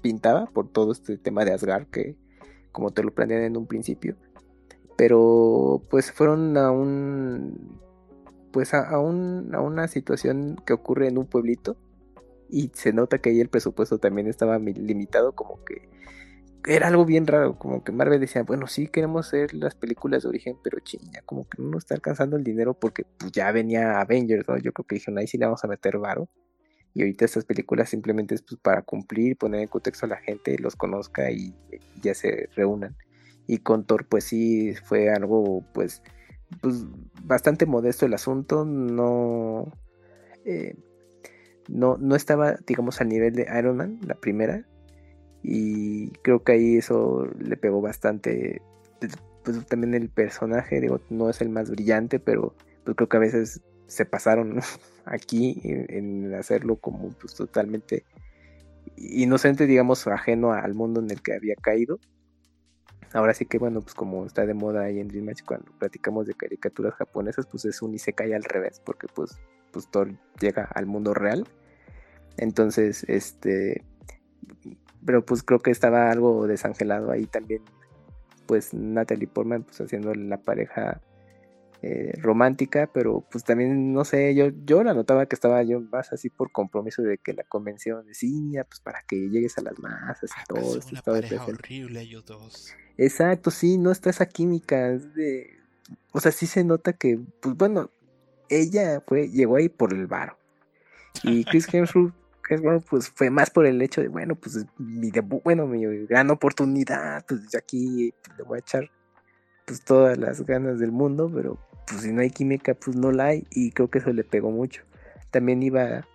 pintaba 0.00 0.46
por 0.46 0.68
todo 0.68 0.92
este 0.92 1.18
tema 1.18 1.44
de 1.44 1.52
Asgard 1.52 1.86
que 1.86 2.16
como 2.72 2.90
te 2.90 3.02
lo 3.02 3.12
planean 3.12 3.42
en 3.42 3.56
un 3.56 3.66
principio, 3.66 4.16
pero 4.96 5.80
pues 5.90 6.10
fueron 6.10 6.56
a 6.56 6.70
un 6.70 7.80
pues 8.52 8.72
a, 8.72 8.88
a, 8.88 9.00
un, 9.00 9.54
a 9.54 9.60
una 9.60 9.88
situación 9.88 10.56
que 10.64 10.72
ocurre 10.72 11.08
en 11.08 11.18
un 11.18 11.26
pueblito 11.26 11.76
y 12.48 12.70
se 12.74 12.92
nota 12.92 13.18
que 13.18 13.30
ahí 13.30 13.40
el 13.40 13.48
presupuesto 13.48 13.98
también 13.98 14.28
estaba 14.28 14.58
limitado 14.58 15.32
como 15.32 15.64
que 15.64 15.88
era 16.66 16.88
algo 16.88 17.04
bien 17.04 17.26
raro, 17.26 17.58
como 17.58 17.84
que 17.84 17.92
Marvel 17.92 18.20
decía, 18.20 18.42
bueno, 18.42 18.66
sí 18.66 18.88
queremos 18.88 19.26
hacer 19.26 19.54
las 19.54 19.74
películas 19.74 20.22
de 20.22 20.30
origen, 20.30 20.56
pero 20.62 20.78
chinga, 20.80 21.20
como 21.26 21.48
que 21.48 21.60
no 21.62 21.70
nos 21.70 21.84
está 21.84 21.94
alcanzando 21.94 22.36
el 22.36 22.44
dinero 22.44 22.74
porque 22.74 23.04
pues, 23.18 23.32
ya 23.32 23.50
venía 23.52 24.00
Avengers, 24.00 24.48
¿no? 24.48 24.56
Yo 24.56 24.72
creo 24.72 24.86
que 24.86 24.96
dijeron, 24.96 25.18
ahí 25.18 25.26
sí 25.26 25.36
le 25.36 25.46
vamos 25.46 25.62
a 25.64 25.68
meter 25.68 25.98
varo. 25.98 26.28
Y 26.94 27.02
ahorita 27.02 27.24
estas 27.24 27.44
películas 27.44 27.90
simplemente 27.90 28.34
es 28.34 28.42
pues, 28.42 28.60
para 28.60 28.82
cumplir, 28.82 29.36
poner 29.36 29.62
en 29.62 29.68
contexto 29.68 30.06
a 30.06 30.08
la 30.08 30.16
gente, 30.16 30.58
los 30.58 30.76
conozca 30.76 31.30
y, 31.30 31.54
ya 32.00 32.14
se 32.14 32.48
reúnan. 32.54 32.96
Y 33.46 33.58
con 33.58 33.84
Thor, 33.84 34.06
pues 34.06 34.24
sí, 34.24 34.74
fue 34.84 35.10
algo, 35.10 35.64
pues, 35.74 36.02
pues 36.62 36.86
bastante 37.22 37.66
modesto 37.66 38.06
el 38.06 38.14
asunto, 38.14 38.64
no... 38.64 39.72
Eh, 40.44 40.76
no, 41.68 41.96
no 41.98 42.14
estaba, 42.14 42.56
digamos, 42.66 43.00
al 43.00 43.08
nivel 43.08 43.34
de 43.34 43.46
Iron 43.58 43.78
Man, 43.78 43.98
la 44.06 44.14
primera, 44.14 44.66
y 45.46 46.08
creo 46.22 46.42
que 46.42 46.52
ahí 46.52 46.76
eso 46.78 47.28
le 47.38 47.58
pegó 47.58 47.82
bastante. 47.82 48.62
Pues 49.44 49.66
también 49.66 49.92
el 49.92 50.08
personaje, 50.08 50.80
digo, 50.80 51.00
no 51.10 51.28
es 51.28 51.42
el 51.42 51.50
más 51.50 51.70
brillante, 51.70 52.18
pero 52.18 52.54
pues 52.82 52.96
creo 52.96 53.10
que 53.10 53.16
a 53.18 53.20
veces 53.20 53.60
se 53.86 54.06
pasaron 54.06 54.60
aquí 55.04 55.60
en, 55.62 56.34
hacerlo 56.34 56.76
como 56.76 57.10
pues 57.10 57.34
totalmente 57.34 58.04
inocente, 58.96 59.66
digamos, 59.66 60.06
ajeno 60.06 60.52
al 60.52 60.72
mundo 60.72 61.00
en 61.00 61.10
el 61.10 61.20
que 61.20 61.34
había 61.34 61.56
caído. 61.56 61.98
Ahora 63.12 63.34
sí 63.34 63.44
que 63.44 63.58
bueno, 63.58 63.82
pues 63.82 63.94
como 63.94 64.24
está 64.24 64.46
de 64.46 64.54
moda 64.54 64.84
ahí 64.84 64.98
en 64.98 65.08
Dream 65.08 65.26
Match 65.26 65.42
cuando 65.44 65.70
platicamos 65.78 66.26
de 66.26 66.32
caricaturas 66.32 66.94
japonesas, 66.94 67.46
pues 67.46 67.66
es 67.66 67.82
un 67.82 67.94
cae 68.16 68.34
al 68.34 68.44
revés, 68.44 68.80
porque 68.82 69.08
pues, 69.14 69.38
pues 69.72 69.88
Thor 69.90 70.08
llega 70.40 70.64
al 70.74 70.86
mundo 70.86 71.12
real. 71.12 71.46
Entonces, 72.38 73.04
este, 73.08 73.84
pero 75.04 75.24
pues 75.24 75.42
creo 75.42 75.60
que 75.60 75.70
estaba 75.70 76.10
algo 76.10 76.46
desangelado 76.46 77.10
ahí 77.10 77.26
también 77.26 77.62
pues 78.46 78.74
Natalie 78.74 79.26
Portman 79.26 79.62
pues 79.62 79.80
haciendo 79.80 80.14
la 80.14 80.38
pareja 80.38 81.00
eh, 81.82 82.12
romántica 82.18 82.88
pero 82.92 83.24
pues 83.30 83.44
también 83.44 83.92
no 83.92 84.04
sé 84.04 84.34
yo 84.34 84.46
yo 84.64 84.82
la 84.82 84.94
notaba 84.94 85.26
que 85.26 85.34
estaba 85.34 85.62
yo 85.62 85.80
más 85.80 86.12
así 86.12 86.30
por 86.30 86.50
compromiso 86.50 87.02
de 87.02 87.18
que 87.18 87.34
la 87.34 87.44
convención 87.44 88.06
de 88.06 88.14
cine 88.14 88.64
pues 88.64 88.80
para 88.80 89.02
que 89.02 89.16
llegues 89.28 89.58
a 89.58 89.62
las 89.62 89.78
masas 89.78 90.30
y 90.30 90.46
todo 90.46 90.78
es 90.78 90.90
una 90.92 91.02
pareja 91.02 91.44
horrible 91.44 92.00
ellos 92.00 92.24
dos. 92.24 92.74
Exacto 92.96 93.50
sí 93.50 93.76
no 93.78 93.90
está 93.90 94.10
esa 94.10 94.26
química 94.26 94.90
de 94.92 95.58
o 96.12 96.20
sea 96.20 96.32
sí 96.32 96.46
se 96.46 96.64
nota 96.64 96.94
que 96.94 97.20
pues 97.40 97.54
bueno 97.56 97.90
ella 98.48 99.02
fue 99.06 99.28
llegó 99.28 99.56
ahí 99.56 99.68
por 99.68 99.92
el 99.92 100.06
varo. 100.06 100.38
Y 101.22 101.44
Chris 101.44 101.68
Hemsworth 101.72 102.14
bueno, 102.50 102.80
pues 102.88 103.10
fue 103.10 103.30
más 103.30 103.50
por 103.50 103.66
el 103.66 103.80
hecho 103.82 104.00
de, 104.00 104.08
bueno, 104.08 104.34
pues 104.34 104.66
mi 104.78 105.10
debut, 105.10 105.42
bueno, 105.42 105.66
mi 105.66 105.84
gran 106.06 106.30
oportunidad, 106.30 107.24
pues 107.26 107.54
aquí 107.54 108.12
le 108.36 108.44
voy 108.44 108.56
a 108.56 108.60
echar 108.60 108.90
pues 109.66 109.82
todas 109.82 110.18
las 110.18 110.44
ganas 110.44 110.78
del 110.78 110.92
mundo, 110.92 111.30
pero 111.34 111.58
pues 111.86 112.02
si 112.02 112.12
no 112.12 112.20
hay 112.20 112.30
química, 112.30 112.74
pues 112.74 112.96
no 112.96 113.12
la 113.12 113.26
hay, 113.26 113.46
y 113.50 113.70
creo 113.72 113.88
que 113.88 113.98
eso 113.98 114.12
le 114.12 114.24
pegó 114.24 114.50
mucho. 114.50 114.82
También 115.30 115.62
iba, 115.62 116.06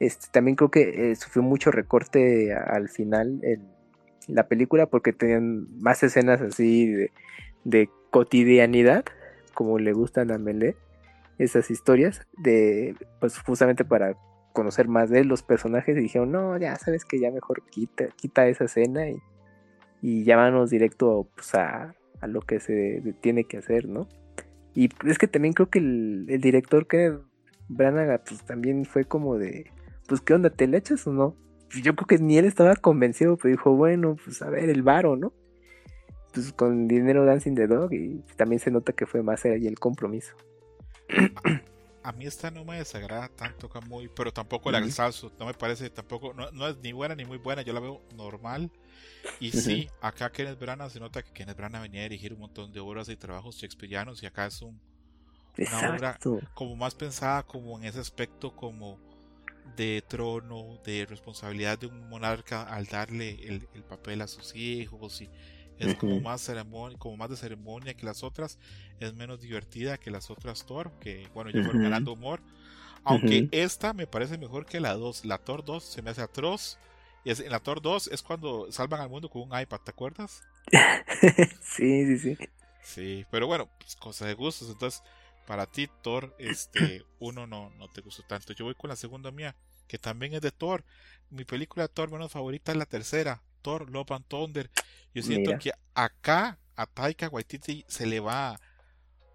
este, 0.00 0.28
también 0.30 0.56
creo 0.56 0.70
que 0.70 1.10
eh, 1.10 1.16
sufrió 1.16 1.42
mucho 1.42 1.70
recorte 1.70 2.54
al 2.54 2.88
final 2.88 3.40
en 3.42 3.68
la 4.28 4.48
película 4.48 4.86
porque 4.86 5.12
tenían 5.12 5.66
más 5.80 6.02
escenas 6.02 6.40
así 6.40 6.86
de, 6.86 7.12
de 7.64 7.90
cotidianidad, 8.10 9.04
como 9.54 9.78
le 9.78 9.92
gustan 9.92 10.30
a 10.30 10.38
Melé, 10.38 10.76
esas 11.38 11.70
historias, 11.70 12.26
de, 12.38 12.96
pues 13.20 13.38
justamente 13.38 13.84
para 13.84 14.16
conocer 14.56 14.88
más 14.88 15.10
de 15.10 15.22
los 15.22 15.42
personajes 15.42 15.98
y 15.98 16.00
dijeron, 16.00 16.32
no, 16.32 16.56
ya 16.56 16.76
sabes 16.76 17.04
que 17.04 17.20
ya 17.20 17.30
mejor 17.30 17.62
quita, 17.70 18.08
quita 18.16 18.48
esa 18.48 18.64
escena 18.64 19.06
y, 19.10 19.18
y 20.00 20.24
llámanos 20.24 20.70
directo 20.70 21.28
pues, 21.34 21.54
a, 21.54 21.94
a, 22.22 22.26
lo 22.26 22.40
que 22.40 22.58
se 22.58 23.02
tiene 23.20 23.44
que 23.44 23.58
hacer, 23.58 23.86
¿no? 23.86 24.08
Y 24.74 24.88
es 25.06 25.18
que 25.18 25.28
también 25.28 25.52
creo 25.52 25.68
que 25.68 25.78
el, 25.78 26.24
el 26.30 26.40
director 26.40 26.86
que 26.86 27.18
Branaga 27.68 28.22
pues 28.26 28.46
también 28.46 28.86
fue 28.86 29.04
como 29.04 29.36
de, 29.36 29.70
pues 30.08 30.22
qué 30.22 30.32
onda, 30.32 30.48
¿te 30.48 30.66
le 30.66 30.78
echas 30.78 31.06
o 31.06 31.12
no? 31.12 31.36
Yo 31.82 31.94
creo 31.94 32.06
que 32.06 32.18
ni 32.18 32.38
él 32.38 32.46
estaba 32.46 32.76
convencido, 32.76 33.36
pero 33.36 33.52
dijo, 33.52 33.76
bueno, 33.76 34.16
pues 34.24 34.40
a 34.40 34.48
ver, 34.48 34.70
el 34.70 34.82
varo, 34.82 35.16
¿no? 35.16 35.34
Pues 36.32 36.54
con 36.54 36.88
dinero 36.88 37.26
Dancing 37.26 37.56
the 37.56 37.66
Dog 37.66 37.92
y 37.92 38.22
también 38.36 38.60
se 38.60 38.70
nota 38.70 38.94
que 38.94 39.04
fue 39.04 39.22
más 39.22 39.44
ahí 39.44 39.66
el 39.66 39.78
compromiso. 39.78 40.34
A 42.06 42.12
mí 42.12 42.24
esta 42.24 42.52
no 42.52 42.64
me 42.64 42.76
desagrada 42.76 43.28
tanto, 43.28 43.68
Camuy, 43.68 44.08
pero 44.14 44.32
tampoco 44.32 44.70
la 44.70 44.88
salso, 44.92 45.32
no 45.40 45.46
me 45.46 45.54
parece 45.54 45.90
tampoco, 45.90 46.32
no, 46.32 46.68
es 46.68 46.76
ni 46.78 46.92
buena 46.92 47.16
ni 47.16 47.24
muy 47.24 47.38
buena, 47.38 47.62
yo 47.62 47.72
la 47.72 47.80
veo 47.80 48.00
normal. 48.14 48.70
Y 49.40 49.50
sí, 49.50 49.90
acá 50.00 50.30
Kenneth 50.30 50.56
Branagh 50.56 50.88
se 50.88 51.00
nota 51.00 51.20
que 51.20 51.32
Kenneth 51.32 51.56
Branagh 51.56 51.82
venía 51.82 52.02
a 52.02 52.04
dirigir 52.04 52.32
un 52.32 52.38
montón 52.38 52.72
de 52.72 52.78
obras 52.78 53.08
y 53.08 53.16
trabajos 53.16 53.56
shakespearianos 53.56 54.22
y 54.22 54.26
acá 54.26 54.46
es 54.46 54.62
un, 54.62 54.80
una 55.58 55.90
obra 55.90 56.18
como 56.54 56.76
más 56.76 56.94
pensada 56.94 57.42
como 57.42 57.76
en 57.76 57.86
ese 57.86 57.98
aspecto 57.98 58.54
como 58.54 59.00
de 59.76 60.04
trono, 60.06 60.78
de 60.84 61.06
responsabilidad 61.06 61.76
de 61.76 61.88
un 61.88 62.08
monarca 62.08 62.62
al 62.62 62.86
darle 62.86 63.30
el, 63.48 63.68
el 63.74 63.82
papel 63.82 64.22
a 64.22 64.28
sus 64.28 64.54
hijos 64.54 65.22
y 65.22 65.28
es 65.78 65.94
como 65.96 66.20
más 66.20 66.40
ceremonia, 66.40 66.98
como 66.98 67.16
más 67.16 67.30
de 67.30 67.36
ceremonia 67.36 67.94
que 67.94 68.06
las 68.06 68.22
otras, 68.22 68.58
es 69.00 69.14
menos 69.14 69.40
divertida 69.40 69.98
que 69.98 70.10
las 70.10 70.30
otras 70.30 70.64
Thor, 70.64 70.92
que 71.00 71.28
bueno, 71.34 71.50
ya 71.50 71.62
fueron 71.62 71.82
ganando 71.82 72.12
humor. 72.12 72.40
Aunque 73.04 73.48
esta 73.52 73.92
me 73.92 74.06
parece 74.06 74.36
mejor 74.36 74.66
que 74.66 74.80
la 74.80 74.94
2. 74.94 75.26
La 75.26 75.38
Thor 75.38 75.64
2 75.64 75.84
se 75.84 76.02
me 76.02 76.10
hace 76.10 76.22
atroz. 76.22 76.78
Y 77.24 77.30
es, 77.30 77.40
en 77.40 77.50
la 77.50 77.60
Thor 77.60 77.80
2 77.80 78.08
es 78.08 78.22
cuando 78.22 78.70
salvan 78.72 79.00
al 79.00 79.08
mundo 79.08 79.28
con 79.28 79.42
un 79.42 79.58
iPad, 79.58 79.80
¿te 79.80 79.90
acuerdas? 79.92 80.42
sí, 81.62 82.04
sí, 82.06 82.18
sí. 82.18 82.38
Sí, 82.82 83.26
pero 83.30 83.46
bueno, 83.46 83.68
pues 83.78 83.94
cosa 83.96 84.26
de 84.26 84.34
gustos. 84.34 84.68
Entonces, 84.70 85.02
para 85.46 85.66
ti, 85.66 85.88
Thor, 86.02 86.34
este, 86.38 87.04
uno 87.20 87.46
no, 87.46 87.70
no 87.78 87.88
te 87.88 88.00
gustó 88.00 88.22
tanto. 88.24 88.52
Yo 88.52 88.64
voy 88.64 88.74
con 88.74 88.90
la 88.90 88.96
segunda 88.96 89.30
mía, 89.30 89.54
que 89.86 89.98
también 89.98 90.34
es 90.34 90.40
de 90.40 90.50
Thor. 90.50 90.84
Mi 91.30 91.44
película 91.44 91.86
de 91.86 91.94
Thor 91.94 92.10
menos 92.10 92.32
favorita 92.32 92.72
es 92.72 92.78
la 92.78 92.86
tercera, 92.86 93.42
Thor 93.66 93.90
Love 93.90 94.12
and 94.12 94.24
Thunder. 94.28 94.70
Yo 95.12 95.22
siento 95.22 95.58
que 95.58 95.72
acá 95.92 96.56
a 96.76 96.86
Taika 96.86 97.28
Waititi 97.28 97.84
se 97.88 98.06
le 98.06 98.20
va 98.20 98.60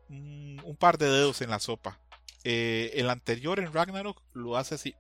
un, 0.08 0.78
par 0.80 0.98
de 0.98 1.08
dedos 1.08 1.42
en 1.42 1.50
la 1.50 1.60
sopa. 1.60 2.00
Eh, 2.46 2.92
el 2.96 3.10
anterior 3.10 3.60
en 3.60 3.74
Ragnarok 3.74 4.24
lo 4.34 4.56
hace 4.56 4.76
así, 4.76 4.96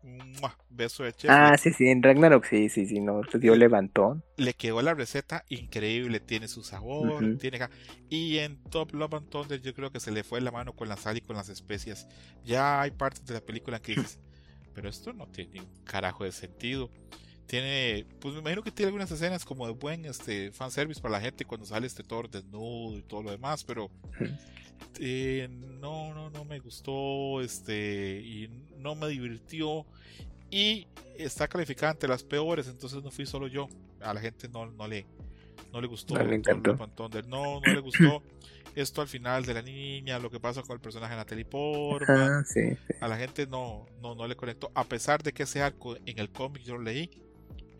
beso 0.69 1.03
de 1.03 1.13
chef. 1.13 1.31
Ah, 1.31 1.57
sí, 1.57 1.71
sí, 1.71 1.87
en 1.87 2.03
Ragnarok 2.03 2.45
sí, 2.45 2.67
sí, 2.67 2.85
sí, 2.85 2.99
no, 2.99 3.21
te 3.21 3.39
dio 3.39 3.55
levantón. 3.55 4.21
Le 4.35 4.53
quedó 4.53 4.81
la 4.81 4.93
receta 4.93 5.45
increíble, 5.47 6.19
tiene 6.19 6.49
su 6.49 6.61
sabor, 6.61 7.37
tiene 7.37 7.59
y 8.09 8.39
en 8.39 8.61
Top 8.63 8.93
Love 8.93 9.13
and 9.13 9.29
Thunder 9.29 9.61
yo 9.61 9.73
creo 9.73 9.91
que 9.91 10.01
se 10.01 10.11
le 10.11 10.25
fue 10.25 10.41
la 10.41 10.51
mano 10.51 10.73
con 10.73 10.89
la 10.89 10.97
sal 10.97 11.17
y 11.17 11.21
con 11.21 11.37
las 11.37 11.47
especias. 11.47 12.05
Ya 12.43 12.81
hay 12.81 12.91
partes 12.91 13.25
de 13.25 13.35
la 13.35 13.41
película 13.41 13.81
que 13.81 13.95
dices, 13.95 14.19
pero 14.75 14.89
esto 14.89 15.13
no 15.13 15.27
tiene 15.27 15.61
un 15.61 15.83
carajo 15.85 16.25
de 16.25 16.33
sentido 16.33 16.91
tiene, 17.51 18.05
pues 18.21 18.33
me 18.33 18.39
imagino 18.39 18.63
que 18.63 18.71
tiene 18.71 18.87
algunas 18.87 19.11
escenas 19.11 19.43
como 19.43 19.67
de 19.67 19.73
buen 19.73 20.05
este 20.05 20.53
fanservice 20.53 21.01
para 21.01 21.11
la 21.11 21.19
gente 21.19 21.43
cuando 21.43 21.65
sale 21.65 21.85
este 21.85 22.01
Thor 22.01 22.29
desnudo 22.29 22.97
y 22.97 23.01
todo 23.01 23.23
lo 23.23 23.31
demás, 23.31 23.65
pero 23.65 23.91
eh, 25.01 25.49
no, 25.81 26.13
no, 26.13 26.29
no 26.29 26.45
me 26.45 26.59
gustó, 26.59 27.41
este, 27.41 28.21
y 28.23 28.49
no 28.77 28.95
me 28.95 29.09
divirtió 29.09 29.85
y 30.49 30.87
está 31.17 31.49
calificada 31.49 31.91
entre 31.91 32.07
las 32.07 32.23
peores, 32.23 32.69
entonces 32.69 33.03
no 33.03 33.11
fui 33.11 33.25
solo 33.25 33.47
yo, 33.47 33.67
a 33.99 34.13
la 34.13 34.21
gente 34.21 34.47
no, 34.47 34.67
no 34.67 34.87
le, 34.87 35.05
no 35.73 35.81
le 35.81 35.87
gustó, 35.87 36.13
no 36.13 36.23
le 36.23 36.41
no, 37.27 37.59
no 37.59 37.73
le 37.73 37.81
gustó 37.81 38.23
esto 38.75 39.01
al 39.01 39.09
final 39.09 39.43
de 39.45 39.55
la 39.55 39.61
niña, 39.61 40.19
lo 40.19 40.31
que 40.31 40.39
pasa 40.39 40.61
con 40.61 40.75
el 40.75 40.79
personaje 40.79 41.11
de 41.11 41.17
Natalie 41.17 41.43
Portman, 41.43 42.45
a 43.01 43.07
la 43.09 43.17
gente 43.17 43.45
no, 43.45 43.87
no, 44.01 44.15
no 44.15 44.25
le 44.25 44.37
conectó, 44.37 44.71
a 44.73 44.85
pesar 44.85 45.21
de 45.21 45.33
que 45.33 45.43
ese 45.43 45.61
arco 45.61 45.97
en 46.05 46.17
el 46.17 46.29
cómic 46.29 46.63
yo 46.63 46.77
lo 46.77 46.83
leí 46.83 47.09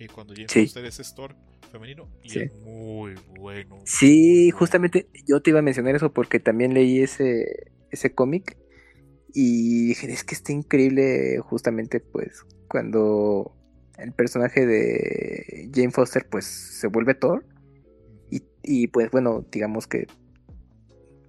y 0.02 0.08
cuando 0.08 0.34
Jane 0.34 0.48
sí. 0.50 0.62
Foster 0.62 0.86
es 0.86 1.00
store 1.00 1.36
femenino 1.72 2.10
y 2.24 2.40
es 2.40 2.54
muy 2.60 3.16
bueno. 3.40 3.80
Sí, 3.86 4.52
justamente 4.52 5.08
yo 5.28 5.42
te 5.42 5.52
iba 5.52 5.60
a 5.60 5.64
mencionar 5.64 5.96
eso 5.96 6.12
porque 6.12 6.40
también 6.40 6.74
leí 6.74 7.00
ese, 7.00 7.72
ese 7.92 8.14
cómic 8.14 8.58
y 9.34 9.88
dije, 9.88 10.12
es 10.12 10.24
que 10.24 10.36
está 10.36 10.52
increíble 10.52 11.40
justamente 11.40 12.00
pues 12.00 12.46
cuando 12.68 13.56
el 13.98 14.12
personaje 14.14 14.66
de 14.66 15.70
Jane 15.74 15.92
Foster 15.92 16.28
pues 16.30 16.46
se 16.46 16.88
vuelve 16.88 17.14
Thor 17.14 17.46
y, 18.30 18.44
y 18.64 18.88
pues 18.88 19.12
bueno, 19.12 19.46
digamos 19.52 19.88
que 19.88 20.08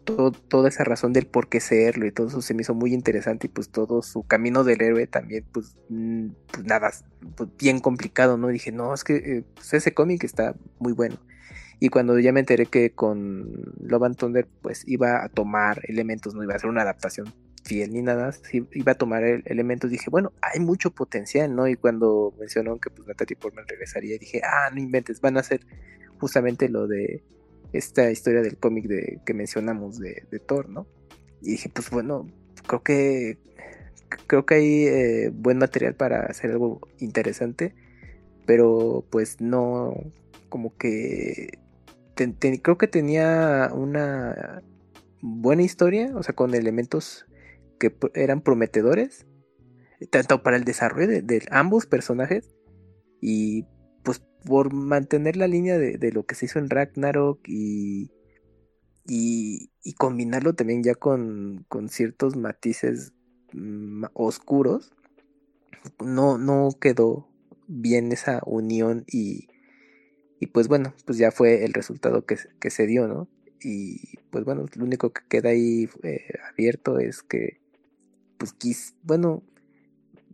toda 0.04 0.68
esa 0.68 0.84
razón 0.84 1.12
del 1.12 1.26
por 1.26 1.48
qué 1.48 1.60
serlo 1.60 2.06
y 2.06 2.12
todo 2.12 2.28
eso 2.28 2.42
se 2.42 2.54
me 2.54 2.62
hizo 2.62 2.74
muy 2.74 2.92
interesante 2.92 3.46
y 3.46 3.50
pues 3.50 3.70
todo 3.70 4.02
su 4.02 4.24
camino 4.24 4.64
del 4.64 4.82
héroe 4.82 5.06
también 5.06 5.44
pues, 5.52 5.76
pues 5.88 6.64
nada, 6.64 6.90
pues 7.36 7.50
bien 7.58 7.80
complicado, 7.80 8.36
¿no? 8.36 8.48
dije, 8.48 8.72
no, 8.72 8.94
es 8.94 9.04
que 9.04 9.16
eh, 9.16 9.44
pues 9.54 9.74
ese 9.74 9.94
cómic 9.94 10.24
está 10.24 10.54
muy 10.78 10.92
bueno. 10.92 11.16
Y 11.80 11.88
cuando 11.88 12.16
ya 12.20 12.32
me 12.32 12.40
enteré 12.40 12.66
que 12.66 12.92
con 12.92 13.74
Love 13.80 14.04
and 14.04 14.16
Thunder 14.16 14.48
pues 14.60 14.86
iba 14.86 15.24
a 15.24 15.28
tomar 15.28 15.80
elementos, 15.88 16.34
no 16.34 16.44
iba 16.44 16.54
a 16.54 16.58
ser 16.58 16.70
una 16.70 16.82
adaptación 16.82 17.32
fiel 17.64 17.92
ni 17.92 18.02
nada, 18.02 18.32
iba 18.72 18.92
a 18.92 18.94
tomar 18.96 19.24
elementos, 19.24 19.90
dije, 19.90 20.10
bueno, 20.10 20.32
hay 20.42 20.60
mucho 20.60 20.90
potencial, 20.90 21.54
¿no? 21.54 21.68
Y 21.68 21.76
cuando 21.76 22.34
mencionó 22.38 22.78
que 22.78 22.90
pues 22.90 23.06
Natalie 23.08 23.36
Portman 23.36 23.66
regresaría, 23.68 24.18
dije, 24.18 24.42
ah, 24.44 24.70
no 24.72 24.80
inventes, 24.80 25.20
van 25.20 25.36
a 25.36 25.40
hacer 25.40 25.66
justamente 26.18 26.68
lo 26.68 26.86
de 26.86 27.24
esta 27.72 28.10
historia 28.10 28.42
del 28.42 28.58
cómic 28.58 28.86
de, 28.86 29.20
que 29.24 29.34
mencionamos 29.34 29.98
de, 29.98 30.24
Thor, 30.46 30.68
¿no? 30.68 30.86
Y 31.40 31.52
dije, 31.52 31.68
pues 31.68 31.90
bueno, 31.90 32.26
creo 32.66 32.82
que 32.82 33.38
creo 34.26 34.44
que 34.44 34.54
hay 34.54 34.84
eh, 34.86 35.30
buen 35.32 35.58
material 35.58 35.94
para 35.94 36.26
hacer 36.26 36.50
algo 36.50 36.80
interesante, 36.98 37.74
pero 38.46 39.04
pues 39.10 39.40
no, 39.40 39.94
como 40.48 40.76
que 40.76 41.58
creo 42.62 42.76
que 42.76 42.88
tenía 42.88 43.70
una 43.72 44.62
buena 45.22 45.62
historia, 45.62 46.12
o 46.14 46.22
sea, 46.22 46.34
con 46.34 46.54
elementos 46.54 47.26
que 47.78 47.94
eran 48.14 48.42
prometedores, 48.42 49.26
tanto 50.10 50.42
para 50.42 50.56
el 50.56 50.64
desarrollo 50.64 51.22
de 51.22 51.42
ambos 51.50 51.86
personajes 51.86 52.54
y 53.20 53.66
pues 54.02 54.22
por 54.44 54.72
mantener 54.72 55.36
la 55.36 55.46
línea 55.46 55.78
de, 55.78 56.12
lo 56.12 56.24
que 56.24 56.34
se 56.34 56.46
hizo 56.46 56.58
en 56.58 56.70
Ragnarok 56.70 57.40
y, 57.46 58.10
y, 59.06 59.70
combinarlo 59.98 60.54
también 60.54 60.82
ya 60.82 60.94
con, 60.94 61.66
ciertos 61.88 62.36
matices 62.36 63.12
mm, 63.52 64.04
oscuros, 64.14 64.92
no, 66.04 66.38
no 66.38 66.70
quedó 66.80 67.28
bien 67.68 68.12
esa 68.12 68.40
unión 68.44 69.04
y, 69.06 69.48
y 70.40 70.46
pues 70.48 70.68
bueno, 70.68 70.94
pues 71.06 71.18
ya 71.18 71.30
fue 71.30 71.64
el 71.64 71.72
resultado 71.72 72.26
que, 72.26 72.36
que 72.60 72.70
se 72.70 72.86
dio, 72.86 73.06
¿no? 73.06 73.28
Y 73.62 74.18
pues 74.30 74.44
bueno, 74.44 74.66
lo 74.74 74.84
único 74.84 75.12
que 75.12 75.22
queda 75.28 75.50
ahí 75.50 75.88
eh, 76.02 76.34
abierto 76.50 76.98
es 76.98 77.22
que, 77.22 77.60
pues 78.38 78.52
quis, 78.52 78.94
bueno, 79.02 79.42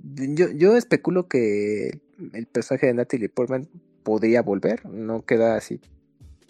yo, 0.03 0.51
yo 0.51 0.77
especulo 0.77 1.29
que 1.29 2.01
el 2.33 2.47
personaje 2.47 2.87
de 2.87 2.95
Natalie 2.95 3.29
Portman 3.29 3.69
podría 4.03 4.43
volver, 4.43 4.87
no 4.87 5.25
queda 5.25 5.57
así 5.57 5.81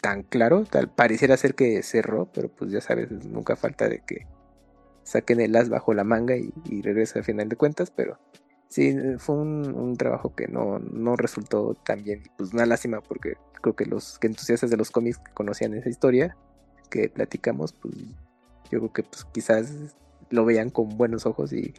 tan 0.01 0.23
claro, 0.23 0.65
tal 0.65 0.91
pareciera 0.91 1.37
ser 1.37 1.55
que 1.55 1.83
cerró, 1.83 2.31
pero 2.33 2.49
pues 2.49 2.71
ya 2.71 2.81
sabes, 2.81 3.11
nunca 3.27 3.57
falta 3.57 3.89
de 3.89 4.01
que 4.01 4.27
saquen 5.03 5.41
el 5.41 5.57
as 5.57 5.69
bajo 5.69 5.95
la 5.95 6.05
manga 6.05 6.37
y, 6.37 6.53
regrese 6.83 7.19
al 7.19 7.25
final 7.25 7.49
de 7.49 7.57
cuentas, 7.57 7.91
pero 7.91 8.19
sí, 8.69 8.97
fue 9.19 9.37
un, 9.37 9.97
trabajo 9.97 10.35
que 10.35 10.47
no, 10.47 10.79
no, 10.79 11.17
resultó 11.17 11.75
tan 11.75 12.05
bien, 12.05 12.23
pues 12.37 12.53
una 12.53 12.67
lástima 12.67 13.01
porque 13.01 13.35
creo 13.61 13.75
que 13.75 13.87
los 13.87 14.19
que 14.19 14.29
entusiastas 14.29 14.71
de 14.71 14.77
los 14.77 14.91
cómics 14.91 15.19
conocían 15.35 15.75
esa 15.75 15.89
historia 15.89 16.37
que 16.91 17.09
platicamos, 17.09 17.73
pues 17.73 17.95
yo 18.71 18.79
creo 18.79 18.93
que 18.93 19.03
pues 19.03 19.25
quizás 19.33 19.97
lo 20.31 20.45
veían 20.45 20.71
con 20.71 20.91
buenos 20.91 21.27
ojos 21.27 21.53
y 21.53 21.75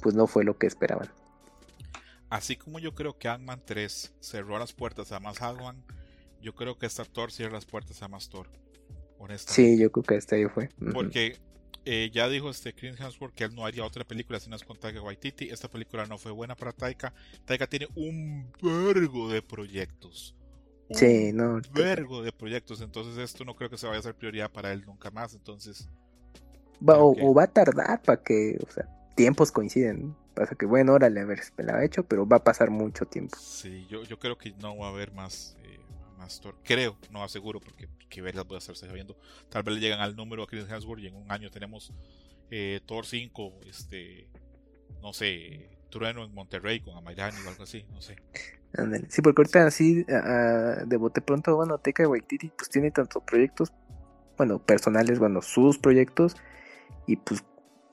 pues 0.00 0.14
no 0.14 0.26
fue 0.26 0.44
lo 0.44 0.56
que 0.56 0.66
esperaban. 0.66 1.08
Así 2.30 2.56
como 2.56 2.78
yo 2.78 2.94
creo 2.94 3.16
que 3.16 3.28
Ant-Man 3.28 3.62
3 3.64 4.14
cerró 4.20 4.58
las 4.58 4.72
puertas 4.72 5.12
a 5.12 5.20
más 5.20 5.40
Ant-Man, 5.40 5.82
yo 6.42 6.54
creo 6.54 6.78
que 6.78 6.86
esta 6.86 7.04
Thor 7.04 7.32
cierra 7.32 7.54
las 7.54 7.64
puertas 7.64 8.02
a 8.02 8.08
más 8.08 8.28
Thor. 8.28 8.48
Honestamente. 9.18 9.76
Sí, 9.76 9.78
yo 9.82 9.90
creo 9.90 10.04
que 10.04 10.16
esta 10.16 10.38
ya 10.38 10.48
fue. 10.48 10.68
Porque 10.92 11.36
eh, 11.84 12.10
ya 12.12 12.28
dijo 12.28 12.50
este 12.50 12.74
Chris 12.74 13.00
Hemsworth 13.00 13.34
que 13.34 13.44
él 13.44 13.54
no 13.54 13.64
haría 13.64 13.84
otra 13.84 14.04
película 14.04 14.38
si 14.38 14.50
no 14.50 14.56
es 14.56 14.62
con 14.62 14.78
Taika 14.78 15.00
Waititi. 15.00 15.48
Esta 15.48 15.68
película 15.68 16.06
no 16.06 16.18
fue 16.18 16.32
buena 16.32 16.54
para 16.54 16.72
Taika. 16.72 17.14
Taika 17.44 17.66
tiene 17.66 17.88
un 17.96 18.52
vergo 18.62 19.30
de 19.30 19.42
proyectos. 19.42 20.36
sí, 20.90 21.32
no. 21.32 21.54
Un 21.54 21.62
vergo 21.72 22.22
de 22.22 22.30
proyectos. 22.30 22.82
Entonces 22.82 23.16
esto 23.16 23.44
no 23.44 23.56
creo 23.56 23.70
que 23.70 23.78
se 23.78 23.86
vaya 23.86 23.98
a 23.98 24.02
ser 24.02 24.14
prioridad 24.14 24.50
para 24.52 24.72
él 24.72 24.84
nunca 24.86 25.10
más. 25.10 25.34
Entonces... 25.34 25.88
Va, 26.86 26.96
o, 26.98 27.34
va 27.34 27.44
a 27.44 27.46
tardar 27.48 28.02
para 28.02 28.22
que, 28.22 28.56
o 28.64 28.70
sea, 28.70 28.86
tiempos 29.16 29.50
coinciden 29.50 30.14
pasa 30.38 30.54
que, 30.54 30.66
bueno, 30.66 30.92
órale, 30.92 31.20
a 31.20 31.24
ver, 31.24 31.40
se 31.42 31.62
la 31.62 31.76
ha 31.76 31.84
hecho, 31.84 32.04
pero 32.04 32.26
va 32.26 32.38
a 32.38 32.44
pasar 32.44 32.70
mucho 32.70 33.06
tiempo. 33.06 33.36
Sí, 33.38 33.86
yo, 33.88 34.04
yo 34.04 34.18
creo 34.18 34.38
que 34.38 34.52
no 34.62 34.76
va 34.76 34.86
a 34.86 34.90
haber 34.90 35.12
más, 35.12 35.56
eh, 35.64 35.80
más 36.16 36.40
Thor. 36.40 36.54
Creo, 36.64 36.96
no 37.10 37.22
aseguro, 37.22 37.60
porque 37.60 37.88
que 38.08 38.22
verlas 38.22 38.46
voy 38.46 38.56
a 38.56 38.58
estarse 38.58 38.86
sabiendo. 38.86 39.16
Tal 39.48 39.62
vez 39.62 39.74
le 39.74 39.80
llegan 39.80 40.00
al 40.00 40.16
número 40.16 40.42
a 40.42 40.46
Chris 40.46 40.68
Hemsworth 40.68 41.02
y 41.02 41.08
en 41.08 41.16
un 41.16 41.30
año 41.30 41.50
tenemos 41.50 41.92
eh, 42.50 42.80
Thor 42.86 43.04
5, 43.04 43.60
este, 43.66 44.28
no 45.02 45.12
sé, 45.12 45.70
Trueno 45.90 46.24
en 46.24 46.32
Monterrey 46.32 46.80
con 46.80 46.96
Amairani 46.96 47.36
o 47.44 47.48
algo 47.48 47.64
así, 47.64 47.84
no 47.92 48.00
sé. 48.00 48.16
Sí, 49.08 49.22
porque 49.22 49.40
ahorita 49.40 49.66
así, 49.66 50.04
de 50.04 50.96
bote 50.98 51.22
pronto, 51.22 51.56
bueno, 51.56 51.78
Teca 51.78 52.06
Waititi 52.06 52.52
pues 52.56 52.68
tiene 52.68 52.90
tantos 52.90 53.22
proyectos, 53.22 53.72
bueno, 54.36 54.58
personales, 54.58 55.18
bueno, 55.18 55.40
sus 55.40 55.78
proyectos, 55.78 56.36
y 57.06 57.16
pues 57.16 57.42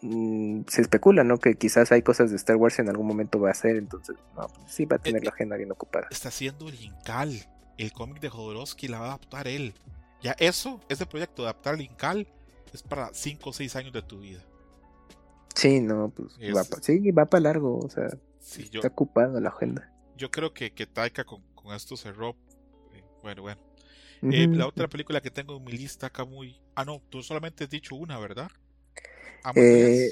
mm, 0.06 0.66
se 0.68 0.82
especula, 0.82 1.24
¿no? 1.24 1.38
Que 1.38 1.56
quizás 1.56 1.92
hay 1.92 2.02
cosas 2.02 2.30
de 2.30 2.38
Star 2.38 2.56
Wars 2.56 2.80
en 2.80 2.90
algún 2.90 3.08
momento 3.08 3.40
va 3.40 3.52
a 3.52 3.54
ser, 3.54 3.76
entonces, 3.76 4.16
no, 4.36 4.48
pues 4.48 4.72
sí 4.72 4.86
va 4.86 4.98
a 4.98 5.00
tener 5.00 5.22
eh, 5.22 5.26
la 5.26 5.32
agenda 5.32 5.58
bien 5.58 5.72
ocupada. 5.72 6.08
Está 6.12 6.30
haciendo 6.30 6.70
el 6.70 6.82
Incal, 6.82 7.46
el 7.78 7.92
cómic 7.92 8.20
de 8.22 8.30
Jodorowsky 8.30 8.88
la 8.88 9.00
va 9.00 9.06
a 9.06 9.10
adaptar 9.10 9.48
él. 9.48 9.74
Ya 10.22 10.36
eso, 10.40 10.80
ese 10.90 11.06
proyecto 11.06 11.44
de 11.44 11.50
adaptar 11.50 11.76
el 11.76 11.82
Incal, 11.82 12.28
es 12.74 12.84
para 12.84 13.14
5 13.14 13.50
o 13.50 13.54
6 13.54 13.76
años 13.76 13.94
de 13.94 14.02
tu 14.02 14.20
vida. 14.20 14.42
Sí, 15.56 15.80
no, 15.80 16.10
pues 16.10 16.38
va 16.56 16.64
sí, 16.82 17.12
va 17.12 17.26
para 17.26 17.42
largo, 17.44 17.80
o 17.80 17.90
sea, 17.90 18.08
está 18.42 18.88
ocupado 18.88 19.40
la 19.40 19.50
agenda. 19.50 19.92
Yo 20.18 20.30
creo 20.30 20.54
que, 20.54 20.74
que 20.74 20.86
Taika 20.86 21.24
con, 21.24 21.42
con 21.54 21.74
esto 21.74 21.96
cerró. 21.96 22.36
Eh, 22.94 23.04
bueno, 23.22 23.42
bueno. 23.42 23.62
Eh, 24.22 24.48
la 24.48 24.68
otra 24.68 24.88
película 24.88 25.22
que 25.22 25.30
tengo 25.30 25.58
en 25.58 25.64
mi 25.64 25.74
lista 25.74 26.08
acá 26.08 26.26
muy... 26.26 26.60
Ah, 26.74 26.84
no, 26.84 27.02
tú 27.10 27.22
solamente 27.22 27.66
has 27.66 27.70
dicho 27.70 27.96
una, 27.96 28.18
¿verdad? 28.18 28.50
Eh, 29.56 30.12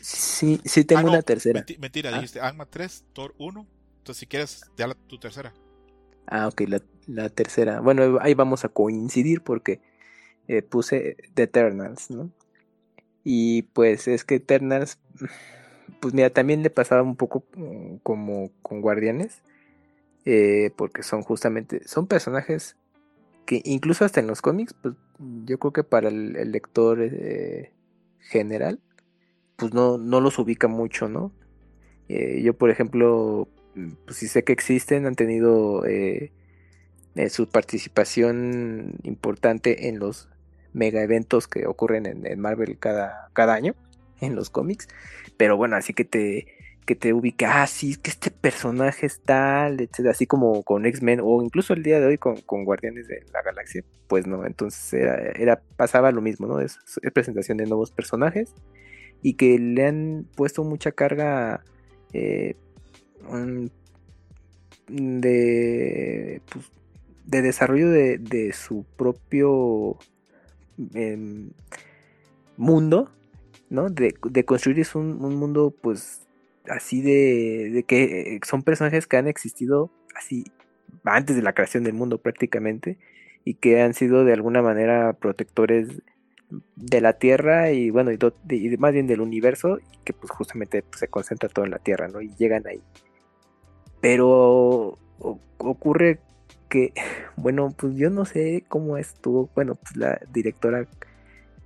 sí, 0.00 0.60
sí 0.64 0.84
tengo 0.84 1.08
ah, 1.08 1.10
una 1.10 1.22
tercera. 1.22 1.64
mentira, 1.78 2.10
ah. 2.10 2.14
dijiste 2.16 2.40
Agma 2.40 2.66
3, 2.66 3.04
Thor 3.12 3.34
1. 3.38 3.66
Entonces, 3.98 4.20
si 4.20 4.26
quieres, 4.26 4.62
ya 4.76 4.92
tu 5.06 5.18
tercera. 5.18 5.52
Ah, 6.26 6.48
ok, 6.48 6.62
la, 6.66 6.82
la, 7.06 7.28
tercera. 7.28 7.80
Bueno, 7.80 8.18
ahí 8.20 8.34
vamos 8.34 8.64
a 8.64 8.68
coincidir 8.68 9.42
porque 9.42 9.80
puse 10.68 11.16
The 11.34 11.44
Eternals, 11.44 12.10
¿no? 12.10 12.30
Y 13.24 13.62
pues 13.62 14.08
es 14.08 14.24
que 14.24 14.36
Eternals, 14.36 14.98
pues 16.00 16.14
mira, 16.14 16.30
también 16.30 16.62
le 16.62 16.70
pasaba 16.70 17.02
un 17.02 17.16
poco 17.16 17.44
mm, 17.56 17.96
como 18.02 18.50
con 18.62 18.80
Guardianes, 18.80 19.42
eh, 20.24 20.70
porque 20.76 21.02
son 21.02 21.22
justamente, 21.22 21.86
son 21.86 22.06
personajes 22.06 22.76
que 23.46 23.60
incluso 23.64 24.04
hasta 24.04 24.20
en 24.20 24.26
los 24.26 24.42
cómics, 24.42 24.74
pues 24.74 24.94
yo 25.44 25.58
creo 25.58 25.72
que 25.72 25.84
para 25.84 26.08
el, 26.08 26.52
lector 26.52 27.00
eh, 27.00 27.72
general, 28.22 28.80
pues 29.56 29.74
no, 29.74 29.98
no 29.98 30.20
los 30.20 30.38
ubica 30.38 30.68
mucho, 30.68 31.08
¿no? 31.08 31.32
Eh, 32.08 32.42
yo, 32.42 32.54
por 32.54 32.70
ejemplo, 32.70 33.48
mm, 33.74 33.90
pues 34.04 34.16
sí 34.18 34.28
sé 34.28 34.44
que 34.44 34.52
existen, 34.52 35.06
han 35.06 35.14
tenido 35.14 35.84
su 37.28 37.48
participación 37.48 38.94
importante 39.02 39.88
en 39.88 39.98
los 39.98 40.28
mega 40.72 41.02
eventos 41.02 41.46
que 41.46 41.66
ocurren 41.66 42.06
en, 42.06 42.40
Marvel 42.40 42.78
cada, 42.78 43.28
cada 43.34 43.54
año 43.54 43.74
en 44.20 44.34
los 44.34 44.50
cómics. 44.50 44.88
Pero 45.36 45.56
bueno, 45.56 45.76
así 45.76 45.92
que 45.92 46.04
te, 46.04 46.46
que 46.86 46.96
te 46.96 47.12
ubica, 47.12 47.62
ah, 47.62 47.66
sí, 47.66 47.96
que 47.96 48.10
este 48.10 48.30
personaje 48.30 49.06
es 49.06 49.20
tal, 49.20 49.80
etc. 49.80 50.08
Así 50.10 50.26
como 50.26 50.62
con 50.62 50.86
X-Men 50.86 51.20
o 51.22 51.42
incluso 51.42 51.74
el 51.74 51.82
día 51.82 52.00
de 52.00 52.06
hoy 52.06 52.18
con, 52.18 52.36
Guardianes 52.64 53.08
de 53.08 53.24
la 53.32 53.42
Galaxia, 53.42 53.84
pues 54.08 54.26
no, 54.26 54.44
entonces 54.44 54.92
era, 54.94 55.62
pasaba 55.76 56.10
lo 56.12 56.20
mismo, 56.20 56.46
¿no? 56.46 56.60
Es, 56.60 56.78
presentación 57.14 57.58
de 57.58 57.66
nuevos 57.66 57.90
personajes 57.90 58.54
y 59.22 59.34
que 59.34 59.58
le 59.58 59.86
han 59.86 60.26
puesto 60.36 60.64
mucha 60.64 60.92
carga 60.92 61.62
eh, 62.12 62.56
de, 64.88 66.42
pues, 66.50 66.72
de 67.24 67.42
desarrollo 67.42 67.90
de, 67.90 68.18
de 68.18 68.52
su 68.52 68.84
propio 68.96 69.98
Em, 70.94 71.50
mundo, 72.56 73.10
¿no? 73.70 73.90
De, 73.90 74.12
construir 74.44 74.80
es 74.80 74.94
un, 74.94 75.18
mundo, 75.18 75.74
pues, 75.80 76.26
así 76.68 77.02
de, 77.02 77.84
que 77.86 78.34
eh, 78.36 78.40
son 78.46 78.62
personajes 78.62 79.06
que 79.06 79.16
han 79.16 79.28
existido 79.28 79.90
así 80.14 80.44
antes 81.04 81.36
de 81.36 81.42
la 81.42 81.52
creación 81.52 81.84
del 81.84 81.94
mundo 81.94 82.18
prácticamente 82.18 82.98
y 83.44 83.54
que 83.54 83.82
han 83.82 83.94
sido 83.94 84.24
de 84.24 84.32
alguna 84.32 84.62
manera 84.62 85.14
protectores 85.14 86.02
de 86.76 87.00
la 87.00 87.14
Tierra 87.14 87.72
y 87.72 87.90
bueno, 87.90 88.10
y, 88.12 88.76
más 88.76 88.92
bien 88.92 89.06
del 89.06 89.20
universo, 89.20 89.78
que 90.04 90.12
pues 90.12 90.30
justamente 90.30 90.82
pues, 90.82 91.00
se 91.00 91.08
concentra 91.08 91.48
todo 91.48 91.64
en 91.64 91.70
la 91.70 91.78
Tierra, 91.78 92.08
¿no? 92.08 92.20
Y 92.20 92.34
llegan 92.36 92.66
ahí. 92.66 92.82
Pero 94.00 94.98
ocurre 95.58 96.20
que, 96.68 96.92
bueno, 97.36 97.70
pues 97.76 97.96
yo 97.96 98.10
no 98.10 98.24
sé 98.24 98.64
cómo 98.68 98.96
estuvo, 98.96 99.50
bueno, 99.54 99.74
pues 99.76 99.96
la 99.96 100.20
directora 100.32 100.86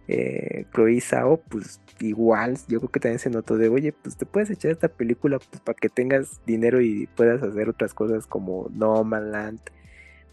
eh, 0.08 0.66
Chloe 0.72 1.00
Sao, 1.00 1.42
pues 1.48 1.80
igual, 2.00 2.56
yo 2.68 2.80
creo 2.80 2.90
que 2.90 3.00
también 3.00 3.18
se 3.18 3.30
notó 3.30 3.56
de, 3.56 3.68
oye, 3.68 3.92
pues 3.92 4.16
te 4.16 4.26
puedes 4.26 4.50
echar 4.50 4.70
esta 4.70 4.88
película 4.88 5.38
pues, 5.38 5.60
para 5.60 5.76
que 5.76 5.88
tengas 5.88 6.40
dinero 6.46 6.80
y 6.80 7.08
puedas 7.16 7.42
hacer 7.42 7.68
otras 7.68 7.94
cosas 7.94 8.26
como 8.26 8.68
No 8.72 9.02
Man 9.04 9.32
Land, 9.32 9.60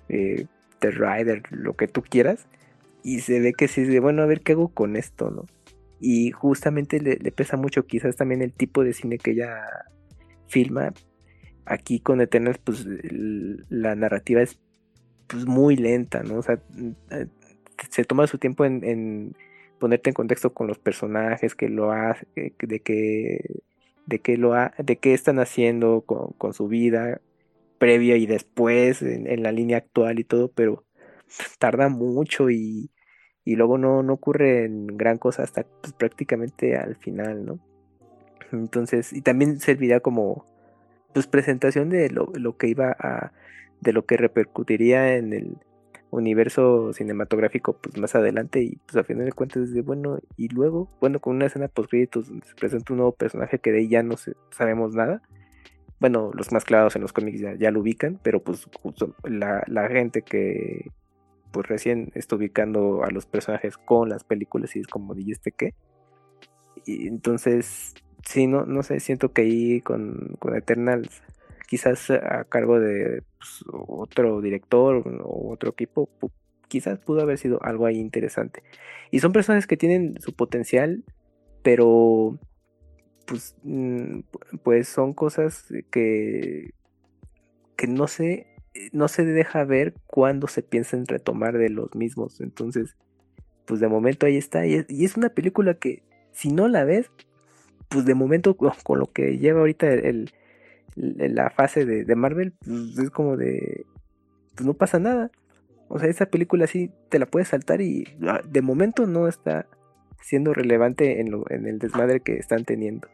eh, 0.09 0.45
The 0.79 0.91
Rider, 0.91 1.43
lo 1.51 1.75
que 1.75 1.87
tú 1.87 2.01
quieras. 2.01 2.47
Y 3.03 3.19
se 3.21 3.39
ve 3.39 3.53
que 3.53 3.67
sí, 3.67 3.83
de, 3.83 3.99
bueno, 3.99 4.21
a 4.21 4.25
ver 4.25 4.41
qué 4.41 4.53
hago 4.53 4.69
con 4.69 4.95
esto, 4.95 5.29
¿no? 5.29 5.45
Y 5.99 6.31
justamente 6.31 6.99
le, 7.01 7.17
le 7.17 7.31
pesa 7.31 7.57
mucho 7.57 7.85
quizás 7.85 8.15
también 8.15 8.41
el 8.41 8.53
tipo 8.53 8.83
de 8.83 8.93
cine 8.93 9.17
que 9.17 9.31
ella 9.31 9.65
filma, 10.47 10.93
aquí 11.65 11.99
con 11.99 12.21
Eternals, 12.21 12.59
pues 12.59 12.85
la 13.69 13.95
narrativa 13.95 14.41
es 14.41 14.59
pues, 15.27 15.45
muy 15.45 15.75
lenta, 15.75 16.23
¿no? 16.23 16.35
O 16.35 16.41
sea, 16.41 16.61
eh, 17.11 17.27
se 17.89 18.03
toma 18.05 18.27
su 18.27 18.37
tiempo 18.37 18.65
en, 18.65 19.35
ponerte 19.83 20.11
en 20.11 20.13
contexto 20.13 20.53
con 20.53 20.67
los 20.67 20.79
personajes, 20.79 21.55
que 21.55 21.67
lo 21.67 21.91
hace, 21.91 22.25
de 22.35 22.79
que 22.79 23.63
de 24.05 24.19
qué 24.19 24.37
lo 24.37 24.53
ha, 24.53 24.73
de 24.77 24.95
qué 24.95 25.13
están 25.13 25.39
haciendo 25.39 26.05
con, 26.05 26.53
su 26.53 26.69
vida 26.69 27.19
previa 27.79 28.15
y 28.15 28.25
después 28.25 29.01
en, 29.01 29.43
la 29.43 29.51
línea 29.51 29.79
actual 29.79 30.19
y 30.19 30.23
todo, 30.23 30.47
pero 30.47 30.85
tarda 31.59 31.89
mucho 31.89 32.49
y, 32.49 32.91
y 33.43 33.57
luego 33.57 33.77
no, 33.77 34.03
no 34.03 34.13
ocurre 34.13 34.63
en 34.63 34.87
gran 34.87 35.17
cosa 35.17 35.43
hasta 35.43 35.65
pues, 35.81 35.91
prácticamente 35.91 36.77
al 36.77 36.95
final, 36.95 37.45
¿no? 37.45 37.59
Entonces, 38.53 39.11
y 39.11 39.21
también 39.21 39.59
servirá 39.59 39.99
como 39.99 40.45
pues 41.13 41.27
presentación 41.27 41.89
de 41.89 42.09
lo, 42.09 42.31
lo 42.35 42.55
que 42.55 42.69
iba 42.69 42.95
a, 42.97 43.33
de 43.81 43.91
lo 43.91 44.05
que 44.05 44.15
repercutiría 44.15 45.17
en 45.17 45.33
el 45.33 45.57
universo 46.13 46.93
cinematográfico 46.93 47.73
pues 47.73 47.97
más 47.97 48.15
adelante 48.15 48.61
y 48.61 48.75
pues 48.85 48.95
a 48.97 49.03
final 49.03 49.25
de 49.25 49.31
cuentas 49.31 49.73
de 49.73 49.81
bueno 49.81 50.19
y 50.37 50.47
luego 50.49 50.89
bueno 50.99 51.19
con 51.19 51.35
una 51.35 51.47
escena 51.47 51.67
post 51.67 51.89
créditos 51.89 52.29
donde 52.29 52.45
se 52.45 52.55
presenta 52.55 52.93
un 52.93 52.97
nuevo 52.97 53.13
personaje 53.13 53.59
que 53.59 53.71
de 53.71 53.79
ahí 53.79 53.87
ya 53.87 54.03
no 54.03 54.15
sabemos 54.51 54.93
nada 54.93 55.21
bueno 55.99 56.31
los 56.33 56.51
más 56.51 56.65
clavados 56.65 56.95
en 56.95 57.01
los 57.01 57.13
cómics 57.13 57.39
ya, 57.59 57.71
lo 57.71 57.79
ubican 57.79 58.19
pero 58.21 58.41
pues 58.43 58.67
justo 58.81 59.15
la, 59.23 59.63
la, 59.67 59.87
gente 59.87 60.21
que 60.21 60.91
pues 61.51 61.67
recién 61.67 62.11
está 62.15 62.35
ubicando 62.35 63.03
a 63.03 63.09
los 63.09 63.25
personajes 63.25 63.77
con 63.77 64.09
las 64.09 64.23
películas 64.23 64.75
y 64.75 64.79
es 64.79 64.87
como 64.87 65.15
¿y 65.15 65.31
este 65.31 65.51
qué? 65.51 65.73
y 66.85 67.07
entonces 67.07 67.95
sí 68.23 68.47
no 68.47 68.65
no 68.65 68.83
sé 68.83 68.99
siento 68.99 69.31
que 69.31 69.41
ahí 69.41 69.81
con, 69.81 70.35
con 70.39 70.55
Eternals 70.55 71.23
quizás 71.73 72.11
a 72.11 72.43
cargo 72.43 72.79
de 72.79 73.23
pues, 73.39 73.65
otro 73.71 74.41
director 74.41 75.03
o 75.23 75.51
otro 75.51 75.71
equipo, 75.71 76.07
quizás 76.67 76.99
pudo 76.99 77.21
haber 77.21 77.39
sido 77.39 77.57
algo 77.63 77.87
ahí 77.87 77.97
interesante. 77.97 78.61
Y 79.09 79.21
son 79.21 79.31
personas 79.31 79.65
que 79.65 79.75
tienen 79.75 80.21
su 80.21 80.35
potencial, 80.35 81.03
pero 81.63 82.37
pues, 83.25 83.55
mm, 83.63 84.19
pues 84.61 84.87
son 84.87 85.13
cosas 85.13 85.65
que, 85.89 86.75
que 87.75 87.87
no 87.87 88.07
se, 88.07 88.45
no 88.91 89.07
se 89.07 89.25
deja 89.25 89.63
ver 89.63 89.95
cuando 90.05 90.45
se 90.47 90.61
piensa 90.61 90.95
en 90.95 91.07
retomar 91.07 91.57
de 91.57 91.69
los 91.71 91.95
mismos. 91.95 92.39
Entonces, 92.39 92.95
pues 93.65 93.79
de 93.79 93.87
momento 93.87 94.27
ahí 94.27 94.37
está. 94.37 94.67
Y 94.67 94.75
es, 94.75 95.17
una 95.17 95.29
película 95.29 95.73
que 95.73 96.03
si 96.33 96.51
no 96.51 96.67
la 96.67 96.83
ves, 96.83 97.09
pues 97.89 98.05
de 98.05 98.13
momento 98.13 98.55
con 98.55 98.99
lo 98.99 99.11
que 99.11 99.39
lleva 99.39 99.61
ahorita 99.61 99.91
el, 99.91 100.29
la 100.95 101.49
fase 101.49 101.85
de, 101.85 102.15
Marvel, 102.15 102.53
pues, 102.63 102.97
es 102.97 103.09
como 103.09 103.37
de, 103.37 103.85
pues 104.55 104.65
no 104.65 104.73
pasa 104.73 104.99
nada. 104.99 105.31
O 105.89 105.99
sea, 105.99 106.09
esa 106.09 106.25
película 106.25 106.67
sí 106.67 106.91
te 107.09 107.19
la 107.19 107.25
puedes 107.25 107.49
saltar 107.49 107.81
y 107.81 108.05
ah, 108.27 108.41
de 108.47 108.61
momento 108.61 109.05
no 109.05 109.27
está 109.27 109.67
siendo 110.21 110.53
relevante 110.53 111.19
en, 111.19 111.31
lo, 111.31 111.49
en 111.49 111.67
el 111.67 111.79
desmadre 111.79 112.21
que 112.21 112.37
están 112.37 112.65
teniendo. 112.65 113.07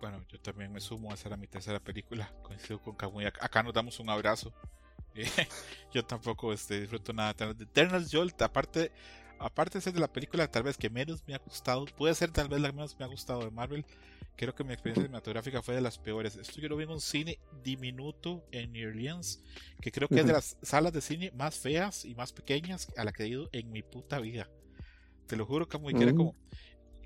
Bueno, 0.00 0.20
yo 0.28 0.38
también 0.40 0.72
me 0.72 0.80
sumo 0.80 1.10
a 1.10 1.14
hacer 1.14 1.36
mi 1.36 1.46
tercera 1.46 1.80
película. 1.80 2.30
Coincido 2.42 2.80
con 2.80 2.94
Kamui. 2.94 3.24
Acá 3.24 3.62
nos 3.62 3.72
damos 3.72 3.98
un 4.00 4.10
abrazo. 4.10 4.52
yo 5.92 6.04
tampoco 6.04 6.52
este, 6.52 6.80
disfruto 6.80 7.12
nada 7.12 7.32
de 7.32 7.64
Eternals. 7.64 8.10
Yo, 8.10 8.22
aparte, 8.40 8.92
aparte 9.38 9.78
de 9.78 9.82
ser 9.82 9.92
de 9.92 10.00
la 10.00 10.12
película 10.12 10.50
tal 10.50 10.64
vez 10.64 10.76
que 10.76 10.90
menos 10.90 11.26
me 11.26 11.34
ha 11.34 11.38
gustado, 11.38 11.86
puede 11.96 12.14
ser 12.14 12.30
tal 12.30 12.48
vez 12.48 12.60
la 12.60 12.68
que 12.68 12.74
menos 12.74 12.98
me 12.98 13.04
ha 13.04 13.08
gustado 13.08 13.40
de 13.44 13.50
Marvel, 13.50 13.84
creo 14.36 14.54
que 14.54 14.64
mi 14.64 14.72
experiencia 14.72 15.02
cinematográfica 15.02 15.62
fue 15.62 15.74
de 15.74 15.80
las 15.80 15.98
peores. 15.98 16.36
Esto 16.36 16.60
yo 16.60 16.68
lo 16.68 16.76
vi 16.76 16.84
en 16.84 16.90
un 16.90 17.00
cine 17.00 17.38
diminuto 17.62 18.44
en 18.52 18.72
New 18.72 18.88
Orleans, 18.88 19.42
que 19.80 19.92
creo 19.92 20.08
que 20.08 20.20
es 20.20 20.26
de 20.26 20.32
las 20.32 20.56
salas 20.62 20.92
de 20.92 21.00
cine 21.00 21.30
más 21.32 21.56
feas 21.56 22.04
y 22.04 22.14
más 22.14 22.32
pequeñas 22.32 22.88
a 22.96 23.04
la 23.04 23.12
que 23.12 23.24
he 23.24 23.28
ido 23.28 23.48
en 23.52 23.70
mi 23.70 23.82
puta 23.82 24.18
vida. 24.18 24.50
Te 25.26 25.36
lo 25.36 25.46
juro, 25.46 25.68
que 25.68 25.76
era 25.76 26.12
mm. 26.12 26.16
como, 26.16 26.34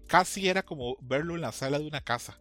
casi 0.07 0.49
era 0.49 0.63
como 0.63 0.97
verlo 1.01 1.35
en 1.35 1.43
la 1.43 1.53
sala 1.53 1.79
de 1.79 1.87
una 1.87 2.01
casa. 2.01 2.41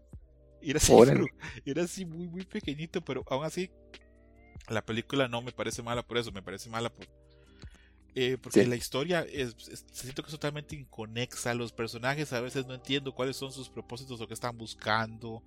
Era 0.61 0.77
así, 0.77 0.93
era 1.65 1.83
así 1.83 2.05
muy, 2.05 2.27
muy 2.27 2.45
pequeñito, 2.45 3.01
pero 3.01 3.23
aún 3.29 3.45
así 3.45 3.69
la 4.69 4.85
película 4.85 5.27
no 5.27 5.41
me 5.41 5.51
parece 5.51 5.81
mala 5.83 6.05
por 6.05 6.17
eso, 6.17 6.31
me 6.31 6.41
parece 6.41 6.69
mala 6.69 6.89
por, 6.89 7.07
eh, 8.15 8.37
porque 8.41 8.65
la 8.65 8.75
historia 8.75 9.21
es, 9.21 9.55
siento 9.91 10.23
que 10.23 10.27
es 10.27 10.33
totalmente 10.33 10.75
inconexa. 10.75 11.53
Los 11.53 11.71
personajes 11.71 12.33
a 12.33 12.41
veces 12.41 12.65
no 12.65 12.73
entiendo 12.73 13.13
cuáles 13.13 13.37
son 13.37 13.51
sus 13.51 13.69
propósitos 13.69 14.19
o 14.19 14.27
qué 14.27 14.33
están 14.33 14.57
buscando. 14.57 15.43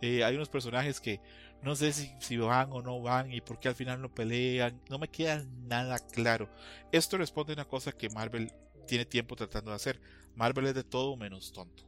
Eh, 0.00 0.24
hay 0.24 0.34
unos 0.36 0.48
personajes 0.48 1.00
que 1.00 1.20
no 1.62 1.74
sé 1.74 1.92
si, 1.92 2.10
si, 2.20 2.36
van 2.36 2.70
o 2.72 2.82
no 2.82 3.00
van 3.00 3.32
y 3.32 3.40
por 3.40 3.58
qué 3.58 3.68
al 3.68 3.74
final 3.74 4.00
no 4.00 4.14
pelean. 4.14 4.80
No 4.88 4.98
me 4.98 5.08
queda 5.08 5.44
nada 5.66 5.98
claro. 5.98 6.48
Esto 6.92 7.18
responde 7.18 7.52
a 7.52 7.56
una 7.56 7.68
cosa 7.68 7.92
que 7.92 8.08
Marvel 8.10 8.52
tiene 8.86 9.04
tiempo 9.04 9.36
tratando 9.36 9.70
de 9.70 9.76
hacer. 9.76 10.00
Marvel 10.34 10.66
es 10.66 10.74
de 10.74 10.84
todo 10.84 11.16
menos 11.16 11.52
tonto. 11.52 11.84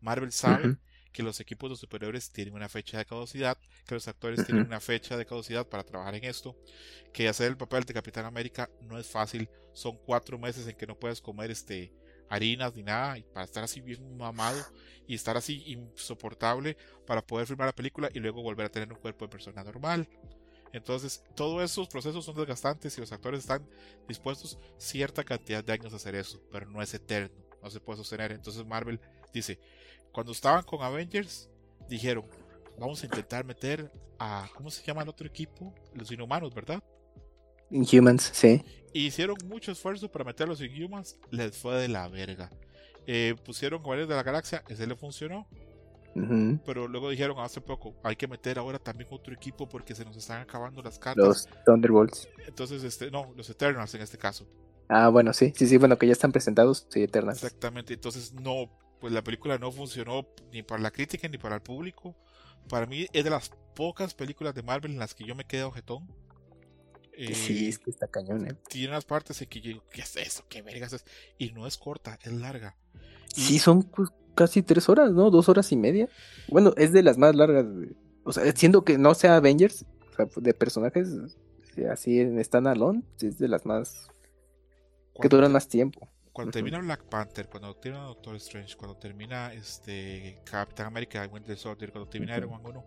Marvel 0.00 0.32
sabe 0.32 0.76
que 1.12 1.22
los 1.22 1.40
equipos 1.40 1.70
de 1.70 1.76
superiores 1.76 2.30
tienen 2.30 2.54
una 2.54 2.68
fecha 2.68 2.98
de 2.98 3.04
caducidad, 3.04 3.58
que 3.86 3.94
los 3.94 4.08
actores 4.08 4.44
tienen 4.46 4.66
una 4.66 4.80
fecha 4.80 5.16
de 5.16 5.26
caducidad 5.26 5.68
para 5.68 5.84
trabajar 5.84 6.14
en 6.14 6.24
esto, 6.24 6.56
que 7.12 7.28
hacer 7.28 7.48
el 7.48 7.56
papel 7.56 7.84
de 7.84 7.94
Capitán 7.94 8.24
América 8.24 8.70
no 8.80 8.98
es 8.98 9.06
fácil, 9.06 9.48
son 9.72 9.98
cuatro 10.04 10.38
meses 10.38 10.66
en 10.66 10.76
que 10.76 10.86
no 10.86 10.98
puedes 10.98 11.20
comer 11.20 11.50
este 11.50 11.92
harinas 12.28 12.74
ni 12.74 12.82
nada, 12.82 13.18
y 13.18 13.24
para 13.24 13.44
estar 13.44 13.62
así 13.62 13.82
bien 13.82 14.16
mamado 14.16 14.58
y 15.06 15.14
estar 15.14 15.36
así 15.36 15.62
insoportable 15.66 16.78
para 17.06 17.20
poder 17.20 17.46
filmar 17.46 17.66
la 17.66 17.74
película 17.74 18.08
y 18.14 18.20
luego 18.20 18.42
volver 18.42 18.66
a 18.66 18.70
tener 18.70 18.90
un 18.90 18.98
cuerpo 18.98 19.26
de 19.26 19.30
persona 19.30 19.62
normal. 19.62 20.08
Entonces, 20.72 21.22
todos 21.36 21.62
esos 21.62 21.88
procesos 21.88 22.24
son 22.24 22.34
desgastantes 22.34 22.96
y 22.96 23.00
los 23.02 23.12
actores 23.12 23.40
están 23.40 23.68
dispuestos 24.08 24.58
cierta 24.78 25.22
cantidad 25.22 25.62
de 25.62 25.74
años 25.74 25.92
a 25.92 25.96
hacer 25.96 26.14
eso, 26.14 26.42
pero 26.50 26.64
no 26.66 26.80
es 26.80 26.94
eterno, 26.94 27.36
no 27.62 27.68
se 27.68 27.80
puede 27.80 27.98
sostener. 27.98 28.32
Entonces 28.32 28.64
Marvel 28.64 28.98
dice, 29.34 29.60
cuando 30.12 30.32
estaban 30.32 30.62
con 30.62 30.82
Avengers, 30.82 31.48
dijeron, 31.88 32.24
vamos 32.78 33.02
a 33.02 33.06
intentar 33.06 33.44
meter 33.44 33.90
a, 34.18 34.48
¿cómo 34.54 34.70
se 34.70 34.84
llama 34.84 35.02
el 35.02 35.08
otro 35.08 35.26
equipo? 35.26 35.74
Los 35.94 36.10
Inhumanos, 36.12 36.54
¿verdad? 36.54 36.82
Inhumans, 37.70 38.30
sí. 38.34 38.62
hicieron 38.92 39.36
mucho 39.46 39.72
esfuerzo 39.72 40.10
para 40.10 40.24
meter 40.24 40.44
a 40.44 40.50
los 40.50 40.60
Inhumans, 40.60 41.18
les 41.30 41.56
fue 41.56 41.74
de 41.76 41.88
la 41.88 42.06
verga. 42.08 42.50
Eh, 43.06 43.34
pusieron 43.44 43.82
Guardianes 43.82 44.10
de 44.10 44.14
la 44.14 44.22
Galaxia, 44.22 44.62
ese 44.68 44.86
le 44.86 44.94
funcionó. 44.94 45.48
Pero 46.66 46.88
luego 46.88 47.08
dijeron 47.08 47.38
hace 47.38 47.62
poco, 47.62 47.94
hay 48.04 48.16
que 48.16 48.28
meter 48.28 48.58
ahora 48.58 48.78
también 48.78 49.08
otro 49.10 49.32
equipo 49.32 49.66
porque 49.66 49.94
se 49.94 50.04
nos 50.04 50.14
están 50.14 50.42
acabando 50.42 50.82
las 50.82 50.98
cartas. 50.98 51.24
Los 51.24 51.48
Thunderbolts. 51.64 52.28
Entonces, 52.46 52.84
este, 52.84 53.10
no, 53.10 53.32
los 53.34 53.48
Eternals 53.48 53.94
en 53.94 54.02
este 54.02 54.18
caso. 54.18 54.46
Ah, 54.88 55.08
bueno, 55.08 55.32
sí, 55.32 55.54
sí, 55.56 55.66
sí, 55.66 55.78
bueno, 55.78 55.96
que 55.96 56.06
ya 56.06 56.12
están 56.12 56.30
presentados, 56.30 56.86
sí, 56.90 57.02
Eternals. 57.02 57.42
Exactamente, 57.42 57.94
entonces 57.94 58.34
no, 58.34 58.68
pues 59.02 59.12
la 59.12 59.24
película 59.24 59.58
no 59.58 59.72
funcionó 59.72 60.28
ni 60.52 60.62
para 60.62 60.80
la 60.80 60.92
crítica 60.92 61.26
ni 61.28 61.36
para 61.36 61.56
el 61.56 61.60
público. 61.60 62.14
Para 62.68 62.86
mí 62.86 63.08
es 63.12 63.24
de 63.24 63.30
las 63.30 63.50
pocas 63.74 64.14
películas 64.14 64.54
de 64.54 64.62
Marvel 64.62 64.92
en 64.92 65.00
las 65.00 65.12
que 65.12 65.24
yo 65.24 65.34
me 65.34 65.44
quedo 65.44 65.66
objetón. 65.66 66.06
sí, 67.34 67.68
es 67.68 67.80
que 67.80 67.90
está 67.90 68.06
cañón, 68.06 68.46
¿eh? 68.46 68.54
Tiene 68.68 68.90
unas 68.90 69.04
partes 69.04 69.42
en 69.42 69.48
que 69.48 69.60
yo 69.60 69.68
digo, 69.70 69.84
¿qué 69.90 70.02
es 70.02 70.14
eso? 70.14 70.44
¿Qué 70.48 70.62
vergas 70.62 70.92
es? 70.92 71.04
Y 71.36 71.50
no 71.50 71.66
es 71.66 71.78
corta, 71.78 72.16
es 72.22 72.32
larga. 72.32 72.76
Sí, 73.26 73.58
son 73.58 73.82
pues, 73.82 74.10
casi 74.36 74.62
tres 74.62 74.88
horas, 74.88 75.10
¿no? 75.10 75.32
Dos 75.32 75.48
horas 75.48 75.72
y 75.72 75.76
media. 75.76 76.08
Bueno, 76.46 76.72
es 76.76 76.92
de 76.92 77.02
las 77.02 77.18
más 77.18 77.34
largas. 77.34 77.66
O 78.22 78.32
sea, 78.32 78.52
siendo 78.52 78.84
que 78.84 78.98
no 78.98 79.14
sea 79.14 79.34
Avengers, 79.34 79.84
o 80.12 80.14
sea, 80.14 80.28
de 80.36 80.54
personajes 80.54 81.08
eh, 81.76 81.88
así 81.88 82.20
en 82.20 82.40
Alone, 82.68 83.02
es 83.20 83.36
de 83.38 83.48
las 83.48 83.66
más. 83.66 84.06
que 85.20 85.28
duran 85.28 85.50
más 85.50 85.66
tiempo 85.66 86.11
cuando 86.32 86.50
termina 86.52 86.78
Black 86.78 87.04
Panther, 87.04 87.48
cuando 87.48 87.74
termina 87.76 88.04
Doctor 88.04 88.36
Strange, 88.36 88.76
cuando 88.76 88.96
termina 88.96 89.52
este 89.52 90.40
Capitán 90.44 90.86
América, 90.86 91.28
Winter 91.30 91.56
Soldier, 91.56 91.92
cuando 91.92 92.08
termina 92.08 92.36
Iron 92.36 92.50
Man 92.50 92.60
1, 92.64 92.84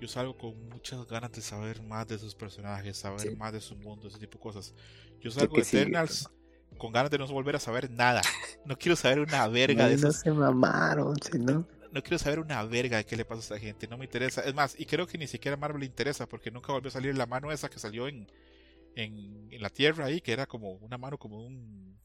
yo 0.00 0.08
salgo 0.08 0.36
con 0.36 0.68
muchas 0.68 1.06
ganas 1.06 1.32
de 1.32 1.40
saber 1.40 1.82
más 1.82 2.06
de 2.08 2.18
sus 2.18 2.34
personajes, 2.34 2.96
saber 2.96 3.36
más 3.36 3.52
de 3.52 3.60
su 3.60 3.76
mundo, 3.76 4.08
ese 4.08 4.18
tipo 4.18 4.38
de 4.38 4.42
cosas. 4.42 4.74
Yo 5.20 5.30
salgo 5.30 5.56
de 5.56 5.62
Eternals 5.62 6.28
con 6.76 6.92
ganas 6.92 7.10
de 7.10 7.18
no 7.18 7.26
volver 7.28 7.56
a 7.56 7.60
saber 7.60 7.90
nada. 7.90 8.22
No 8.66 8.76
quiero 8.76 8.96
saber 8.96 9.20
una 9.20 9.46
verga 9.46 9.86
de 9.86 9.94
eso. 9.94 10.08
No 10.08 10.12
se 10.12 10.32
mamaron, 10.32 11.14
¿no? 11.38 11.64
no 11.92 12.02
quiero 12.02 12.18
saber 12.18 12.40
una 12.40 12.62
verga 12.64 12.98
de 12.98 13.06
qué 13.06 13.16
le 13.16 13.24
pasa 13.24 13.38
a 13.38 13.42
esta 13.42 13.58
gente, 13.58 13.86
no 13.88 13.96
me 13.96 14.04
interesa. 14.04 14.42
Es 14.42 14.54
más, 14.54 14.78
y 14.78 14.84
creo 14.84 15.06
que 15.06 15.16
ni 15.16 15.26
siquiera 15.26 15.56
Marvel 15.56 15.80
le 15.80 15.86
interesa 15.86 16.28
porque 16.28 16.50
nunca 16.50 16.72
volvió 16.72 16.88
a 16.88 16.92
salir 16.92 17.16
la 17.16 17.26
mano 17.26 17.52
esa 17.52 17.70
que 17.70 17.78
salió 17.78 18.08
en, 18.08 18.30
en, 18.96 19.48
en 19.50 19.62
la 19.62 19.70
Tierra 19.70 20.06
ahí, 20.06 20.20
que 20.20 20.32
era 20.32 20.46
como 20.46 20.72
una 20.72 20.98
mano 20.98 21.16
como 21.16 21.46
un 21.46 21.96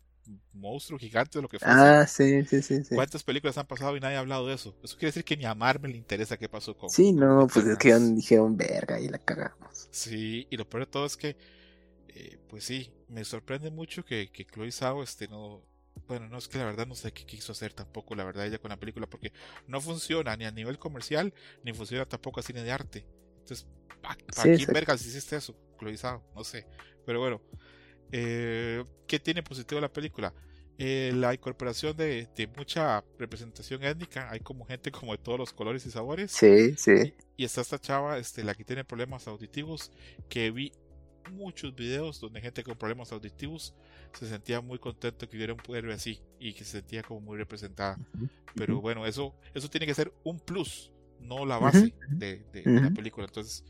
monstruo 0.53 0.99
gigante 0.99 1.39
o 1.39 1.41
lo 1.41 1.48
que 1.48 1.60
fuese. 1.60 1.73
Ah, 1.73 2.06
sí, 2.07 2.43
sí, 2.45 2.61
sí, 2.61 2.81
¿Cuántas 2.95 3.23
películas 3.23 3.57
han 3.57 3.68
pasado 3.68 3.95
y 3.95 3.99
nadie 3.99 4.18
ha 4.18 4.19
hablado 4.19 4.48
de 4.48 4.56
eso? 4.56 4.76
Eso 4.84 4.95
quiere 4.95 5.07
decir 5.07 5.23
que 5.23 5.38
ni 5.38 5.45
a 5.45 5.56
Marvel 5.56 5.91
le 5.91 5.98
interesa 5.98 6.38
qué 6.38 6.49
pasó 6.49 6.77
con. 6.77 6.89
Sí, 6.89 7.11
no, 7.11 7.48
pues 7.52 7.65
es 7.65 7.77
que 7.77 7.93
dijeron 7.98 8.57
verga 8.57 8.99
y 8.99 9.07
la 9.07 9.18
cagamos. 9.18 9.88
Sí, 9.91 10.48
y 10.49 10.57
lo 10.57 10.69
peor 10.69 10.85
de 10.85 10.91
todo 10.91 11.06
es 11.06 11.18
que, 11.18 11.38
eh, 12.10 12.38
pues 12.49 12.64
sí, 12.65 12.93
me 13.07 13.23
sorprende 13.23 13.72
mucho 13.72 14.03
que, 14.06 14.31
que 14.31 14.45
Chloe 14.45 14.72
Zhao 14.72 15.03
este 15.03 15.27
no. 15.27 15.61
Bueno, 16.07 16.27
no 16.27 16.38
es 16.38 16.48
que 16.48 16.57
la 16.57 16.65
verdad 16.65 16.88
no 16.88 16.95
sé 16.95 17.11
qué 17.11 17.26
quiso 17.26 17.52
hacer 17.52 17.73
tampoco, 17.73 18.15
la 18.15 18.23
verdad, 18.23 18.45
ella 18.45 18.60
con 18.60 18.69
la 18.69 18.80
película, 18.80 19.07
porque 19.07 19.31
no 19.68 19.81
funciona 19.81 20.35
ni 20.35 20.45
a 20.45 20.52
nivel 20.52 20.80
comercial, 20.80 21.34
ni 21.64 21.73
funciona 21.73 22.06
tampoco 22.06 22.39
a 22.39 22.43
cine 22.43 22.64
de 22.64 22.72
arte. 22.72 23.06
Entonces, 23.39 23.68
¿para, 24.02 24.15
quién 24.56 24.72
vergas 24.73 25.06
hiciste 25.06 25.35
eso, 25.35 25.56
Chloe 25.80 25.98
Zhao? 25.98 26.23
No 26.35 26.43
sé. 26.43 26.65
Pero 27.06 27.19
bueno, 27.19 27.41
eh, 28.12 28.84
¿Qué 29.08 29.20
tiene 29.20 29.44
positivo 29.44 29.82
la 29.82 29.92
película? 29.92 30.34
Eh, 30.78 31.12
la 31.14 31.34
incorporación 31.34 31.96
de, 31.96 32.28
mucha 32.58 33.04
representación 33.20 33.84
étnica. 33.84 34.30
Hay 34.32 34.40
como 34.40 34.66
gente 34.66 34.92
como 34.92 35.12
de 35.12 35.20
todos 35.20 35.38
los 35.38 35.54
colores 35.54 35.86
y 35.86 35.92
sabores. 35.92 36.32
Sí, 36.32 36.76
sí. 36.76 37.14
Y, 37.38 37.46
está 37.46 37.62
esta 37.62 37.80
chava, 37.80 38.18
este, 38.18 38.44
la 38.44 38.56
que 38.56 38.64
tiene 38.64 38.84
problemas 38.84 39.28
auditivos, 39.28 39.92
que 40.28 40.50
vi 40.50 40.72
muchos 41.32 41.76
videos 41.76 42.20
donde 42.20 42.42
gente 42.42 42.64
con 42.64 42.76
problemas 42.78 43.12
auditivos 43.12 43.76
se 44.14 44.28
sentía 44.28 44.60
muy 44.60 44.80
contento 44.80 45.30
que 45.30 45.38
hubiera 45.38 45.54
un 45.54 45.76
héroe 45.76 45.94
así 45.94 46.20
y 46.40 46.54
que 46.54 46.66
se 46.66 46.72
sentía 46.72 47.04
como 47.04 47.22
muy 47.22 47.38
representada. 47.38 47.98
Pero 48.56 48.82
bueno, 48.82 49.06
eso, 49.06 49.36
eso 49.54 49.70
tiene 49.70 49.86
que 49.86 49.94
ser 49.94 50.12
un 50.24 50.40
plus, 50.40 50.92
no 51.20 51.46
la 51.46 51.60
base 51.60 51.94
de, 52.10 52.44
de 52.52 52.64
la 52.66 52.90
película. 52.90 53.28
Entonces, 53.28 53.64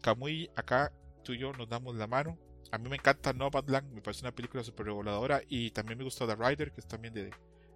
Camuy, 0.00 0.50
acá 0.56 0.92
tú 1.22 1.34
y 1.34 1.38
yo 1.38 1.52
nos 1.52 1.68
damos 1.68 1.94
la 1.94 2.06
mano 2.06 2.38
a 2.70 2.78
mí 2.78 2.88
me 2.88 2.96
encanta 2.96 3.32
Nomadland, 3.32 3.92
me 3.92 4.00
parece 4.00 4.22
una 4.22 4.32
película 4.32 4.62
super 4.64 4.86
reguladora 4.86 5.42
y 5.48 5.70
también 5.70 5.98
me 5.98 6.04
gusta 6.04 6.26
The 6.26 6.36
Rider, 6.36 6.72
que 6.72 6.80
es 6.80 6.86
también 6.86 7.14
de, 7.14 7.30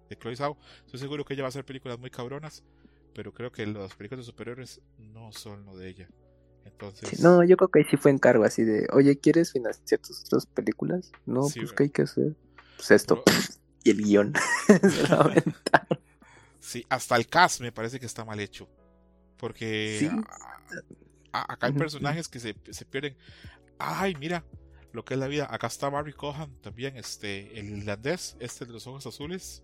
de 0.09 0.17
Chloe 0.17 0.35
Zhao. 0.35 0.57
Estoy 0.85 0.99
seguro 0.99 1.25
que 1.25 1.33
ella 1.33 1.43
va 1.43 1.47
a 1.47 1.49
hacer 1.49 1.65
películas 1.65 1.99
muy 1.99 2.09
cabronas, 2.09 2.63
pero 3.13 3.33
creo 3.33 3.51
que 3.51 3.65
las 3.65 3.95
películas 3.95 4.25
superiores 4.25 4.81
no 4.97 5.31
son 5.31 5.65
lo 5.65 5.77
de 5.77 5.89
ella. 5.89 6.09
Entonces... 6.65 7.19
no, 7.21 7.43
yo 7.43 7.57
creo 7.57 7.69
que 7.69 7.79
ahí 7.79 7.85
sí 7.89 7.97
fue 7.97 8.11
encargo 8.11 8.43
así 8.43 8.63
de, 8.63 8.87
oye, 8.93 9.17
¿quieres 9.17 9.51
financiar 9.51 9.99
tus 10.01 10.23
otras 10.25 10.45
películas? 10.45 11.11
No, 11.25 11.41
pues 11.41 11.73
¿qué 11.73 11.83
hay 11.83 11.89
que 11.89 12.03
hacer? 12.03 12.35
Pues 12.75 12.91
esto, 12.91 13.23
y 13.83 13.89
el 13.89 14.03
guion. 14.03 14.33
sí, 16.59 16.85
hasta 16.89 17.15
el 17.15 17.27
cast 17.27 17.61
me 17.61 17.71
parece 17.71 17.99
que 17.99 18.05
está 18.05 18.25
mal 18.25 18.39
hecho. 18.39 18.67
Porque 19.37 20.11
acá 21.31 21.67
hay 21.67 21.73
personajes 21.73 22.27
que 22.27 22.39
se, 22.39 22.55
se 22.69 22.85
pierden. 22.85 23.15
Ay, 23.77 24.13
mira, 24.19 24.43
lo 24.91 25.05
que 25.05 25.13
es 25.13 25.19
la 25.19 25.27
vida. 25.27 25.47
Acá 25.49 25.67
está 25.67 25.89
Barry 25.89 26.13
Cohan 26.13 26.55
también, 26.61 26.97
este, 26.97 27.59
el 27.59 27.77
irlandés, 27.79 28.35
este 28.39 28.65
de 28.65 28.73
los 28.73 28.87
ojos 28.87 29.05
azules. 29.05 29.63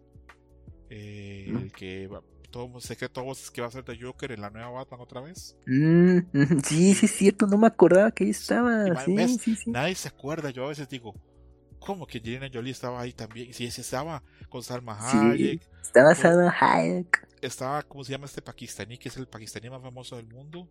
Eh, 0.89 1.47
el 1.49 1.71
que 1.71 2.09
todo 2.51 2.79
secreto 2.79 3.23
voz 3.23 3.43
es 3.43 3.51
que 3.51 3.59
va 3.59 3.67
a 3.67 3.71
ser 3.71 3.83
de 3.83 3.99
Joker 3.99 4.31
en 4.31 4.41
la 4.41 4.49
nueva 4.49 4.69
Batman 4.69 5.01
otra 5.01 5.21
vez. 5.21 5.57
Mm, 5.65 6.19
sí, 6.63 6.93
sí 6.93 7.05
es 7.05 7.11
cierto, 7.11 7.47
no 7.47 7.57
me 7.57 7.67
acordaba 7.67 8.11
que 8.11 8.23
ahí 8.23 8.29
estaba. 8.29 8.85
Nadie 9.65 9.95
se 9.95 10.07
acuerda, 10.07 10.51
yo 10.51 10.65
a 10.65 10.69
veces 10.69 10.87
digo, 10.87 11.15
¿cómo 11.79 12.05
que 12.05 12.19
Jenna 12.19 12.49
Jolie 12.53 12.71
estaba 12.71 13.01
ahí 13.01 13.13
también? 13.13 13.53
Sí, 13.53 13.69
sí 13.71 13.81
estaba 13.81 14.23
con 14.47 14.63
Salma 14.63 14.97
Hayek. 14.99 15.67
estaba 15.81 16.15
Salma 16.15 16.55
Hayek. 16.59 17.27
Estaba, 17.41 17.83
¿cómo 17.83 18.03
se 18.03 18.11
llama 18.11 18.25
este 18.25 18.41
pakistaní? 18.41 18.97
Que 18.97 19.09
es 19.09 19.17
el 19.17 19.27
pakistaní 19.27 19.69
más 19.69 19.81
famoso 19.81 20.15
del 20.15 20.27
mundo 20.27 20.69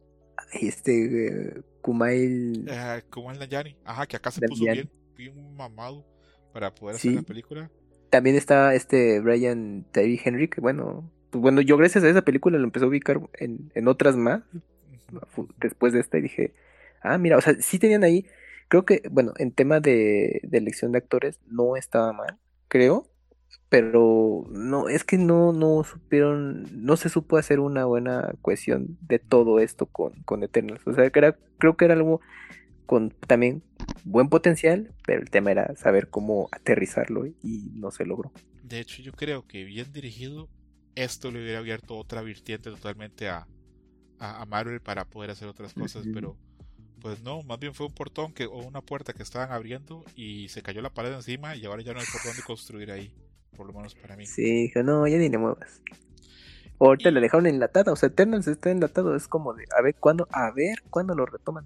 este 0.52 1.62
Kumail 1.80 2.66
eh, 2.68 3.02
Kumail 3.10 3.38
Nayani 3.38 3.76
ajá 3.84 4.06
que 4.06 4.16
acá 4.16 4.30
se 4.30 4.46
puso 4.46 4.64
bien, 4.64 4.90
bien 5.16 5.56
mamado 5.56 6.06
para 6.52 6.74
poder 6.74 6.96
hacer 6.96 7.14
la 7.14 7.22
película. 7.22 7.70
También 8.10 8.36
está 8.36 8.74
este 8.74 9.20
Brian 9.20 9.84
Terry 9.90 10.20
Henry 10.24 10.48
que 10.48 10.60
bueno 10.60 11.10
pues 11.30 11.42
bueno 11.42 11.60
yo 11.60 11.76
gracias 11.76 12.04
a 12.04 12.08
esa 12.08 12.22
película 12.22 12.58
lo 12.58 12.64
empecé 12.64 12.84
a 12.84 12.88
ubicar 12.88 13.20
en, 13.34 13.72
en 13.74 13.88
otras 13.88 14.16
más 14.16 14.42
después 15.58 15.92
de 15.92 16.00
esta 16.00 16.18
y 16.18 16.22
dije 16.22 16.54
ah 17.02 17.18
mira 17.18 17.36
o 17.36 17.40
sea 17.40 17.54
sí 17.60 17.78
tenían 17.78 18.04
ahí 18.04 18.26
creo 18.68 18.84
que 18.84 19.02
bueno 19.10 19.34
en 19.38 19.52
tema 19.52 19.80
de, 19.80 20.40
de 20.44 20.58
elección 20.58 20.92
de 20.92 20.98
actores 20.98 21.40
no 21.46 21.76
estaba 21.76 22.12
mal 22.12 22.38
creo 22.68 23.08
pero 23.68 24.44
no, 24.50 24.88
es 24.88 25.04
que 25.04 25.18
no, 25.18 25.52
no 25.52 25.82
supieron, 25.84 26.66
no 26.72 26.96
se 26.96 27.08
supo 27.08 27.36
hacer 27.36 27.60
una 27.60 27.84
buena 27.84 28.32
cohesión 28.42 28.98
de 29.00 29.18
todo 29.18 29.58
esto 29.58 29.86
con, 29.86 30.12
con 30.24 30.42
Eternals. 30.42 30.86
O 30.86 30.94
sea, 30.94 31.10
que 31.10 31.18
era, 31.18 31.36
creo 31.58 31.76
que 31.76 31.86
era 31.86 31.94
algo 31.94 32.20
con 32.86 33.10
también 33.10 33.62
buen 34.04 34.28
potencial, 34.28 34.92
pero 35.06 35.22
el 35.22 35.30
tema 35.30 35.50
era 35.50 35.74
saber 35.76 36.08
cómo 36.08 36.48
aterrizarlo 36.52 37.26
y 37.26 37.70
no 37.74 37.90
se 37.90 38.04
logró. 38.04 38.32
De 38.62 38.80
hecho, 38.80 39.02
yo 39.02 39.12
creo 39.12 39.46
que 39.46 39.64
bien 39.64 39.92
dirigido, 39.92 40.48
esto 40.94 41.30
le 41.30 41.42
hubiera 41.42 41.58
abierto 41.58 41.96
otra 41.96 42.22
vertiente 42.22 42.70
totalmente 42.70 43.28
a, 43.28 43.46
a, 44.18 44.44
Marvel 44.46 44.80
para 44.80 45.04
poder 45.04 45.30
hacer 45.30 45.48
otras 45.48 45.74
cosas, 45.74 46.06
pero 46.12 46.36
pues 47.00 47.22
no, 47.22 47.42
más 47.42 47.58
bien 47.58 47.74
fue 47.74 47.86
un 47.86 47.92
portón 47.92 48.32
que, 48.32 48.46
o 48.46 48.58
una 48.58 48.80
puerta 48.80 49.12
que 49.12 49.22
estaban 49.22 49.52
abriendo 49.52 50.04
y 50.16 50.48
se 50.48 50.62
cayó 50.62 50.80
la 50.80 50.94
pared 50.94 51.12
encima 51.12 51.56
y 51.56 51.64
ahora 51.66 51.82
ya 51.82 51.92
no 51.92 52.00
hay 52.00 52.06
por 52.10 52.22
dónde 52.24 52.42
construir 52.42 52.90
ahí, 52.90 53.12
por 53.54 53.66
lo 53.66 53.72
menos 53.72 53.94
para 53.94 54.16
mí. 54.16 54.26
Sí, 54.26 54.64
dijo, 54.64 54.82
no, 54.82 55.06
ya 55.06 55.18
ni 55.18 55.28
le 55.28 55.38
muevas. 55.38 55.80
Ahorita 56.78 57.10
le 57.10 57.20
dejaron 57.20 57.46
enlatada, 57.46 57.92
o 57.92 57.96
sea, 57.96 58.08
Eternals 58.08 58.46
está 58.46 58.70
enlatado, 58.70 59.14
es 59.14 59.28
como 59.28 59.54
de, 59.54 59.64
a 59.76 59.80
ver 59.80 59.94
cuándo, 59.94 60.28
a 60.32 60.50
ver 60.50 60.82
cuándo 60.90 61.14
lo 61.14 61.24
retoman. 61.24 61.64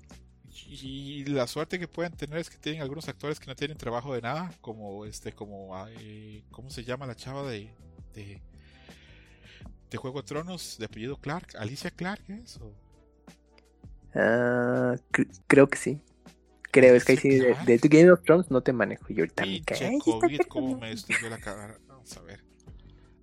Y 0.66 1.24
la 1.24 1.47
suerte 1.47 1.78
que 1.78 1.89
pueden 1.89 2.12
tener 2.12 2.39
es 2.39 2.51
que 2.51 2.59
tienen 2.59 2.82
algunos 2.82 3.09
actores 3.09 3.40
que 3.40 3.47
no 3.47 3.56
tienen 3.56 3.78
trabajo 3.78 4.15
de 4.15 4.20
nada, 4.20 4.52
como 4.60 5.06
este, 5.06 5.32
como, 5.32 5.74
eh, 5.89 6.44
¿cómo 6.51 6.70
se 6.70 6.85
llama 6.85 7.06
la 7.06 7.15
chava 7.15 7.48
de, 7.48 7.70
de, 8.15 8.43
de 9.90 9.97
Juego 9.97 10.20
de 10.20 10.28
Tronos, 10.28 10.77
de 10.78 10.85
apellido 10.85 11.16
Clark? 11.16 11.56
¿Alicia 11.59 11.90
Clark 11.90 12.23
es? 12.28 12.60
Ah, 14.15 14.97
creo 15.47 15.69
que 15.69 15.78
sí. 15.78 16.02
Creo, 16.70 16.95
es 16.95 17.05
que 17.05 17.12
ahí 17.12 17.19
sí, 17.19 17.31
de, 17.31 17.57
de, 17.65 17.89
Game 17.89 18.11
of 18.11 18.23
Thrones 18.23 18.51
no 18.51 18.61
te 18.61 18.73
manejo. 18.73 19.07
Y 19.09 19.20
ahorita 19.20 19.45
¿cómo 20.49 20.78
me 20.78 20.90
destruyó 20.90 21.31
la 21.31 21.39
cara? 21.39 21.78
Vamos 21.86 22.16
a 22.16 22.23
ver. 22.23 22.45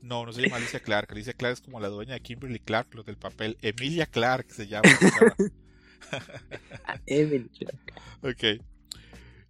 No, 0.02 0.26
no 0.26 0.34
se 0.34 0.42
llama 0.42 0.58
Alicia 0.58 0.80
Clark. 0.80 1.12
Alicia 1.12 1.34
Clark 1.34 1.54
es 1.54 1.62
como 1.62 1.80
la 1.80 1.88
dueña 1.88 2.14
de 2.14 2.22
Kimberly 2.22 2.60
Clark, 2.60 2.94
los 2.94 3.06
del 3.06 3.18
papel. 3.18 3.58
Emilia 3.62 4.06
Clark 4.06 4.52
se 4.52 4.68
llama. 4.68 4.90
Emilia 7.08 7.50
Clark. 7.58 7.94
Ok. 8.22 8.62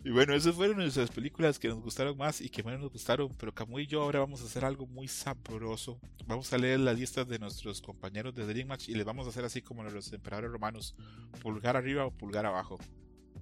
Y 0.05 0.11
bueno, 0.11 0.35
esas 0.35 0.55
fueron 0.55 0.77
nuestras 0.77 1.09
películas 1.09 1.57
que 1.57 1.67
nos 1.67 1.81
gustaron 1.81 2.15
más 2.15 2.39
y 2.39 2.49
que 2.49 2.63
menos 2.63 2.79
nos 2.79 2.91
gustaron. 2.91 3.29
Pero 3.39 3.53
Camu 3.53 3.79
y 3.79 3.87
yo 3.87 4.01
ahora 4.01 4.19
vamos 4.19 4.41
a 4.41 4.45
hacer 4.45 4.63
algo 4.63 4.85
muy 4.85 5.07
sabroso. 5.07 5.99
Vamos 6.27 6.53
a 6.53 6.57
leer 6.57 6.79
las 6.79 6.99
listas 6.99 7.27
de 7.27 7.39
nuestros 7.39 7.81
compañeros 7.81 8.35
de 8.35 8.45
Dream 8.45 8.67
Match 8.67 8.87
y 8.87 8.93
les 8.93 9.03
vamos 9.03 9.25
a 9.25 9.29
hacer 9.29 9.43
así 9.43 9.61
como 9.61 9.83
los 9.83 10.13
emperadores 10.13 10.51
romanos: 10.51 10.95
pulgar 11.41 11.75
arriba 11.75 12.05
o 12.05 12.11
pulgar 12.11 12.45
abajo. 12.45 12.77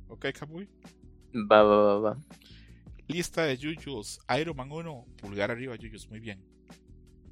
¿Ok, 0.08 0.26
Camuy? 0.38 0.68
Va, 1.34 1.64
va, 1.64 1.84
va, 1.84 2.00
va. 2.00 2.18
Lista 3.08 3.44
de 3.44 3.58
Jujus: 3.58 4.20
Iron 4.40 4.56
Man 4.56 4.72
1, 4.72 5.06
pulgar 5.22 5.52
arriba, 5.52 5.76
Jujus, 5.82 6.10
muy 6.10 6.20
bien. 6.20 6.40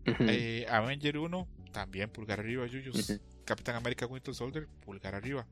eh, 0.06 0.65
Avenger 0.69 1.18
1, 1.18 1.48
también 1.72 2.10
pulgar 2.10 2.39
arriba, 2.39 2.68
Jujus. 2.68 3.19
Capitán 3.45 3.76
América 3.76 4.06
Winter 4.06 4.34
Soldier, 4.34 4.68
pulgar 4.85 5.15
arriba. 5.15 5.45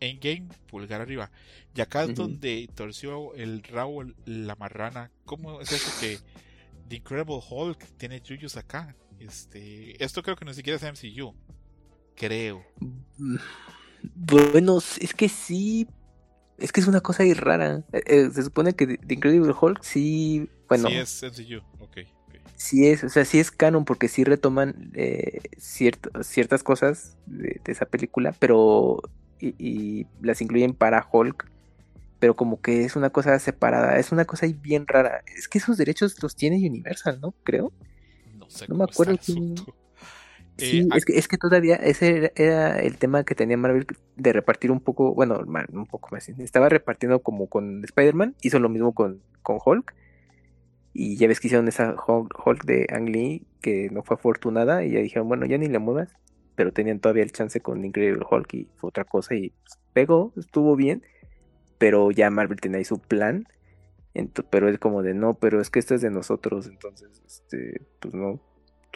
En 0.00 0.18
Game, 0.20 0.48
pulgar 0.68 1.00
arriba. 1.00 1.30
Y 1.74 1.80
acá 1.80 2.04
es 2.04 2.14
donde 2.14 2.68
torció 2.74 3.34
el 3.34 3.62
rabo 3.62 4.04
la 4.26 4.54
marrana. 4.56 5.10
¿Cómo 5.24 5.60
es 5.60 5.72
eso 5.72 5.90
que 6.00 6.18
The 6.88 6.96
Incredible 6.96 7.40
Hulk 7.48 7.78
tiene 7.96 8.20
yuyos 8.20 8.56
acá? 8.56 8.94
Este, 9.18 10.02
esto 10.02 10.22
creo 10.22 10.36
que 10.36 10.44
ni 10.44 10.52
siquiera 10.54 10.76
es 10.76 10.82
MCU. 10.82 11.34
Creo. 12.16 12.64
Mm, 13.18 13.36
bueno, 14.14 14.78
es 14.78 15.14
que 15.14 15.28
sí. 15.28 15.86
Es 16.62 16.72
que 16.72 16.80
es 16.80 16.86
una 16.86 17.00
cosa 17.00 17.22
ahí 17.24 17.34
rara. 17.34 17.82
Eh, 17.92 18.02
eh, 18.06 18.30
se 18.32 18.42
supone 18.42 18.74
que 18.74 18.98
The 18.98 19.14
Incredible 19.14 19.54
Hulk 19.60 19.82
sí. 19.82 20.48
Bueno. 20.68 20.88
Sí 20.88 20.96
es 20.96 21.22
MCU, 21.22 21.58
ok 21.80 21.98
sí 22.62 22.86
es, 22.86 23.02
o 23.02 23.08
sea, 23.08 23.24
sí 23.24 23.40
es 23.40 23.50
canon 23.50 23.84
porque 23.84 24.06
sí 24.06 24.22
retoman 24.22 24.92
eh, 24.94 25.40
ciertas 25.58 26.62
cosas 26.62 27.16
de, 27.26 27.60
esa 27.66 27.86
película, 27.86 28.34
pero 28.38 29.02
y, 29.40 30.06
las 30.20 30.40
incluyen 30.40 30.72
para 30.72 31.06
Hulk, 31.10 31.50
pero 32.20 32.36
como 32.36 32.60
que 32.60 32.84
es 32.84 32.94
una 32.94 33.10
cosa 33.10 33.36
separada, 33.40 33.98
es 33.98 34.12
una 34.12 34.24
cosa 34.26 34.46
ahí 34.46 34.52
bien 34.52 34.86
rara. 34.86 35.24
Es 35.36 35.48
que 35.48 35.58
esos 35.58 35.76
derechos 35.76 36.22
los 36.22 36.36
tiene 36.36 36.56
Universal, 36.56 37.18
¿no? 37.20 37.34
Creo. 37.42 37.72
No 38.36 38.48
sé. 38.48 38.66
No 38.68 38.76
me 38.76 38.84
acuerdo. 38.84 39.18
Sí, 40.58 40.80
eh, 40.80 40.88
es, 40.96 41.04
que, 41.04 41.18
es 41.18 41.28
que 41.28 41.38
todavía 41.38 41.76
ese 41.76 42.32
era, 42.36 42.78
el 42.78 42.96
tema 42.98 43.24
que 43.24 43.34
tenía 43.34 43.56
Marvel 43.56 43.86
de 44.16 44.32
repartir 44.32 44.70
un 44.70 44.80
poco, 44.80 45.14
bueno, 45.14 45.40
un 45.72 45.86
poco 45.86 46.08
más. 46.12 46.28
Estaba 46.28 46.68
repartiendo 46.68 47.20
como 47.20 47.48
con 47.48 47.84
Spider-Man, 47.84 48.36
hizo 48.42 48.58
lo 48.58 48.68
mismo 48.68 48.94
con, 48.94 49.20
con 49.42 49.58
Hulk 49.64 49.94
y 50.94 51.16
ya 51.16 51.26
ves 51.26 51.40
que 51.40 51.48
hicieron 51.48 51.68
esa 51.68 51.96
Hulk 52.06 52.64
de 52.64 52.86
Ang 52.90 53.08
Lee 53.08 53.46
que 53.60 53.88
no 53.90 54.02
fue 54.02 54.16
afortunada 54.16 54.84
y 54.84 54.92
ya 54.92 55.00
dijeron, 55.00 55.28
bueno, 55.28 55.46
ya 55.46 55.56
ni 55.58 55.68
le 55.68 55.78
muevas. 55.78 56.14
Pero 56.54 56.72
tenían 56.72 57.00
todavía 57.00 57.22
el 57.22 57.32
chance 57.32 57.60
con 57.60 57.82
Incredible 57.84 58.26
Hulk 58.30 58.54
y 58.54 58.68
fue 58.76 58.88
otra 58.88 59.04
cosa 59.04 59.34
y 59.34 59.54
pegó, 59.94 60.32
estuvo 60.36 60.76
bien. 60.76 61.02
Pero 61.78 62.10
ya 62.10 62.30
Marvel 62.30 62.60
tenía 62.60 62.78
ahí 62.78 62.84
su 62.84 62.98
plan. 63.00 63.46
pero 64.50 64.68
es 64.68 64.78
como 64.78 65.02
de 65.02 65.14
no, 65.14 65.34
pero 65.34 65.60
es 65.60 65.70
que 65.70 65.78
esto 65.78 65.94
es 65.94 66.02
de 66.02 66.10
nosotros. 66.10 66.66
Entonces, 66.66 67.22
este, 67.26 67.80
pues 68.00 68.12
no, 68.12 68.40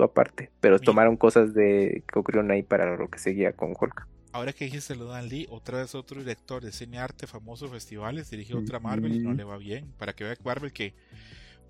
aparte. 0.04 0.50
Pero 0.60 0.78
tomaron 0.78 1.16
cosas 1.16 1.54
de 1.54 2.02
que 2.06 2.18
ocurrieron 2.18 2.50
ahí 2.50 2.62
para 2.62 2.96
lo 2.96 3.08
que 3.08 3.18
seguía 3.18 3.52
con 3.52 3.70
Hulk. 3.70 4.06
Ahora 4.32 4.52
que 4.52 4.66
dijiste 4.66 4.94
lo 4.96 5.12
de 5.12 5.22
Lee, 5.22 5.46
otra 5.48 5.78
vez 5.78 5.94
otro 5.94 6.20
director 6.20 6.62
de 6.62 6.70
cine 6.70 6.98
arte 6.98 7.26
famoso 7.26 7.68
festivales, 7.68 8.28
dirigió 8.28 8.58
otra 8.58 8.78
Marvel 8.78 9.14
y 9.14 9.18
no 9.18 9.32
le 9.32 9.44
va 9.44 9.56
bien. 9.56 9.90
Para 9.96 10.12
que 10.14 10.24
vea 10.24 10.36
Marvel 10.44 10.72
que 10.72 10.94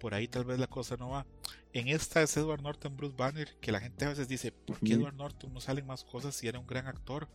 por 0.01 0.15
ahí 0.15 0.27
tal 0.28 0.44
vez 0.44 0.59
la 0.59 0.66
cosa 0.66 0.97
no 0.97 1.11
va. 1.11 1.27
En 1.73 1.89
esta 1.89 2.23
es 2.23 2.36
Edward 2.36 2.62
Norton 2.62 2.97
Bruce 2.97 3.15
Banner, 3.16 3.48
que 3.61 3.70
la 3.70 3.81
gente 3.81 4.05
a 4.05 4.09
veces 4.09 4.28
dice, 4.28 4.51
¿por 4.51 4.81
qué 4.81 4.94
Edward 4.94 5.15
Norton 5.15 5.53
no 5.53 5.61
salen 5.61 5.86
más 5.86 6.05
cosas 6.05 6.35
si 6.35 6.48
era 6.48 6.59
un 6.59 6.66
gran 6.66 6.86
actor? 6.86 7.28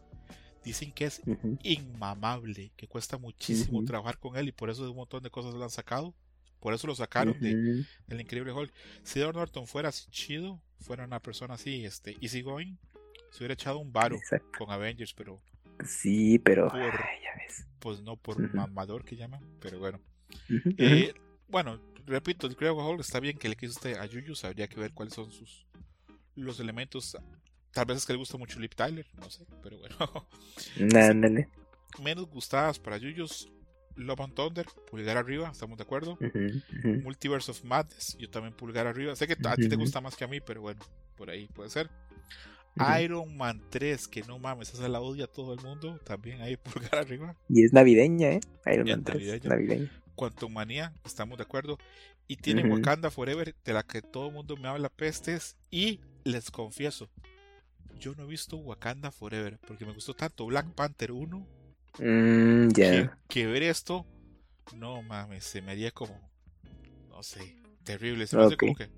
Dicen 0.64 0.92
que 0.92 1.06
es 1.06 1.22
inmamable, 1.64 2.72
que 2.76 2.88
cuesta 2.88 3.18
muchísimo 3.18 3.84
trabajar 3.86 4.20
con 4.20 4.36
él 4.38 4.50
y 4.50 4.52
por 4.52 4.70
eso 4.70 4.90
un 4.90 4.98
montón 4.98 5.24
de 5.24 5.30
cosas 5.30 5.54
lo 5.54 5.64
han 5.64 5.70
sacado. 5.70 6.14
Por 6.62 6.76
eso 6.76 6.88
lo 6.88 6.96
sacaron 6.96 7.38
de, 7.40 7.84
del 8.08 8.22
Increíble 8.22 8.54
Hulk. 8.54 8.72
Si 9.04 9.20
Edward 9.20 9.36
Norton 9.36 9.68
fuera 9.68 9.90
así 9.90 10.10
chido, 10.12 10.62
fuera 10.80 11.04
una 11.04 11.20
persona 11.20 11.56
así, 11.56 11.84
este, 11.84 12.16
easy 12.22 12.42
going, 12.44 12.78
se 13.32 13.40
hubiera 13.40 13.56
echado 13.56 13.80
un 13.80 13.92
varo 13.92 14.18
con 14.58 14.70
Avengers, 14.70 15.14
pero. 15.14 15.42
Sí, 15.86 16.38
pero. 16.38 16.72
Pues 17.80 18.02
no 18.02 18.16
por 18.16 18.54
mamador 18.54 19.04
que 19.04 19.16
llaman, 19.16 19.42
pero 19.60 19.80
bueno. 19.80 20.00
Eh, 20.78 21.14
bueno, 21.48 21.82
repito, 22.06 22.46
el 22.46 22.54
Incredible 22.54 22.84
Hulk 22.84 23.02
está 23.02 23.20
bien 23.20 23.38
que 23.38 23.50
le 23.50 23.56
quiso 23.56 23.74
usted 23.74 23.98
a 23.98 24.06
Yuyus, 24.06 24.46
habría 24.46 24.68
que 24.68 24.80
ver 24.80 24.94
cuáles 24.94 25.16
son 25.16 25.32
sus 25.32 25.66
los 26.36 26.60
elementos. 26.60 27.18
Tal 27.72 27.86
vez 27.86 27.98
es 27.98 28.06
que 28.06 28.14
le 28.14 28.20
gusta 28.20 28.38
mucho 28.38 28.60
Lip 28.60 28.76
Tyler, 28.76 29.08
no 29.20 29.30
sé, 29.32 29.46
pero 29.64 29.80
bueno. 29.80 30.28
Menos 32.04 32.30
gustadas 32.30 32.78
para 32.80 32.98
Yuyus, 32.98 33.50
Love 33.96 34.22
and 34.22 34.34
Thunder, 34.34 34.66
pulgar 34.90 35.18
arriba, 35.18 35.50
estamos 35.52 35.78
de 35.78 35.84
acuerdo. 35.84 36.18
Multiverse 37.04 37.52
of 37.52 37.64
Madness, 37.64 38.18
yo 38.18 38.30
también 38.30 38.54
pulgar 38.54 38.88
arriba. 38.88 39.16
Sé 39.16 39.28
que 39.28 39.38
a 39.48 39.56
ti 39.56 39.68
te 39.70 39.76
gusta 39.76 40.02
más 40.02 40.16
que 40.16 40.24
a 40.24 40.28
mí, 40.28 40.40
pero 40.42 40.62
bueno, 40.62 40.82
por 41.16 41.30
ahí 41.30 41.48
puede 41.48 41.70
ser. 41.70 41.90
Iron 43.02 43.36
Man 43.36 43.62
3, 43.70 44.08
que 44.08 44.22
no 44.24 44.40
mames, 44.40 44.74
esa 44.74 44.88
la 44.88 45.02
odia 45.02 45.28
todo 45.28 45.54
el 45.54 45.62
mundo, 45.62 46.00
también 46.06 46.42
ahí 46.42 46.58
pulgar 46.74 46.96
arriba. 46.96 47.36
Y 47.50 47.64
es 47.64 47.74
navideña, 47.74 48.30
¿eh? 48.30 48.42
Iron 48.74 48.88
Man 48.88 49.04
3, 49.04 49.46
navideña. 49.46 49.92
Quantum 50.16 50.54
Manía, 50.54 50.94
estamos 51.04 51.38
de 51.38 51.44
acuerdo. 51.44 51.78
Y 52.28 52.38
tiene 52.38 52.64
Wakanda 52.64 53.12
Forever, 53.12 53.56
de 53.66 53.74
la 53.74 53.84
que 53.84 54.02
todo 54.02 54.28
el 54.28 54.34
mundo 54.34 54.56
me 54.56 54.68
habla 54.70 54.88
pestes. 54.88 55.58
Y 55.70 56.00
les 56.24 56.50
confieso, 56.50 57.10
yo 58.00 58.16
no 58.16 58.24
he 58.24 58.28
visto 58.28 58.56
Wakanda 58.58 59.12
Forever, 59.12 59.60
porque 59.68 59.86
me 59.86 59.94
gustó 59.94 60.14
tanto 60.14 60.46
Black 60.46 60.68
Panther 60.74 61.12
1. 61.12 61.48
Mm, 62.00 62.70
que, 63.28 63.48
ver 63.48 63.64
esto, 63.64 64.06
no 64.76 65.02
mames, 65.02 65.44
se 65.44 65.62
me 65.62 65.72
haría 65.72 65.92
como, 65.92 66.20
no 67.10 67.22
sé, 67.24 67.56
terrible. 67.84 68.28
Se 68.28 68.38
me 68.38 68.44
hace 68.44 68.58
como 68.58 68.76
que, 68.76 68.90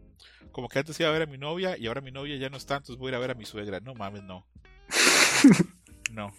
como 0.51 0.69
que 0.69 0.79
antes 0.79 0.99
iba 0.99 1.09
a 1.09 1.13
ver 1.13 1.23
a 1.23 1.25
mi 1.25 1.37
novia 1.37 1.77
y 1.77 1.87
ahora 1.87 2.01
mi 2.01 2.11
novia 2.11 2.37
ya 2.37 2.49
no 2.49 2.57
está, 2.57 2.75
entonces 2.75 2.97
voy 2.97 3.07
a 3.07 3.09
ir 3.09 3.15
a 3.15 3.19
ver 3.19 3.31
a 3.31 3.35
mi 3.35 3.45
suegra. 3.45 3.79
No 3.79 3.95
mames, 3.95 4.23
no. 4.23 4.45
no. 6.11 6.33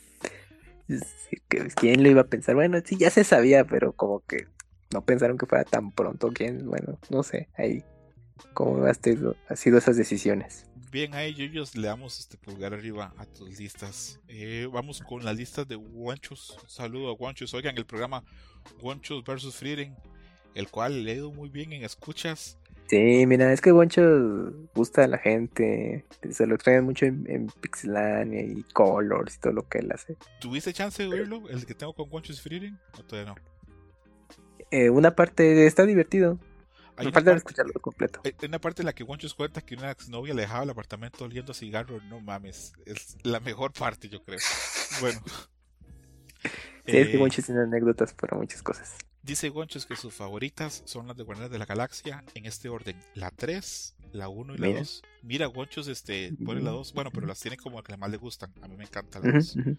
¿Quién 1.77 2.03
lo 2.03 2.11
iba 2.11 2.23
a 2.23 2.27
pensar? 2.27 2.55
Bueno, 2.55 2.79
sí, 2.85 2.97
ya 2.97 3.11
se 3.11 3.25
sabía, 3.25 3.65
pero 3.65 3.93
como 3.93 4.21
que 4.21 4.47
no 4.93 5.05
pensaron 5.05 5.39
que 5.39 5.47
fuera 5.47 5.65
tan 5.65 5.93
pronto. 5.93 6.31
¿Quién? 6.33 6.67
Bueno, 6.67 6.99
no 7.11 7.23
sé, 7.23 7.49
ahí. 7.57 7.85
¿Cómo 8.53 8.85
has 8.85 8.99
sido, 9.03 9.37
ha 9.49 9.57
sido 9.57 9.79
esas 9.79 9.97
decisiones? 9.97 10.67
Bien, 10.95 11.13
ahí 11.13 11.35
ellos 11.37 11.75
le 11.75 11.89
damos 11.89 12.21
este 12.21 12.37
pulgar 12.37 12.73
arriba 12.73 13.13
a 13.17 13.27
tus 13.27 13.59
listas. 13.59 14.21
Eh, 14.29 14.69
vamos 14.71 15.01
con 15.01 15.25
la 15.25 15.33
lista 15.33 15.65
de 15.65 15.75
Guanchos. 15.75 16.57
saludo 16.69 17.11
a 17.11 17.17
Guanchos. 17.17 17.53
Oigan, 17.53 17.77
el 17.77 17.85
programa 17.85 18.23
Guanchos 18.81 19.25
vs 19.25 19.57
Freedom, 19.57 19.93
el 20.55 20.69
cual 20.69 21.03
le 21.03 21.15
ido 21.15 21.33
muy 21.33 21.49
bien 21.49 21.73
en 21.73 21.83
escuchas. 21.83 22.59
Sí, 22.87 23.27
mira, 23.27 23.53
es 23.53 23.61
que 23.61 23.73
Guanchos 23.73 24.53
gusta 24.73 25.03
a 25.03 25.09
la 25.09 25.19
gente. 25.19 26.05
Se 26.31 26.47
lo 26.47 26.55
extrañan 26.55 26.85
mucho 26.85 27.07
en, 27.07 27.51
Pixelania 27.61 28.43
y 28.43 28.63
Colors 28.73 29.35
y 29.35 29.41
todo 29.41 29.53
lo 29.53 29.69
que 29.69 29.79
él 29.79 29.91
hace. 29.91 30.17
¿Tuviste 30.41 30.73
chance 30.73 31.03
de 31.03 31.09
oírlo? 31.09 31.49
¿El 31.49 31.67
que 31.67 31.75
tengo 31.75 31.93
con 31.93 32.09
Guanchos 32.09 32.41
Freedom? 32.41 32.79
¿O 32.97 33.03
todavía 33.03 33.35
no? 33.35 33.41
Eh, 34.71 34.91
una 34.91 35.17
parte 35.17 35.67
está 35.67 35.87
divertido. 35.87 36.39
Hay 36.97 37.07
Me 37.07 37.09
una 37.09 37.15
falta 37.15 37.31
parte- 37.33 37.39
escucharlo 37.39 37.81
completo. 37.81 38.21
Hay 38.25 38.35
una 38.47 38.61
parte 38.61 38.83
en 38.83 38.87
la 38.87 38.93
que 38.93 39.03
Wonchus 39.05 39.35
cuenta 39.35 39.61
que 39.61 39.75
una 39.75 39.91
exnovia 39.91 40.33
le 40.35 40.43
dejaba 40.43 40.63
el 40.65 40.71
apartamento 40.71 41.25
oliendo 41.25 41.53
a 41.53 41.55
cigarro. 41.55 42.01
No 42.03 42.21
mames, 42.21 42.73
es 42.87 43.17
la 43.23 43.41
mejor 43.41 43.73
parte, 43.73 44.09
yo 44.09 44.23
creo. 44.25 44.39
Bueno. 45.01 45.21
Sí, 46.87 46.99
es 46.99 47.09
que 47.09 47.15
Eh, 47.15 47.19
Goncho 47.19 47.41
tiene 47.43 47.63
anécdotas 47.63 48.13
para 48.13 48.37
muchas 48.37 48.63
cosas. 48.63 48.95
Dice 49.23 49.49
Gonchos 49.49 49.87
que 49.87 49.97
sus 49.97 50.13
favoritas 50.13 50.83
son 50.85 51.07
las 51.07 51.17
de 51.17 51.23
Guardianes 51.23 51.51
de 51.51 51.59
la 51.59 51.65
Galaxia 51.65 52.23
en 52.35 52.45
este 52.45 52.69
orden: 52.69 52.95
la 53.15 53.31
3, 53.31 53.97
la 54.13 54.29
1 54.29 54.55
y 54.55 54.59
la 54.59 54.67
Mira. 54.67 54.79
2. 54.81 55.03
Mira, 55.23 55.47
Gonchos 55.47 55.89
este, 55.89 56.35
pone 56.45 56.61
la 56.61 56.73
Mm. 56.73 56.75
2, 56.75 56.93
bueno, 56.93 57.11
pero 57.11 57.27
las 57.27 57.41
tiene 57.41 57.57
como 57.57 57.83
que 57.83 57.97
más 57.97 58.11
le 58.11 58.19
gustan. 58.19 58.53
A 58.61 58.69
mí 58.69 58.77
me 58.77 58.85
encanta 58.85 59.19
la 59.21 59.29
Ujú, 59.31 59.39
2. 59.39 59.57
ujú. 59.57 59.79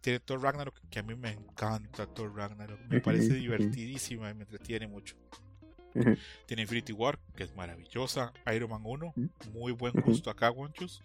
Tiene 0.00 0.18
Thor 0.18 0.42
Ragnarok, 0.42 0.74
que 0.90 0.98
a 0.98 1.02
mí 1.04 1.14
me 1.14 1.30
encanta 1.30 2.06
Thor 2.12 2.34
Ragnarok. 2.34 2.80
Me 2.88 3.00
parece 3.00 3.34
divertidísima 3.34 4.28
y 4.30 4.34
me 4.34 4.42
entretiene 4.42 4.88
mucho. 4.88 5.14
Tiene 6.46 6.62
Infinity 6.62 6.92
War, 6.92 7.18
que 7.36 7.44
es 7.44 7.54
maravillosa. 7.54 8.32
Iron 8.54 8.70
Man 8.70 8.82
1, 8.84 9.06
Ujú. 9.16 9.30
muy 9.52 9.72
buen 9.72 9.92
gusto 10.00 10.30
acá, 10.30 10.48
Gonchos. 10.48 11.02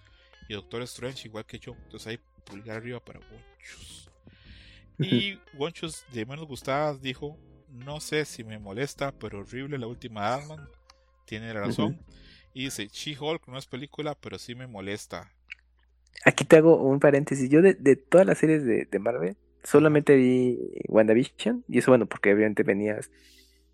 Y 0.47 0.53
Doctor 0.53 0.81
Strange, 0.83 1.27
igual 1.27 1.45
que 1.45 1.59
yo. 1.59 1.75
Entonces 1.85 2.07
ahí 2.07 2.19
pulgar 2.45 2.77
arriba 2.77 2.99
para 2.99 3.19
Gonchos. 3.19 4.11
Y 4.99 5.39
Gonchos, 5.53 6.05
de 6.13 6.25
menos 6.25 6.45
gustadas, 6.47 7.01
dijo: 7.01 7.37
No 7.69 7.99
sé 7.99 8.25
si 8.25 8.43
me 8.43 8.59
molesta, 8.59 9.11
pero 9.11 9.39
horrible 9.39 9.77
la 9.77 9.87
última 9.87 10.35
Ant-Man. 10.35 10.69
Tiene 11.25 11.51
razón. 11.53 11.99
Y 12.53 12.65
dice: 12.65 12.87
She-Hulk 12.87 13.47
no 13.47 13.57
es 13.57 13.65
película, 13.65 14.15
pero 14.15 14.37
sí 14.39 14.55
me 14.55 14.67
molesta. 14.67 15.31
Aquí 16.23 16.45
te 16.45 16.55
hago 16.57 16.81
un 16.81 16.99
paréntesis. 16.99 17.49
Yo 17.49 17.61
de, 17.61 17.73
de 17.73 17.95
todas 17.97 18.25
las 18.25 18.37
series 18.37 18.63
de, 18.63 18.85
de 18.85 18.99
Marvel, 18.99 19.35
solamente 19.63 20.15
vi 20.15 20.57
WandaVision. 20.87 21.65
Y 21.67 21.79
eso, 21.79 21.91
bueno, 21.91 22.05
porque 22.05 22.33
obviamente 22.33 22.63
venías 22.63 23.11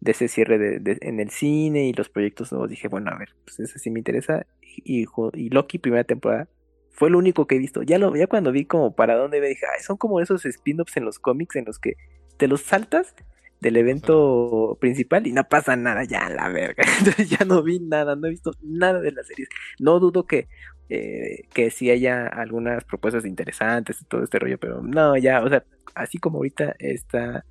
de 0.01 0.11
ese 0.13 0.27
cierre 0.29 0.59
de, 0.59 0.79
de- 0.79 0.99
en 1.01 1.19
el 1.21 1.29
cine 1.31 1.85
y 1.87 1.93
los 1.93 2.09
proyectos 2.09 2.51
nuevos. 2.51 2.69
Dije, 2.69 2.89
bueno, 2.89 3.11
a 3.11 3.17
ver, 3.19 3.29
pues 3.45 3.59
ese 3.61 3.79
sí 3.79 3.91
me 3.91 3.99
interesa. 4.01 4.45
Y, 4.61 5.05
y 5.35 5.49
Loki, 5.51 5.79
primera 5.79 6.03
temporada, 6.05 6.49
fue 6.91 7.09
lo 7.11 7.19
único 7.19 7.47
que 7.47 7.55
he 7.55 7.59
visto. 7.59 7.83
Ya, 7.83 7.99
lo, 7.99 8.15
ya 8.15 8.27
cuando 8.27 8.51
vi 8.51 8.65
como 8.65 8.95
para 8.95 9.15
dónde 9.17 9.37
iba, 9.37 9.47
dije, 9.47 9.65
Ay, 9.75 9.83
son 9.83 9.97
como 9.97 10.19
esos 10.21 10.45
spin-offs 10.45 10.97
en 10.97 11.05
los 11.05 11.19
cómics 11.19 11.55
en 11.57 11.65
los 11.65 11.79
que 11.79 11.95
te 12.37 12.47
los 12.47 12.61
saltas 12.61 13.15
del 13.61 13.77
evento 13.77 14.77
principal 14.81 15.27
y 15.27 15.33
no 15.33 15.43
pasa 15.47 15.75
nada, 15.75 16.03
ya 16.03 16.29
la 16.29 16.49
verga. 16.49 16.83
Entonces 16.99 17.29
ya 17.29 17.45
no 17.45 17.63
vi 17.63 17.79
nada, 17.79 18.15
no 18.15 18.27
he 18.27 18.31
visto 18.31 18.53
nada 18.61 18.99
de 19.01 19.11
las 19.11 19.27
series. 19.27 19.49
No 19.79 19.99
dudo 19.99 20.25
que, 20.25 20.47
eh, 20.89 21.43
que 21.53 21.69
sí 21.71 21.89
haya 21.91 22.27
algunas 22.27 22.83
propuestas 22.85 23.25
interesantes 23.25 24.01
y 24.01 24.05
todo 24.05 24.23
este 24.23 24.39
rollo, 24.39 24.57
pero 24.59 24.81
no, 24.81 25.15
ya, 25.17 25.43
o 25.43 25.49
sea, 25.49 25.63
así 25.95 26.17
como 26.17 26.37
ahorita 26.39 26.75
está 26.79 27.45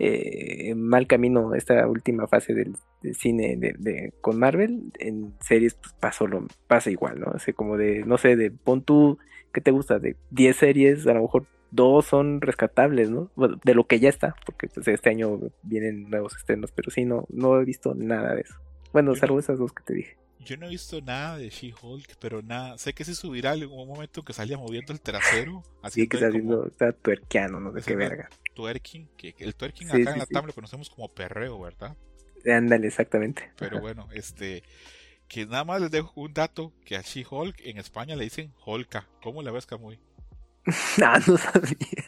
eh, 0.00 0.70
en 0.70 0.82
mal 0.82 1.06
camino 1.06 1.54
esta 1.54 1.86
última 1.86 2.26
fase 2.26 2.54
del, 2.54 2.74
del 3.02 3.14
cine 3.14 3.56
de, 3.56 3.74
de- 3.78 4.12
con 4.20 4.38
Marvel, 4.38 4.92
en 4.98 5.34
series 5.40 5.74
pues, 5.74 5.94
pasó 6.00 6.26
lo, 6.26 6.46
pasa 6.66 6.90
igual, 6.90 7.20
¿no? 7.20 7.32
O 7.34 7.38
sea, 7.38 7.54
como 7.54 7.76
de, 7.76 8.04
no 8.04 8.18
sé, 8.18 8.36
de 8.36 8.50
pon 8.50 8.82
tú, 8.82 9.18
¿qué 9.52 9.60
te 9.60 9.70
gusta? 9.70 9.98
De 9.98 10.16
10 10.30 10.56
series, 10.56 11.06
a 11.06 11.14
lo 11.14 11.22
mejor 11.22 11.44
dos 11.70 12.06
son 12.06 12.40
rescatables, 12.40 13.10
¿no? 13.10 13.30
Bueno, 13.36 13.60
de 13.64 13.74
lo 13.74 13.84
que 13.86 14.00
ya 14.00 14.08
está, 14.08 14.34
porque 14.46 14.68
pues 14.68 14.88
este 14.88 15.10
año 15.10 15.38
vienen 15.62 16.10
nuevos 16.10 16.36
estrenos, 16.36 16.72
pero 16.72 16.90
sí, 16.90 17.04
no, 17.04 17.26
no 17.28 17.60
he 17.60 17.64
visto 17.64 17.94
nada 17.94 18.34
de 18.34 18.40
eso. 18.42 18.54
Bueno, 18.92 19.14
salvo 19.14 19.38
esas 19.38 19.58
dos 19.58 19.72
que 19.72 19.84
te 19.84 19.94
dije. 19.94 20.16
Yo 20.42 20.56
no 20.56 20.66
he 20.66 20.70
visto 20.70 21.02
nada 21.02 21.36
de 21.36 21.50
She-Hulk, 21.50 22.16
pero 22.18 22.40
nada. 22.42 22.78
Sé 22.78 22.94
que 22.94 23.04
sí 23.04 23.14
subirá 23.14 23.54
en 23.54 23.64
un 23.70 23.86
momento 23.86 24.22
que 24.24 24.32
salía 24.32 24.56
moviendo 24.56 24.92
el 24.92 25.00
trasero. 25.00 25.62
Así 25.82 26.00
Sí, 26.00 26.08
que 26.08 26.16
está 26.16 26.28
como 26.30 26.38
haciendo, 26.38 26.66
está 26.66 26.92
tuerqueano, 26.92 27.60
no 27.60 27.72
sé 27.74 27.82
qué 27.82 27.94
verga. 27.94 28.30
Twerking. 28.54 29.08
Que, 29.16 29.34
el 29.38 29.54
twerking 29.54 29.88
Sí, 29.88 30.02
acá 30.02 30.12
sí, 30.12 30.14
en 30.14 30.18
la 30.18 30.26
tabla 30.26 30.48
lo 30.48 30.54
conocemos 30.54 30.90
como 30.90 31.08
perreo, 31.08 31.60
¿verdad? 31.60 31.96
Ándale, 32.46 32.86
exactamente. 32.86 33.50
Pero 33.56 33.80
bueno, 33.80 34.08
este. 34.12 34.62
Que 35.28 35.46
nada 35.46 35.64
más 35.64 35.80
les 35.80 35.90
dejo 35.90 36.12
un 36.20 36.34
dato: 36.34 36.72
que 36.84 36.96
a 36.96 37.02
She-Hulk 37.02 37.60
en 37.64 37.78
España 37.78 38.16
le 38.16 38.24
dicen 38.24 38.52
Holka. 38.64 39.08
¿Cómo 39.22 39.42
la 39.42 39.50
ves, 39.50 39.66
Camuy? 39.66 39.98
Ah, 41.02 41.18
no 41.26 41.36
sabía. 41.36 42.04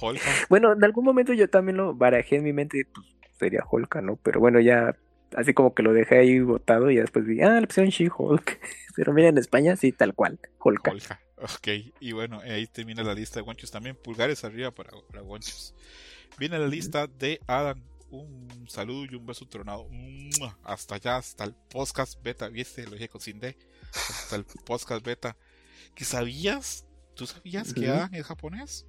Holka. 0.00 0.30
Bueno, 0.48 0.72
en 0.72 0.84
algún 0.84 1.04
momento 1.04 1.32
yo 1.32 1.48
también 1.48 1.78
lo 1.78 1.94
barajé 1.94 2.36
en 2.36 2.44
mi 2.44 2.52
mente, 2.52 2.86
pues 2.94 3.06
sería 3.38 3.64
Hulk, 3.70 3.96
¿no? 3.96 4.16
Pero 4.16 4.40
bueno, 4.40 4.60
ya 4.60 4.96
así 5.34 5.54
como 5.54 5.74
que 5.74 5.82
lo 5.82 5.92
dejé 5.92 6.18
ahí 6.18 6.40
botado 6.40 6.90
y 6.90 6.96
después 6.96 7.26
vi, 7.26 7.40
ah, 7.42 7.50
la 7.50 7.60
opción 7.60 7.88
She-Hulk. 7.88 8.60
Pero 8.96 9.12
mira, 9.12 9.28
en 9.28 9.38
España 9.38 9.76
sí, 9.76 9.92
tal 9.92 10.14
cual, 10.14 10.38
Hulk. 10.60 10.88
Holka. 10.88 11.20
Ok, 11.38 11.68
y 12.00 12.12
bueno, 12.12 12.40
ahí 12.40 12.66
termina 12.66 13.02
la 13.02 13.14
lista 13.14 13.36
de 13.36 13.42
guanchos 13.42 13.70
también. 13.70 13.96
Pulgares 13.96 14.42
arriba 14.44 14.70
para, 14.70 14.90
para 15.06 15.20
guanchos. 15.20 15.74
Viene 16.38 16.58
la 16.58 16.66
lista 16.66 17.06
de 17.06 17.40
Adam. 17.46 17.82
Un 18.08 18.66
saludo 18.68 19.04
y 19.04 19.14
un 19.16 19.26
beso 19.26 19.46
tronado. 19.46 19.86
¡Mua! 19.90 20.58
Hasta 20.62 20.94
allá, 20.94 21.16
hasta 21.16 21.44
el 21.44 21.54
podcast 21.54 22.22
beta. 22.22 22.48
¿Viste? 22.48 22.84
Lo 22.84 22.92
dije 22.92 23.08
con. 23.08 23.20
Hasta 23.20 24.36
el 24.36 24.44
podcast 24.44 25.04
beta. 25.04 25.36
¿Que 25.94 26.04
sabías? 26.04 26.86
¿Tú 27.14 27.26
sabías 27.26 27.74
que. 27.74 27.88
Adam 27.88 28.14
es 28.14 28.24
japonés? 28.24 28.86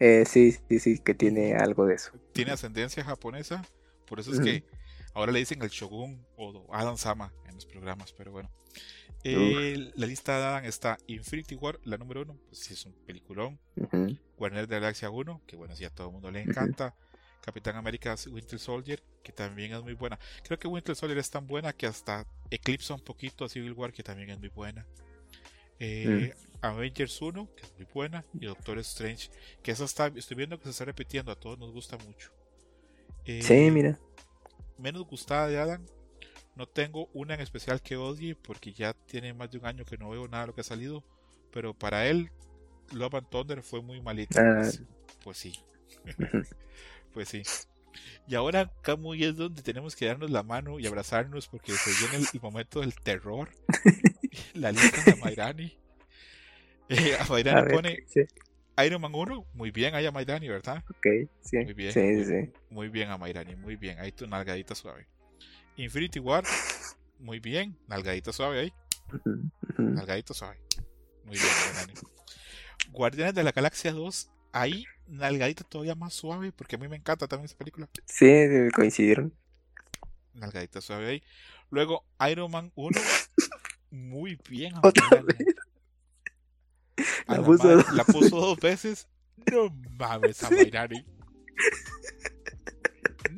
Eh, 0.00 0.24
sí, 0.26 0.56
sí, 0.68 0.80
sí, 0.80 0.98
que 0.98 1.14
tiene 1.14 1.54
algo 1.54 1.86
de 1.86 1.94
eso. 1.94 2.12
Tiene 2.32 2.50
ascendencia 2.50 3.04
japonesa. 3.04 3.64
Por 4.06 4.18
eso 4.18 4.32
es 4.32 4.40
que 4.40 4.64
ahora 5.14 5.30
le 5.30 5.38
dicen 5.38 5.62
el 5.62 5.68
Shogun 5.68 6.26
o 6.36 6.66
Adam 6.72 6.96
Sama 6.96 7.32
en 7.46 7.54
los 7.54 7.66
programas. 7.66 8.12
Pero 8.12 8.32
bueno. 8.32 8.50
Eh, 9.24 9.92
la 9.94 10.06
lista 10.06 10.36
de 10.36 10.44
Adam 10.44 10.64
está 10.64 10.98
Infinity 11.06 11.54
War, 11.54 11.78
la 11.84 11.96
número 11.96 12.22
uno. 12.22 12.36
Pues 12.48 12.60
sí, 12.60 12.74
es 12.74 12.84
un 12.86 12.92
peliculón. 13.06 13.58
Guardianes 14.36 14.68
de 14.68 14.74
la 14.76 14.80
Galaxia 14.80 15.10
1, 15.10 15.42
que 15.46 15.56
bueno, 15.56 15.76
sí 15.76 15.84
a 15.84 15.90
todo 15.90 16.08
el 16.08 16.12
mundo 16.14 16.30
le 16.30 16.40
encanta. 16.40 16.94
Capitán 17.42 17.76
América 17.76 18.14
Winter 18.30 18.58
Soldier, 18.58 19.02
que 19.22 19.32
también 19.32 19.72
es 19.72 19.82
muy 19.82 19.94
buena. 19.94 20.18
Creo 20.44 20.58
que 20.58 20.68
Winter 20.68 20.94
Soldier 20.94 21.18
es 21.18 21.30
tan 21.30 21.46
buena 21.46 21.72
que 21.72 21.86
hasta 21.86 22.24
eclipsa 22.50 22.94
un 22.94 23.00
poquito 23.00 23.44
a 23.44 23.48
Civil 23.48 23.72
War, 23.72 23.92
que 23.92 24.02
también 24.02 24.30
es 24.30 24.38
muy 24.38 24.48
buena. 24.48 24.86
Eh, 25.80 26.32
Avengers 26.60 27.20
1, 27.20 27.48
que 27.56 27.62
es 27.66 27.74
muy 27.76 27.86
buena. 27.92 28.24
Y 28.34 28.46
Doctor 28.46 28.78
Strange, 28.78 29.30
que 29.62 29.72
esa 29.72 29.84
está, 29.84 30.06
estoy 30.14 30.36
viendo 30.36 30.56
que 30.58 30.64
se 30.64 30.70
está 30.70 30.84
repitiendo, 30.84 31.32
a 31.32 31.36
todos 31.36 31.58
nos 31.58 31.72
gusta 31.72 31.98
mucho. 31.98 32.30
Eh, 33.24 33.42
Sí, 33.42 33.70
mira. 33.72 33.98
Menos 34.78 35.04
gustada 35.04 35.48
de 35.48 35.58
Adam. 35.58 35.84
No 36.54 36.66
tengo 36.66 37.08
una 37.14 37.34
en 37.34 37.40
especial 37.40 37.80
que 37.80 37.96
odie, 37.96 38.34
porque 38.34 38.72
ya 38.72 38.92
tiene 38.92 39.32
más 39.32 39.50
de 39.50 39.58
un 39.58 39.66
año 39.66 39.84
que 39.84 39.96
no 39.96 40.10
veo 40.10 40.28
nada 40.28 40.42
de 40.42 40.46
lo 40.48 40.54
que 40.54 40.60
ha 40.60 40.64
salido. 40.64 41.02
Pero 41.50 41.74
para 41.74 42.06
él, 42.06 42.30
Love 42.92 43.14
and 43.14 43.28
Thunder 43.30 43.62
fue 43.62 43.80
muy 43.82 44.00
malita. 44.02 44.40
Ah. 44.40 44.54
Pues, 44.60 44.82
pues 45.24 45.38
sí. 45.38 45.52
Pues 47.12 47.28
sí. 47.28 47.42
Y 48.26 48.34
ahora 48.34 48.60
acá 48.60 48.96
muy 48.96 49.22
es 49.22 49.36
donde 49.36 49.60
tenemos 49.60 49.94
que 49.94 50.06
darnos 50.06 50.30
la 50.30 50.42
mano 50.42 50.80
y 50.80 50.86
abrazarnos 50.86 51.46
porque 51.48 51.72
se 51.72 51.90
viene 52.00 52.16
el, 52.16 52.26
el 52.32 52.40
momento 52.40 52.80
del 52.80 52.94
terror. 52.94 53.50
la 54.54 54.72
lista 54.72 55.02
de 55.04 55.16
Mairani. 55.16 55.76
Eh, 56.88 57.16
a 57.18 57.24
A 57.24 57.26
Mairani 57.28 57.62
ver, 57.62 57.72
pone 57.72 58.04
sí, 58.06 58.20
Iron 58.84 59.00
Man 59.00 59.14
1. 59.14 59.46
Muy 59.54 59.70
bien 59.70 59.94
ahí 59.94 60.04
a 60.04 60.10
Mairani, 60.10 60.48
¿verdad? 60.48 60.84
ok, 60.90 61.06
sí, 61.40 61.56
Muy 61.58 61.72
bien. 61.72 61.92
sí, 61.92 62.24
sí. 62.24 62.50
Muy 62.68 62.88
bien 62.88 63.08
a 63.08 63.16
Mairani, 63.16 63.56
muy 63.56 63.76
bien. 63.76 63.98
Ahí 63.98 64.12
tu 64.12 64.26
nalgadita 64.26 64.74
suave. 64.74 65.06
Infinity 65.76 66.18
War. 66.18 66.44
Muy 67.18 67.40
bien. 67.40 67.78
Nalgadita 67.86 68.32
suave 68.32 68.60
ahí. 68.60 68.72
Nalgadita 69.78 70.34
suave. 70.34 70.58
Muy 71.24 71.36
bien. 71.36 71.96
Guardianes 72.90 73.34
de 73.34 73.42
la 73.42 73.52
Galaxia 73.52 73.92
2. 73.92 74.30
Ahí, 74.54 74.84
nalgadita 75.06 75.64
todavía 75.64 75.94
más 75.94 76.12
suave 76.12 76.52
porque 76.52 76.76
a 76.76 76.78
mí 76.78 76.86
me 76.88 76.96
encanta 76.96 77.26
también 77.26 77.46
esa 77.46 77.56
película. 77.56 77.88
Sí, 78.04 78.26
coincidieron. 78.74 79.34
Nalgadita 80.34 80.80
suave 80.80 81.08
ahí. 81.08 81.22
Luego 81.70 82.04
Iron 82.30 82.50
Man 82.50 82.72
1. 82.74 83.00
Muy 83.90 84.38
bien. 84.48 84.74
Otra 84.82 85.22
vez. 85.22 85.38
La 87.26 87.42
puso 87.42 87.64
madre, 87.64 87.76
dos 87.76 87.92
la 87.94 88.04
puso 88.04 88.36
dos 88.36 88.60
veces. 88.60 89.08
No 89.50 89.70
mames 89.98 90.42
a. 90.42 90.50
Mayrani. 90.50 91.04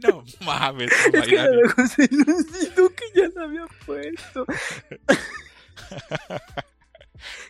No 0.05 0.25
mames 0.45 0.91
Es 1.13 1.27
que 1.27 2.09
Luisito 2.11 2.93
que 2.95 3.05
ya 3.15 3.29
la 3.35 3.45
había 3.45 3.67
puesto. 3.87 4.47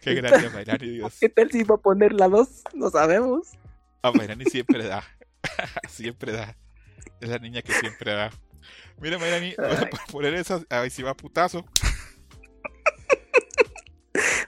Qué 0.01 0.15
grande 0.15 0.47
a 0.47 0.51
Mayrani, 0.51 0.89
Dios. 0.89 1.17
¿Qué 1.21 1.29
tal 1.29 1.51
si 1.51 1.61
iba 1.61 1.75
a 1.75 1.79
poner 1.79 2.13
la 2.13 2.29
2? 2.29 2.49
No 2.75 2.91
sabemos. 2.91 3.53
A 4.03 4.13
Mayrani 4.13 4.45
siempre 4.45 4.85
da. 4.85 5.03
siempre 5.89 6.33
da. 6.33 6.57
Es 7.21 7.29
la 7.29 7.39
niña 7.39 7.63
que 7.63 7.73
siempre 7.73 8.13
da. 8.13 8.31
Mira, 9.01 9.19
Mayrani, 9.19 9.55
voy 9.57 9.67
a 9.67 9.91
poner 10.11 10.35
esa. 10.35 10.63
A 10.71 10.81
ver 10.81 10.91
si 10.91 11.03
va 11.03 11.15
putazo. 11.15 11.65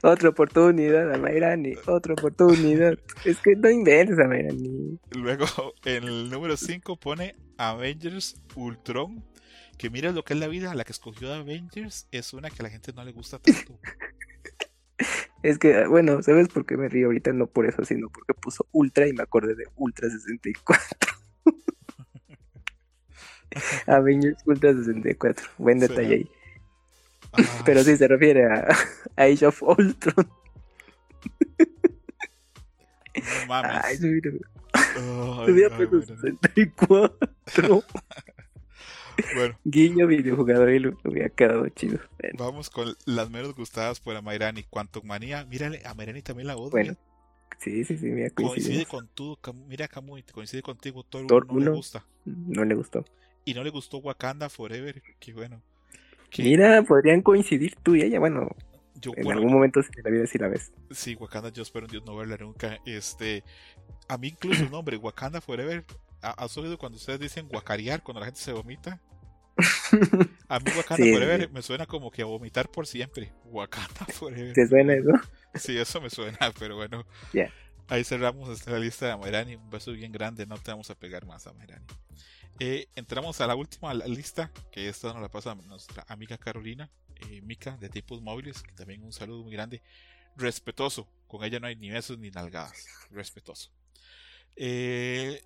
Otra 0.06 0.28
oportunidad 0.28 1.12
a 1.12 1.18
Mayrani. 1.18 1.74
Otra 1.88 2.12
oportunidad. 2.12 2.96
Es 3.24 3.38
que 3.40 3.56
no 3.56 3.68
inventes 3.68 4.16
a 4.20 4.28
Mayrani. 4.28 5.00
Luego, 5.10 5.46
en 5.84 6.04
el 6.04 6.30
número 6.30 6.56
5 6.56 6.96
pone 6.96 7.34
Avengers 7.58 8.40
Ultron. 8.54 9.24
Que 9.76 9.90
mira 9.90 10.12
lo 10.12 10.22
que 10.22 10.34
es 10.34 10.38
la 10.38 10.46
vida. 10.46 10.76
La 10.76 10.84
que 10.84 10.92
escogió 10.92 11.28
de 11.28 11.34
Avengers 11.34 12.06
es 12.12 12.32
una 12.34 12.50
que 12.50 12.56
a 12.60 12.62
la 12.62 12.70
gente 12.70 12.92
no 12.92 13.02
le 13.02 13.10
gusta 13.10 13.40
tanto. 13.40 13.80
Es 15.42 15.58
que, 15.58 15.86
bueno, 15.86 16.22
¿sabes 16.22 16.48
por 16.48 16.64
qué 16.66 16.76
me 16.76 16.88
río 16.88 17.06
ahorita? 17.06 17.32
No 17.32 17.46
por 17.46 17.66
eso, 17.66 17.84
sino 17.84 18.08
porque 18.08 18.32
puso 18.34 18.66
Ultra 18.72 19.06
y 19.06 19.12
me 19.12 19.22
acordé 19.22 19.54
de 19.54 19.64
Ultra 19.76 20.08
64. 20.08 21.12
Avengers 23.86 24.38
Ultra 24.46 24.72
64. 24.72 25.48
Buen 25.58 25.78
detalle 25.78 26.14
ahí. 26.14 26.30
Pero 27.64 27.82
sí 27.84 27.96
se 27.96 28.08
refiere 28.08 28.44
a, 28.46 28.68
a 29.16 29.22
Age 29.24 29.46
of 29.46 29.62
Ultron. 29.62 30.28
No 33.32 33.44
mames. 33.46 33.80
Ay, 33.82 33.96
se 33.96 34.08
hubiera, 34.08 34.30
Ay, 34.72 34.92
se 35.44 35.52
hubiera 35.52 35.76
ay, 35.76 35.86
puesto 35.86 36.14
bueno. 36.14 36.22
64. 36.22 37.84
Bueno, 39.34 39.58
Guiño 39.64 40.06
videojugador 40.06 40.70
y 40.70 40.78
lo 40.78 40.98
hubiera 41.04 41.30
quedado 41.30 41.68
chido. 41.70 41.98
Bueno, 42.20 42.36
vamos 42.44 42.68
con 42.70 42.94
las 43.06 43.30
menos 43.30 43.54
gustadas 43.54 44.00
por 44.00 44.14
Amairani. 44.16 44.64
Quantum 44.64 45.06
Manía. 45.06 45.44
Mírale, 45.46 45.82
a 45.86 45.94
Mairani 45.94 46.22
también 46.22 46.46
la 46.48 46.56
odio. 46.56 46.70
Bueno, 46.70 46.96
sí, 47.58 47.84
sí, 47.84 47.96
sí, 47.96 48.06
mira, 48.06 48.30
coincide 48.30 48.84
coincide. 48.84 48.86
con 48.86 49.08
tú. 49.08 49.38
Mira, 49.68 49.88
Camuy, 49.88 50.22
coincide 50.24 50.62
contigo. 50.62 51.02
Thor, 51.04 51.26
Thor 51.26 51.46
uno 51.48 51.60
no 51.60 51.64
le 51.64 51.70
gusta. 51.70 52.04
No 52.24 52.64
le 52.64 52.74
gustó. 52.74 53.04
Y 53.44 53.54
no 53.54 53.64
le 53.64 53.70
gustó 53.70 53.98
Wakanda 53.98 54.48
Forever. 54.50 55.02
Qué 55.18 55.32
bueno. 55.32 55.62
Que 56.36 56.42
Mira, 56.42 56.82
podrían 56.82 57.22
coincidir 57.22 57.76
tú 57.82 57.94
y 57.96 58.02
ella. 58.02 58.18
Bueno, 58.20 58.48
yo, 58.96 59.12
en 59.16 59.24
bueno, 59.24 59.38
algún 59.40 59.52
momento 59.54 59.80
en 59.80 59.86
la 60.04 60.10
vida 60.10 60.26
sí 60.26 60.38
la 60.38 60.48
ves. 60.48 60.72
Sí, 60.90 61.14
Wakanda, 61.14 61.48
yo 61.50 61.62
espero 61.62 61.86
en 61.86 61.92
Dios 61.92 62.04
no 62.04 62.16
verla 62.16 62.36
nunca. 62.38 62.78
Este, 62.84 63.42
a 64.08 64.18
mí 64.18 64.28
incluso 64.28 64.62
el 64.62 64.70
nombre 64.70 64.96
Wakanda 64.96 65.40
Forever, 65.40 65.84
¿ha- 66.22 66.32
¿has 66.44 66.56
oído 66.58 66.76
cuando 66.78 66.96
ustedes 66.96 67.20
dicen 67.20 67.48
guacarear 67.48 68.02
cuando 68.02 68.20
la 68.20 68.26
gente 68.26 68.40
se 68.40 68.52
vomita? 68.52 69.00
A 70.48 70.58
mí 70.60 70.66
Wakanda 70.76 71.04
Sí, 71.04 71.12
Forever 71.12 71.42
sí. 71.46 71.48
me 71.52 71.62
suena 71.62 71.86
como 71.86 72.10
que 72.10 72.22
a 72.22 72.26
vomitar 72.26 72.70
por 72.70 72.86
siempre. 72.86 73.32
Wakanda 73.46 74.04
Forever. 74.12 74.52
¿Te 74.52 74.66
suena 74.68 74.94
eso? 74.94 75.10
Sí, 75.54 75.76
eso 75.78 76.00
me 76.00 76.10
suena, 76.10 76.38
pero 76.58 76.76
bueno. 76.76 77.04
Ya. 77.32 77.50
Ahí 77.88 78.04
cerramos 78.04 78.48
esta 78.50 78.78
lista 78.78 79.06
de 79.06 79.12
Amairani. 79.12 79.54
Un 79.56 79.70
beso 79.70 79.92
bien 79.92 80.12
grande, 80.12 80.44
no 80.46 80.58
te 80.58 80.70
vamos 80.72 80.90
a 80.90 80.94
pegar 80.94 81.24
más, 81.24 81.46
Amairani. 81.46 81.86
Eh, 82.58 82.88
entramos 82.94 83.40
a 83.40 83.46
la 83.46 83.54
última 83.54 83.92
lista, 83.92 84.50
que 84.72 84.88
esta 84.88 85.12
nos 85.12 85.20
la 85.20 85.28
pasa 85.28 85.54
nuestra 85.54 86.04
amiga 86.08 86.38
Carolina, 86.38 86.90
eh, 87.16 87.42
Mica, 87.42 87.76
de 87.76 87.88
Tipos 87.88 88.22
Móviles, 88.22 88.62
que 88.62 88.72
también 88.72 89.02
un 89.02 89.12
saludo 89.12 89.42
muy 89.42 89.52
grande. 89.52 89.82
Respetuoso, 90.36 91.08
con 91.26 91.44
ella 91.44 91.60
no 91.60 91.66
hay 91.66 91.76
ni 91.76 91.90
besos 91.90 92.18
ni 92.18 92.30
nalgadas. 92.30 92.86
Respetuoso. 93.10 93.70
Eh, 94.54 95.42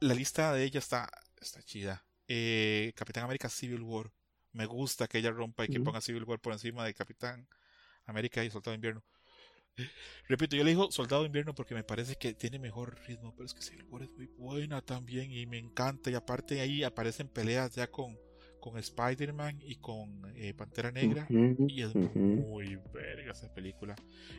la 0.00 0.14
lista 0.14 0.52
de 0.52 0.64
ella 0.64 0.78
está, 0.78 1.10
está 1.40 1.62
chida. 1.62 2.04
Eh, 2.26 2.92
Capitán 2.94 3.24
América 3.24 3.48
Civil 3.48 3.82
War. 3.82 4.10
Me 4.52 4.66
gusta 4.66 5.06
que 5.06 5.18
ella 5.18 5.30
rompa 5.30 5.64
y 5.64 5.68
que 5.68 5.80
ponga 5.80 6.00
Civil 6.00 6.24
War 6.24 6.40
por 6.40 6.52
encima 6.52 6.84
de 6.84 6.94
Capitán 6.94 7.48
América 8.06 8.42
y 8.42 8.50
Soldado 8.50 8.72
de 8.72 8.76
Invierno. 8.76 9.04
Repito, 10.28 10.56
yo 10.56 10.64
le 10.64 10.70
digo 10.70 10.90
Soldado 10.90 11.22
de 11.22 11.26
Invierno 11.26 11.54
porque 11.54 11.74
me 11.74 11.84
parece 11.84 12.16
que 12.16 12.34
tiene 12.34 12.58
mejor 12.58 12.98
ritmo, 13.06 13.32
pero 13.34 13.46
es 13.46 13.54
que 13.54 13.62
Civil 13.62 13.86
War 13.90 14.02
es 14.02 14.10
muy 14.10 14.26
buena 14.36 14.82
también 14.82 15.32
y 15.32 15.46
me 15.46 15.58
encanta. 15.58 16.10
Y 16.10 16.14
aparte 16.14 16.60
ahí 16.60 16.82
aparecen 16.82 17.28
peleas 17.28 17.74
ya 17.74 17.90
con, 17.90 18.18
con 18.60 18.78
Spider-Man 18.78 19.60
y 19.62 19.76
con 19.76 20.22
eh, 20.36 20.54
Pantera 20.54 20.90
Negra. 20.90 21.26
Y 21.30 21.82
es 21.82 21.94
muy 21.94 22.78
verga 22.92 23.32
esa 23.32 23.52
película. 23.52 23.94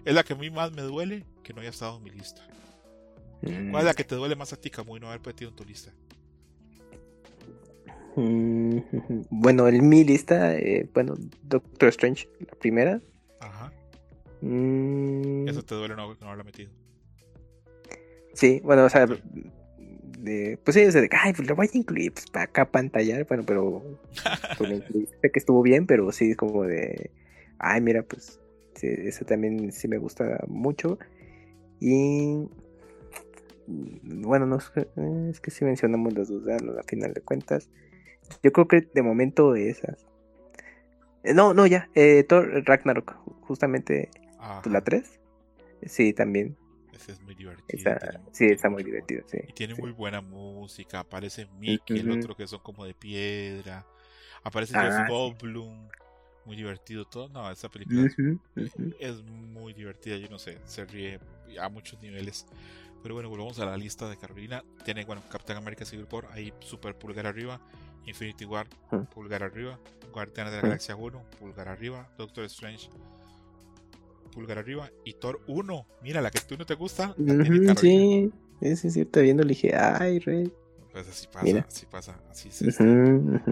Es 0.06 0.14
la 0.14 0.24
que 0.24 0.34
a 0.34 0.36
mí 0.36 0.49
más 0.49 0.72
me 0.72 0.82
duele 0.82 1.26
que 1.44 1.53
no 1.53 1.61
haya 1.61 1.70
estado 1.70 1.98
en 1.98 2.03
mi 2.03 2.11
lista. 2.11 2.45
¿Cuál 3.41 3.78
es 3.78 3.86
la 3.86 3.94
que 3.94 4.03
te 4.03 4.16
duele 4.16 4.36
más 4.36 4.52
a 4.52 4.57
ti, 4.57 4.70
Camuy, 4.70 4.99
no 4.99 5.07
haber 5.07 5.26
metido 5.26 5.49
en 5.49 5.56
tu 5.56 5.64
lista? 5.64 5.91
Mm. 8.16 8.80
Bueno, 9.30 9.68
en 9.68 9.88
mi 9.88 10.03
lista, 10.03 10.56
eh, 10.56 10.90
bueno, 10.94 11.16
Doctor 11.44 11.90
Strange, 11.90 12.28
la 12.40 12.56
primera. 12.60 13.02
Ajá. 13.40 13.72
Mm, 14.41 15.48
Eso 15.48 15.64
te 15.64 15.76
duele 15.76 15.95
no, 15.95 16.14
no 16.16 16.26
haberla 16.28 16.44
metido. 16.44 16.72
Sí, 18.34 18.61
bueno, 18.64 18.86
o 18.86 18.90
sea, 18.90 19.06
de, 20.20 20.60
pues 20.64 20.76
sea, 20.76 20.90
de, 21.02 21.10
ay, 21.11 21.34
pues 21.34 21.48
lo 21.48 21.56
voy 21.56 21.70
a 21.74 21.78
incluir 21.78 22.14
pues, 22.14 22.28
para 22.28 22.45
acá 22.45 22.70
pantallar, 22.72 23.26
bueno, 23.28 23.44
pero 23.45 23.84
pues. 24.57 24.84
Sé 25.22 25.32
que 25.32 25.40
estuvo 25.40 25.61
bien, 25.61 25.86
pero 25.86 26.11
sí 26.11 26.32
es 26.32 26.38
como 26.38 26.64
de, 26.64 27.11
ay, 27.57 27.82
mira, 27.82 28.03
pues 28.03 28.40
sí, 28.76 28.88
eso 28.88 29.26
también 29.26 29.72
sí 29.72 29.88
me 29.88 29.98
gusta 29.98 30.44
mucho. 30.48 30.98
Y 31.82 32.48
mm, 33.68 34.22
bueno, 34.22 34.45
no 34.45 34.57
es 34.57 34.70
que, 34.70 34.82
eh, 34.82 35.28
es 35.32 35.40
que 35.41 35.52
sí 35.52 35.66
mencionamos 35.66 36.14
las 36.14 36.30
dos, 36.30 36.44
¿verdad? 36.44 36.80
a 36.80 36.84
final 36.84 37.14
de 37.14 37.22
cuentas. 37.22 37.70
Yo 38.44 38.52
creo 38.52 38.68
que 38.68 38.82
de 38.94 39.02
momento 39.02 39.56
esas. 39.56 40.06
Eh, 41.24 41.34
No, 41.34 41.53
no, 41.53 41.66
ya, 41.68 41.90
eh, 41.95 42.24
Thor 42.24 42.64
Ragnarok, 42.66 43.16
justamente 43.41 44.10
Ajá. 44.40 44.61
la 44.70 44.82
3. 44.82 45.20
Sí, 45.86 46.14
también. 46.14 46.57
Ese 46.94 47.14
es 47.14 47.22
muy 47.22 47.36
divertido. 47.36 47.95
Sí, 48.32 48.44
muy- 48.45 48.53
está 48.53 48.70
muy 48.70 48.84
divertido, 48.84 49.24
sí. 49.28 49.38
Y 49.48 49.53
tiene 49.53 49.76
sí. 49.76 49.82
muy 49.82 49.91
buena 49.91 50.20
música. 50.22 50.99
Aparece 50.99 51.45
Mickey, 51.57 51.99
el 51.99 52.11
otro 52.11 52.36
que 52.36 52.48
son 52.48 52.60
como 52.60 52.84
de 52.86 52.94
piedra. 52.94 53.86
Aparece 54.44 54.76
Ah, 54.78 54.99
Jeff. 54.99 55.10
Goldblum. 55.10 55.88
Muy 56.45 56.56
divertido 56.57 57.06
todo. 57.06 57.30
No, 57.30 57.49
esa 57.52 57.70
película 57.70 58.07
es- 58.07 58.18
ujú. 58.18 58.40
es 58.99 59.22
muy 59.24 59.74
divertida. 59.74 60.18
Yo 60.18 60.28
no 60.30 60.40
sé, 60.40 60.57
se 60.66 60.84
ríe 60.86 61.20
a 61.61 61.70
muchos 61.70 62.02
niveles. 62.02 62.45
Pero 63.03 63.14
bueno, 63.16 63.30
volvamos 63.30 63.60
a 63.60 63.66
la 63.66 63.78
lista 63.78 64.10
de 64.10 64.18
Carolina. 64.18 64.64
Tiene, 64.84 65.06
bueno, 65.06 65.22
Capitán 65.32 65.57
América 65.57 65.86
Civil 65.86 66.07
War, 66.11 66.28
ahí 66.32 66.52
super 66.60 66.95
pulgar 66.95 67.28
arriba. 67.28 67.61
Infinity 68.06 68.44
War, 68.45 68.68
pulgar 69.14 69.44
arriba. 69.44 69.80
Guardianes 70.11 70.52
de 70.53 70.57
la. 70.57 70.64
Galaxia 70.64 70.95
1, 70.95 71.22
pulgar 71.40 71.68
arriba. 71.70 72.10
Doctor 72.18 72.44
Strange, 72.45 72.90
pulgar 74.30 74.58
arriba. 74.58 74.90
Y 75.06 75.14
Thor 75.14 75.42
1, 75.48 75.88
mira, 76.02 76.22
la 76.22 76.32
que 76.32 76.40
tú 76.40 76.58
no 76.58 76.66
te 76.66 76.76
gusta, 76.76 77.16
Ujú, 77.18 77.26
Carolina. 77.26 77.76
sí, 77.76 78.32
sí, 78.62 78.76
sí, 78.76 78.92
cierto, 78.92 79.22
viendo 79.22 79.44
le 79.44 79.50
dije, 79.50 79.76
ay, 79.76 80.20
rey. 80.20 80.52
Pues 80.92 81.08
así 81.08 81.28
pasa, 81.28 81.46
Mira. 81.46 81.66
así 81.68 81.86
pasa, 81.86 82.20
así 82.32 82.50
se 82.52 82.72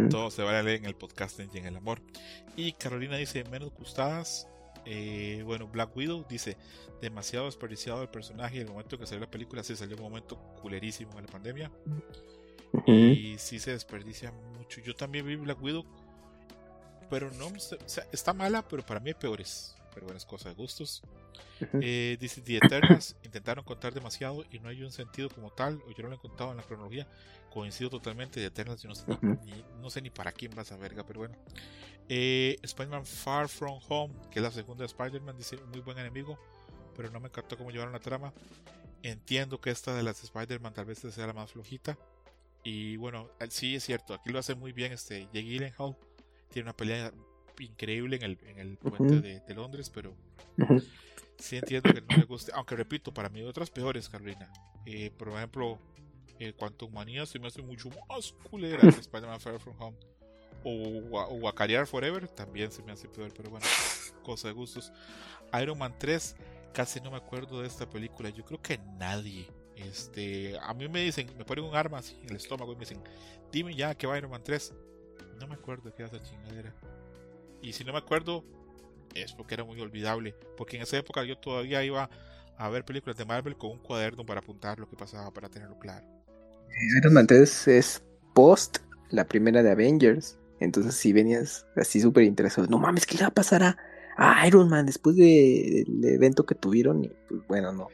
todo 0.10 0.32
se 0.32 0.42
vale 0.42 0.74
en 0.76 0.86
el 0.86 0.96
podcasting 0.96 1.50
y 1.54 1.58
en 1.60 1.66
el 1.68 1.76
amor. 1.78 2.02
Y 2.56 2.74
Carolina 2.74 3.16
dice 3.18 3.44
menos 3.46 3.72
gustadas. 3.74 4.48
eh, 4.86 5.44
bueno, 5.46 5.68
Black 5.68 5.96
Widow 5.96 6.26
dice 6.28 6.58
demasiado 7.02 7.46
desperdiciado 7.46 8.02
el 8.02 8.10
personaje 8.10 8.58
y 8.58 8.60
el 8.62 8.68
momento 8.70 8.98
que 8.98 9.06
salió 9.06 9.20
la 9.22 9.30
película 9.30 9.62
se 9.64 9.76
salió 9.76 9.96
un 9.98 10.02
momento 10.02 10.38
culerísimo 10.62 11.12
en 11.20 11.26
la 11.26 11.32
pandemia 11.32 11.72
y 12.88 13.36
sí 13.38 13.60
se 13.60 13.72
desperdicia 13.72 14.32
mucho. 14.58 14.82
Yo 14.82 14.96
también 14.96 15.26
vi 15.28 15.36
Black 15.36 15.62
Widow, 15.62 15.86
pero 17.10 17.30
no, 17.32 17.48
o 17.48 17.60
sea, 17.60 18.06
está 18.12 18.34
mala, 18.34 18.68
pero 18.68 18.84
para 18.86 19.00
mí 19.00 19.12
hay 19.12 19.14
peores. 19.14 19.76
Pero 19.98 20.06
bueno, 20.06 20.20
es 20.20 20.26
cosa 20.26 20.50
de 20.50 20.54
gustos. 20.54 21.02
Eh, 21.82 22.18
dice 22.20 22.40
The 22.42 22.58
Eternals 22.58 23.16
intentaron 23.24 23.66
contar 23.66 23.92
demasiado 23.92 24.46
y 24.52 24.60
no 24.60 24.70
hay 24.70 24.84
un 24.84 24.92
sentido 24.92 25.28
como 25.28 25.50
tal, 25.50 25.82
o 25.88 25.92
yo 25.92 26.04
no 26.04 26.10
lo 26.10 26.16
he 26.18 26.20
contado 26.20 26.52
en 26.52 26.58
la 26.58 26.62
cronología. 26.62 27.08
Coincido 27.52 27.90
totalmente. 27.90 28.40
The 28.40 28.46
Eternals, 28.46 28.84
yo 28.84 28.90
no 28.90 28.94
sé, 28.94 29.06
ni, 29.44 29.66
no 29.82 29.90
sé 29.90 30.04
ni 30.04 30.12
para 30.12 30.32
quién 30.32 30.52
va 30.56 30.62
esa 30.62 30.78
verga, 30.78 31.04
pero 31.04 31.22
bueno. 31.22 31.36
Eh, 32.10 32.60
Spider-Man 32.62 33.08
Far 33.08 33.50
From 33.50 33.80
Home, 33.90 34.14
que 34.30 34.38
es 34.38 34.44
la 34.44 34.52
segunda 34.52 34.84
de 34.84 34.86
Spider-Man, 34.86 35.36
dice 35.36 35.58
muy 35.72 35.80
buen 35.80 35.98
enemigo, 35.98 36.38
pero 36.96 37.10
no 37.10 37.20
me 37.20 37.30
encantó 37.30 37.58
cómo 37.58 37.72
llevaron 37.72 37.92
la 37.92 38.00
trama. 38.00 38.32
Entiendo 39.02 39.60
que 39.60 39.72
esta 39.72 39.96
de 39.96 40.04
las 40.04 40.24
Spider-Man 40.24 40.76
tal 40.76 40.86
vez 40.86 41.00
sea 41.00 41.26
la 41.26 41.34
más 41.34 41.54
flojita. 41.54 41.98
Y 42.64 42.98
bueno, 42.98 43.32
eh, 43.40 43.48
sí 43.50 43.78
es 43.78 43.84
cierto, 43.84 44.14
aquí 44.14 44.30
lo 44.30 44.38
hace 44.38 44.54
muy 44.54 44.74
bien 44.74 44.92
este 44.92 45.22
Jake 45.34 45.42
Gyllenhaal. 45.42 45.98
Tiene 46.52 46.68
una 46.68 46.78
pelea 46.78 47.12
increíble 47.66 48.16
en 48.18 48.24
el, 48.24 48.40
en 48.46 48.60
el 48.60 48.78
puente 48.78 49.22
de, 49.22 49.40
de 49.42 49.54
Londres, 49.54 49.90
pero 49.94 50.14
sí 51.38 51.58
entiendo 51.58 51.94
que 51.94 52.02
no 52.02 52.18
le 52.18 52.24
guste. 52.24 52.52
Aunque 52.56 52.76
repito, 52.76 53.14
para 53.14 53.30
mí 53.30 53.40
hay 53.40 53.46
otras 53.46 53.70
peores, 53.70 54.10
Carolina. 54.10 54.52
Eh, 54.86 55.12
por 55.18 55.30
ejemplo, 55.30 55.80
eh, 56.40 56.54
Quantum 56.54 56.94
Manía 56.94 57.26
se 57.26 57.40
me 57.40 57.48
hace 57.48 57.62
mucho 57.62 57.90
más 58.10 58.34
culera 58.50 58.82
que 58.82 58.88
Spider-Man 59.00 59.40
Far 59.40 59.60
From 59.60 59.76
Home. 59.80 59.98
O, 60.64 60.72
o 61.12 61.34
Wakariar 61.36 61.88
Forever 61.88 62.28
también 62.28 62.72
se 62.72 62.82
me 62.84 62.92
hace 62.92 63.08
peor, 63.08 63.32
pero 63.36 63.50
bueno, 63.50 63.66
cosa 64.24 64.48
de 64.48 64.54
gustos. 64.54 64.92
Iron 65.62 65.78
Man 65.78 65.94
3, 65.98 66.36
casi 66.74 67.00
no 67.00 67.12
me 67.12 67.18
acuerdo 67.18 67.62
de 67.62 67.68
esta 67.68 67.90
película. 67.90 68.30
Yo 68.30 68.44
creo 68.44 68.62
que 68.62 68.78
nadie. 68.98 69.48
Este, 69.76 70.58
a 70.60 70.74
mí 70.74 70.88
me 70.90 71.04
dicen, 71.04 71.30
me 71.38 71.46
ponen 71.46 71.66
un 71.66 71.76
arma 71.76 72.00
así 72.00 72.18
en 72.24 72.32
el 72.32 72.38
estómago 72.38 72.72
y 72.72 72.76
me 72.76 72.82
dicen, 72.82 73.02
dime 73.52 73.76
ya 73.76 73.96
que 73.96 74.08
va 74.08 74.18
Iron 74.18 74.32
Man 74.32 74.44
3. 74.44 74.74
No 75.40 75.48
me 75.48 75.54
acuerdo 75.54 75.94
qué 75.94 76.04
era 76.04 76.16
esa 76.16 76.24
chingadera. 76.24 76.74
Y 77.68 77.74
si 77.74 77.84
no 77.84 77.94
me 77.94 78.00
acuerdo, 78.00 78.46
es 79.16 79.34
porque 79.34 79.56
era 79.56 79.64
muy 79.64 79.80
olvidable. 79.82 80.36
Porque 80.58 80.78
en 80.78 80.84
esa 80.84 80.98
época 80.98 81.24
yo 81.24 81.38
todavía 81.38 81.84
iba 81.84 82.10
a 82.58 82.70
ver 82.70 82.86
películas 82.86 83.18
de 83.18 83.26
Marvel 83.26 83.58
con 83.58 83.72
un 83.72 83.80
cuaderno 83.80 84.26
para 84.26 84.40
apuntar 84.40 84.80
lo 84.80 84.88
que 84.90 84.96
pasaba, 84.96 85.32
para 85.34 85.50
tenerlo 85.50 85.78
claro. 85.80 86.08
Iron 86.98 87.14
Man 87.14 87.28
3 87.28 87.68
es 87.68 88.04
post 88.34 88.78
la 89.10 89.28
primera 89.28 89.64
de 89.64 89.72
Avengers. 89.72 90.38
Entonces, 90.60 90.96
si 90.96 91.14
venías 91.14 91.66
así 91.76 92.02
súper 92.02 92.24
interesado, 92.24 92.68
no 92.68 92.80
mames, 92.80 93.06
¿qué 93.06 93.16
le 93.16 93.22
va 93.22 93.28
a 93.28 93.34
pasar 93.34 93.64
a, 93.64 93.78
a 94.18 94.48
Iron 94.48 94.70
Man 94.70 94.86
después 94.86 95.16
de- 95.16 95.84
del 95.88 96.14
evento 96.16 96.46
que 96.46 96.56
tuvieron? 96.56 97.04
Y 97.04 97.10
pues 97.30 97.42
bueno, 97.48 97.72
no. 97.74 97.88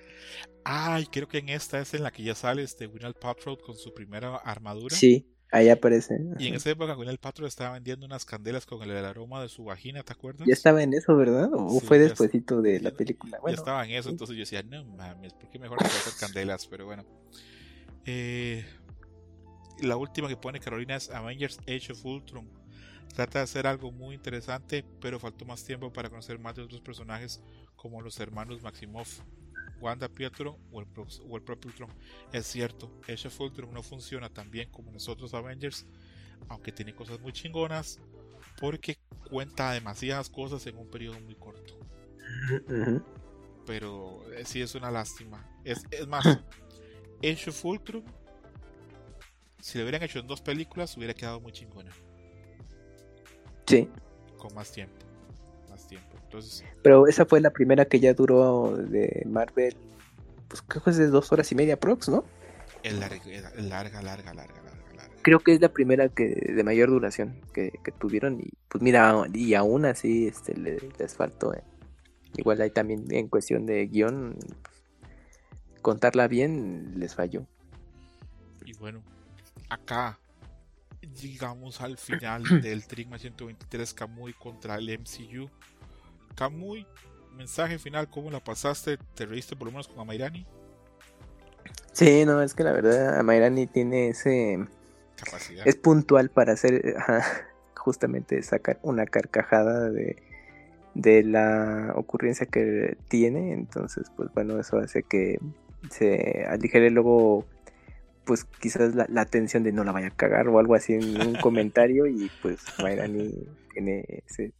Ay, 0.65 1.05
creo 1.11 1.27
que 1.27 1.39
en 1.39 1.49
esta 1.49 1.79
es 1.79 1.93
en 1.93 2.03
la 2.03 2.11
que 2.11 2.23
ya 2.23 2.35
sale 2.35 2.63
este 2.63 2.87
Gwyneth 2.87 3.19
Paltrow 3.19 3.57
con 3.57 3.75
su 3.75 3.93
primera 3.93 4.35
armadura. 4.37 4.95
Sí, 4.95 5.25
ahí 5.53 5.69
aparece. 5.69 6.19
Y 6.39 6.47
en 6.47 6.55
esa 6.55 6.69
época 6.71 6.93
Gwyneth 6.95 7.19
Paltrow 7.19 7.47
estaba 7.47 7.73
vendiendo 7.73 8.05
unas 8.05 8.25
candelas 8.25 8.65
con 8.65 8.81
el 8.83 8.91
aroma 9.05 9.41
de 9.41 9.49
su 9.49 9.63
vagina, 9.63 10.03
¿te 10.03 10.11
acuerdas? 10.11 10.47
Ya 10.47 10.53
estaba 10.53 10.83
en 10.83 10.93
eso, 10.93 11.15
¿verdad? 11.15 11.49
¿O 11.53 11.79
Sí, 11.79 11.85
fue 11.85 11.97
ya 11.99 12.05
despuesito 12.05 12.61
de 12.61 12.79
ya- 12.79 12.89
la 12.89 12.91
película? 12.95 13.37
ya 13.37 13.41
Bueno, 13.41 13.57
estaba 13.57 13.85
en 13.85 13.91
eso, 13.91 14.09
sí. 14.09 14.13
entonces 14.13 14.35
yo 14.35 14.41
decía, 14.41 14.63
no 14.63 14.83
mames, 14.83 15.33
¿por 15.33 15.49
qué 15.49 15.59
mejor 15.59 15.81
a 15.81 15.85
hacer 15.87 16.13
candelas? 16.19 16.67
Pero 16.67 16.85
bueno. 16.85 17.05
Eh, 18.05 18.65
la 19.81 19.95
última 19.97 20.27
que 20.27 20.37
pone 20.37 20.59
Carolina 20.59 20.95
es 20.95 21.09
Avengers 21.09 21.59
Age 21.67 21.93
of 21.93 22.05
Ultron. 22.05 22.47
Trata 23.13 23.39
de 23.39 23.43
hacer 23.43 23.67
algo 23.67 23.91
muy 23.91 24.15
interesante, 24.15 24.83
pero 24.99 25.19
faltó 25.19 25.45
más 25.45 25.63
tiempo 25.63 25.93
para 25.93 26.09
conocer 26.09 26.39
más 26.39 26.55
de 26.55 26.63
otros 26.63 26.81
personajes 26.81 27.41
como 27.75 28.01
los 28.01 28.19
hermanos 28.19 28.61
Maximoff, 28.61 29.19
Wanda 29.83 30.07
Pietro 30.07 30.57
o 30.71 30.79
el, 30.81 30.87
o 31.27 31.35
el 31.35 31.43
propio 31.43 31.69
Ultron. 31.69 31.89
Es 32.31 32.47
cierto, 32.47 32.89
Age 33.03 33.27
of 33.27 33.39
Ultron 33.39 33.73
no 33.73 33.83
funciona 33.83 34.29
tan 34.29 34.49
bien 34.49 34.69
como 34.71 34.91
los 34.91 35.09
otros 35.09 35.33
Avengers, 35.33 35.85
aunque 36.47 36.71
tiene 36.71 36.95
cosas 36.95 37.19
muy 37.19 37.33
chingonas, 37.33 37.99
porque 38.59 38.97
cuenta 39.29 39.71
demasiadas 39.71 40.29
cosas 40.29 40.65
en 40.67 40.77
un 40.77 40.89
periodo 40.89 41.19
muy 41.19 41.35
corto. 41.35 41.77
Pero 43.65 44.23
eh, 44.33 44.45
sí 44.45 44.61
es 44.61 44.75
una 44.75 44.89
lástima. 44.89 45.45
Es, 45.63 45.85
es 45.91 46.07
más, 46.07 46.25
Age 47.23 47.49
of 47.49 47.65
Ultron, 47.65 48.03
si 49.59 49.77
lo 49.77 49.83
hubieran 49.83 50.03
hecho 50.03 50.19
en 50.19 50.27
dos 50.27 50.41
películas, 50.41 50.95
hubiera 50.97 51.13
quedado 51.13 51.39
muy 51.39 51.51
chingona. 51.51 51.91
Sí. 53.67 53.89
Con 54.37 54.53
más 54.53 54.71
tiempo. 54.71 55.02
Más 55.93 56.01
tiempo. 56.01 56.17
Entonces, 56.25 56.63
Pero 56.81 57.07
esa 57.07 57.25
fue 57.25 57.39
la 57.41 57.51
primera 57.51 57.85
que 57.85 57.99
ya 57.99 58.13
duró 58.13 58.75
de 58.77 59.23
Marvel. 59.27 59.75
Pues 60.47 60.61
creo 60.63 60.83
que 60.83 60.89
es 60.91 60.97
de 60.97 61.07
dos 61.07 61.31
horas 61.31 61.51
y 61.51 61.55
media 61.55 61.79
prox, 61.79 62.09
¿no? 62.09 62.23
es 62.83 62.93
larga, 62.93 63.15
es 63.31 63.41
larga, 63.63 64.01
larga, 64.01 64.33
larga, 64.33 64.61
larga, 64.61 64.93
larga. 64.95 65.15
Creo 65.21 65.39
que 65.39 65.53
es 65.53 65.61
la 65.61 65.69
primera 65.69 66.09
que 66.09 66.27
de 66.53 66.63
mayor 66.65 66.89
duración 66.89 67.39
que, 67.53 67.71
que 67.83 67.91
tuvieron. 67.93 68.41
Y 68.41 68.49
pues 68.67 68.81
mira, 68.81 69.23
y 69.33 69.53
aún 69.53 69.85
así 69.85 70.27
este, 70.27 70.53
le- 70.57 70.89
les 70.99 71.15
faltó. 71.15 71.53
eh. 71.53 71.63
Igual 72.35 72.59
ahí 72.61 72.71
también 72.71 73.05
en 73.11 73.27
cuestión 73.29 73.65
de 73.65 73.87
guion, 73.87 74.35
pues, 74.63 75.81
contarla 75.81 76.27
bien 76.27 76.93
les 76.97 77.15
falló. 77.15 77.45
Y 78.65 78.73
bueno, 78.73 79.01
acá 79.69 80.17
llegamos 81.21 81.79
al 81.81 81.97
final 81.97 82.43
del 82.61 82.85
Trigma 82.85 83.17
123 83.17 83.93
Kamui 83.93 84.33
contra 84.33 84.75
el 84.75 84.89
MCU. 84.99 85.49
Kamui, 86.35 86.85
mensaje 87.35 87.79
final, 87.79 88.09
¿cómo 88.09 88.31
la 88.31 88.39
pasaste? 88.43 88.97
¿Te 89.15 89.25
reíste 89.25 89.55
por 89.55 89.67
lo 89.67 89.71
menos 89.71 89.87
con 89.87 89.99
Amairani? 89.99 90.45
Sí, 91.91 92.25
no, 92.25 92.41
es 92.41 92.53
que 92.53 92.63
la 92.63 92.71
verdad, 92.73 93.19
Amairani 93.19 93.67
tiene 93.67 94.09
ese. 94.09 94.65
Capacidad. 95.15 95.67
Es 95.67 95.75
puntual 95.75 96.29
para 96.29 96.53
hacer. 96.53 96.95
justamente 97.75 98.41
sacar 98.43 98.79
una 98.81 99.05
carcajada 99.05 99.89
de, 99.89 100.15
de 100.95 101.21
la 101.23 101.91
ocurrencia 101.95 102.45
que 102.45 102.97
tiene. 103.09 103.51
Entonces, 103.53 104.09
pues 104.15 104.29
bueno, 104.33 104.57
eso 104.59 104.77
hace 104.77 105.03
que 105.03 105.37
se 105.89 106.45
aligere 106.49 106.89
luego. 106.89 107.45
Pues 108.25 108.45
quizás 108.45 108.95
la, 108.95 109.05
la 109.09 109.25
tensión 109.25 109.63
de 109.63 109.73
no 109.73 109.83
la 109.83 109.91
vaya 109.91 110.07
a 110.07 110.11
cagar 110.15 110.47
o 110.47 110.57
algo 110.59 110.75
así 110.75 110.93
en 110.93 111.27
un 111.27 111.35
comentario. 111.41 112.07
Y 112.07 112.31
pues 112.41 112.61
Mairani 112.79 113.33
tiene 113.73 114.23
ese- 114.25 114.53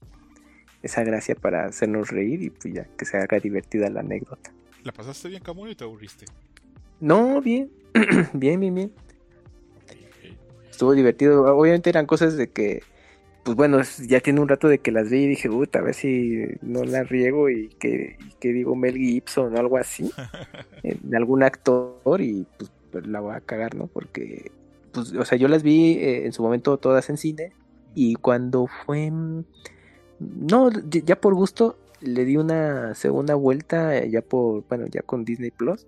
esa 0.84 1.04
gracia 1.04 1.34
para 1.34 1.66
hacernos 1.66 2.10
reír 2.10 2.44
y 2.44 2.50
pues 2.50 2.74
ya 2.74 2.86
que 2.98 3.06
se 3.06 3.18
haga 3.18 3.40
divertida 3.40 3.90
la 3.90 4.02
anécdota. 4.02 4.52
¿La 4.84 4.92
pasaste 4.92 5.30
bien, 5.30 5.42
Kamui, 5.42 5.72
o 5.72 5.76
te 5.76 5.86
aburriste? 5.86 6.26
No, 7.00 7.42
bien, 7.42 7.72
bien, 8.34 8.60
bien, 8.60 8.76
bien. 8.76 8.92
Estuvo 10.70 10.94
divertido. 10.94 11.56
Obviamente 11.56 11.90
eran 11.90 12.06
cosas 12.06 12.36
de 12.36 12.50
que, 12.50 12.84
pues 13.44 13.56
bueno, 13.56 13.80
ya 14.08 14.20
tiene 14.20 14.42
un 14.42 14.50
rato 14.50 14.68
de 14.68 14.80
que 14.80 14.92
las 14.92 15.10
vi 15.10 15.20
y 15.20 15.28
dije, 15.28 15.50
puta, 15.50 15.80
a 15.80 15.82
ver 15.84 15.94
si 15.94 16.46
no 16.62 16.84
la 16.84 17.04
riego 17.04 17.50
y 17.50 17.70
que, 17.80 18.18
y 18.20 18.34
que 18.40 18.52
digo 18.52 18.76
Mel 18.76 18.98
Gibson 18.98 19.56
o 19.56 19.60
algo 19.60 19.78
así, 19.78 20.12
en 20.84 21.16
algún 21.16 21.44
actor 21.44 22.20
y 22.20 22.46
pues, 22.58 22.72
pues, 22.92 23.08
la 23.08 23.22
voy 23.22 23.36
a 23.36 23.42
cagar, 23.42 23.76
¿no? 23.76 23.88
Porque, 23.88 24.52
pues, 24.92 25.14
o 25.14 25.24
sea, 25.24 25.38
yo 25.38 25.48
las 25.48 25.64
vi 25.64 25.94
eh, 25.94 26.26
en 26.26 26.34
su 26.34 26.44
momento 26.44 26.78
todas 26.78 27.10
en 27.10 27.18
cine 27.18 27.54
y 27.96 28.16
cuando 28.16 28.68
fue, 28.68 29.12
no, 30.20 30.70
ya 30.90 31.20
por 31.20 31.34
gusto 31.34 31.78
le 32.02 32.26
di 32.26 32.38
una 32.38 32.96
segunda 32.96 33.36
vuelta, 33.36 33.98
eh, 33.98 34.10
ya 34.10 34.22
por, 34.22 34.66
bueno, 34.68 34.86
ya 34.88 35.02
con 35.02 35.24
Disney 35.26 35.52
Plus, 35.52 35.88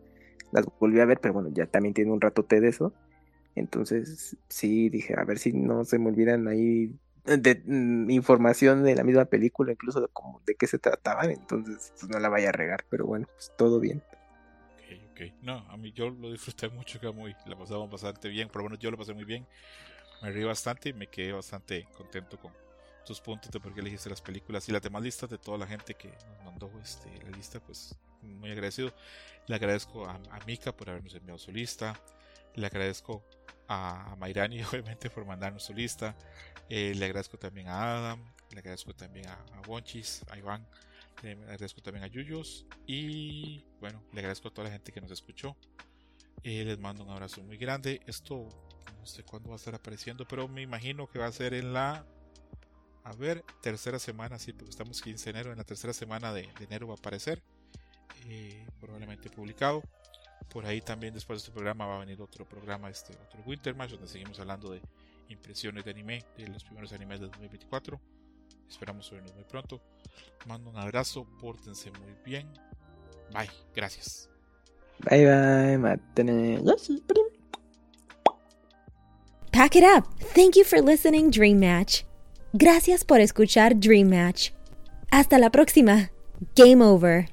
las 0.51 0.65
volví 0.79 0.99
a 0.99 1.05
ver, 1.05 1.19
pero 1.19 1.33
bueno, 1.33 1.49
ya 1.53 1.65
también 1.65 1.93
tiene 1.93 2.11
un 2.11 2.21
ratote 2.21 2.61
de 2.61 2.69
eso. 2.69 2.93
Entonces, 3.55 4.37
sí, 4.49 4.89
dije, 4.89 5.15
a 5.17 5.23
ver 5.23 5.39
si 5.39 5.53
no 5.53 5.83
se 5.85 5.99
me 5.99 6.09
olvidan 6.09 6.47
ahí 6.47 6.93
de, 7.25 7.61
mm, 7.65 8.09
información 8.09 8.83
de 8.83 8.95
la 8.95 9.03
misma 9.03 9.25
película, 9.25 9.71
incluso 9.71 10.01
de, 10.01 10.07
como, 10.09 10.41
de 10.45 10.55
qué 10.55 10.67
se 10.67 10.79
trataban, 10.79 11.31
entonces 11.31 11.93
pues, 11.99 12.09
no 12.09 12.19
la 12.19 12.29
vaya 12.29 12.49
a 12.49 12.51
regar, 12.51 12.85
pero 12.89 13.05
bueno, 13.05 13.27
pues 13.33 13.51
todo 13.57 13.79
bien. 13.79 14.01
Ok, 14.75 14.99
ok. 15.11 15.21
No, 15.41 15.57
a 15.69 15.77
mí 15.77 15.91
yo 15.91 16.09
lo 16.09 16.31
disfruté 16.31 16.69
mucho, 16.69 16.99
Kamui. 16.99 17.35
La 17.45 17.57
pasamos 17.57 17.89
bastante 17.89 18.29
bien. 18.29 18.49
Por 18.49 18.61
lo 18.61 18.65
menos 18.65 18.79
yo 18.79 18.91
lo 18.91 18.97
pasé 18.97 19.13
muy 19.13 19.25
bien. 19.25 19.47
Me 20.21 20.31
reí 20.31 20.43
bastante 20.43 20.89
y 20.89 20.93
me 20.93 21.07
quedé 21.07 21.31
bastante 21.31 21.87
contento 21.97 22.37
con 22.37 22.51
tus 23.05 23.21
puntos 23.21 23.51
de 23.51 23.59
por 23.59 23.73
qué 23.73 23.81
elegiste 23.81 24.09
las 24.09 24.21
películas 24.21 24.67
y 24.67 24.71
las 24.71 24.81
demás 24.81 25.03
listas 25.03 25.29
de 25.29 25.37
toda 25.37 25.57
la 25.57 25.67
gente 25.67 25.93
que 25.93 26.09
nos 26.09 26.43
mandó 26.43 26.71
este, 26.81 27.09
la 27.23 27.29
lista. 27.29 27.59
Pues 27.59 27.95
muy 28.21 28.51
agradecido. 28.51 28.93
Le 29.47 29.55
agradezco 29.55 30.05
a, 30.05 30.15
a 30.15 30.39
Mika 30.45 30.75
por 30.75 30.89
habernos 30.89 31.13
enviado 31.15 31.37
su 31.37 31.51
lista. 31.51 31.99
Le 32.55 32.65
agradezco 32.65 33.23
a, 33.67 34.11
a 34.11 34.15
Mairani, 34.15 34.63
obviamente, 34.71 35.09
por 35.09 35.25
mandarnos 35.25 35.63
su 35.63 35.73
lista. 35.73 36.15
Eh, 36.69 36.93
le 36.95 37.05
agradezco 37.05 37.37
también 37.37 37.67
a 37.67 37.97
Adam. 37.97 38.33
Le 38.51 38.59
agradezco 38.59 38.93
también 38.93 39.27
a, 39.27 39.33
a 39.33 39.61
Wonchis, 39.67 40.23
a 40.29 40.37
Iván. 40.37 40.67
Le 41.21 41.31
agradezco 41.31 41.81
también 41.81 42.03
a 42.03 42.07
Yuyos 42.07 42.65
y 42.85 43.63
bueno, 43.79 44.03
le 44.11 44.19
agradezco 44.19 44.49
a 44.49 44.53
toda 44.53 44.67
la 44.67 44.73
gente 44.73 44.91
que 44.91 44.99
nos 44.99 45.11
escuchó. 45.11 45.55
Eh, 46.43 46.63
les 46.65 46.77
mando 46.77 47.03
un 47.03 47.09
abrazo 47.09 47.41
muy 47.41 47.57
grande. 47.57 48.01
Esto 48.05 48.49
no 48.99 49.05
sé 49.05 49.23
cuándo 49.23 49.49
va 49.49 49.55
a 49.55 49.57
estar 49.57 49.73
apareciendo, 49.73 50.27
pero 50.27 50.47
me 50.47 50.61
imagino 50.61 51.07
que 51.07 51.19
va 51.19 51.27
a 51.27 51.31
ser 51.31 51.53
en 51.53 51.73
la, 51.73 52.05
a 53.05 53.13
ver, 53.13 53.45
tercera 53.61 53.99
semana, 53.99 54.39
sí, 54.39 54.51
porque 54.51 54.71
estamos 54.71 54.99
15 54.99 55.25
de 55.25 55.29
enero, 55.29 55.51
en 55.51 55.59
la 55.59 55.63
tercera 55.63 55.93
semana 55.93 56.33
de, 56.33 56.41
de 56.57 56.65
enero 56.65 56.87
va 56.87 56.95
a 56.95 56.97
aparecer, 56.97 57.41
eh, 58.27 58.65
probablemente 58.81 59.29
publicado. 59.29 59.83
Por 60.49 60.65
ahí 60.65 60.81
también 60.81 61.13
después 61.13 61.37
de 61.37 61.45
este 61.45 61.51
programa 61.51 61.85
va 61.85 61.97
a 61.97 61.99
venir 61.99 62.19
otro 62.19 62.45
programa, 62.45 62.89
este 62.89 63.13
otro 63.13 63.41
Wintermatch, 63.45 63.91
donde 63.91 64.07
seguimos 64.07 64.39
hablando 64.39 64.71
de 64.71 64.81
impresiones 65.29 65.85
de 65.85 65.91
anime, 65.91 66.25
de 66.35 66.47
los 66.47 66.63
primeros 66.63 66.93
animes 66.93 67.19
del 67.19 67.29
2024. 67.29 68.01
Esperamos 68.67 69.09
vernos 69.11 69.35
muy 69.35 69.43
pronto. 69.43 69.79
Mando 70.47 70.71
un 70.71 70.77
abrazo, 70.77 71.27
pórtense 71.39 71.91
muy 71.91 72.15
bien. 72.25 72.51
Bye, 73.31 73.49
gracias. 73.75 74.29
Bye 74.99 75.25
bye, 75.25 75.77
matane. 75.77 76.59
Pack 79.51 79.75
it 79.75 79.83
up. 79.83 80.07
Thank 80.33 80.55
you 80.55 80.63
for 80.63 80.81
listening, 80.81 81.29
Dream 81.29 81.59
Match. 81.59 82.03
Gracias 82.57 83.03
por 83.03 83.19
escuchar 83.19 83.77
Dream 83.81 84.07
Match. 84.07 84.51
Hasta 85.11 85.37
la 85.37 85.49
próxima. 85.49 86.11
Game 86.55 86.81
over. 86.81 87.27